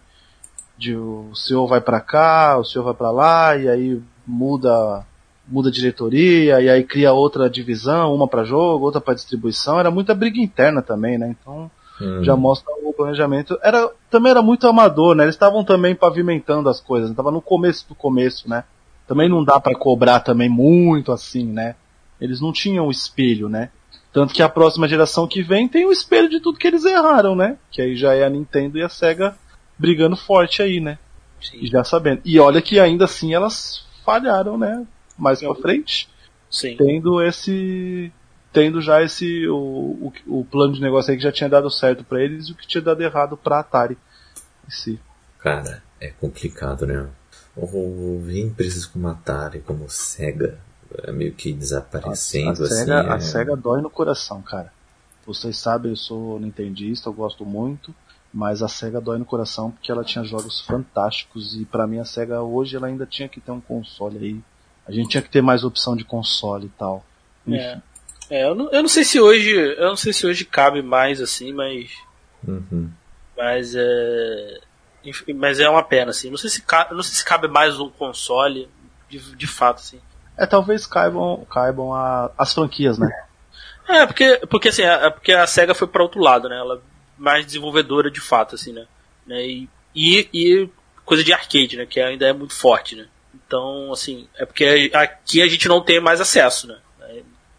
de 0.79 0.97
o 0.97 1.35
senhor 1.35 1.67
vai 1.67 1.81
para 1.81 2.01
cá, 2.01 2.59
o 2.59 2.65
senhor 2.65 2.85
vai 2.85 2.95
para 2.95 3.11
lá, 3.11 3.57
e 3.57 3.69
aí 3.69 4.03
muda 4.27 5.05
muda 5.49 5.71
diretoria, 5.71 6.61
e 6.61 6.69
aí 6.69 6.83
cria 6.83 7.13
outra 7.13 7.49
divisão, 7.49 8.13
uma 8.13 8.27
para 8.27 8.43
jogo, 8.43 8.85
outra 8.85 9.01
para 9.01 9.15
distribuição. 9.15 9.79
Era 9.79 9.93
muita 9.93 10.13
briga 10.13 10.41
interna 10.41 10.83
também, 10.83 11.17
né? 11.17 11.37
Então 11.41 11.71
Hum. 12.01 12.23
Já 12.23 12.37
mostra 12.37 12.73
o 12.83 12.93
planejamento. 12.93 13.59
Era, 13.63 13.91
também 14.11 14.31
era 14.31 14.43
muito 14.43 14.67
amador, 14.67 15.15
né? 15.15 15.25
Eles 15.25 15.35
estavam 15.35 15.65
também 15.65 15.95
pavimentando 15.95 16.69
as 16.69 16.81
coisas, 16.81 17.11
estava 17.11 17.31
no 17.31 17.41
começo 17.41 17.89
do 17.89 17.95
começo, 17.95 18.49
né? 18.49 18.65
Também 19.07 19.29
não 19.29 19.45
dá 19.45 19.61
para 19.61 19.79
cobrar 19.79 20.21
também 20.21 20.49
muito 20.49 21.13
assim, 21.13 21.47
né? 21.47 21.77
Eles 22.21 22.41
não 22.41 22.53
tinham 22.53 22.87
o 22.87 22.91
espelho, 22.91 23.49
né? 23.49 23.71
Tanto 24.13 24.33
que 24.33 24.43
a 24.43 24.49
próxima 24.49 24.89
geração 24.89 25.27
que 25.27 25.43
vem 25.43 25.69
tem 25.69 25.85
o 25.85 25.93
espelho 25.93 26.29
de 26.29 26.41
tudo 26.41 26.59
que 26.59 26.67
eles 26.67 26.85
erraram, 26.85 27.37
né? 27.37 27.59
Que 27.71 27.83
aí 27.83 27.97
já 27.97 28.15
é 28.15 28.25
a 28.25 28.31
Nintendo 28.31 28.79
e 28.79 28.83
a 28.83 28.89
Sega 28.89 29.37
brigando 29.79 30.17
forte 30.17 30.63
aí, 30.63 30.81
né? 30.81 30.99
Sim. 31.41 31.67
Já 31.67 31.85
sabendo. 31.85 32.23
E 32.25 32.41
olha 32.41 32.63
que 32.63 32.81
ainda 32.81 33.05
assim 33.05 33.35
elas 33.35 33.85
falharam, 34.05 34.57
né? 34.57 34.87
Mais 35.19 35.41
pra 35.41 35.55
frente. 35.55 36.09
Sim. 36.51 36.77
Tendo 36.77 37.23
esse 37.23 38.11
tendo 38.57 38.81
já 38.81 39.03
esse 39.03 39.47
o, 39.49 39.55
o, 40.27 40.39
o, 40.39 40.45
plano 40.47 40.73
de 40.73 40.81
negócio 40.81 41.11
aí 41.11 41.17
que 41.19 41.23
já 41.23 41.31
tinha 41.31 41.47
dado 41.47 41.71
certo 41.71 42.03
para 42.03 42.23
eles 42.23 42.49
e 42.49 42.53
o 42.53 42.55
que 42.55 42.67
tinha 42.67 42.81
dado 42.81 43.03
errado 43.03 43.37
para 43.37 43.61
Atari 43.61 43.99
em 44.67 44.71
si. 44.71 44.99
Cara, 45.39 45.83
é 46.01 46.09
complicado, 46.09 46.87
né? 46.87 47.07
Ouvir 47.55 48.41
empresas 48.41 48.87
como 48.87 49.09
Atari, 49.09 49.61
como 49.61 49.91
Sega, 49.91 50.59
é 51.03 51.13
meio 51.13 51.35
que 51.35 51.53
desaparecendo 51.53 52.63
a, 52.63 52.67
a 52.67 52.69
Sega, 52.71 53.01
assim. 53.01 53.11
A 53.11 53.15
é... 53.17 53.21
Sega 53.21 53.55
dói 53.55 53.83
no 53.83 53.91
coração, 53.91 54.41
cara. 54.41 54.73
Vocês 55.27 55.59
sabem, 55.59 55.91
eu 55.91 55.97
sou 55.97 56.41
nintendista, 56.41 57.11
eu 57.11 57.13
gosto 57.13 57.45
muito, 57.45 57.95
mas 58.33 58.63
a 58.63 58.69
Sega 58.69 59.03
dói 59.03 59.19
no 59.19 59.27
coração 59.27 59.71
porque 59.71 59.93
ela 59.93 60.03
tinha 60.03 60.25
jogos 60.25 60.63
fantásticos 60.63 61.55
e 61.57 61.67
para 61.67 61.87
mim 61.87 61.99
a 61.99 62.07
Sega 62.07 62.41
hoje 62.41 62.75
ela 62.75 62.87
ainda 62.87 63.05
tinha 63.05 63.29
que 63.29 63.39
ter 63.39 63.53
um 63.53 63.61
console 63.61 64.17
aí. 64.17 64.41
A 64.89 64.93
gente 64.93 65.11
tinha 65.11 65.23
que 65.23 65.29
ter 65.29 65.43
mais 65.43 65.63
opção 65.63 65.95
de 65.95 66.07
console 66.07 66.67
e 66.67 66.71
tal. 66.71 67.05
É. 67.47 67.51
Enfim. 67.51 67.83
É. 67.93 67.96
É, 68.31 68.45
eu 68.45 68.55
não, 68.55 68.71
eu 68.71 68.83
não 68.83 68.89
sei 68.89 69.05
se 69.05 69.21
hoje. 69.21 69.55
Eu 69.55 69.89
não 69.89 69.97
sei 69.97 70.13
se 70.13 70.27
hoje 70.27 70.45
cabe 70.45 70.83
mais 70.83 71.21
assim, 71.21 71.53
mas. 71.53 71.91
Uhum. 72.47 72.91
Mas 73.37 73.75
é. 73.75 74.61
Mas 75.37 75.61
é 75.61 75.69
uma 75.69 75.85
pena, 75.85 76.11
assim. 76.11 76.31
Não 76.31 76.37
sei 76.37 76.51
se 76.51 76.63
cabe, 76.63 76.95
não 76.95 77.03
sei 77.03 77.15
se 77.15 77.25
cabe 77.25 77.47
mais 77.47 77.79
um 77.79 77.89
console, 77.89 78.69
de, 79.09 79.19
de 79.37 79.47
fato, 79.47 79.79
assim. 79.79 80.01
É, 80.37 80.47
talvez 80.47 80.87
caibam, 80.87 81.47
caibam 81.51 81.95
a, 81.95 82.31
as 82.37 82.53
franquias, 82.53 82.99
né? 82.99 83.09
É, 83.89 84.05
porque, 84.05 84.41
porque 84.51 84.69
assim, 84.69 84.83
é 84.83 85.09
porque 85.11 85.33
a 85.33 85.47
SEGA 85.47 85.75
foi 85.75 85.87
para 85.87 86.03
outro 86.03 86.21
lado, 86.21 86.49
né? 86.49 86.59
Ela 86.59 86.77
é 86.77 86.79
mais 87.17 87.47
desenvolvedora 87.47 88.11
de 88.11 88.21
fato, 88.21 88.57
assim, 88.57 88.73
né? 88.73 88.87
né? 89.27 89.47
E, 89.47 89.69
e, 89.95 90.29
e 90.33 90.71
coisa 91.05 91.23
de 91.23 91.33
arcade, 91.33 91.77
né? 91.77 91.87
Que 91.87 92.01
ainda 92.01 92.27
é 92.27 92.33
muito 92.33 92.55
forte, 92.55 92.97
né? 92.97 93.07
Então, 93.35 93.93
assim, 93.93 94.29
é 94.37 94.45
porque 94.45 94.91
aqui 94.93 95.41
a 95.41 95.47
gente 95.47 95.69
não 95.69 95.81
tem 95.81 96.01
mais 96.01 96.21
acesso, 96.21 96.67
né? 96.67 96.79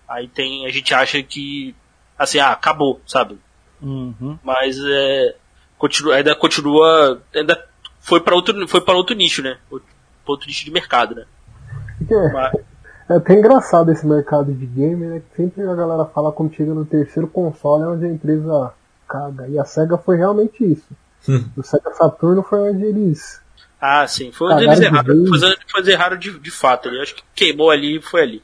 Aí 0.07 0.27
tem, 0.27 0.65
a 0.65 0.71
gente 0.71 0.93
acha 0.93 1.21
que, 1.21 1.75
assim, 2.17 2.39
ah, 2.39 2.51
acabou, 2.51 3.01
sabe? 3.05 3.37
Uhum. 3.81 4.37
Mas 4.43 4.77
é, 4.83 5.35
continua, 5.77 6.15
ainda 6.15 6.35
continua, 6.35 7.21
ainda 7.35 7.65
foi 7.99 8.21
para 8.21 8.35
outro, 8.35 8.67
foi 8.67 8.81
para 8.81 8.95
outro 8.95 9.15
nicho, 9.15 9.41
né? 9.41 9.57
Outro, 9.69 9.87
outro 10.25 10.47
nicho 10.47 10.65
de 10.65 10.71
mercado, 10.71 11.15
né? 11.15 11.25
É, 12.09 12.31
Mas- 12.31 12.53
é 13.09 13.15
até 13.15 13.33
engraçado 13.33 13.91
esse 13.91 14.05
mercado 14.05 14.53
de 14.53 14.65
game, 14.65 15.05
né? 15.05 15.21
Que 15.31 15.43
sempre 15.43 15.63
a 15.67 15.75
galera 15.75 16.05
fala 16.05 16.31
quando 16.31 16.53
chega 16.53 16.73
no 16.73 16.85
terceiro 16.85 17.27
console 17.27 17.83
é 17.83 17.87
onde 17.87 18.05
a 18.05 18.09
empresa 18.09 18.73
caga. 19.07 19.47
E 19.47 19.57
a 19.57 19.63
SEGA 19.65 19.97
foi 19.97 20.17
realmente 20.17 20.63
isso. 20.63 20.87
O 21.57 21.63
Sega 21.63 21.93
Saturno 21.93 22.43
foi 22.43 22.59
onde 22.71 22.83
eles. 22.83 23.41
Ah, 23.81 24.07
sim, 24.07 24.31
foi 24.31 24.53
onde 24.53 24.63
eles 24.65 24.79
erraram, 24.79 25.05
foi 25.27 25.37
onde 25.37 25.57
eles 25.75 25.87
erraram 25.87 26.17
de, 26.17 26.39
de 26.39 26.51
fato. 26.51 26.89
Eu 26.89 27.01
acho 27.01 27.15
que 27.15 27.23
queimou 27.35 27.69
ali 27.69 27.97
e 27.97 28.01
foi 28.01 28.21
ali? 28.21 28.43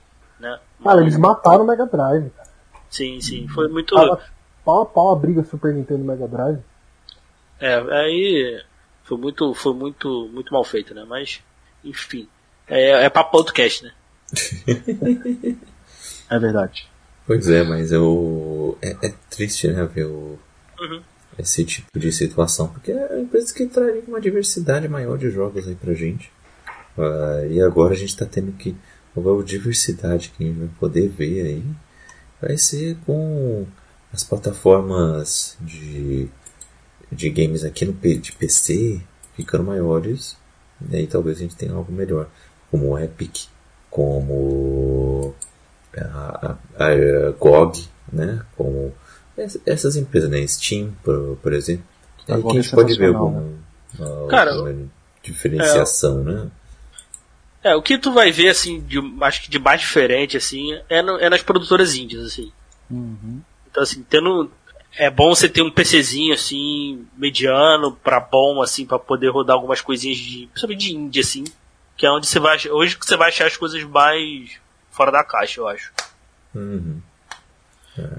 Cara, 0.83 1.01
eles 1.01 1.17
mataram 1.17 1.63
o 1.63 1.67
Mega 1.67 1.85
Drive, 1.85 2.29
cara. 2.31 2.49
Sim, 2.89 3.19
sim, 3.21 3.47
foi 3.47 3.67
muito. 3.69 3.95
Tava 3.95 4.21
pau 4.65 4.81
a 4.81 4.85
pau 4.85 5.11
a 5.11 5.15
briga 5.15 5.43
Super 5.43 5.73
Nintendo 5.73 6.03
e 6.03 6.07
Mega 6.07 6.27
Drive. 6.27 6.59
É, 7.59 7.75
aí 7.75 8.61
foi 9.03 9.17
muito, 9.17 9.53
foi 9.53 9.73
muito, 9.73 10.29
muito 10.33 10.53
mal 10.53 10.63
feito, 10.63 10.93
né? 10.93 11.05
Mas, 11.07 11.41
enfim, 11.83 12.27
é, 12.67 13.05
é 13.05 13.09
pra 13.09 13.23
podcast, 13.23 13.83
né? 13.83 13.91
É 16.29 16.39
verdade. 16.39 16.89
Pois 17.27 17.47
é, 17.49 17.63
mas 17.63 17.91
eu. 17.91 18.77
É, 18.81 19.07
é 19.07 19.13
triste, 19.29 19.67
né, 19.67 19.83
ver 19.85 20.05
o- 20.05 20.39
Uhum. 20.79 21.01
esse 21.37 21.63
tipo 21.63 21.97
de 21.97 22.11
situação. 22.11 22.67
Porque 22.69 22.91
é 22.91 23.19
empresa 23.19 23.53
que 23.53 23.65
traria 23.67 24.03
uma 24.07 24.19
diversidade 24.19 24.87
maior 24.89 25.17
de 25.17 25.29
jogos 25.29 25.67
aí 25.67 25.75
pra 25.75 25.93
gente. 25.93 26.31
Ah, 26.97 27.45
e 27.49 27.61
agora 27.61 27.93
a 27.93 27.97
gente 27.97 28.15
tá 28.17 28.25
tendo 28.25 28.51
que. 28.53 28.75
A 29.15 29.19
diversidade 29.43 30.29
que 30.35 30.43
a 30.43 30.47
gente 30.47 30.59
vai 30.59 30.69
poder 30.79 31.07
ver 31.07 31.45
aí 31.45 31.63
vai 32.41 32.57
ser 32.57 32.97
com 33.05 33.65
as 34.11 34.23
plataformas 34.23 35.57
de, 35.61 36.27
de 37.11 37.29
games 37.29 37.63
aqui 37.63 37.85
no 37.85 37.93
de 37.93 38.31
PC 38.31 39.01
ficando 39.35 39.63
maiores. 39.63 40.37
E 40.89 40.95
aí 40.97 41.07
talvez 41.07 41.37
a 41.37 41.41
gente 41.41 41.55
tenha 41.55 41.73
algo 41.73 41.91
melhor. 41.91 42.27
Como 42.69 42.89
o 42.89 42.99
Epic, 42.99 43.45
como 43.89 45.33
a, 45.95 46.57
a, 46.77 46.85
a 46.87 47.31
GOG, 47.39 47.87
né? 48.11 48.41
Como 48.57 48.91
ess- 49.37 49.59
essas 49.65 49.95
empresas, 49.95 50.29
né? 50.29 50.45
Steam, 50.47 50.91
por, 51.03 51.37
por 51.37 51.53
exemplo. 51.53 51.85
Aí 52.27 52.41
que 52.41 52.47
a 52.47 52.59
é 52.59 52.61
gente 52.63 52.75
pode 52.75 52.97
ver 52.97 53.13
alguma, 53.15 54.27
Cara, 54.27 54.51
alguma 54.53 54.89
diferenciação, 55.21 56.23
né? 56.23 56.49
É, 57.63 57.75
o 57.75 57.81
que 57.81 57.97
tu 57.97 58.11
vai 58.11 58.31
ver, 58.31 58.49
assim, 58.49 58.81
de, 58.81 58.99
acho 59.21 59.43
que 59.43 59.49
de 59.49 59.57
mais 59.57 59.79
diferente, 59.81 60.35
assim, 60.35 60.77
é, 60.89 61.01
no- 61.01 61.17
é 61.17 61.29
nas 61.29 61.41
produtoras 61.41 61.95
índias, 61.95 62.25
assim. 62.25 62.51
Uhum. 62.91 63.41
Então, 63.69 63.81
assim, 63.83 64.03
tendo. 64.03 64.51
É 64.95 65.09
bom 65.09 65.33
você 65.33 65.49
ter 65.49 65.63
um 65.63 65.71
PCzinho, 65.71 66.33
assim, 66.35 67.07
mediano, 67.17 67.93
pra 68.03 68.19
bom, 68.19 68.61
assim, 68.61 68.85
pra 68.85 68.99
poder 68.99 69.29
rodar 69.29 69.55
algumas 69.55 69.81
coisinhas 69.81 70.17
de. 70.17 70.47
Principalmente 70.47 70.79
de 70.89 70.95
indie, 70.95 71.19
assim. 71.21 71.43
Que 71.97 72.05
é 72.05 72.11
onde 72.11 72.27
você 72.27 72.39
vai. 72.39 72.57
Hoje 72.69 72.97
que 72.97 73.05
você 73.05 73.15
vai 73.17 73.29
achar 73.29 73.47
as 73.47 73.57
coisas 73.57 73.81
mais 73.83 74.51
fora 74.91 75.11
da 75.11 75.23
caixa, 75.23 75.59
eu 75.61 75.67
acho. 75.67 75.91
Uhum. 76.53 77.01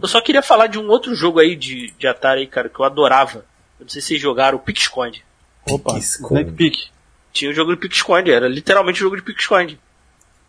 Eu 0.01 0.09
só 0.09 0.21
queria 0.21 0.43
falar 0.43 0.69
de 0.69 0.79
um 0.79 0.89
outro 0.89 1.15
jogo 1.15 1.39
aí 1.41 1.55
de, 1.57 1.93
de 1.99 2.07
Atari, 2.07 2.47
cara, 2.47 2.69
que 2.69 2.79
eu 2.81 2.85
adorava. 2.85 3.45
Eu 3.79 3.85
não 3.85 3.89
sei 3.89 4.01
se 4.01 4.09
vocês 4.09 4.21
jogaram, 4.21 4.59
o. 4.59 5.25
Opa, 5.69 5.99
Esconde. 5.99 6.41
Snake 6.43 6.57
Peak. 6.57 6.91
Tinha 7.35 7.51
o 7.51 7.55
jogo 7.55 7.73
de 7.75 7.81
Pique-Esconde, 7.81 8.31
era 8.31 8.49
literalmente 8.49 9.01
o 9.01 9.05
jogo 9.05 9.17
de 9.17 9.23
Pique-Esconde. 9.23 9.79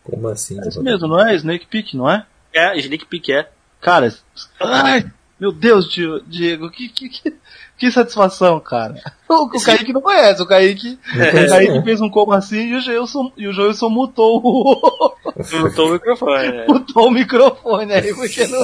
Como 0.04 0.28
assim? 0.28 0.58
É 0.64 0.68
isso 0.68 0.82
mesmo, 0.82 1.08
não 1.08 1.20
é? 1.20 1.34
Snake 1.34 1.66
Peak, 1.66 1.96
não 1.96 2.08
é? 2.08 2.24
É, 2.54 2.78
Snake 2.78 3.04
Peak 3.06 3.32
é. 3.32 3.50
Cara, 3.80 4.14
ai, 4.60 5.04
meu 5.38 5.50
Deus, 5.52 5.90
Di- 5.92 6.22
Diego, 6.26 6.70
que, 6.70 6.88
que, 6.88 7.08
que, 7.08 7.34
que 7.76 7.90
satisfação, 7.90 8.58
cara. 8.60 8.94
O, 9.28 9.44
o 9.44 9.64
Kaique 9.64 9.92
não 9.92 10.00
conhece, 10.00 10.40
o 10.40 10.46
Kaique, 10.46 10.98
o 11.12 11.48
Kaique 11.48 11.82
fez 11.82 12.00
um 12.00 12.08
como 12.08 12.32
assim 12.32 12.68
e 12.68 12.74
o 12.76 12.80
Joelson, 12.80 13.32
e 13.36 13.48
o 13.48 13.52
Joelson 13.52 13.88
mutou 13.88 14.40
o, 14.42 15.14
Mutou 15.60 15.88
o 15.88 15.92
microfone, 15.92 16.48
né? 16.48 16.64
mutou 16.68 17.08
o 17.08 17.10
microfone 17.10 17.92
aí, 17.92 18.14
porque 18.14 18.46
não... 18.46 18.58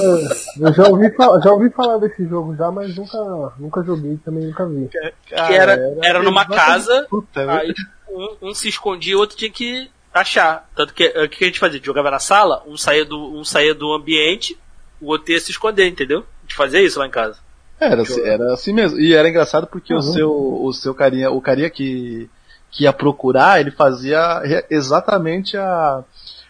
Eu 0.67 0.73
já 0.73 0.87
ouvi, 0.87 1.13
já 1.43 1.51
ouvi 1.51 1.69
falar 1.69 1.97
desse 1.97 2.25
jogo 2.27 2.55
já, 2.55 2.71
mas 2.71 2.95
nunca, 2.95 3.53
nunca 3.59 3.83
joguei 3.83 4.17
também 4.23 4.45
nunca 4.45 4.65
vi. 4.65 4.89
Que 5.25 5.35
era, 5.35 5.77
era 6.01 6.23
numa 6.23 6.45
casa, 6.45 7.05
Puta, 7.09 7.51
aí 7.51 7.73
um, 8.09 8.49
um 8.49 8.53
se 8.53 8.69
escondia 8.69 9.13
e 9.13 9.15
o 9.15 9.19
outro 9.19 9.35
tinha 9.35 9.51
que 9.51 9.89
achar. 10.13 10.69
Tanto 10.75 10.93
que 10.93 11.07
o 11.07 11.27
que 11.27 11.43
a 11.43 11.47
gente 11.47 11.59
fazia? 11.59 11.81
Jogava 11.83 12.11
na 12.11 12.19
sala, 12.19 12.63
um 12.67 12.77
saía 12.77 13.03
do, 13.03 13.33
um 13.35 13.43
saía 13.43 13.73
do 13.73 13.91
ambiente, 13.93 14.57
o 15.01 15.07
outro 15.07 15.31
ia 15.31 15.39
se 15.39 15.51
esconder, 15.51 15.87
entendeu? 15.87 16.19
A 16.19 16.41
gente 16.43 16.55
fazia 16.55 16.81
isso 16.81 16.99
lá 16.99 17.07
em 17.07 17.11
casa. 17.11 17.37
Era, 17.79 18.01
assim- 18.03 18.21
era 18.21 18.53
assim 18.53 18.73
mesmo. 18.73 18.99
E 18.99 19.13
era 19.13 19.27
engraçado 19.29 19.67
porque 19.67 19.93
o 19.93 19.97
Uhum. 19.97 20.01
seu, 20.01 20.31
o 20.31 20.73
seu 20.73 20.93
carinha, 20.95 21.29
o 21.31 21.41
carinha 21.41 21.69
que, 21.69 22.29
que 22.71 22.83
ia 22.83 22.93
procurar, 22.93 23.59
ele 23.59 23.71
fazia 23.71 24.41
exatamente 24.69 25.57
a, 25.57 26.03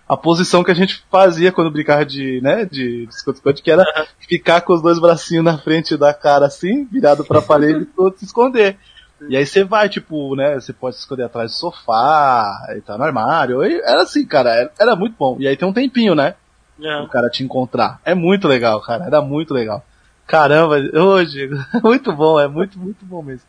a 0.07 0.17
posição 0.17 0.63
que 0.63 0.71
a 0.71 0.75
gente 0.75 1.03
fazia 1.11 1.51
quando 1.51 1.71
brincava 1.71 2.05
de, 2.05 2.39
né, 2.41 2.65
de 2.65 3.07
esconde-esconde, 3.09 3.61
que 3.61 3.71
era 3.71 3.83
ficar 4.27 4.61
com 4.61 4.73
os 4.73 4.81
dois 4.81 4.99
bracinhos 4.99 5.43
na 5.45 5.57
frente 5.57 5.97
da 5.97 6.13
cara 6.13 6.45
assim, 6.45 6.85
virado 6.85 7.23
pra 7.25 7.41
parede 7.41 7.81
e 7.83 7.85
todo 7.85 8.17
se 8.17 8.25
esconder. 8.25 8.77
E 9.29 9.37
aí 9.37 9.45
você 9.45 9.63
vai, 9.63 9.87
tipo, 9.87 10.35
né, 10.35 10.55
você 10.55 10.73
pode 10.73 10.95
se 10.97 11.01
esconder 11.03 11.23
atrás 11.23 11.51
do 11.51 11.55
sofá, 11.57 12.73
e 12.77 12.81
tá 12.81 12.97
no 12.97 13.03
armário, 13.05 13.63
e 13.63 13.79
era 13.79 14.01
assim, 14.03 14.25
cara, 14.25 14.49
era, 14.53 14.71
era 14.77 14.95
muito 14.97 15.15
bom. 15.17 15.37
E 15.39 15.47
aí 15.47 15.55
tem 15.55 15.67
um 15.67 15.71
tempinho, 15.73 16.13
né, 16.13 16.35
É. 16.81 16.97
o 17.01 17.07
cara 17.07 17.29
te 17.29 17.41
encontrar. 17.43 18.01
É 18.03 18.13
muito 18.13 18.47
legal, 18.47 18.81
cara. 18.81 19.05
Era 19.05 19.21
muito 19.21 19.53
legal. 19.53 19.83
Caramba, 20.27 20.77
ô 20.77 21.23
Diego, 21.23 21.55
muito 21.83 22.13
bom, 22.13 22.39
é 22.39 22.47
muito, 22.47 22.79
muito 22.79 23.05
bom 23.05 23.21
mesmo. 23.21 23.45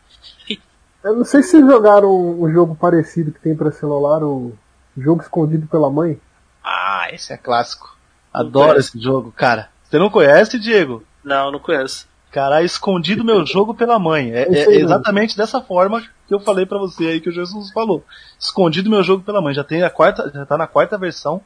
Eu 1.03 1.15
não 1.15 1.25
sei 1.25 1.43
se 1.43 1.51
vocês 1.51 1.65
jogaram 1.65 2.09
um 2.09 2.51
jogo 2.51 2.75
parecido 2.75 3.31
que 3.31 3.39
tem 3.39 3.55
pra 3.55 3.71
celular, 3.71 4.23
o 4.23 4.53
Jogo 4.97 5.21
Escondido 5.21 5.67
pela 5.67 5.89
Mãe. 5.89 6.19
Ah, 6.63 7.07
esse 7.11 7.31
é 7.31 7.37
clássico. 7.37 7.95
Adoro 8.33 8.79
esse 8.79 8.99
jogo, 8.99 9.31
cara. 9.31 9.69
Você 9.83 9.99
não 9.99 10.09
conhece, 10.09 10.59
Diego? 10.59 11.03
Não, 11.23 11.51
não 11.51 11.59
conheço. 11.59 12.07
Cara, 12.31 12.63
escondido 12.63 13.23
meu 13.23 13.45
jogo 13.45 13.73
pela 13.73 13.97
mãe. 13.97 14.31
É, 14.33 14.41
é 14.41 14.75
exatamente 14.75 15.37
dessa 15.37 15.61
forma 15.61 16.01
que 16.27 16.33
eu 16.33 16.39
falei 16.39 16.65
pra 16.65 16.77
você 16.77 17.05
aí 17.05 17.21
que 17.21 17.29
o 17.29 17.31
Jesus 17.31 17.71
falou. 17.71 18.03
Escondido 18.37 18.89
meu 18.89 19.01
jogo 19.03 19.23
pela 19.23 19.41
mãe. 19.41 19.53
Já 19.53 19.63
tem 19.63 19.83
a 19.83 19.89
quarta, 19.89 20.29
já 20.33 20.45
tá 20.45 20.57
na 20.57 20.67
quarta 20.67 20.97
versão. 20.97 21.39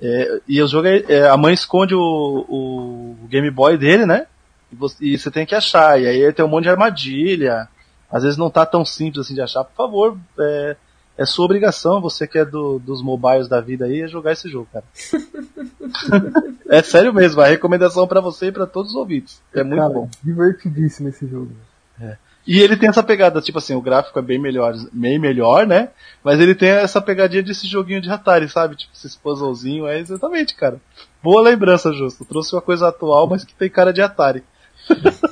É, 0.00 0.40
e 0.48 0.62
o 0.62 0.66
jogo 0.66 0.88
é, 0.88 1.04
é, 1.08 1.28
a 1.28 1.36
mãe 1.36 1.52
esconde 1.52 1.94
o, 1.94 2.00
o 2.48 3.26
Game 3.28 3.50
Boy 3.50 3.76
dele, 3.76 4.06
né? 4.06 4.26
E 4.72 4.76
você, 4.76 4.96
e 5.04 5.18
você 5.18 5.30
tem 5.30 5.46
que 5.46 5.54
achar. 5.54 6.00
E 6.00 6.06
aí 6.06 6.32
tem 6.32 6.44
um 6.44 6.48
monte 6.48 6.64
de 6.64 6.70
armadilha. 6.70 7.68
Às 8.10 8.22
vezes 8.22 8.38
não 8.38 8.50
tá 8.50 8.64
tão 8.64 8.84
simples 8.84 9.26
assim 9.26 9.34
de 9.34 9.40
achar. 9.40 9.64
Por 9.64 9.74
favor, 9.74 10.18
é, 10.38 10.76
é 11.16 11.26
sua 11.26 11.44
obrigação, 11.44 12.00
você 12.00 12.26
que 12.26 12.38
é 12.38 12.44
do, 12.44 12.78
dos 12.78 13.02
mobiles 13.02 13.48
da 13.48 13.60
vida 13.60 13.84
aí, 13.84 14.02
é 14.02 14.08
jogar 14.08 14.32
esse 14.32 14.48
jogo, 14.48 14.68
cara. 14.72 14.84
é 16.68 16.82
sério 16.82 17.12
mesmo, 17.12 17.40
a 17.40 17.46
recomendação 17.46 18.06
pra 18.06 18.20
você 18.20 18.46
e 18.46 18.52
pra 18.52 18.66
todos 18.66 18.92
os 18.92 18.96
ouvintes. 18.96 19.42
É 19.52 19.62
muito 19.62 19.80
Cara, 19.80 19.92
bom. 19.92 20.08
divertidíssimo 20.22 21.08
esse 21.08 21.26
jogo. 21.26 21.52
E 22.48 22.60
ele 22.60 22.78
tem 22.78 22.88
essa 22.88 23.02
pegada, 23.02 23.42
tipo 23.42 23.58
assim, 23.58 23.74
o 23.74 23.82
gráfico 23.82 24.18
é 24.18 24.22
bem 24.22 24.38
melhor, 24.38 24.74
bem 24.90 25.18
melhor, 25.18 25.66
né? 25.66 25.90
Mas 26.24 26.40
ele 26.40 26.54
tem 26.54 26.70
essa 26.70 26.98
pegadinha 26.98 27.42
desse 27.42 27.66
joguinho 27.66 28.00
de 28.00 28.10
Atari, 28.10 28.48
sabe? 28.48 28.74
Tipo, 28.74 28.94
esse 28.94 29.18
puzzlezinho, 29.18 29.86
é 29.86 29.98
exatamente, 29.98 30.54
cara. 30.54 30.80
Boa 31.22 31.42
lembrança, 31.42 31.92
Justo. 31.92 32.24
Trouxe 32.24 32.54
uma 32.54 32.62
coisa 32.62 32.88
atual, 32.88 33.28
mas 33.28 33.44
que 33.44 33.54
tem 33.54 33.68
cara 33.68 33.92
de 33.92 34.00
Atari. 34.00 34.42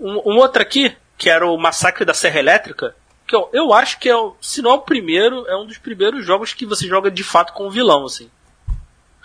Um, 0.00 0.32
um 0.32 0.36
outro 0.38 0.62
aqui, 0.62 0.96
que 1.16 1.28
era 1.28 1.46
o 1.46 1.56
Massacre 1.58 2.04
da 2.04 2.14
Serra 2.14 2.38
Elétrica, 2.38 2.94
que 3.26 3.34
eu, 3.34 3.48
eu 3.52 3.72
acho 3.74 3.98
que 3.98 4.08
é, 4.08 4.16
o- 4.16 4.36
se 4.40 4.62
não 4.62 4.70
é 4.70 4.74
o 4.74 4.78
primeiro, 4.82 5.44
é 5.48 5.56
um 5.56 5.66
dos 5.66 5.76
primeiros 5.78 6.24
jogos 6.24 6.54
que 6.54 6.64
você 6.64 6.86
joga 6.86 7.10
de 7.10 7.24
fato 7.24 7.52
com 7.52 7.66
o 7.66 7.70
vilão, 7.70 8.04
assim. 8.06 8.30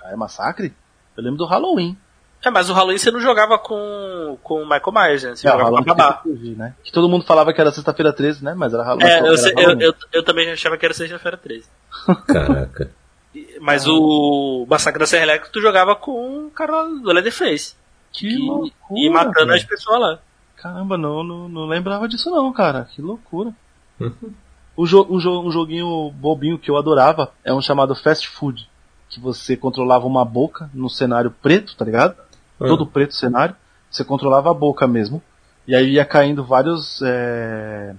Ah, 0.03 0.11
é 0.11 0.15
massacre? 0.15 0.73
Eu 1.15 1.23
lembro 1.23 1.37
do 1.37 1.45
Halloween. 1.45 1.95
É, 2.43 2.49
mas 2.49 2.69
o 2.69 2.73
Halloween 2.73 2.97
você 2.97 3.11
não 3.11 3.21
jogava 3.21 3.57
com, 3.59 4.37
com 4.43 4.55
o 4.63 4.69
Michael 4.69 4.91
Myers, 4.91 5.23
né? 5.23 5.35
Você 5.35 5.47
É, 5.47 5.51
o 5.51 5.53
jogava 5.59 5.69
com 5.69 5.91
a 5.91 5.93
Halloween 5.93 6.53
babá. 6.55 6.63
né? 6.65 6.75
Que 6.83 6.91
todo 6.91 7.07
mundo 7.07 7.23
falava 7.23 7.53
que 7.53 7.61
era 7.61 7.71
sexta-feira 7.71 8.11
13, 8.11 8.43
né? 8.43 8.53
Mas 8.55 8.73
era 8.73 8.83
Halloween. 8.83 9.05
É, 9.07 9.19
eu, 9.29 9.37
sei- 9.37 9.53
eu, 9.53 9.61
Halloween. 9.61 9.83
eu, 9.83 9.93
eu 10.11 10.23
também 10.23 10.51
achava 10.51 10.77
que 10.77 10.85
era 10.85 10.93
sexta-feira 10.93 11.37
13. 11.37 11.65
Caraca. 12.27 12.89
Mas 13.61 13.85
o 13.87 14.65
Massacre 14.69 14.99
da 14.99 15.05
Serra 15.05 15.23
Elétrica 15.23 15.49
tu 15.53 15.61
jogava 15.61 15.95
com 15.95 16.47
o 16.47 16.51
cara 16.51 16.83
do 16.83 17.11
Leatherface. 17.13 17.75
Que 18.13 18.27
E, 18.27 18.37
loucura, 18.37 18.71
e 18.99 19.09
matando 19.09 19.47
velho. 19.47 19.57
as 19.59 19.63
pessoas 19.63 19.99
lá. 19.99 20.19
Caramba, 20.55 20.97
não, 20.97 21.23
não, 21.23 21.49
não 21.49 21.65
lembrava 21.65 22.07
disso 22.07 22.29
não, 22.29 22.53
cara. 22.53 22.87
Que 22.93 23.01
loucura. 23.01 23.51
Um, 24.77 24.85
jo 24.85 25.05
um, 25.09 25.19
jo 25.19 25.41
um 25.41 25.51
joguinho 25.51 26.09
bobinho 26.11 26.57
que 26.57 26.71
eu 26.71 26.77
adorava 26.77 27.31
é 27.43 27.53
um 27.53 27.61
chamado 27.61 27.93
Fast 27.95 28.27
Food. 28.29 28.69
Que 29.09 29.19
você 29.19 29.57
controlava 29.57 30.05
uma 30.07 30.23
boca 30.23 30.69
no 30.73 30.89
cenário 30.89 31.31
preto, 31.41 31.75
tá 31.75 31.83
ligado? 31.83 32.15
Ah. 32.59 32.67
Todo 32.67 32.87
preto 32.87 33.11
o 33.11 33.15
cenário. 33.15 33.55
Você 33.89 34.03
controlava 34.03 34.49
a 34.49 34.53
boca 34.53 34.87
mesmo. 34.87 35.21
E 35.67 35.75
aí 35.75 35.91
ia 35.93 36.05
caindo 36.05 36.43
vários. 36.43 37.01
É... 37.03 37.95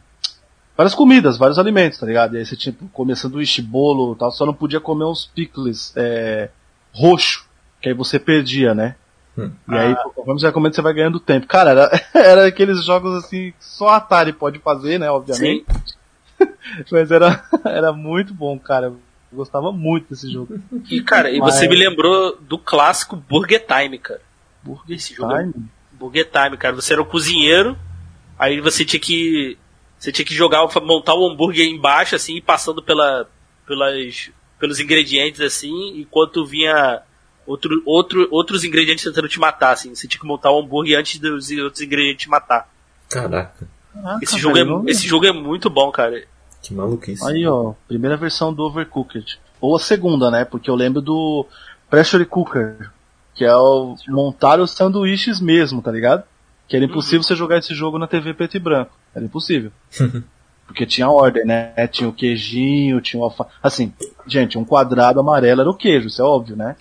Várias 0.77 0.95
comidas, 0.95 1.36
vários 1.36 1.59
alimentos, 1.59 1.99
tá 2.01 2.07
ligado? 2.07 2.35
E 2.35 2.39
aí 2.39 2.45
você 2.47 2.57
tinha 2.57 2.73
que 2.73 2.85
comer 2.89 3.16
sanduíche, 3.16 3.62
bolo 3.62 4.16
tal, 4.16 4.32
só 4.32 4.45
não 4.45 4.53
podia 4.53 4.81
comer 4.81 5.05
uns 5.05 5.24
pickles 5.24 5.93
é, 5.95 6.51
roxo, 6.93 7.47
que 7.81 7.89
aí 7.89 7.95
você 7.95 8.19
perdia, 8.19 8.74
né? 8.74 8.97
Hum. 9.36 9.51
E 9.69 9.74
aí, 9.74 9.94
conforme 9.97 10.40
você 10.40 10.47
vai 10.47 10.52
comendo, 10.52 10.74
você 10.74 10.82
vai 10.82 10.94
ganhando 10.94 11.20
tempo. 11.20 11.47
Cara, 11.47 11.70
era, 11.70 11.90
era 12.15 12.47
aqueles 12.47 12.85
jogos 12.85 13.15
assim, 13.16 13.51
que 13.51 13.65
só 13.65 13.89
a 13.89 13.97
Atari 13.97 14.32
pode 14.32 14.59
fazer, 14.61 14.98
né, 14.98 15.11
obviamente. 15.11 15.66
Mas 16.90 17.11
era, 17.11 17.44
era 17.65 17.93
muito 17.93 18.32
bom, 18.32 18.59
cara. 18.59 18.86
Eu 18.86 18.98
gostava 19.32 19.73
muito 19.73 20.11
desse 20.11 20.31
jogo. 20.31 20.59
E, 20.90 21.02
cara, 21.02 21.31
e 21.31 21.39
Mas- 21.39 21.55
você 21.55 21.69
me 21.69 21.77
lembrou 21.77 22.36
do 22.40 22.59
clássico 22.59 23.16
Burger 23.16 23.65
Time, 23.66 23.98
cara. 23.98 24.20
Burger 24.62 24.97
Esse 24.97 25.15
jogo 25.15 25.32
é 25.32 25.43
Time. 25.43 25.55
Burger 25.93 26.31
Time, 26.31 26.56
cara. 26.56 26.74
Você 26.74 26.93
era 26.93 27.02
o 27.02 27.06
cozinheiro, 27.06 27.77
aí 28.39 28.61
você 28.61 28.85
tinha 28.85 29.01
que. 29.01 29.59
Você 29.98 30.12
tinha 30.12 30.24
que 30.24 30.35
jogar, 30.35 30.66
montar 30.82 31.15
o 31.15 31.27
hambúrguer 31.27 31.66
embaixo, 31.66 32.15
assim, 32.15 32.40
passando 32.40 32.82
pela, 32.82 33.27
pelas, 33.66 34.31
pelos 34.59 34.78
ingredientes, 34.78 35.40
assim, 35.40 35.98
enquanto 35.98 36.44
vinha 36.44 37.01
outro, 37.47 37.83
outro, 37.85 38.29
outros 38.31 38.65
ingredientes 38.65 39.05
tentando 39.05 39.29
te 39.29 39.39
matar, 39.39 39.73
assim. 39.73 39.95
Você 39.95 40.07
tinha 40.09 40.21
que 40.21 40.27
montar 40.27 40.51
o 40.51 40.61
hambúrguer 40.61 40.99
antes 40.99 41.19
dos 41.19 41.51
outros 41.51 41.81
ingredientes 41.83 42.25
te 42.25 42.29
matar. 42.31 42.69
Caraca, 43.09 43.66
Caraca, 43.93 44.19
Esse 44.23 44.39
jogo, 44.39 44.55
velho, 44.55 44.66
não- 44.71 44.89
é, 44.89 44.91
esse 44.91 45.07
jogo 45.07 45.27
é 45.27 45.33
muito 45.33 45.69
bom, 45.71 45.91
cara. 45.91 46.25
que 46.62 46.73
maluquice. 46.75 47.25
Aí, 47.29 47.47
ó, 47.47 47.75
primeira 47.87 48.16
versão 48.16 48.53
do 48.53 48.62
Overcooked. 48.65 49.39
Ou 49.61 49.77
a 49.77 49.79
segunda, 49.79 50.31
né? 50.31 50.45
Porque 50.45 50.69
eu 50.69 50.75
lembro 50.75 51.01
do 51.01 51.47
Pressure 51.89 52.25
Cooker, 52.27 52.91
que 53.35 53.45
é 53.45 53.55
o 53.55 53.95
montar 54.09 54.61
os 54.61 54.71
sanduíches 54.73 55.41
mesmo, 55.41 55.81
tá 55.83 55.91
ligado? 55.93 56.25
Que 56.66 56.77
era 56.77 56.85
impossível 56.85 57.23
você 57.23 57.37
jogar 57.37 57.59
esse 57.59 57.75
jogo 57.75 57.99
na 57.99 58.07
TV 58.07 58.33
preto 58.35 58.57
e 58.57 58.61
branco. 58.61 58.93
Era 59.15 59.25
impossível. 59.25 59.71
Porque 60.66 60.87
tinha 60.87 61.09
ordem, 61.11 61.45
né? 61.45 61.73
Tinha 61.89 62.09
o 62.09 62.12
queijinho, 62.12 62.99
tinha 63.03 63.21
o 63.21 63.25
alfa... 63.25 63.47
Assim, 63.62 63.93
gente, 64.27 64.57
um 64.57 64.65
quadrado 64.65 65.21
amarelo 65.21 65.61
era 65.61 65.69
o 65.71 65.75
queijo, 65.75 66.07
isso 66.07 66.23
é 66.23 66.25
óbvio, 66.25 66.57
né? 66.57 66.75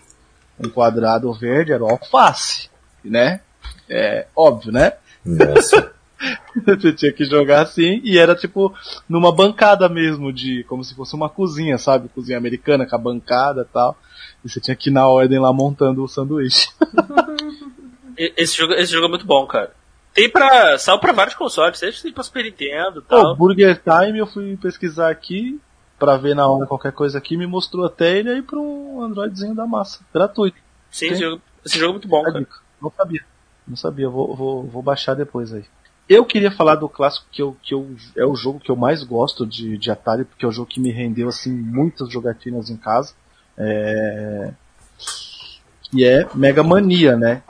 Um 0.59 0.69
quadrado 0.69 1.31
verde 1.33 1.71
era 1.71 1.83
o 1.83 1.89
alface, 1.89 2.69
né? 3.03 3.41
É 3.89 4.27
óbvio, 4.35 4.71
né? 4.71 4.93
Nossa. 5.25 5.91
Você 6.65 6.93
tinha 6.93 7.11
que 7.11 7.25
jogar 7.25 7.61
assim 7.63 7.99
e 8.03 8.17
era 8.17 8.33
tipo 8.33 8.73
numa 9.09 9.31
bancada 9.31 9.89
mesmo 9.89 10.31
de 10.31 10.63
como 10.65 10.83
se 10.83 10.95
fosse 10.95 11.15
uma 11.15 11.27
cozinha, 11.27 11.77
sabe? 11.77 12.07
Cozinha 12.07 12.37
americana 12.37 12.85
com 12.85 12.95
a 12.95 12.99
bancada 12.99 13.67
e 13.69 13.73
tal. 13.73 13.97
E 14.43 14.49
você 14.49 14.61
tinha 14.61 14.75
que 14.75 14.89
ir 14.89 14.93
na 14.93 15.07
ordem 15.07 15.39
lá 15.39 15.51
montando 15.51 16.03
o 16.03 16.07
sanduíche. 16.07 16.69
Esse 18.15 18.55
jogo, 18.55 18.73
esse 18.73 18.91
jogo 18.91 19.07
é 19.07 19.09
muito 19.09 19.25
bom, 19.25 19.45
cara. 19.47 19.71
Tem 20.13 20.29
pra. 20.29 20.77
Saiu 20.77 20.99
pra 20.99 21.11
vários 21.11 21.35
consoles, 21.35 21.79
tem 21.79 22.13
pra 22.13 22.23
Super 22.23 22.43
Nintendo 22.43 22.99
e 22.99 23.01
Pô, 23.01 23.21
tal. 23.21 23.35
Burger 23.35 23.81
Time 23.81 24.19
eu 24.19 24.27
fui 24.27 24.55
pesquisar 24.57 25.09
aqui 25.09 25.59
pra 25.97 26.17
ver 26.17 26.35
na 26.35 26.47
hora 26.47 26.65
qualquer 26.65 26.91
coisa 26.91 27.17
aqui, 27.17 27.37
me 27.37 27.47
mostrou 27.47 27.85
até 27.85 28.17
ele 28.17 28.29
aí 28.29 28.41
pra 28.41 28.59
um 28.59 29.01
Androidzinho 29.01 29.55
da 29.55 29.65
massa. 29.65 29.99
Gratuito. 30.13 30.57
Sim, 30.91 31.07
esse 31.07 31.21
jogo, 31.21 31.41
esse 31.65 31.79
jogo 31.79 31.89
é 31.89 31.93
muito 31.93 32.07
bom, 32.07 32.23
cara. 32.23 32.47
Não 32.81 32.91
sabia. 32.91 33.23
Não 33.67 33.77
sabia, 33.77 34.09
vou, 34.09 34.35
vou, 34.35 34.63
vou 34.63 34.81
baixar 34.81 35.15
depois 35.15 35.53
aí. 35.53 35.65
Eu 36.07 36.25
queria 36.25 36.51
falar 36.51 36.75
do 36.75 36.89
clássico 36.89 37.25
que, 37.31 37.41
eu, 37.41 37.55
que 37.63 37.73
eu, 37.73 37.95
é 38.17 38.25
o 38.25 38.35
jogo 38.35 38.59
que 38.59 38.69
eu 38.69 38.75
mais 38.75 39.03
gosto 39.03 39.47
de, 39.47 39.77
de 39.77 39.89
Atari, 39.89 40.25
porque 40.25 40.43
é 40.43 40.47
o 40.47 40.51
jogo 40.51 40.67
que 40.67 40.79
me 40.79 40.91
rendeu 40.91 41.29
assim 41.29 41.51
muitas 41.51 42.09
jogatinas 42.09 42.69
em 42.69 42.75
casa. 42.75 43.13
É... 43.57 44.51
Que 45.83 46.05
é 46.05 46.27
Mega 46.33 46.61
Mania, 46.61 47.15
né? 47.15 47.41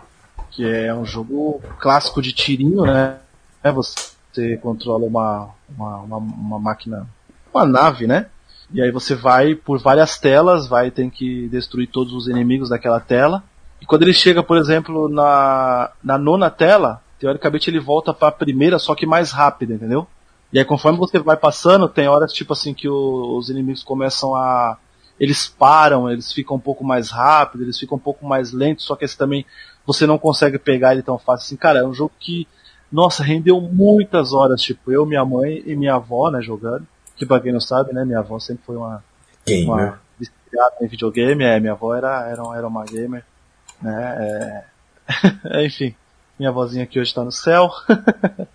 Que 0.51 0.65
é 0.65 0.93
um 0.93 1.05
jogo 1.05 1.61
clássico 1.79 2.21
de 2.21 2.31
tirinho, 2.31 2.83
né? 2.83 3.17
É, 3.63 3.71
Você 3.71 4.57
controla 4.57 5.05
uma, 5.05 5.49
uma, 5.69 5.97
uma, 5.97 6.17
uma 6.17 6.59
máquina, 6.59 7.07
uma 7.53 7.65
nave, 7.65 8.07
né? 8.07 8.27
E 8.73 8.81
aí 8.81 8.91
você 8.91 9.13
vai 9.15 9.53
por 9.55 9.79
várias 9.79 10.17
telas, 10.17 10.67
vai 10.67 10.89
tem 10.89 11.09
que 11.09 11.47
destruir 11.49 11.87
todos 11.87 12.13
os 12.13 12.27
inimigos 12.27 12.69
daquela 12.69 12.99
tela. 12.99 13.43
E 13.81 13.85
quando 13.85 14.03
ele 14.03 14.13
chega, 14.13 14.41
por 14.41 14.57
exemplo, 14.57 15.07
na, 15.09 15.91
na 16.03 16.17
nona 16.17 16.49
tela, 16.49 17.01
teoricamente 17.19 17.69
ele 17.69 17.79
volta 17.79 18.13
para 18.13 18.29
a 18.29 18.31
primeira, 18.31 18.79
só 18.79 18.95
que 18.95 19.05
mais 19.05 19.31
rápido, 19.31 19.73
entendeu? 19.73 20.07
E 20.51 20.59
aí 20.59 20.65
conforme 20.65 20.97
você 20.97 21.19
vai 21.19 21.35
passando, 21.37 21.87
tem 21.89 22.07
horas 22.07 22.31
tipo 22.33 22.53
assim 22.53 22.73
que 22.73 22.87
o- 22.87 23.37
os 23.37 23.49
inimigos 23.49 23.83
começam 23.83 24.35
a. 24.35 24.77
Eles 25.19 25.47
param, 25.47 26.09
eles 26.09 26.31
ficam 26.31 26.57
um 26.57 26.59
pouco 26.59 26.83
mais 26.83 27.11
rápidos, 27.11 27.61
eles 27.65 27.77
ficam 27.79 27.97
um 27.97 28.01
pouco 28.01 28.25
mais 28.25 28.51
lentos, 28.51 28.85
só 28.85 28.95
que 28.95 29.05
esse 29.05 29.17
também 29.17 29.45
você 29.85 30.07
não 30.07 30.17
consegue 30.17 30.57
pegar 30.57 30.93
ele 30.93 31.03
tão 31.03 31.17
fácil 31.17 31.45
assim. 31.45 31.55
Cara, 31.55 31.79
é 31.79 31.85
um 31.85 31.93
jogo 31.93 32.11
que, 32.19 32.47
nossa, 32.91 33.23
rendeu 33.23 33.59
muitas 33.61 34.33
horas, 34.33 34.61
tipo, 34.61 34.91
eu, 34.91 35.05
minha 35.05 35.23
mãe 35.23 35.61
e 35.65 35.75
minha 35.75 35.95
avó, 35.95 36.31
né, 36.31 36.41
jogando. 36.41 36.87
Que 37.15 37.25
pra 37.25 37.39
quem 37.39 37.51
não 37.53 37.59
sabe, 37.61 37.93
né, 37.93 38.03
minha 38.05 38.19
avó 38.19 38.39
sempre 38.39 38.63
foi 38.65 38.75
uma, 38.75 39.03
Gamer. 39.45 39.67
uma 39.67 39.99
viciada 40.19 40.75
em 40.81 40.87
videogame, 40.87 41.43
é, 41.43 41.59
minha 41.59 41.73
avó 41.73 41.93
era, 41.95 42.27
era, 42.27 42.41
era 42.57 42.67
uma 42.67 42.83
gamer, 42.85 43.23
né, 43.81 44.63
é, 45.49 45.63
enfim, 45.65 45.95
minha 46.39 46.49
avózinha 46.49 46.83
aqui 46.83 46.99
hoje 46.99 47.13
tá 47.13 47.23
no 47.23 47.31
céu, 47.31 47.69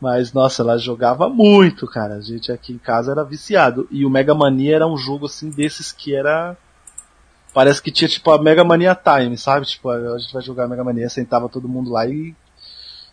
mas 0.00 0.32
nossa, 0.32 0.62
ela 0.62 0.76
jogava 0.78 1.28
muito, 1.28 1.86
cara, 1.86 2.14
a 2.14 2.20
gente 2.20 2.50
aqui 2.50 2.72
em 2.72 2.78
casa 2.78 3.12
era 3.12 3.24
viciado, 3.24 3.86
e 3.90 4.04
o 4.04 4.10
Mega 4.10 4.34
Mania 4.34 4.74
era 4.76 4.86
um 4.86 4.96
jogo 4.96 5.26
assim 5.26 5.50
desses 5.50 5.92
que 5.92 6.14
era, 6.14 6.56
parece 7.52 7.80
que 7.80 7.92
tinha 7.92 8.08
tipo 8.08 8.30
a 8.32 8.42
Mega 8.42 8.64
Mania 8.64 8.94
Time, 8.94 9.38
sabe, 9.38 9.66
tipo, 9.66 9.88
a 9.88 10.18
gente 10.18 10.32
vai 10.32 10.42
jogar 10.42 10.66
Mega 10.68 10.82
Mania, 10.84 11.08
sentava 11.08 11.48
todo 11.48 11.68
mundo 11.68 11.90
lá 11.92 12.06
e, 12.06 12.34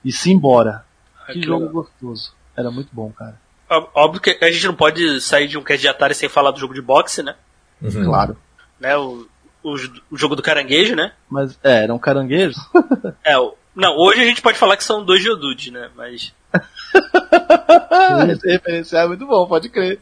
e 0.03 0.11
se 0.11 0.31
embora, 0.31 0.83
Ah, 1.27 1.33
que 1.33 1.39
que 1.39 1.45
jogo 1.45 1.67
legal. 1.67 1.83
gostoso, 1.83 2.33
era 2.55 2.71
muito 2.71 2.89
bom, 2.91 3.11
cara, 3.11 3.39
Óbvio 3.93 4.21
que 4.21 4.37
a 4.41 4.51
gente 4.51 4.67
não 4.67 4.75
pode 4.75 5.21
sair 5.21 5.47
de 5.47 5.57
um 5.57 5.63
cast 5.63 5.81
de 5.81 5.87
Atari 5.87 6.13
sem 6.13 6.27
falar 6.27 6.51
do 6.51 6.59
jogo 6.59 6.73
de 6.73 6.81
boxe, 6.81 7.23
né? 7.23 7.35
Uhum. 7.81 8.05
claro, 8.05 8.37
né? 8.79 8.97
O, 8.97 9.27
o, 9.63 9.75
o 10.11 10.17
jogo 10.17 10.35
do 10.35 10.43
caranguejo, 10.43 10.95
né? 10.95 11.13
mas 11.29 11.57
é, 11.63 11.83
eram 11.83 11.97
caranguejos, 11.97 12.57
É, 13.23 13.37
o, 13.37 13.55
não, 13.75 13.97
hoje 13.97 14.21
a 14.21 14.25
gente 14.25 14.41
pode 14.41 14.57
falar 14.57 14.75
que 14.75 14.83
são 14.83 15.03
dois 15.03 15.23
Geodudes, 15.23 15.71
né? 15.71 15.89
Mas. 15.95 16.33
Esse 18.29 18.47
referencial 18.47 19.05
é 19.05 19.07
muito 19.07 19.25
bom, 19.25 19.47
pode 19.47 19.69
crer. 19.69 19.99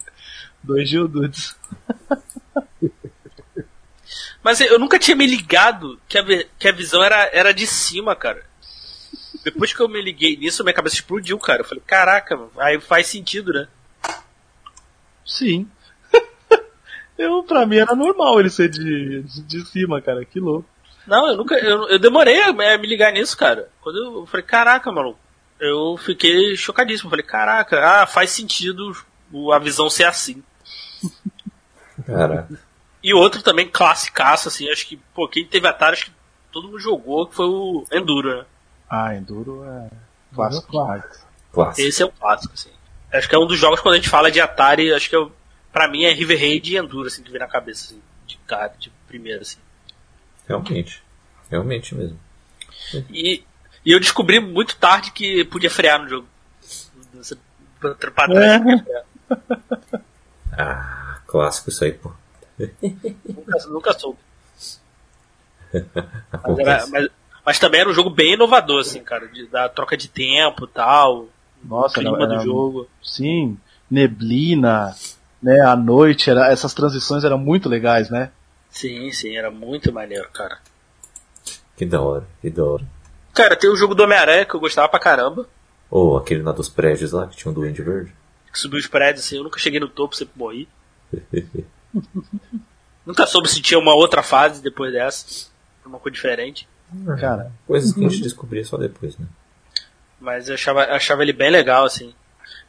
Dois 0.64 0.90
Gildudes. 0.90 1.56
Mas 4.44 4.60
eu 4.62 4.80
nunca 4.80 4.98
tinha 4.98 5.16
me 5.16 5.28
ligado 5.28 6.00
que 6.08 6.18
a, 6.18 6.24
que 6.58 6.68
a 6.68 6.72
visão 6.72 7.04
era, 7.04 7.30
era 7.32 7.54
de 7.54 7.68
cima, 7.68 8.16
cara. 8.16 8.44
Depois 9.52 9.74
que 9.74 9.80
eu 9.80 9.88
me 9.90 10.02
liguei 10.02 10.38
nisso, 10.38 10.64
minha 10.64 10.74
cabeça 10.74 10.96
explodiu, 10.96 11.38
cara. 11.40 11.62
Eu 11.62 11.66
falei, 11.66 11.84
caraca, 11.86 12.36
mano, 12.36 12.52
aí 12.58 12.80
faz 12.80 13.08
sentido, 13.08 13.52
né? 13.52 13.68
Sim. 15.26 15.68
eu, 17.18 17.44
pra 17.44 17.66
mim 17.66 17.78
era 17.78 17.96
normal 17.96 18.40
ele 18.40 18.50
ser 18.50 18.70
de, 18.70 19.24
de, 19.24 19.42
de 19.42 19.66
cima, 19.66 20.02
cara. 20.02 20.24
Que 20.26 20.40
louco. 20.40 20.68
Não, 21.06 21.28
eu 21.28 21.38
nunca. 21.38 21.56
Eu, 21.56 21.88
eu 21.90 22.00
demorei 22.00 22.42
a, 22.42 22.50
a 22.50 22.78
me 22.78 22.88
ligar 22.88 23.12
nisso, 23.12 23.36
cara. 23.38 23.70
Quando 23.82 23.98
eu, 23.98 24.16
eu 24.22 24.26
falei, 24.26 24.46
caraca, 24.46 24.92
mano. 24.92 25.18
Eu 25.60 25.98
fiquei 25.98 26.56
chocadíssimo. 26.56 27.08
Eu 27.08 27.12
falei, 27.12 27.26
caraca, 27.26 27.84
ah, 27.84 28.08
faz 28.08 28.30
sentido 28.30 28.96
a 29.54 29.60
visão 29.60 29.90
ser 29.90 30.06
assim. 30.06 30.44
Caraca. 32.06 32.60
E 33.04 33.14
outro 33.14 33.42
também, 33.42 33.68
classicaço, 33.68 34.48
assim, 34.48 34.70
acho 34.70 34.88
que, 34.88 34.98
pô, 35.14 35.28
quem 35.28 35.46
teve 35.46 35.68
Atari, 35.68 35.94
acho 35.94 36.06
que 36.06 36.12
todo 36.52 36.68
mundo 36.68 36.80
jogou, 36.80 37.28
que 37.28 37.36
foi 37.36 37.46
o 37.46 37.86
Enduro, 37.92 38.38
né? 38.38 38.46
Ah, 38.90 39.16
Enduro 39.16 39.64
é 39.66 39.90
clássico. 40.34 40.72
Clássico. 41.52 41.88
Esse 41.88 42.02
é 42.04 42.06
um 42.06 42.12
clássico, 42.12 42.54
assim. 42.54 42.70
Acho 43.12 43.28
que 43.30 43.36
é 43.36 43.40
um 43.40 43.48
dos 43.48 43.58
jogos, 43.58 43.80
quando 43.80 43.94
a 43.94 43.98
gente 43.98 44.10
fala 44.10 44.32
de 44.32 44.40
Atari, 44.40 44.94
acho 44.94 45.10
que 45.10 45.16
é, 45.16 45.20
o- 45.20 45.32
pra 45.72 45.88
mim 45.88 46.04
é 46.04 46.12
River 46.12 46.38
Raid 46.40 46.74
e 46.74 46.78
Enduro, 46.78 47.08
assim, 47.08 47.24
que 47.24 47.32
vem 47.32 47.40
na 47.40 47.48
cabeça, 47.48 47.86
assim, 47.86 48.02
de 48.28 48.38
cara, 48.48 48.74
de 48.80 48.92
primeiro, 49.08 49.42
assim. 49.42 49.58
Realmente. 50.48 51.04
Realmente 51.50 51.96
mesmo. 51.96 52.20
E, 53.10 53.44
e 53.86 53.92
eu 53.92 54.00
descobri 54.00 54.40
muito 54.40 54.76
tarde 54.78 55.12
que 55.12 55.44
podia 55.46 55.70
frear 55.70 56.00
no 56.02 56.08
jogo. 56.08 56.28
Você 57.14 57.36
pra 57.80 57.96
pra 57.96 58.12
trás, 58.28 58.62
podia 58.62 58.84
frear. 58.84 60.04
Ah, 60.58 61.20
clássico 61.28 61.70
isso 61.70 61.84
aí, 61.84 61.94
pô. 61.94 62.12
nunca, 63.28 63.68
nunca 63.68 64.00
soube. 64.00 64.20
Mas, 65.74 66.60
era- 66.60 66.88
mas- 66.88 67.08
mas 67.46 67.60
também 67.60 67.82
era 67.82 67.90
um 67.90 67.94
jogo 67.94 68.10
bem 68.10 68.34
inovador, 68.34 68.82
assim, 68.82 69.04
cara, 69.04 69.28
de, 69.28 69.48
da 69.48 69.70
troca 69.70 69.98
de 69.98 70.08
tempo 70.08 70.66
e 70.66 70.68
tal, 70.68 71.22
o 71.24 71.30
Nossa, 71.64 72.00
clima 72.00 72.24
era, 72.24 72.38
do 72.38 72.44
jogo. 72.44 72.88
Sim, 73.02 73.58
neblina, 73.90 74.96
né? 75.42 75.62
A 75.62 75.76
noite, 75.76 76.30
era, 76.30 76.52
essas 76.52 76.74
transições 76.74 77.24
eram 77.24 77.38
muito 77.38 77.70
legais, 77.70 78.10
né? 78.10 78.32
Sim, 78.70 79.12
sim, 79.12 79.36
era 79.36 79.50
muito 79.50 79.92
maneiro, 79.92 80.30
cara. 80.32 80.60
Que 81.76 81.86
da 81.86 82.02
hora, 82.02 82.28
que 82.42 82.50
da 82.50 82.64
hora. 82.64 82.86
Cara, 83.34 83.56
tem 83.56 83.70
o 83.70 83.76
jogo 83.76 83.96
do 83.96 84.04
Homem-Aranha 84.04 84.46
que 84.46 84.54
eu 84.54 84.60
gostava 84.60 84.90
pra 84.90 85.00
caramba. 85.00 85.48
Ou 85.90 86.18
aquele 86.18 86.44
lá 86.44 86.52
dos 86.52 86.70
prédios 86.70 87.12
lá 87.12 87.28
que 87.28 87.36
tinha 87.36 87.52
um 87.52 87.54
duende 87.54 87.82
verde. 87.82 88.14
que 88.52 88.60
subir 88.60 88.78
os 88.78 88.88
prédios, 88.88 89.26
assim. 89.26 89.38
Eu 89.38 89.44
nunca 89.44 89.60
cheguei 89.60 89.80
no 89.80 89.88
topo, 89.88 90.16
sempre 90.16 90.38
morri. 90.38 90.68
nunca 93.06 93.26
soube 93.26 93.50
se 93.50 93.62
tinha 93.62 93.80
uma 93.80 93.96
outra 93.96 94.22
fase 94.22 94.62
depois 94.62 94.92
dessa. 94.94 95.50
Uma 95.84 96.00
coisa 96.00 96.14
diferente. 96.14 96.68
Cara, 97.20 97.52
coisas 97.68 97.94
que 97.94 98.04
a 98.04 98.10
gente 98.10 98.24
descobria 98.24 98.64
só 98.66 98.78
depois, 98.78 99.18
né? 99.18 99.26
Mas 100.20 100.50
eu 100.50 100.56
achava, 100.56 100.84
achava 100.84 101.22
ele 101.22 101.34
bem 101.34 101.50
legal, 101.50 101.86
assim. 101.86 102.14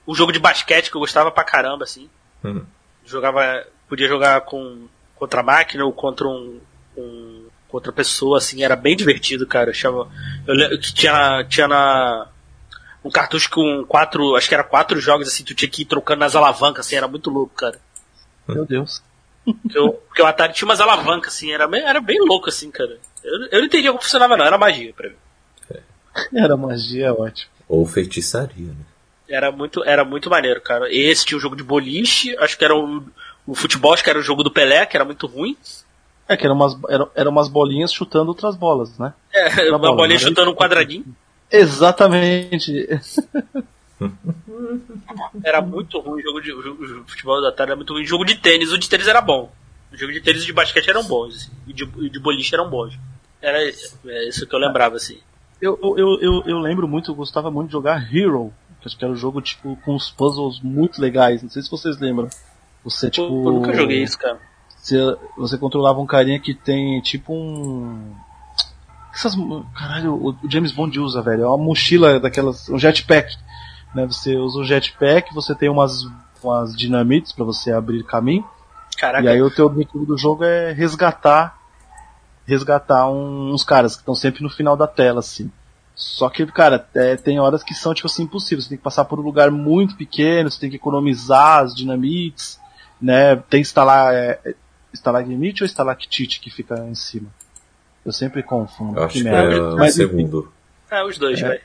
O 0.07 0.15
jogo 0.15 0.33
de 0.33 0.39
basquete 0.39 0.91
que 0.91 0.97
eu 0.97 1.01
gostava 1.01 1.31
pra 1.31 1.45
caramba, 1.45 1.85
assim. 1.85 2.09
Hum. 2.45 2.65
Jogava. 3.05 3.67
Podia 3.89 4.07
jogar 4.07 4.43
com 4.43 4.87
contra 5.17 5.41
a 5.41 5.45
máquina 5.45 5.85
ou 5.85 5.93
contra 5.93 6.27
um, 6.27 6.61
um 6.97 7.47
outra 7.77 7.93
pessoa, 7.93 8.39
assim, 8.39 8.63
era 8.63 8.77
bem 8.77 8.97
divertido, 8.97 9.47
cara. 9.47 9.69
Eu 9.69 9.73
achava. 9.73 10.09
Eu 10.47 10.55
lembro 10.55 10.79
que 10.79 10.93
tinha, 10.93 11.45
tinha 11.49 11.69
na. 11.69 12.29
Um 13.05 13.11
cartucho 13.11 13.51
com 13.51 13.85
quatro. 13.87 14.37
Acho 14.37 14.49
que 14.49 14.55
era 14.55 14.65
quatro 14.65 15.01
jogos, 15.01 15.29
assim, 15.29 15.45
tu 15.45 15.55
tinha 15.55 15.71
que 15.71 15.83
ir 15.83 15.87
trocando 15.87 16.21
nas 16.21 16.37
alavancas, 16.37 16.87
assim, 16.87 16.97
era 16.97 17.09
muito 17.09 17.31
louco, 17.31 17.55
cara. 17.55 17.79
Meu 18.47 18.67
Deus. 18.67 19.03
Porque, 19.45 19.79
eu, 19.79 19.93
porque 19.93 20.23
o 20.23 20.27
Atari 20.27 20.53
tinha 20.53 20.69
umas 20.69 20.81
alavancas, 20.81 21.35
assim, 21.35 21.51
era 21.51 21.67
bem, 21.67 21.83
era 21.83 22.01
bem 22.01 22.19
louco, 22.21 22.49
assim, 22.49 22.71
cara. 22.71 22.99
Eu, 23.23 23.47
eu 23.51 23.59
não 23.59 23.67
entendia 23.67 23.91
como 23.91 24.03
funcionava, 24.03 24.37
não, 24.37 24.45
era 24.45 24.59
magia 24.59 24.93
pra 24.93 25.09
mim. 25.09 25.17
Era 26.35 26.57
magia, 26.57 27.07
é 27.07 27.13
ótimo. 27.13 27.51
Ou 27.69 27.87
feitiçaria, 27.87 28.67
né? 28.67 28.85
Era 29.29 29.53
muito, 29.53 29.85
era 29.85 30.05
muito 30.05 30.29
maneiro, 30.29 30.61
cara. 30.61 30.93
Esse 30.93 31.25
tinha 31.25 31.39
o 31.39 31.41
jogo 31.41 31.55
de 31.55 31.63
boliche, 31.63 32.37
acho 32.39 32.59
que 32.59 32.65
era 32.65 32.75
o, 32.75 33.05
o 33.47 33.55
futebol, 33.55 33.93
acho 33.93 34.03
que 34.03 34.11
era 34.11 34.19
o 34.19 34.23
jogo 34.23 34.43
do 34.43 34.51
Pelé, 34.51 34.85
que 34.87 34.97
era 34.97 35.05
muito 35.05 35.27
ruim. 35.29 35.57
É, 36.29 36.37
que 36.37 36.45
eram 36.45 36.57
umas, 36.57 36.77
eram, 36.89 37.11
eram 37.15 37.31
umas 37.31 37.49
bolinhas 37.49 37.93
chutando 37.93 38.29
outras 38.29 38.57
bolas, 38.57 38.99
né? 38.99 39.15
É, 39.33 39.69
uma 39.71 39.79
bola, 39.79 39.97
bolinha 39.97 40.19
né? 40.19 40.25
chutando 40.25 40.51
um 40.51 40.55
quadradinho. 40.55 41.05
Exatamente. 41.51 42.89
Era 45.45 45.61
muito 45.61 45.99
ruim 46.01 46.21
o 46.21 46.23
jogo 46.23 46.41
de 46.41 46.53
o 46.53 47.05
futebol 47.07 47.41
do 47.41 47.47
Atari, 47.47 47.71
era 47.71 47.77
muito 47.77 47.93
ruim. 47.93 48.03
O 48.03 48.07
jogo 48.07 48.25
de 48.25 48.37
tênis, 48.37 48.73
o 48.73 48.79
de 48.79 48.89
tênis 48.89 49.07
era 49.07 49.21
bom. 49.21 49.53
O 50.01 50.05
jogo 50.05 50.13
de 50.15 50.21
tênis 50.23 50.45
e 50.45 50.47
de 50.47 50.53
basquete 50.55 50.89
eram 50.89 51.05
bons, 51.05 51.37
assim. 51.37 51.51
E 51.67 51.75
de, 51.75 51.85
e 51.99 52.09
de 52.09 52.19
boliche 52.19 52.55
eram 52.55 52.71
bons. 52.71 52.99
Era 53.43 53.63
é 53.63 54.29
isso 54.29 54.47
que 54.47 54.55
eu 54.55 54.59
lembrava, 54.59 54.97
assim. 54.97 55.19
Eu, 55.61 55.79
eu, 55.83 56.19
eu, 56.21 56.43
eu, 56.47 56.59
lembro 56.59 56.89
muito, 56.89 57.11
eu 57.11 57.15
gostava 57.15 57.51
muito 57.51 57.67
de 57.67 57.73
jogar 57.73 58.09
Hero, 58.11 58.51
que 58.81 58.89
acho 58.89 58.97
que 58.97 59.05
era 59.05 59.13
um 59.13 59.17
jogo 59.17 59.43
tipo 59.43 59.77
com 59.85 59.95
uns 59.95 60.11
puzzles 60.11 60.59
muito 60.63 61.03
legais. 61.03 61.43
Não 61.43 61.51
sei 61.51 61.61
se 61.61 61.71
vocês 61.71 61.99
lembram. 61.99 62.31
Você 62.83 63.11
tipo. 63.11 63.27
Eu, 63.27 63.45
eu 63.45 63.53
nunca 63.53 63.75
joguei 63.75 64.03
isso, 64.03 64.19
cara. 64.19 64.41
Você, 64.79 64.97
você 65.37 65.59
controlava 65.59 66.01
um 66.01 66.07
carinha 66.07 66.41
que 66.41 66.55
tem 66.55 67.03
tipo 67.03 67.35
um. 67.35 68.15
Essas, 69.13 69.35
caralho, 69.77 70.15
o 70.15 70.31
o 70.31 70.51
James 70.51 70.73
Bond 70.73 70.99
usa, 70.99 71.21
velho. 71.21 71.43
É 71.43 71.47
uma 71.47 71.59
mochila 71.59 72.19
daquelas. 72.19 72.71
Um 72.71 72.79
jetpack. 72.79 73.37
Né? 73.95 74.07
Você 74.07 74.35
usa 74.35 74.61
um 74.61 74.65
jetpack, 74.65 75.35
você 75.35 75.55
tem 75.55 75.69
umas, 75.69 76.07
umas 76.43 76.75
dinamites 76.75 77.33
para 77.33 77.45
você 77.45 77.71
abrir 77.71 78.03
caminho. 78.05 78.49
Caraca, 79.01 79.25
E 79.25 79.29
aí 79.29 79.41
o 79.43 79.51
teu 79.51 79.67
objetivo 79.67 80.05
do 80.05 80.17
jogo 80.19 80.45
é 80.45 80.73
resgatar 80.73 81.59
resgatar 82.47 83.09
um- 83.09 83.53
uns 83.53 83.63
caras 83.63 83.95
que 83.95 84.03
estão 84.03 84.15
sempre 84.15 84.43
no 84.43 84.51
final 84.51 84.77
da 84.77 84.87
tela, 84.87 85.21
assim. 85.21 85.51
Só 85.95 86.29
que, 86.29 86.45
cara, 86.47 86.85
é, 86.95 87.15
tem 87.17 87.39
horas 87.39 87.63
que 87.63 87.75
são, 87.75 87.95
tipo 87.95 88.09
assim, 88.09 88.25
impossíveis. 88.25 88.65
Você 88.65 88.71
tem 88.71 88.79
que 88.79 88.83
passar 88.85 89.05
por 89.05 89.21
um 89.21 89.23
lugar 89.23 89.51
muito 89.53 89.95
pequeno, 89.97 90.51
você 90.51 90.59
tem 90.59 90.71
que 90.71 90.77
economizar 90.77 91.61
as 91.61 91.75
dinamites, 91.75 92.59
né? 93.01 93.37
Tem 93.37 93.61
instalar, 93.61 94.13
é, 94.15 94.41
é, 94.45 94.55
estalagmite 94.93 95.63
ou 95.63 95.67
estalactite 95.67 96.41
que 96.41 96.51
fica 96.51 96.75
em 96.89 96.95
cima? 96.95 97.29
Eu 98.05 98.13
sempre 98.13 98.43
confundo. 98.43 98.99
Eu 98.99 99.05
acho 99.05 99.19
que 99.19 99.23
merda. 99.25 99.55
é 99.55 99.61
o 99.61 99.77
Mas, 99.77 99.97
enfim, 99.99 100.09
segundo. 100.17 100.53
é 100.91 101.05
os 101.05 101.19
dois, 101.19 101.41
É. 101.41 101.49
velho. 101.49 101.61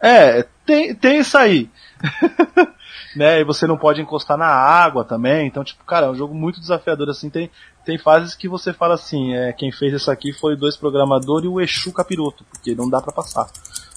é, 0.00 0.46
tem, 0.64 0.94
tem 0.94 1.18
isso 1.18 1.36
aí. 1.36 1.68
né? 3.16 3.40
E 3.40 3.44
você 3.44 3.66
não 3.66 3.76
pode 3.76 4.00
encostar 4.00 4.36
na 4.36 4.46
água 4.46 5.04
também. 5.04 5.46
Então, 5.46 5.64
tipo, 5.64 5.84
cara, 5.84 6.06
é 6.06 6.10
um 6.10 6.14
jogo 6.14 6.34
muito 6.34 6.60
desafiador, 6.60 7.08
assim. 7.08 7.30
Tem, 7.30 7.50
tem 7.84 7.98
fases 7.98 8.34
que 8.34 8.48
você 8.48 8.72
fala 8.72 8.94
assim, 8.94 9.34
é, 9.34 9.52
quem 9.52 9.70
fez 9.70 9.92
isso 9.92 10.10
aqui 10.10 10.32
foi 10.32 10.56
dois 10.56 10.76
programadores 10.76 11.44
e 11.44 11.48
o 11.48 11.60
Exu 11.60 11.92
Capiroto, 11.92 12.44
porque 12.44 12.74
não 12.74 12.88
dá 12.88 13.00
pra 13.00 13.12
passar. 13.12 13.46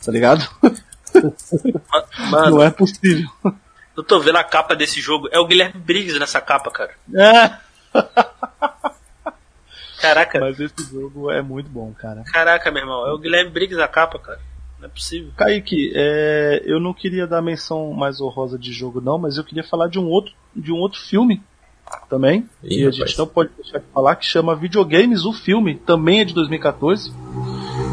Tá 0.04 0.12
ligado? 0.12 0.48
Mano, 2.30 2.58
não 2.58 2.64
é 2.64 2.70
possível. 2.70 3.30
eu 3.96 4.04
tô 4.04 4.20
vendo 4.20 4.38
a 4.38 4.44
capa 4.44 4.76
desse 4.76 5.00
jogo. 5.02 5.30
É 5.32 5.40
o 5.40 5.48
Guilherme 5.48 5.80
Briggs 5.80 6.20
nessa 6.20 6.42
capa, 6.42 6.70
cara. 6.70 6.92
É, 7.16 7.66
Caraca, 10.00 10.40
mas 10.40 10.60
esse 10.60 10.92
jogo 10.92 11.32
é 11.32 11.42
muito 11.42 11.70
bom, 11.70 11.94
cara. 11.94 12.24
caraca, 12.32 12.70
meu 12.70 12.84
irmão. 12.84 13.08
É 13.08 13.12
o 13.12 13.18
Guilherme 13.18 13.50
Briggs 13.50 13.78
na 13.80 13.88
capa, 13.88 14.20
cara. 14.20 14.40
Não 14.86 14.88
é 14.88 14.90
possível. 14.90 15.32
Kaique, 15.36 15.92
é, 15.96 16.62
eu 16.66 16.80
não 16.80 16.94
queria 16.94 17.26
dar 17.26 17.42
menção 17.42 17.92
mais 17.92 18.22
honrosa 18.22 18.58
de 18.58 18.72
jogo 18.72 19.02
não, 19.02 19.18
mas 19.18 19.38
eu 19.38 19.44
queria 19.44 19.64
falar 19.64 19.88
de 19.88 19.98
um 19.98 20.08
outro, 20.08 20.34
de 20.56 20.72
um 20.72 20.78
outro 20.78 21.00
filme 21.00 21.42
também, 22.10 22.48
Ih, 22.64 22.78
que 22.78 22.86
a 22.86 22.92
gente 22.92 23.18
não 23.18 23.28
pode 23.28 23.52
deixar 23.58 23.80
de 23.80 23.86
falar, 23.94 24.16
que 24.16 24.26
chama 24.26 24.56
Videogames, 24.56 25.26
o 25.26 25.34
filme, 25.34 25.76
também 25.76 26.22
é 26.22 26.26
de 26.26 26.34
2014, 26.34 27.12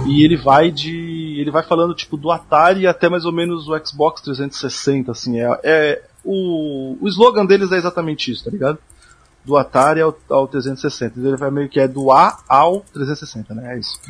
e 0.06 0.24
ele 0.24 0.36
vai 0.36 0.70
de, 0.70 1.36
ele 1.38 1.50
vai 1.50 1.62
falando 1.62 1.94
tipo 1.94 2.16
do 2.16 2.30
Atari 2.30 2.86
até 2.86 3.08
mais 3.08 3.24
ou 3.24 3.32
menos 3.32 3.68
o 3.68 3.86
Xbox 3.86 4.20
360, 4.22 5.12
assim, 5.12 5.40
é, 5.40 5.60
é 5.62 6.02
o, 6.24 6.96
o 7.00 7.08
slogan 7.08 7.44
deles 7.44 7.72
é 7.72 7.76
exatamente 7.76 8.30
isso, 8.30 8.44
tá 8.44 8.50
ligado? 8.50 8.78
Do 9.44 9.56
Atari 9.56 10.00
ao, 10.00 10.16
ao 10.30 10.46
360, 10.46 11.18
ele 11.18 11.36
vai 11.36 11.50
meio 11.50 11.68
que 11.68 11.80
é 11.80 11.88
do 11.88 12.12
A 12.12 12.38
ao 12.48 12.80
360, 12.92 13.54
né, 13.54 13.74
é 13.74 13.78
isso. 13.78 14.00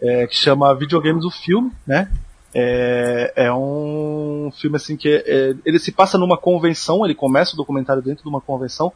É, 0.00 0.26
que 0.26 0.36
chama 0.36 0.74
Videogames, 0.74 1.24
o 1.24 1.30
filme, 1.30 1.70
né, 1.86 2.10
é, 2.54 3.32
é 3.36 3.52
um 3.52 4.52
filme 4.58 4.76
assim 4.76 4.96
que 4.96 5.08
é- 5.08 5.22
é- 5.26 5.54
ele 5.64 5.78
se 5.78 5.90
passa 5.92 6.18
numa 6.18 6.36
convenção, 6.36 7.04
ele 7.04 7.14
começa 7.14 7.54
o 7.54 7.56
documentário 7.56 8.02
dentro 8.02 8.22
de 8.22 8.28
uma 8.28 8.40
convenção, 8.40 8.92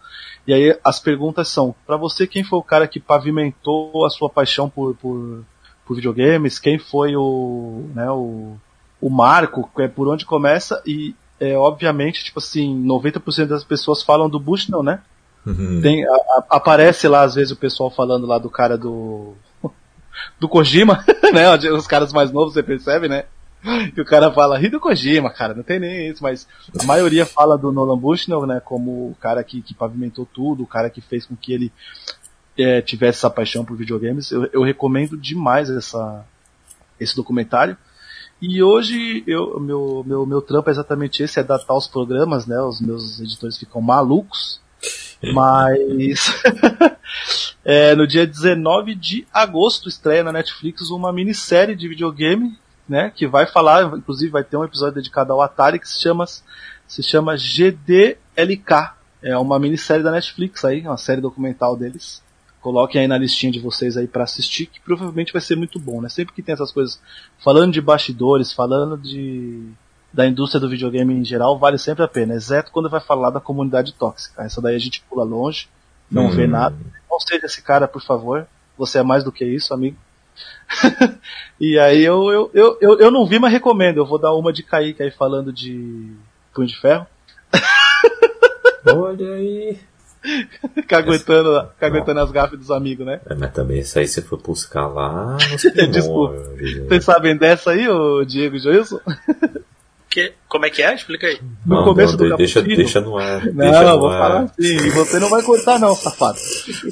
e 0.47 0.53
aí 0.53 0.79
as 0.85 1.01
perguntas 1.01 1.49
são, 1.49 1.75
pra 1.87 1.97
você 1.97 2.27
quem 2.27 2.45
foi 2.45 2.59
o 2.59 2.63
cara 2.63 2.87
que 2.87 3.01
pavimentou 3.01 4.05
a 4.05 4.11
sua 4.11 4.29
paixão 4.29 4.69
por, 4.69 4.95
por, 4.97 5.45
por 5.87 5.95
videogames, 5.95 6.59
quem 6.59 6.79
foi 6.79 7.17
o, 7.17 7.89
né, 7.95 8.11
o, 8.11 8.57
o 9.01 9.11
marco, 9.11 9.71
é 9.79 9.89
por 9.89 10.09
onde 10.09 10.27
começa, 10.27 10.83
e 10.87 11.15
é, 11.39 11.57
obviamente, 11.57 12.25
tipo 12.25 12.39
assim, 12.39 12.83
90% 12.85 13.47
das 13.47 13.65
pessoas 13.65 14.03
falam 14.03 14.29
do 14.29 14.41
Bushnell, 14.41 14.83
né? 14.83 15.01
Uhum. 15.47 15.81
Tem, 15.81 16.05
a- 16.05 16.11
a- 16.13 16.47
aparece 16.51 17.07
lá 17.07 17.23
às 17.23 17.35
vezes 17.37 17.53
o 17.53 17.57
pessoal 17.57 17.91
falando 17.91 18.27
lá 18.27 18.37
do 18.39 18.51
cara 18.51 18.77
do 18.77 19.35
do 20.41 20.49
Kojima, 20.49 21.05
né? 21.33 21.55
Os 21.73 21.87
caras 21.87 22.13
mais 22.13 22.33
novos 22.33 22.55
você 22.55 22.63
percebe, 22.63 23.09
né? 23.09 23.25
Que 23.95 24.01
o 24.01 24.05
cara 24.05 24.31
fala 24.31 24.61
Hideo 24.61 24.79
Kojima, 24.79 25.29
cara, 25.31 25.53
não 25.55 25.63
tem 25.63 25.81
nem 25.81 26.09
isso, 26.09 26.23
mas 26.23 26.47
a 26.79 26.85
maioria 26.85 27.27
fala 27.27 27.57
do 27.59 27.73
Nolan 27.73 27.99
Bushnell, 27.99 28.47
né? 28.47 28.61
Como 28.65 28.91
o 29.11 29.17
cara 29.21 29.43
que, 29.43 29.61
que 29.63 29.75
pavimentou 29.75 30.27
tudo, 30.27 30.63
o 30.63 30.67
cara 30.67 30.89
que 30.91 31.01
fez 31.01 31.27
com 31.27 31.35
que 31.35 31.53
ele 31.53 31.73
é, 32.57 32.81
tivesse 32.81 33.19
essa 33.19 33.31
paixão 33.31 33.65
por 33.65 33.77
videogames. 33.77 34.31
Eu, 34.31 34.49
eu 34.53 34.63
recomendo 34.63 35.17
demais 35.17 35.69
essa, 35.69 36.25
esse 37.01 37.17
documentário. 37.17 37.77
E 38.41 38.63
hoje 38.63 39.25
eu, 39.27 39.59
meu, 39.59 40.05
meu, 40.07 40.27
meu 40.27 40.43
trampo 40.43 40.69
é 40.69 40.73
exatamente 40.73 41.23
esse, 41.23 41.41
é 41.41 41.43
datar 41.43 41.77
os 41.77 41.87
programas, 41.89 42.47
né? 42.47 42.61
Os 42.61 42.81
meus 42.81 43.19
editores 43.21 43.59
ficam 43.59 43.81
malucos. 43.81 44.61
Mas 45.23 46.43
é, 47.65 47.95
no 47.95 48.07
dia 48.07 48.27
19 48.27 48.95
de 48.95 49.27
agosto 49.33 49.89
estreia 49.89 50.23
na 50.23 50.33
Netflix 50.33 50.91
uma 50.91 51.13
minissérie 51.13 51.75
de 51.75 51.89
videogame, 51.89 52.57
né? 52.89 53.11
Que 53.15 53.27
vai 53.27 53.47
falar, 53.47 53.97
inclusive 53.97 54.31
vai 54.31 54.45
ter 54.45 54.57
um 54.57 54.65
episódio 54.65 54.97
dedicado 54.97 55.33
ao 55.33 55.43
Atari 55.43 55.79
que 55.79 55.89
se 55.89 56.01
chama, 56.01 56.27
se 56.27 57.03
chama 57.03 57.37
GDLK. 57.37 58.95
É 59.23 59.37
uma 59.37 59.59
minissérie 59.59 60.05
da 60.05 60.11
Netflix 60.11 60.65
aí, 60.65 60.83
uma 60.83 60.97
série 60.97 61.21
documental 61.21 61.77
deles. 61.77 62.23
Coloquem 62.61 63.01
aí 63.01 63.09
na 63.09 63.19
listinha 63.19 63.53
de 63.53 63.61
vocês 63.61 63.97
aí 63.97 64.07
para 64.07 64.25
assistir, 64.25 64.67
que 64.67 64.81
provavelmente 64.81 65.33
vai 65.33 65.41
ser 65.41 65.57
muito 65.57 65.79
bom, 65.79 66.01
né? 66.01 66.09
Sempre 66.09 66.35
que 66.35 66.43
tem 66.43 66.53
essas 66.53 66.73
coisas, 66.73 67.01
falando 67.39 67.73
de 67.73 67.81
bastidores, 67.81 68.53
falando 68.53 68.99
de 68.99 69.73
da 70.17 70.27
indústria 70.27 70.59
do 70.59 70.69
videogame 70.71 71.13
em 71.13 71.23
geral, 71.25 71.59
vale 71.59 71.77
sempre 71.77 72.03
a 72.03 72.09
pena, 72.09 72.35
exceto 72.35 72.73
quando 72.73 72.89
vai 72.89 73.01
falar 73.01 73.29
da 73.29 73.39
comunidade 73.39 73.93
tóxica. 73.93 74.43
Essa 74.45 74.63
daí 74.63 74.75
a 74.75 74.79
gente 74.79 75.03
pula 75.11 75.23
longe, 75.23 75.69
não 76.11 76.27
Hum. 76.29 76.31
vê 76.31 76.47
nada. 76.47 76.75
Não 77.11 77.21
seja 77.21 77.45
esse 77.45 77.61
cara, 77.63 77.87
por 77.87 78.03
favor. 78.03 78.47
Você 78.79 78.99
é 78.99 79.03
mais 79.03 79.23
do 79.23 79.31
que 79.31 79.45
isso, 79.45 79.75
amigo. 79.75 79.97
e 81.61 81.79
aí 81.79 82.03
eu, 82.03 82.31
eu, 82.31 82.51
eu, 82.55 82.79
eu, 82.81 82.99
eu 82.99 83.11
não 83.11 83.27
vi, 83.27 83.39
mas 83.39 83.53
recomendo. 83.53 83.99
Eu 83.99 84.07
vou 84.07 84.19
dar 84.19 84.33
uma 84.35 84.53
de 84.55 84.63
Kaique 84.63 85.03
aí 85.03 85.11
falando 85.11 85.53
de 85.53 86.15
Punho 86.55 86.67
de 86.67 86.81
Ferro. 86.81 87.07
Olha 88.87 89.35
aí. 89.35 89.79
caguetando, 90.89 91.69
caguetando 91.79 92.21
as 92.21 92.31
gafas 92.33 92.59
dos 92.59 92.71
amigos, 92.71 93.05
né? 93.07 93.21
É, 93.27 93.35
mas 93.35 93.53
também 93.53 93.81
isso 93.81 93.99
aí 93.99 94.09
você 94.09 94.21
foi 94.23 94.39
buscar 94.39 94.87
lá 94.87 95.37
nos 95.53 95.91
Desculpa. 95.93 96.35
né? 96.37 96.87
Vocês 96.89 97.05
sabem 97.05 97.37
dessa 97.37 97.71
aí, 97.73 97.87
ô 97.89 98.25
Diego 98.25 98.59
Joilson? 98.59 98.99
Que, 100.17 100.33
como 100.49 100.65
é 100.65 100.71
que 100.71 100.83
é? 100.83 100.95
Explica 100.95 101.27
aí. 101.27 101.39
No 101.67 101.77
Não, 101.77 101.85
começo 101.85 102.13
não, 102.13 102.19
do 102.25 102.31
de- 102.31 102.37
deixa, 102.39 102.61
Cappuccino- 102.61 102.77
deixa 102.83 103.01
no 103.03 103.19
ar. 103.19 103.45
Não, 103.45 103.53
deixa 103.71 103.83
no 103.93 103.99
vou 104.01 104.09
ar. 104.09 104.19
falar 104.19 104.41
assim, 104.45 104.77
e 104.77 104.91
você 104.91 105.19
não 105.21 105.29
vai 105.29 105.43
cortar 105.43 105.79
não, 105.79 105.95
safado. 105.95 106.39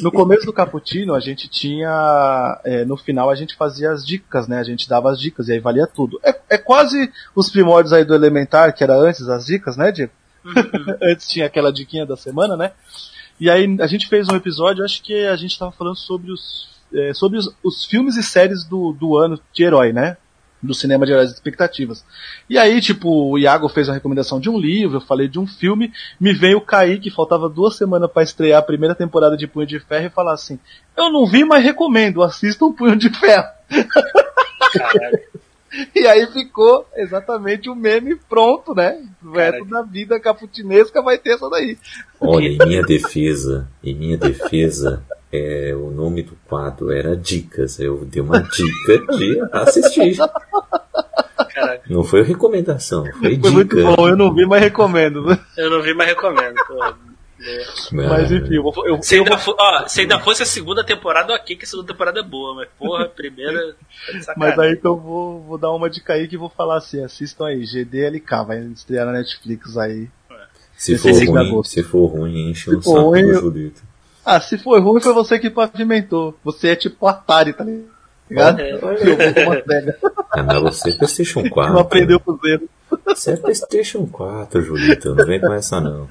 No 0.03 0.13
começo 0.13 0.45
do 0.45 0.53
Cappuccino, 0.53 1.15
a 1.15 1.21
gente 1.21 1.49
tinha, 1.49 2.61
é, 2.67 2.85
no 2.85 2.99
final 2.99 3.31
a 3.31 3.35
gente 3.35 3.55
fazia 3.57 3.93
as 3.93 4.05
dicas, 4.05 4.47
né? 4.47 4.59
A 4.59 4.63
gente 4.63 4.87
dava 4.87 5.11
as 5.11 5.19
dicas 5.19 5.49
e 5.49 5.53
aí 5.53 5.59
valia 5.59 5.87
tudo. 5.87 6.21
É, 6.23 6.39
é 6.51 6.59
quase 6.59 7.11
os 7.35 7.49
primórdios 7.49 7.95
aí 7.95 8.05
do 8.05 8.15
Elementar, 8.15 8.75
que 8.75 8.85
era 8.85 8.95
antes 8.95 9.25
das 9.27 9.47
dicas, 9.47 9.75
né, 9.79 9.91
Diego? 9.91 10.13
Antes 11.03 11.27
tinha 11.27 11.47
aquela 11.47 11.73
diquinha 11.73 12.05
da 12.05 12.19
semana, 12.19 12.55
né? 12.59 12.73
E 13.41 13.49
aí 13.49 13.67
a 13.81 13.87
gente 13.87 14.07
fez 14.07 14.29
um 14.29 14.37
episódio, 14.37 14.85
acho 14.85 15.03
que 15.03 15.27
a 15.27 15.37
gente 15.37 15.59
tava 15.59 15.73
falando 15.73 15.97
sobre 15.97 16.31
os, 16.31 16.69
é, 16.93 17.15
sobre 17.15 17.39
os, 17.39 17.49
os 17.65 17.87
filmes 17.87 18.17
e 18.19 18.23
séries 18.23 18.65
do, 18.65 18.93
do 18.93 19.17
ano 19.17 19.41
de 19.51 19.65
herói, 19.65 19.95
né? 19.95 20.19
Do 20.65 20.75
cinema 20.75 21.05
de 21.05 21.13
heróis 21.13 21.29
de 21.29 21.35
expectativas. 21.35 22.05
E 22.49 22.59
aí, 22.59 22.81
tipo, 22.81 23.31
o 23.31 23.39
Iago 23.39 23.69
fez 23.69 23.89
a 23.89 23.93
recomendação 23.93 24.41
de 24.41 24.49
um 24.49 24.59
livro, 24.59 24.97
eu 24.97 25.01
falei 25.01 25.29
de 25.29 25.39
um 25.39 25.47
filme, 25.47 25.93
me 26.19 26.33
veio 26.33 26.59
o 26.59 26.61
Kaique, 26.61 27.11
faltava 27.11 27.49
duas 27.49 27.77
semanas 27.77 28.11
para 28.11 28.23
estrear 28.23 28.61
a 28.61 28.63
primeira 28.63 28.95
temporada 28.95 29.37
de 29.37 29.47
Punho 29.47 29.67
de 29.67 29.79
Ferro 29.79 30.07
e 30.07 30.11
falar 30.11 30.33
assim, 30.33 30.59
eu 30.97 31.11
não 31.11 31.27
vi, 31.27 31.45
mas 31.45 31.63
recomendo, 31.63 32.23
assista 32.23 32.65
um 32.65 32.73
Punho 32.73 32.97
de 32.97 33.11
Ferro. 33.11 33.49
E 35.95 36.07
aí 36.07 36.27
ficou 36.29 36.87
exatamente 36.95 37.69
o 37.69 37.75
meme 37.75 38.15
pronto, 38.29 38.75
né? 38.75 38.97
O 39.23 39.33
resto 39.33 39.65
da 39.65 39.83
vida 39.83 40.21
caputinesca 40.21 41.03
vai 41.03 41.19
ter 41.19 41.31
essa 41.31 41.51
daí. 41.51 41.77
Olha, 42.21 42.47
em 42.47 42.59
minha 42.59 42.83
defesa, 42.83 43.69
em 43.83 43.95
minha 43.95 44.17
defesa, 44.17 45.03
é, 45.71 45.75
o 45.75 45.91
nome 45.91 46.23
do 46.23 46.37
quadro 46.47 46.91
era 46.93 47.17
Dicas. 47.17 47.79
Eu 47.81 48.05
dei 48.05 48.23
uma 48.23 48.41
dica 48.43 49.17
de 49.17 49.41
assistir. 49.53 50.17
Caralho. 51.55 51.81
Não 51.89 52.03
foi 52.05 52.23
recomendação, 52.23 53.05
foi 53.19 53.39
Foi 53.39 53.51
muito 53.51 53.77
dica. 53.77 53.95
bom, 53.97 54.09
eu 54.09 54.17
não 54.17 54.35
vi, 54.35 54.45
mas 54.47 54.61
recomendo. 54.63 55.25
né? 55.25 55.39
Eu 55.57 55.71
não 55.71 55.83
vi, 55.83 55.95
mas 55.95 56.07
recomendo. 56.09 56.55
Mas 57.93 58.33
enfim, 58.33 58.55
eu 58.55 58.63
vou, 58.63 58.87
eu, 58.87 59.03
Se 59.03 59.17
eu 59.17 59.25
ainda, 59.25 59.37
vou- 59.37 59.57
ó, 59.59 59.87
se 59.87 60.01
ainda 60.01 60.19
fosse 60.21 60.43
a 60.43 60.47
segunda 60.47 60.83
temporada, 60.85 61.35
ok, 61.35 61.57
que 61.57 61.65
a 61.65 61.69
segunda 61.69 61.93
temporada 61.93 62.21
é 62.21 62.23
boa, 62.23 62.55
mas 62.55 62.69
porra, 62.79 63.05
a 63.05 63.09
primeira. 63.09 63.59
de 63.73 64.25
mas 64.37 64.59
aí 64.59 64.77
que 64.77 64.87
eu 64.87 64.97
vou, 64.97 65.43
vou 65.43 65.59
dar 65.59 65.71
uma 65.73 65.91
dica 65.91 66.15
aí 66.15 66.27
que 66.27 66.39
vou 66.39 66.49
falar 66.49 66.79
assim, 66.79 67.05
assistam 67.05 67.47
aí, 67.47 67.65
GDLK, 67.67 68.45
vai 68.47 68.61
estrear 68.69 69.05
na 69.07 69.13
Netflix 69.13 69.77
aí. 69.77 70.09
Se 70.77 70.97
for 70.97 71.09
16 71.13 71.21
de 71.21 71.51
ruim, 71.51 71.63
se 71.65 71.83
for 71.83 72.07
ruim, 72.07 72.51
enche 72.51 72.71
Se 72.71 72.77
o 72.77 72.83
saco 72.83 73.01
ruim, 73.01 73.23
do 73.23 73.31
eu- 73.33 73.41
Julito. 73.41 73.83
Ah, 74.25 74.41
se 74.41 74.57
for 74.57 74.81
ruim 74.81 75.01
foi 75.01 75.13
você 75.13 75.39
que 75.39 75.51
pavimentou. 75.51 76.35
Você 76.43 76.69
é 76.69 76.77
tipo 76.77 77.07
Atari, 77.07 77.53
tá 77.53 77.65
ligado? 77.65 78.61
É. 78.61 78.73
Ah, 80.31 80.43
mas 80.43 80.63
você 80.63 80.91
é 80.91 80.97
Playstation 80.97 81.49
4. 81.49 81.73
Não 81.75 81.81
aprendeu 81.81 82.19
com 82.19 82.39
zero. 82.39 82.69
Você 83.07 83.33
é 83.33 83.37
Playstation 83.37 84.07
4, 84.07 84.63
Julito. 84.63 85.15
Não 85.15 85.27
vem 85.27 85.41
com 85.41 85.53
essa 85.53 85.81
não. 85.81 86.09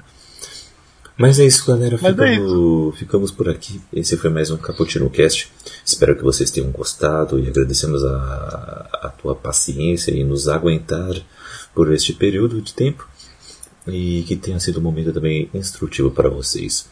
Mas 1.16 1.38
é 1.38 1.44
isso, 1.44 1.66
galera. 1.66 1.94
É 1.94 1.98
Ficamos, 1.98 2.98
ficamos 2.98 3.30
por 3.30 3.48
aqui. 3.48 3.80
Esse 3.92 4.16
foi 4.16 4.30
mais 4.30 4.50
um 4.50 4.56
Caputino 4.56 5.08
Cast. 5.10 5.52
Espero 5.84 6.16
que 6.16 6.22
vocês 6.22 6.50
tenham 6.50 6.70
gostado 6.70 7.38
e 7.38 7.48
agradecemos 7.48 8.04
a, 8.04 8.88
a 9.02 9.08
tua 9.08 9.34
paciência 9.34 10.10
e 10.10 10.24
nos 10.24 10.48
aguentar 10.48 11.14
por 11.74 11.92
este 11.92 12.12
período 12.12 12.60
de 12.60 12.74
tempo. 12.74 13.08
E 13.86 14.24
que 14.26 14.34
tenha 14.34 14.58
sido 14.58 14.80
um 14.80 14.82
momento 14.82 15.12
também 15.12 15.48
instrutivo 15.54 16.10
para 16.10 16.28
vocês. 16.28 16.86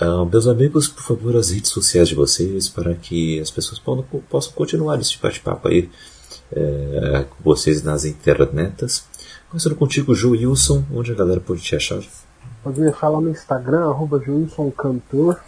Ah, 0.00 0.24
meus 0.24 0.46
amigos, 0.48 0.88
por 0.88 1.02
favor, 1.02 1.36
as 1.36 1.50
redes 1.50 1.70
sociais 1.70 2.08
de 2.08 2.14
vocês 2.14 2.68
para 2.68 2.94
que 2.94 3.38
as 3.40 3.50
pessoas 3.50 3.78
possam, 3.78 4.04
possam 4.28 4.52
continuar 4.52 5.00
esse 5.00 5.16
bate-papo 5.18 5.68
aí 5.68 5.88
é, 6.54 7.24
com 7.30 7.36
vocês 7.44 7.82
nas 7.82 8.04
internetas. 8.04 9.04
Começando 9.48 9.76
contigo, 9.76 10.14
Joe 10.14 10.38
Wilson, 10.46 10.84
onde 10.92 11.12
a 11.12 11.14
galera 11.14 11.40
pode 11.40 11.60
te 11.62 11.76
achar? 11.76 12.00
Pode 12.64 12.80
me 12.80 12.92
falar 12.92 13.20
no 13.20 13.30
Instagram, 13.30 13.90
arroba 13.90 14.20
Cantor. 14.76 15.38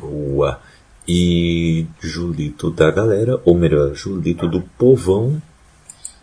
Boa. 0.00 0.60
E 1.06 1.86
Julito 2.00 2.70
da 2.70 2.90
galera, 2.90 3.40
ou 3.44 3.54
melhor, 3.56 3.94
Julito 3.94 4.46
do 4.48 4.60
povão. 4.76 5.40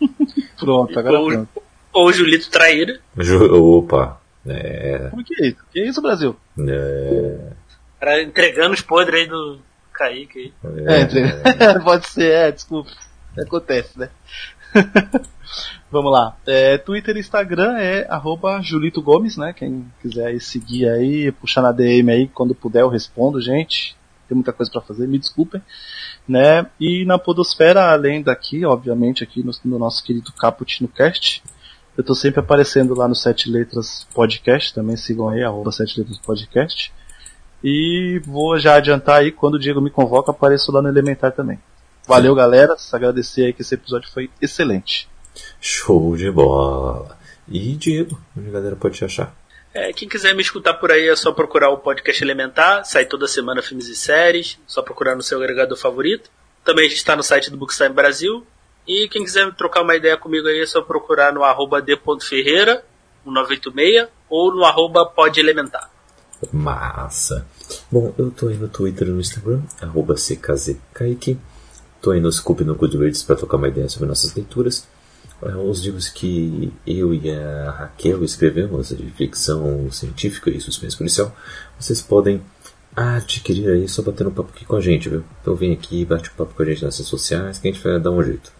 Pronto, 0.58 0.98
agora 0.98 1.20
Ou- 1.20 1.28
pronto. 1.30 1.48
Ou 1.92 2.12
Julito 2.12 2.50
Traíra. 2.50 3.00
Ju- 3.16 3.78
Opa, 3.78 4.20
é, 4.48 5.08
Como 5.10 5.24
que 5.24 5.34
é 5.42 5.48
isso? 5.48 5.58
Que 5.72 5.80
é 5.80 5.88
isso, 5.88 6.02
Brasil? 6.02 6.36
é, 6.58 7.52
Cara, 8.00 8.22
entregando 8.22 8.74
os 8.74 8.80
podres 8.82 9.22
aí 9.22 9.26
do 9.28 9.58
Kaique 9.92 10.38
aí. 10.38 10.52
É, 10.86 11.00
entre- 11.00 11.80
pode 11.84 12.06
ser, 12.08 12.30
é, 12.32 12.52
desculpa. 12.52 12.90
Acontece, 13.38 13.98
né? 13.98 14.10
Vamos 15.90 16.12
lá. 16.12 16.36
É, 16.46 16.76
Twitter 16.78 17.16
e 17.16 17.20
Instagram 17.20 17.76
é 17.78 18.06
arroba 18.10 18.60
Julito 18.60 19.00
Gomes, 19.00 19.36
né? 19.36 19.52
Quem 19.52 19.90
quiser 20.02 20.26
aí 20.26 20.40
seguir 20.40 20.88
aí, 20.88 21.30
puxar 21.32 21.62
na 21.62 21.72
DM 21.72 22.10
aí, 22.10 22.28
quando 22.28 22.54
puder 22.54 22.82
eu 22.82 22.88
respondo, 22.88 23.40
gente. 23.40 23.96
Tem 24.28 24.34
muita 24.34 24.52
coisa 24.52 24.70
pra 24.72 24.80
fazer, 24.80 25.06
me 25.06 25.18
desculpem. 25.18 25.62
Né? 26.28 26.66
E 26.80 27.04
na 27.04 27.18
Podosfera, 27.18 27.92
além 27.92 28.20
daqui, 28.22 28.64
obviamente, 28.64 29.22
aqui 29.22 29.44
no, 29.44 29.52
no 29.64 29.78
nosso 29.78 30.04
querido 30.04 30.32
Caput 30.32 30.82
no 30.82 30.88
Cast, 30.88 31.42
eu 31.96 32.04
tô 32.04 32.14
sempre 32.14 32.40
aparecendo 32.40 32.94
lá 32.94 33.08
no 33.08 33.14
Sete 33.14 33.50
Letras 33.50 34.06
Podcast, 34.14 34.74
também 34.74 34.96
sigam 34.96 35.28
aí, 35.28 35.42
arroba 35.42 35.72
Sete 35.72 35.98
Letras 35.98 36.18
Podcast. 36.18 36.92
E 37.64 38.20
vou 38.24 38.58
já 38.58 38.76
adiantar 38.76 39.20
aí, 39.20 39.32
quando 39.32 39.54
o 39.54 39.58
Diego 39.58 39.80
me 39.80 39.90
convoca, 39.90 40.30
apareço 40.30 40.70
lá 40.70 40.82
no 40.82 40.88
Elementar 40.88 41.32
também. 41.32 41.58
Valeu, 42.06 42.34
galera. 42.34 42.76
Agradecer 42.92 43.46
aí 43.46 43.52
que 43.52 43.62
esse 43.62 43.74
episódio 43.74 44.10
foi 44.10 44.30
excelente. 44.40 45.08
show 45.60 46.16
de 46.16 46.30
bola. 46.30 47.16
E 47.48 47.74
Diego, 47.74 48.20
onde 48.36 48.48
a 48.48 48.52
galera 48.52 48.76
pode 48.76 48.96
te 48.96 49.04
achar? 49.04 49.34
É, 49.74 49.92
quem 49.92 50.08
quiser 50.08 50.34
me 50.34 50.42
escutar 50.42 50.74
por 50.74 50.90
aí 50.90 51.08
é 51.08 51.16
só 51.16 51.32
procurar 51.32 51.70
o 51.70 51.78
podcast 51.78 52.22
Elementar, 52.22 52.84
sai 52.84 53.04
toda 53.04 53.28
semana 53.28 53.60
filmes 53.60 53.88
e 53.88 53.94
séries, 53.94 54.58
só 54.66 54.80
procurar 54.82 55.14
no 55.14 55.22
seu 55.22 55.38
agregador 55.38 55.76
favorito. 55.76 56.30
Também 56.64 56.86
a 56.86 56.88
gente 56.88 56.98
está 56.98 57.14
no 57.14 57.22
site 57.22 57.50
do 57.50 57.56
Bookstime 57.56 57.90
Brasil. 57.90 58.46
E 58.86 59.08
quem 59.08 59.24
quiser 59.24 59.52
trocar 59.54 59.82
uma 59.82 59.96
ideia 59.96 60.16
comigo 60.16 60.46
aí 60.46 60.60
é 60.60 60.66
só 60.66 60.80
procurar 60.80 61.32
no 61.32 61.42
arroba 61.42 61.82
d.ferreira, 61.82 62.84
1986, 63.24 64.08
ou 64.30 64.54
no 64.54 64.64
arroba 64.64 65.04
podelementar. 65.04 65.90
Massa. 66.52 67.46
Bom, 67.90 68.14
eu 68.16 68.30
tô 68.30 68.48
aí 68.48 68.56
no 68.56 68.68
Twitter 68.68 69.08
e 69.08 69.10
no 69.10 69.20
Instagram, 69.20 69.62
arroba 69.80 70.14
ckzkaique. 70.14 71.38
Tô 72.00 72.12
aí 72.12 72.20
no 72.20 72.30
Scoop 72.30 72.62
no 72.62 72.74
Goodreads 72.74 73.22
para 73.22 73.36
trocar 73.36 73.56
uma 73.56 73.68
ideia 73.68 73.88
sobre 73.88 74.08
nossas 74.08 74.34
leituras. 74.34 74.86
É, 75.42 75.54
Os 75.56 75.80
livros 75.84 76.08
que 76.08 76.72
eu 76.86 77.12
e 77.12 77.30
a 77.30 77.70
Raquel 77.70 78.22
escrevemos 78.22 78.90
de 78.90 79.10
ficção 79.10 79.90
científica 79.90 80.50
e 80.50 80.60
suspense 80.60 80.96
policial, 80.96 81.34
vocês 81.78 82.00
podem 82.00 82.42
adquirir 82.94 83.68
aí 83.68 83.88
só 83.88 84.02
batendo 84.02 84.30
um 84.30 84.34
papo 84.34 84.50
aqui 84.54 84.64
com 84.64 84.76
a 84.76 84.80
gente, 84.80 85.08
viu? 85.08 85.24
Então 85.42 85.54
vem 85.54 85.72
aqui, 85.72 86.04
bate 86.04 86.30
um 86.30 86.34
papo 86.34 86.54
com 86.54 86.62
a 86.62 86.66
gente 86.66 86.84
nas 86.84 86.96
redes 86.96 87.10
sociais, 87.10 87.58
que 87.58 87.68
a 87.68 87.72
gente 87.72 87.82
vai 87.82 87.98
dar 87.98 88.10
um 88.10 88.22
jeito. 88.22 88.55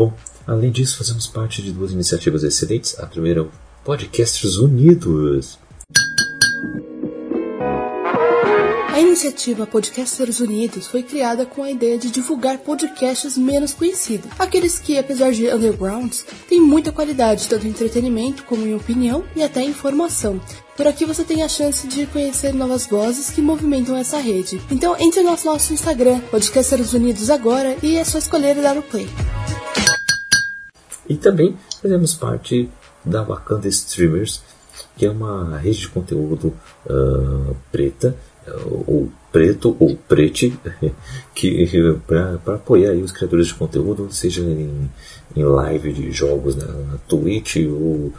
Bom, 0.00 0.14
além 0.46 0.70
disso, 0.70 0.96
fazemos 0.96 1.26
parte 1.26 1.60
de 1.60 1.72
duas 1.72 1.92
iniciativas 1.92 2.42
excelentes. 2.42 2.98
A 2.98 3.04
primeira 3.04 3.40
é 3.40 3.42
o 3.42 3.50
Podcasters 3.84 4.56
Unidos. 4.56 5.58
A 8.88 8.98
iniciativa 8.98 9.66
Podcasters 9.66 10.40
Unidos 10.40 10.86
foi 10.86 11.02
criada 11.02 11.44
com 11.44 11.62
a 11.62 11.70
ideia 11.70 11.98
de 11.98 12.10
divulgar 12.10 12.56
podcasts 12.60 13.36
menos 13.36 13.74
conhecidos, 13.74 14.30
aqueles 14.38 14.78
que, 14.78 14.96
apesar 14.96 15.32
de 15.32 15.52
undergrounds, 15.52 16.24
têm 16.48 16.62
muita 16.62 16.90
qualidade, 16.90 17.46
tanto 17.46 17.66
em 17.66 17.70
entretenimento 17.70 18.44
como 18.44 18.66
em 18.66 18.74
opinião 18.74 19.22
e 19.36 19.42
até 19.42 19.62
informação. 19.62 20.40
Por 20.78 20.86
aqui 20.86 21.04
você 21.04 21.24
tem 21.24 21.42
a 21.42 21.48
chance 21.48 21.86
de 21.86 22.06
conhecer 22.06 22.54
novas 22.54 22.86
vozes 22.86 23.28
que 23.28 23.42
movimentam 23.42 23.94
essa 23.98 24.16
rede. 24.16 24.62
Então 24.70 24.96
entre 24.98 25.20
no 25.20 25.36
nosso 25.44 25.74
Instagram, 25.74 26.20
Podcasters 26.30 26.94
Unidos 26.94 27.28
agora, 27.28 27.76
e 27.82 27.96
é 27.96 28.04
só 28.04 28.16
escolher 28.16 28.56
e 28.56 28.62
dar 28.62 28.78
o 28.78 28.82
play. 28.82 29.06
E 31.10 31.16
também 31.16 31.56
fazemos 31.82 32.14
parte 32.14 32.70
da 33.04 33.24
Wakanda 33.24 33.66
Streamers, 33.66 34.40
que 34.96 35.04
é 35.04 35.10
uma 35.10 35.58
rede 35.58 35.80
de 35.80 35.88
conteúdo 35.88 36.54
ah, 36.88 37.52
preta, 37.72 38.16
ou 38.86 39.10
preto, 39.32 39.76
ou 39.80 39.96
prete, 39.96 40.56
que 41.34 41.68
para 42.06 42.54
apoiar 42.54 42.94
os 42.94 43.10
criadores 43.10 43.48
de 43.48 43.54
conteúdo, 43.54 44.06
seja 44.12 44.40
em, 44.40 44.88
em 45.36 45.44
live 45.44 45.92
de 45.92 46.12
jogos 46.12 46.54
na 46.54 46.96
Twitch, 47.08 47.56
ou 47.56 48.12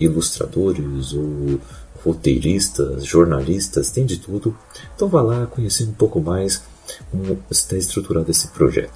ilustradores, 0.00 1.12
ou 1.12 1.60
roteiristas, 2.02 3.04
jornalistas, 3.04 3.90
tem 3.90 4.06
de 4.06 4.18
tudo. 4.18 4.56
Então 4.96 5.06
vá 5.08 5.20
lá 5.20 5.46
conhecer 5.46 5.84
um 5.84 5.92
pouco 5.92 6.18
mais 6.18 6.62
como 7.10 7.38
está 7.50 7.76
estruturado 7.76 8.30
esse 8.30 8.48
projeto. 8.48 8.94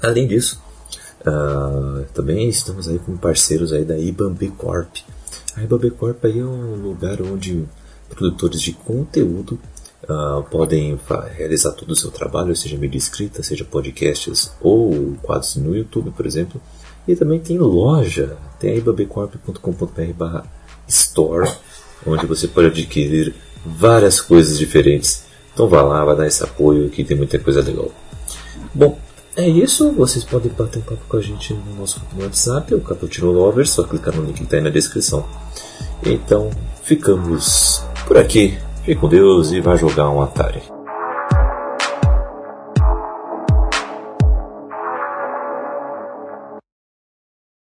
Além 0.00 0.26
disso, 0.26 0.58
ah, 1.26 2.04
também 2.14 2.48
estamos 2.48 2.88
aí 2.88 2.98
com 2.98 3.16
parceiros 3.16 3.72
aí 3.72 3.84
da 3.84 3.98
Ibambe 3.98 4.48
Corp. 4.50 4.96
A 5.56 5.62
Ibambe 5.62 5.90
Corp 5.90 6.24
aí 6.24 6.38
é 6.38 6.44
um 6.44 6.74
lugar 6.76 7.20
onde 7.22 7.64
produtores 8.08 8.60
de 8.60 8.72
conteúdo 8.72 9.58
ah, 10.08 10.42
podem 10.50 10.98
realizar 11.36 11.72
todo 11.72 11.90
o 11.90 11.96
seu 11.96 12.10
trabalho, 12.10 12.56
seja 12.56 12.76
mídia 12.76 12.98
escrita, 12.98 13.42
seja 13.42 13.64
podcasts 13.64 14.52
ou 14.60 15.16
quadros 15.22 15.56
no 15.56 15.76
YouTube, 15.76 16.10
por 16.10 16.26
exemplo. 16.26 16.60
E 17.06 17.16
também 17.16 17.40
tem 17.40 17.58
loja, 17.58 18.36
tem 18.60 18.72
a 18.72 18.76
ibambecorp.com.br 18.76 20.12
barra 20.16 20.44
store, 20.86 21.50
onde 22.06 22.26
você 22.26 22.46
pode 22.46 22.68
adquirir 22.68 23.34
várias 23.64 24.20
coisas 24.20 24.58
diferentes. 24.58 25.24
Então 25.52 25.68
vá 25.68 25.82
lá, 25.82 26.04
vai 26.04 26.16
dar 26.16 26.26
esse 26.26 26.44
apoio 26.44 26.90
que 26.90 27.02
tem 27.02 27.16
muita 27.16 27.38
coisa 27.38 27.62
legal. 27.62 27.90
Bom, 28.74 28.98
é 29.38 29.48
isso. 29.48 29.92
Vocês 29.92 30.24
podem 30.24 30.50
bater 30.50 30.80
um 30.80 30.82
papo 30.82 31.02
com 31.08 31.16
a 31.16 31.20
gente 31.20 31.54
no 31.54 31.76
nosso 31.76 32.02
WhatsApp, 32.18 32.74
o 32.74 32.80
Caputino 32.80 33.30
Lover, 33.30 33.66
só 33.66 33.84
clicar 33.84 34.14
no 34.14 34.24
link 34.24 34.36
que 34.36 34.42
está 34.42 34.56
aí 34.56 34.62
na 34.62 34.70
descrição. 34.70 35.24
Então 36.04 36.50
ficamos 36.82 37.82
por 38.06 38.18
aqui. 38.18 38.58
Fique 38.84 39.00
com 39.00 39.08
Deus 39.08 39.52
e 39.52 39.60
vá 39.60 39.76
jogar 39.76 40.10
um 40.10 40.20
Atari. 40.20 40.77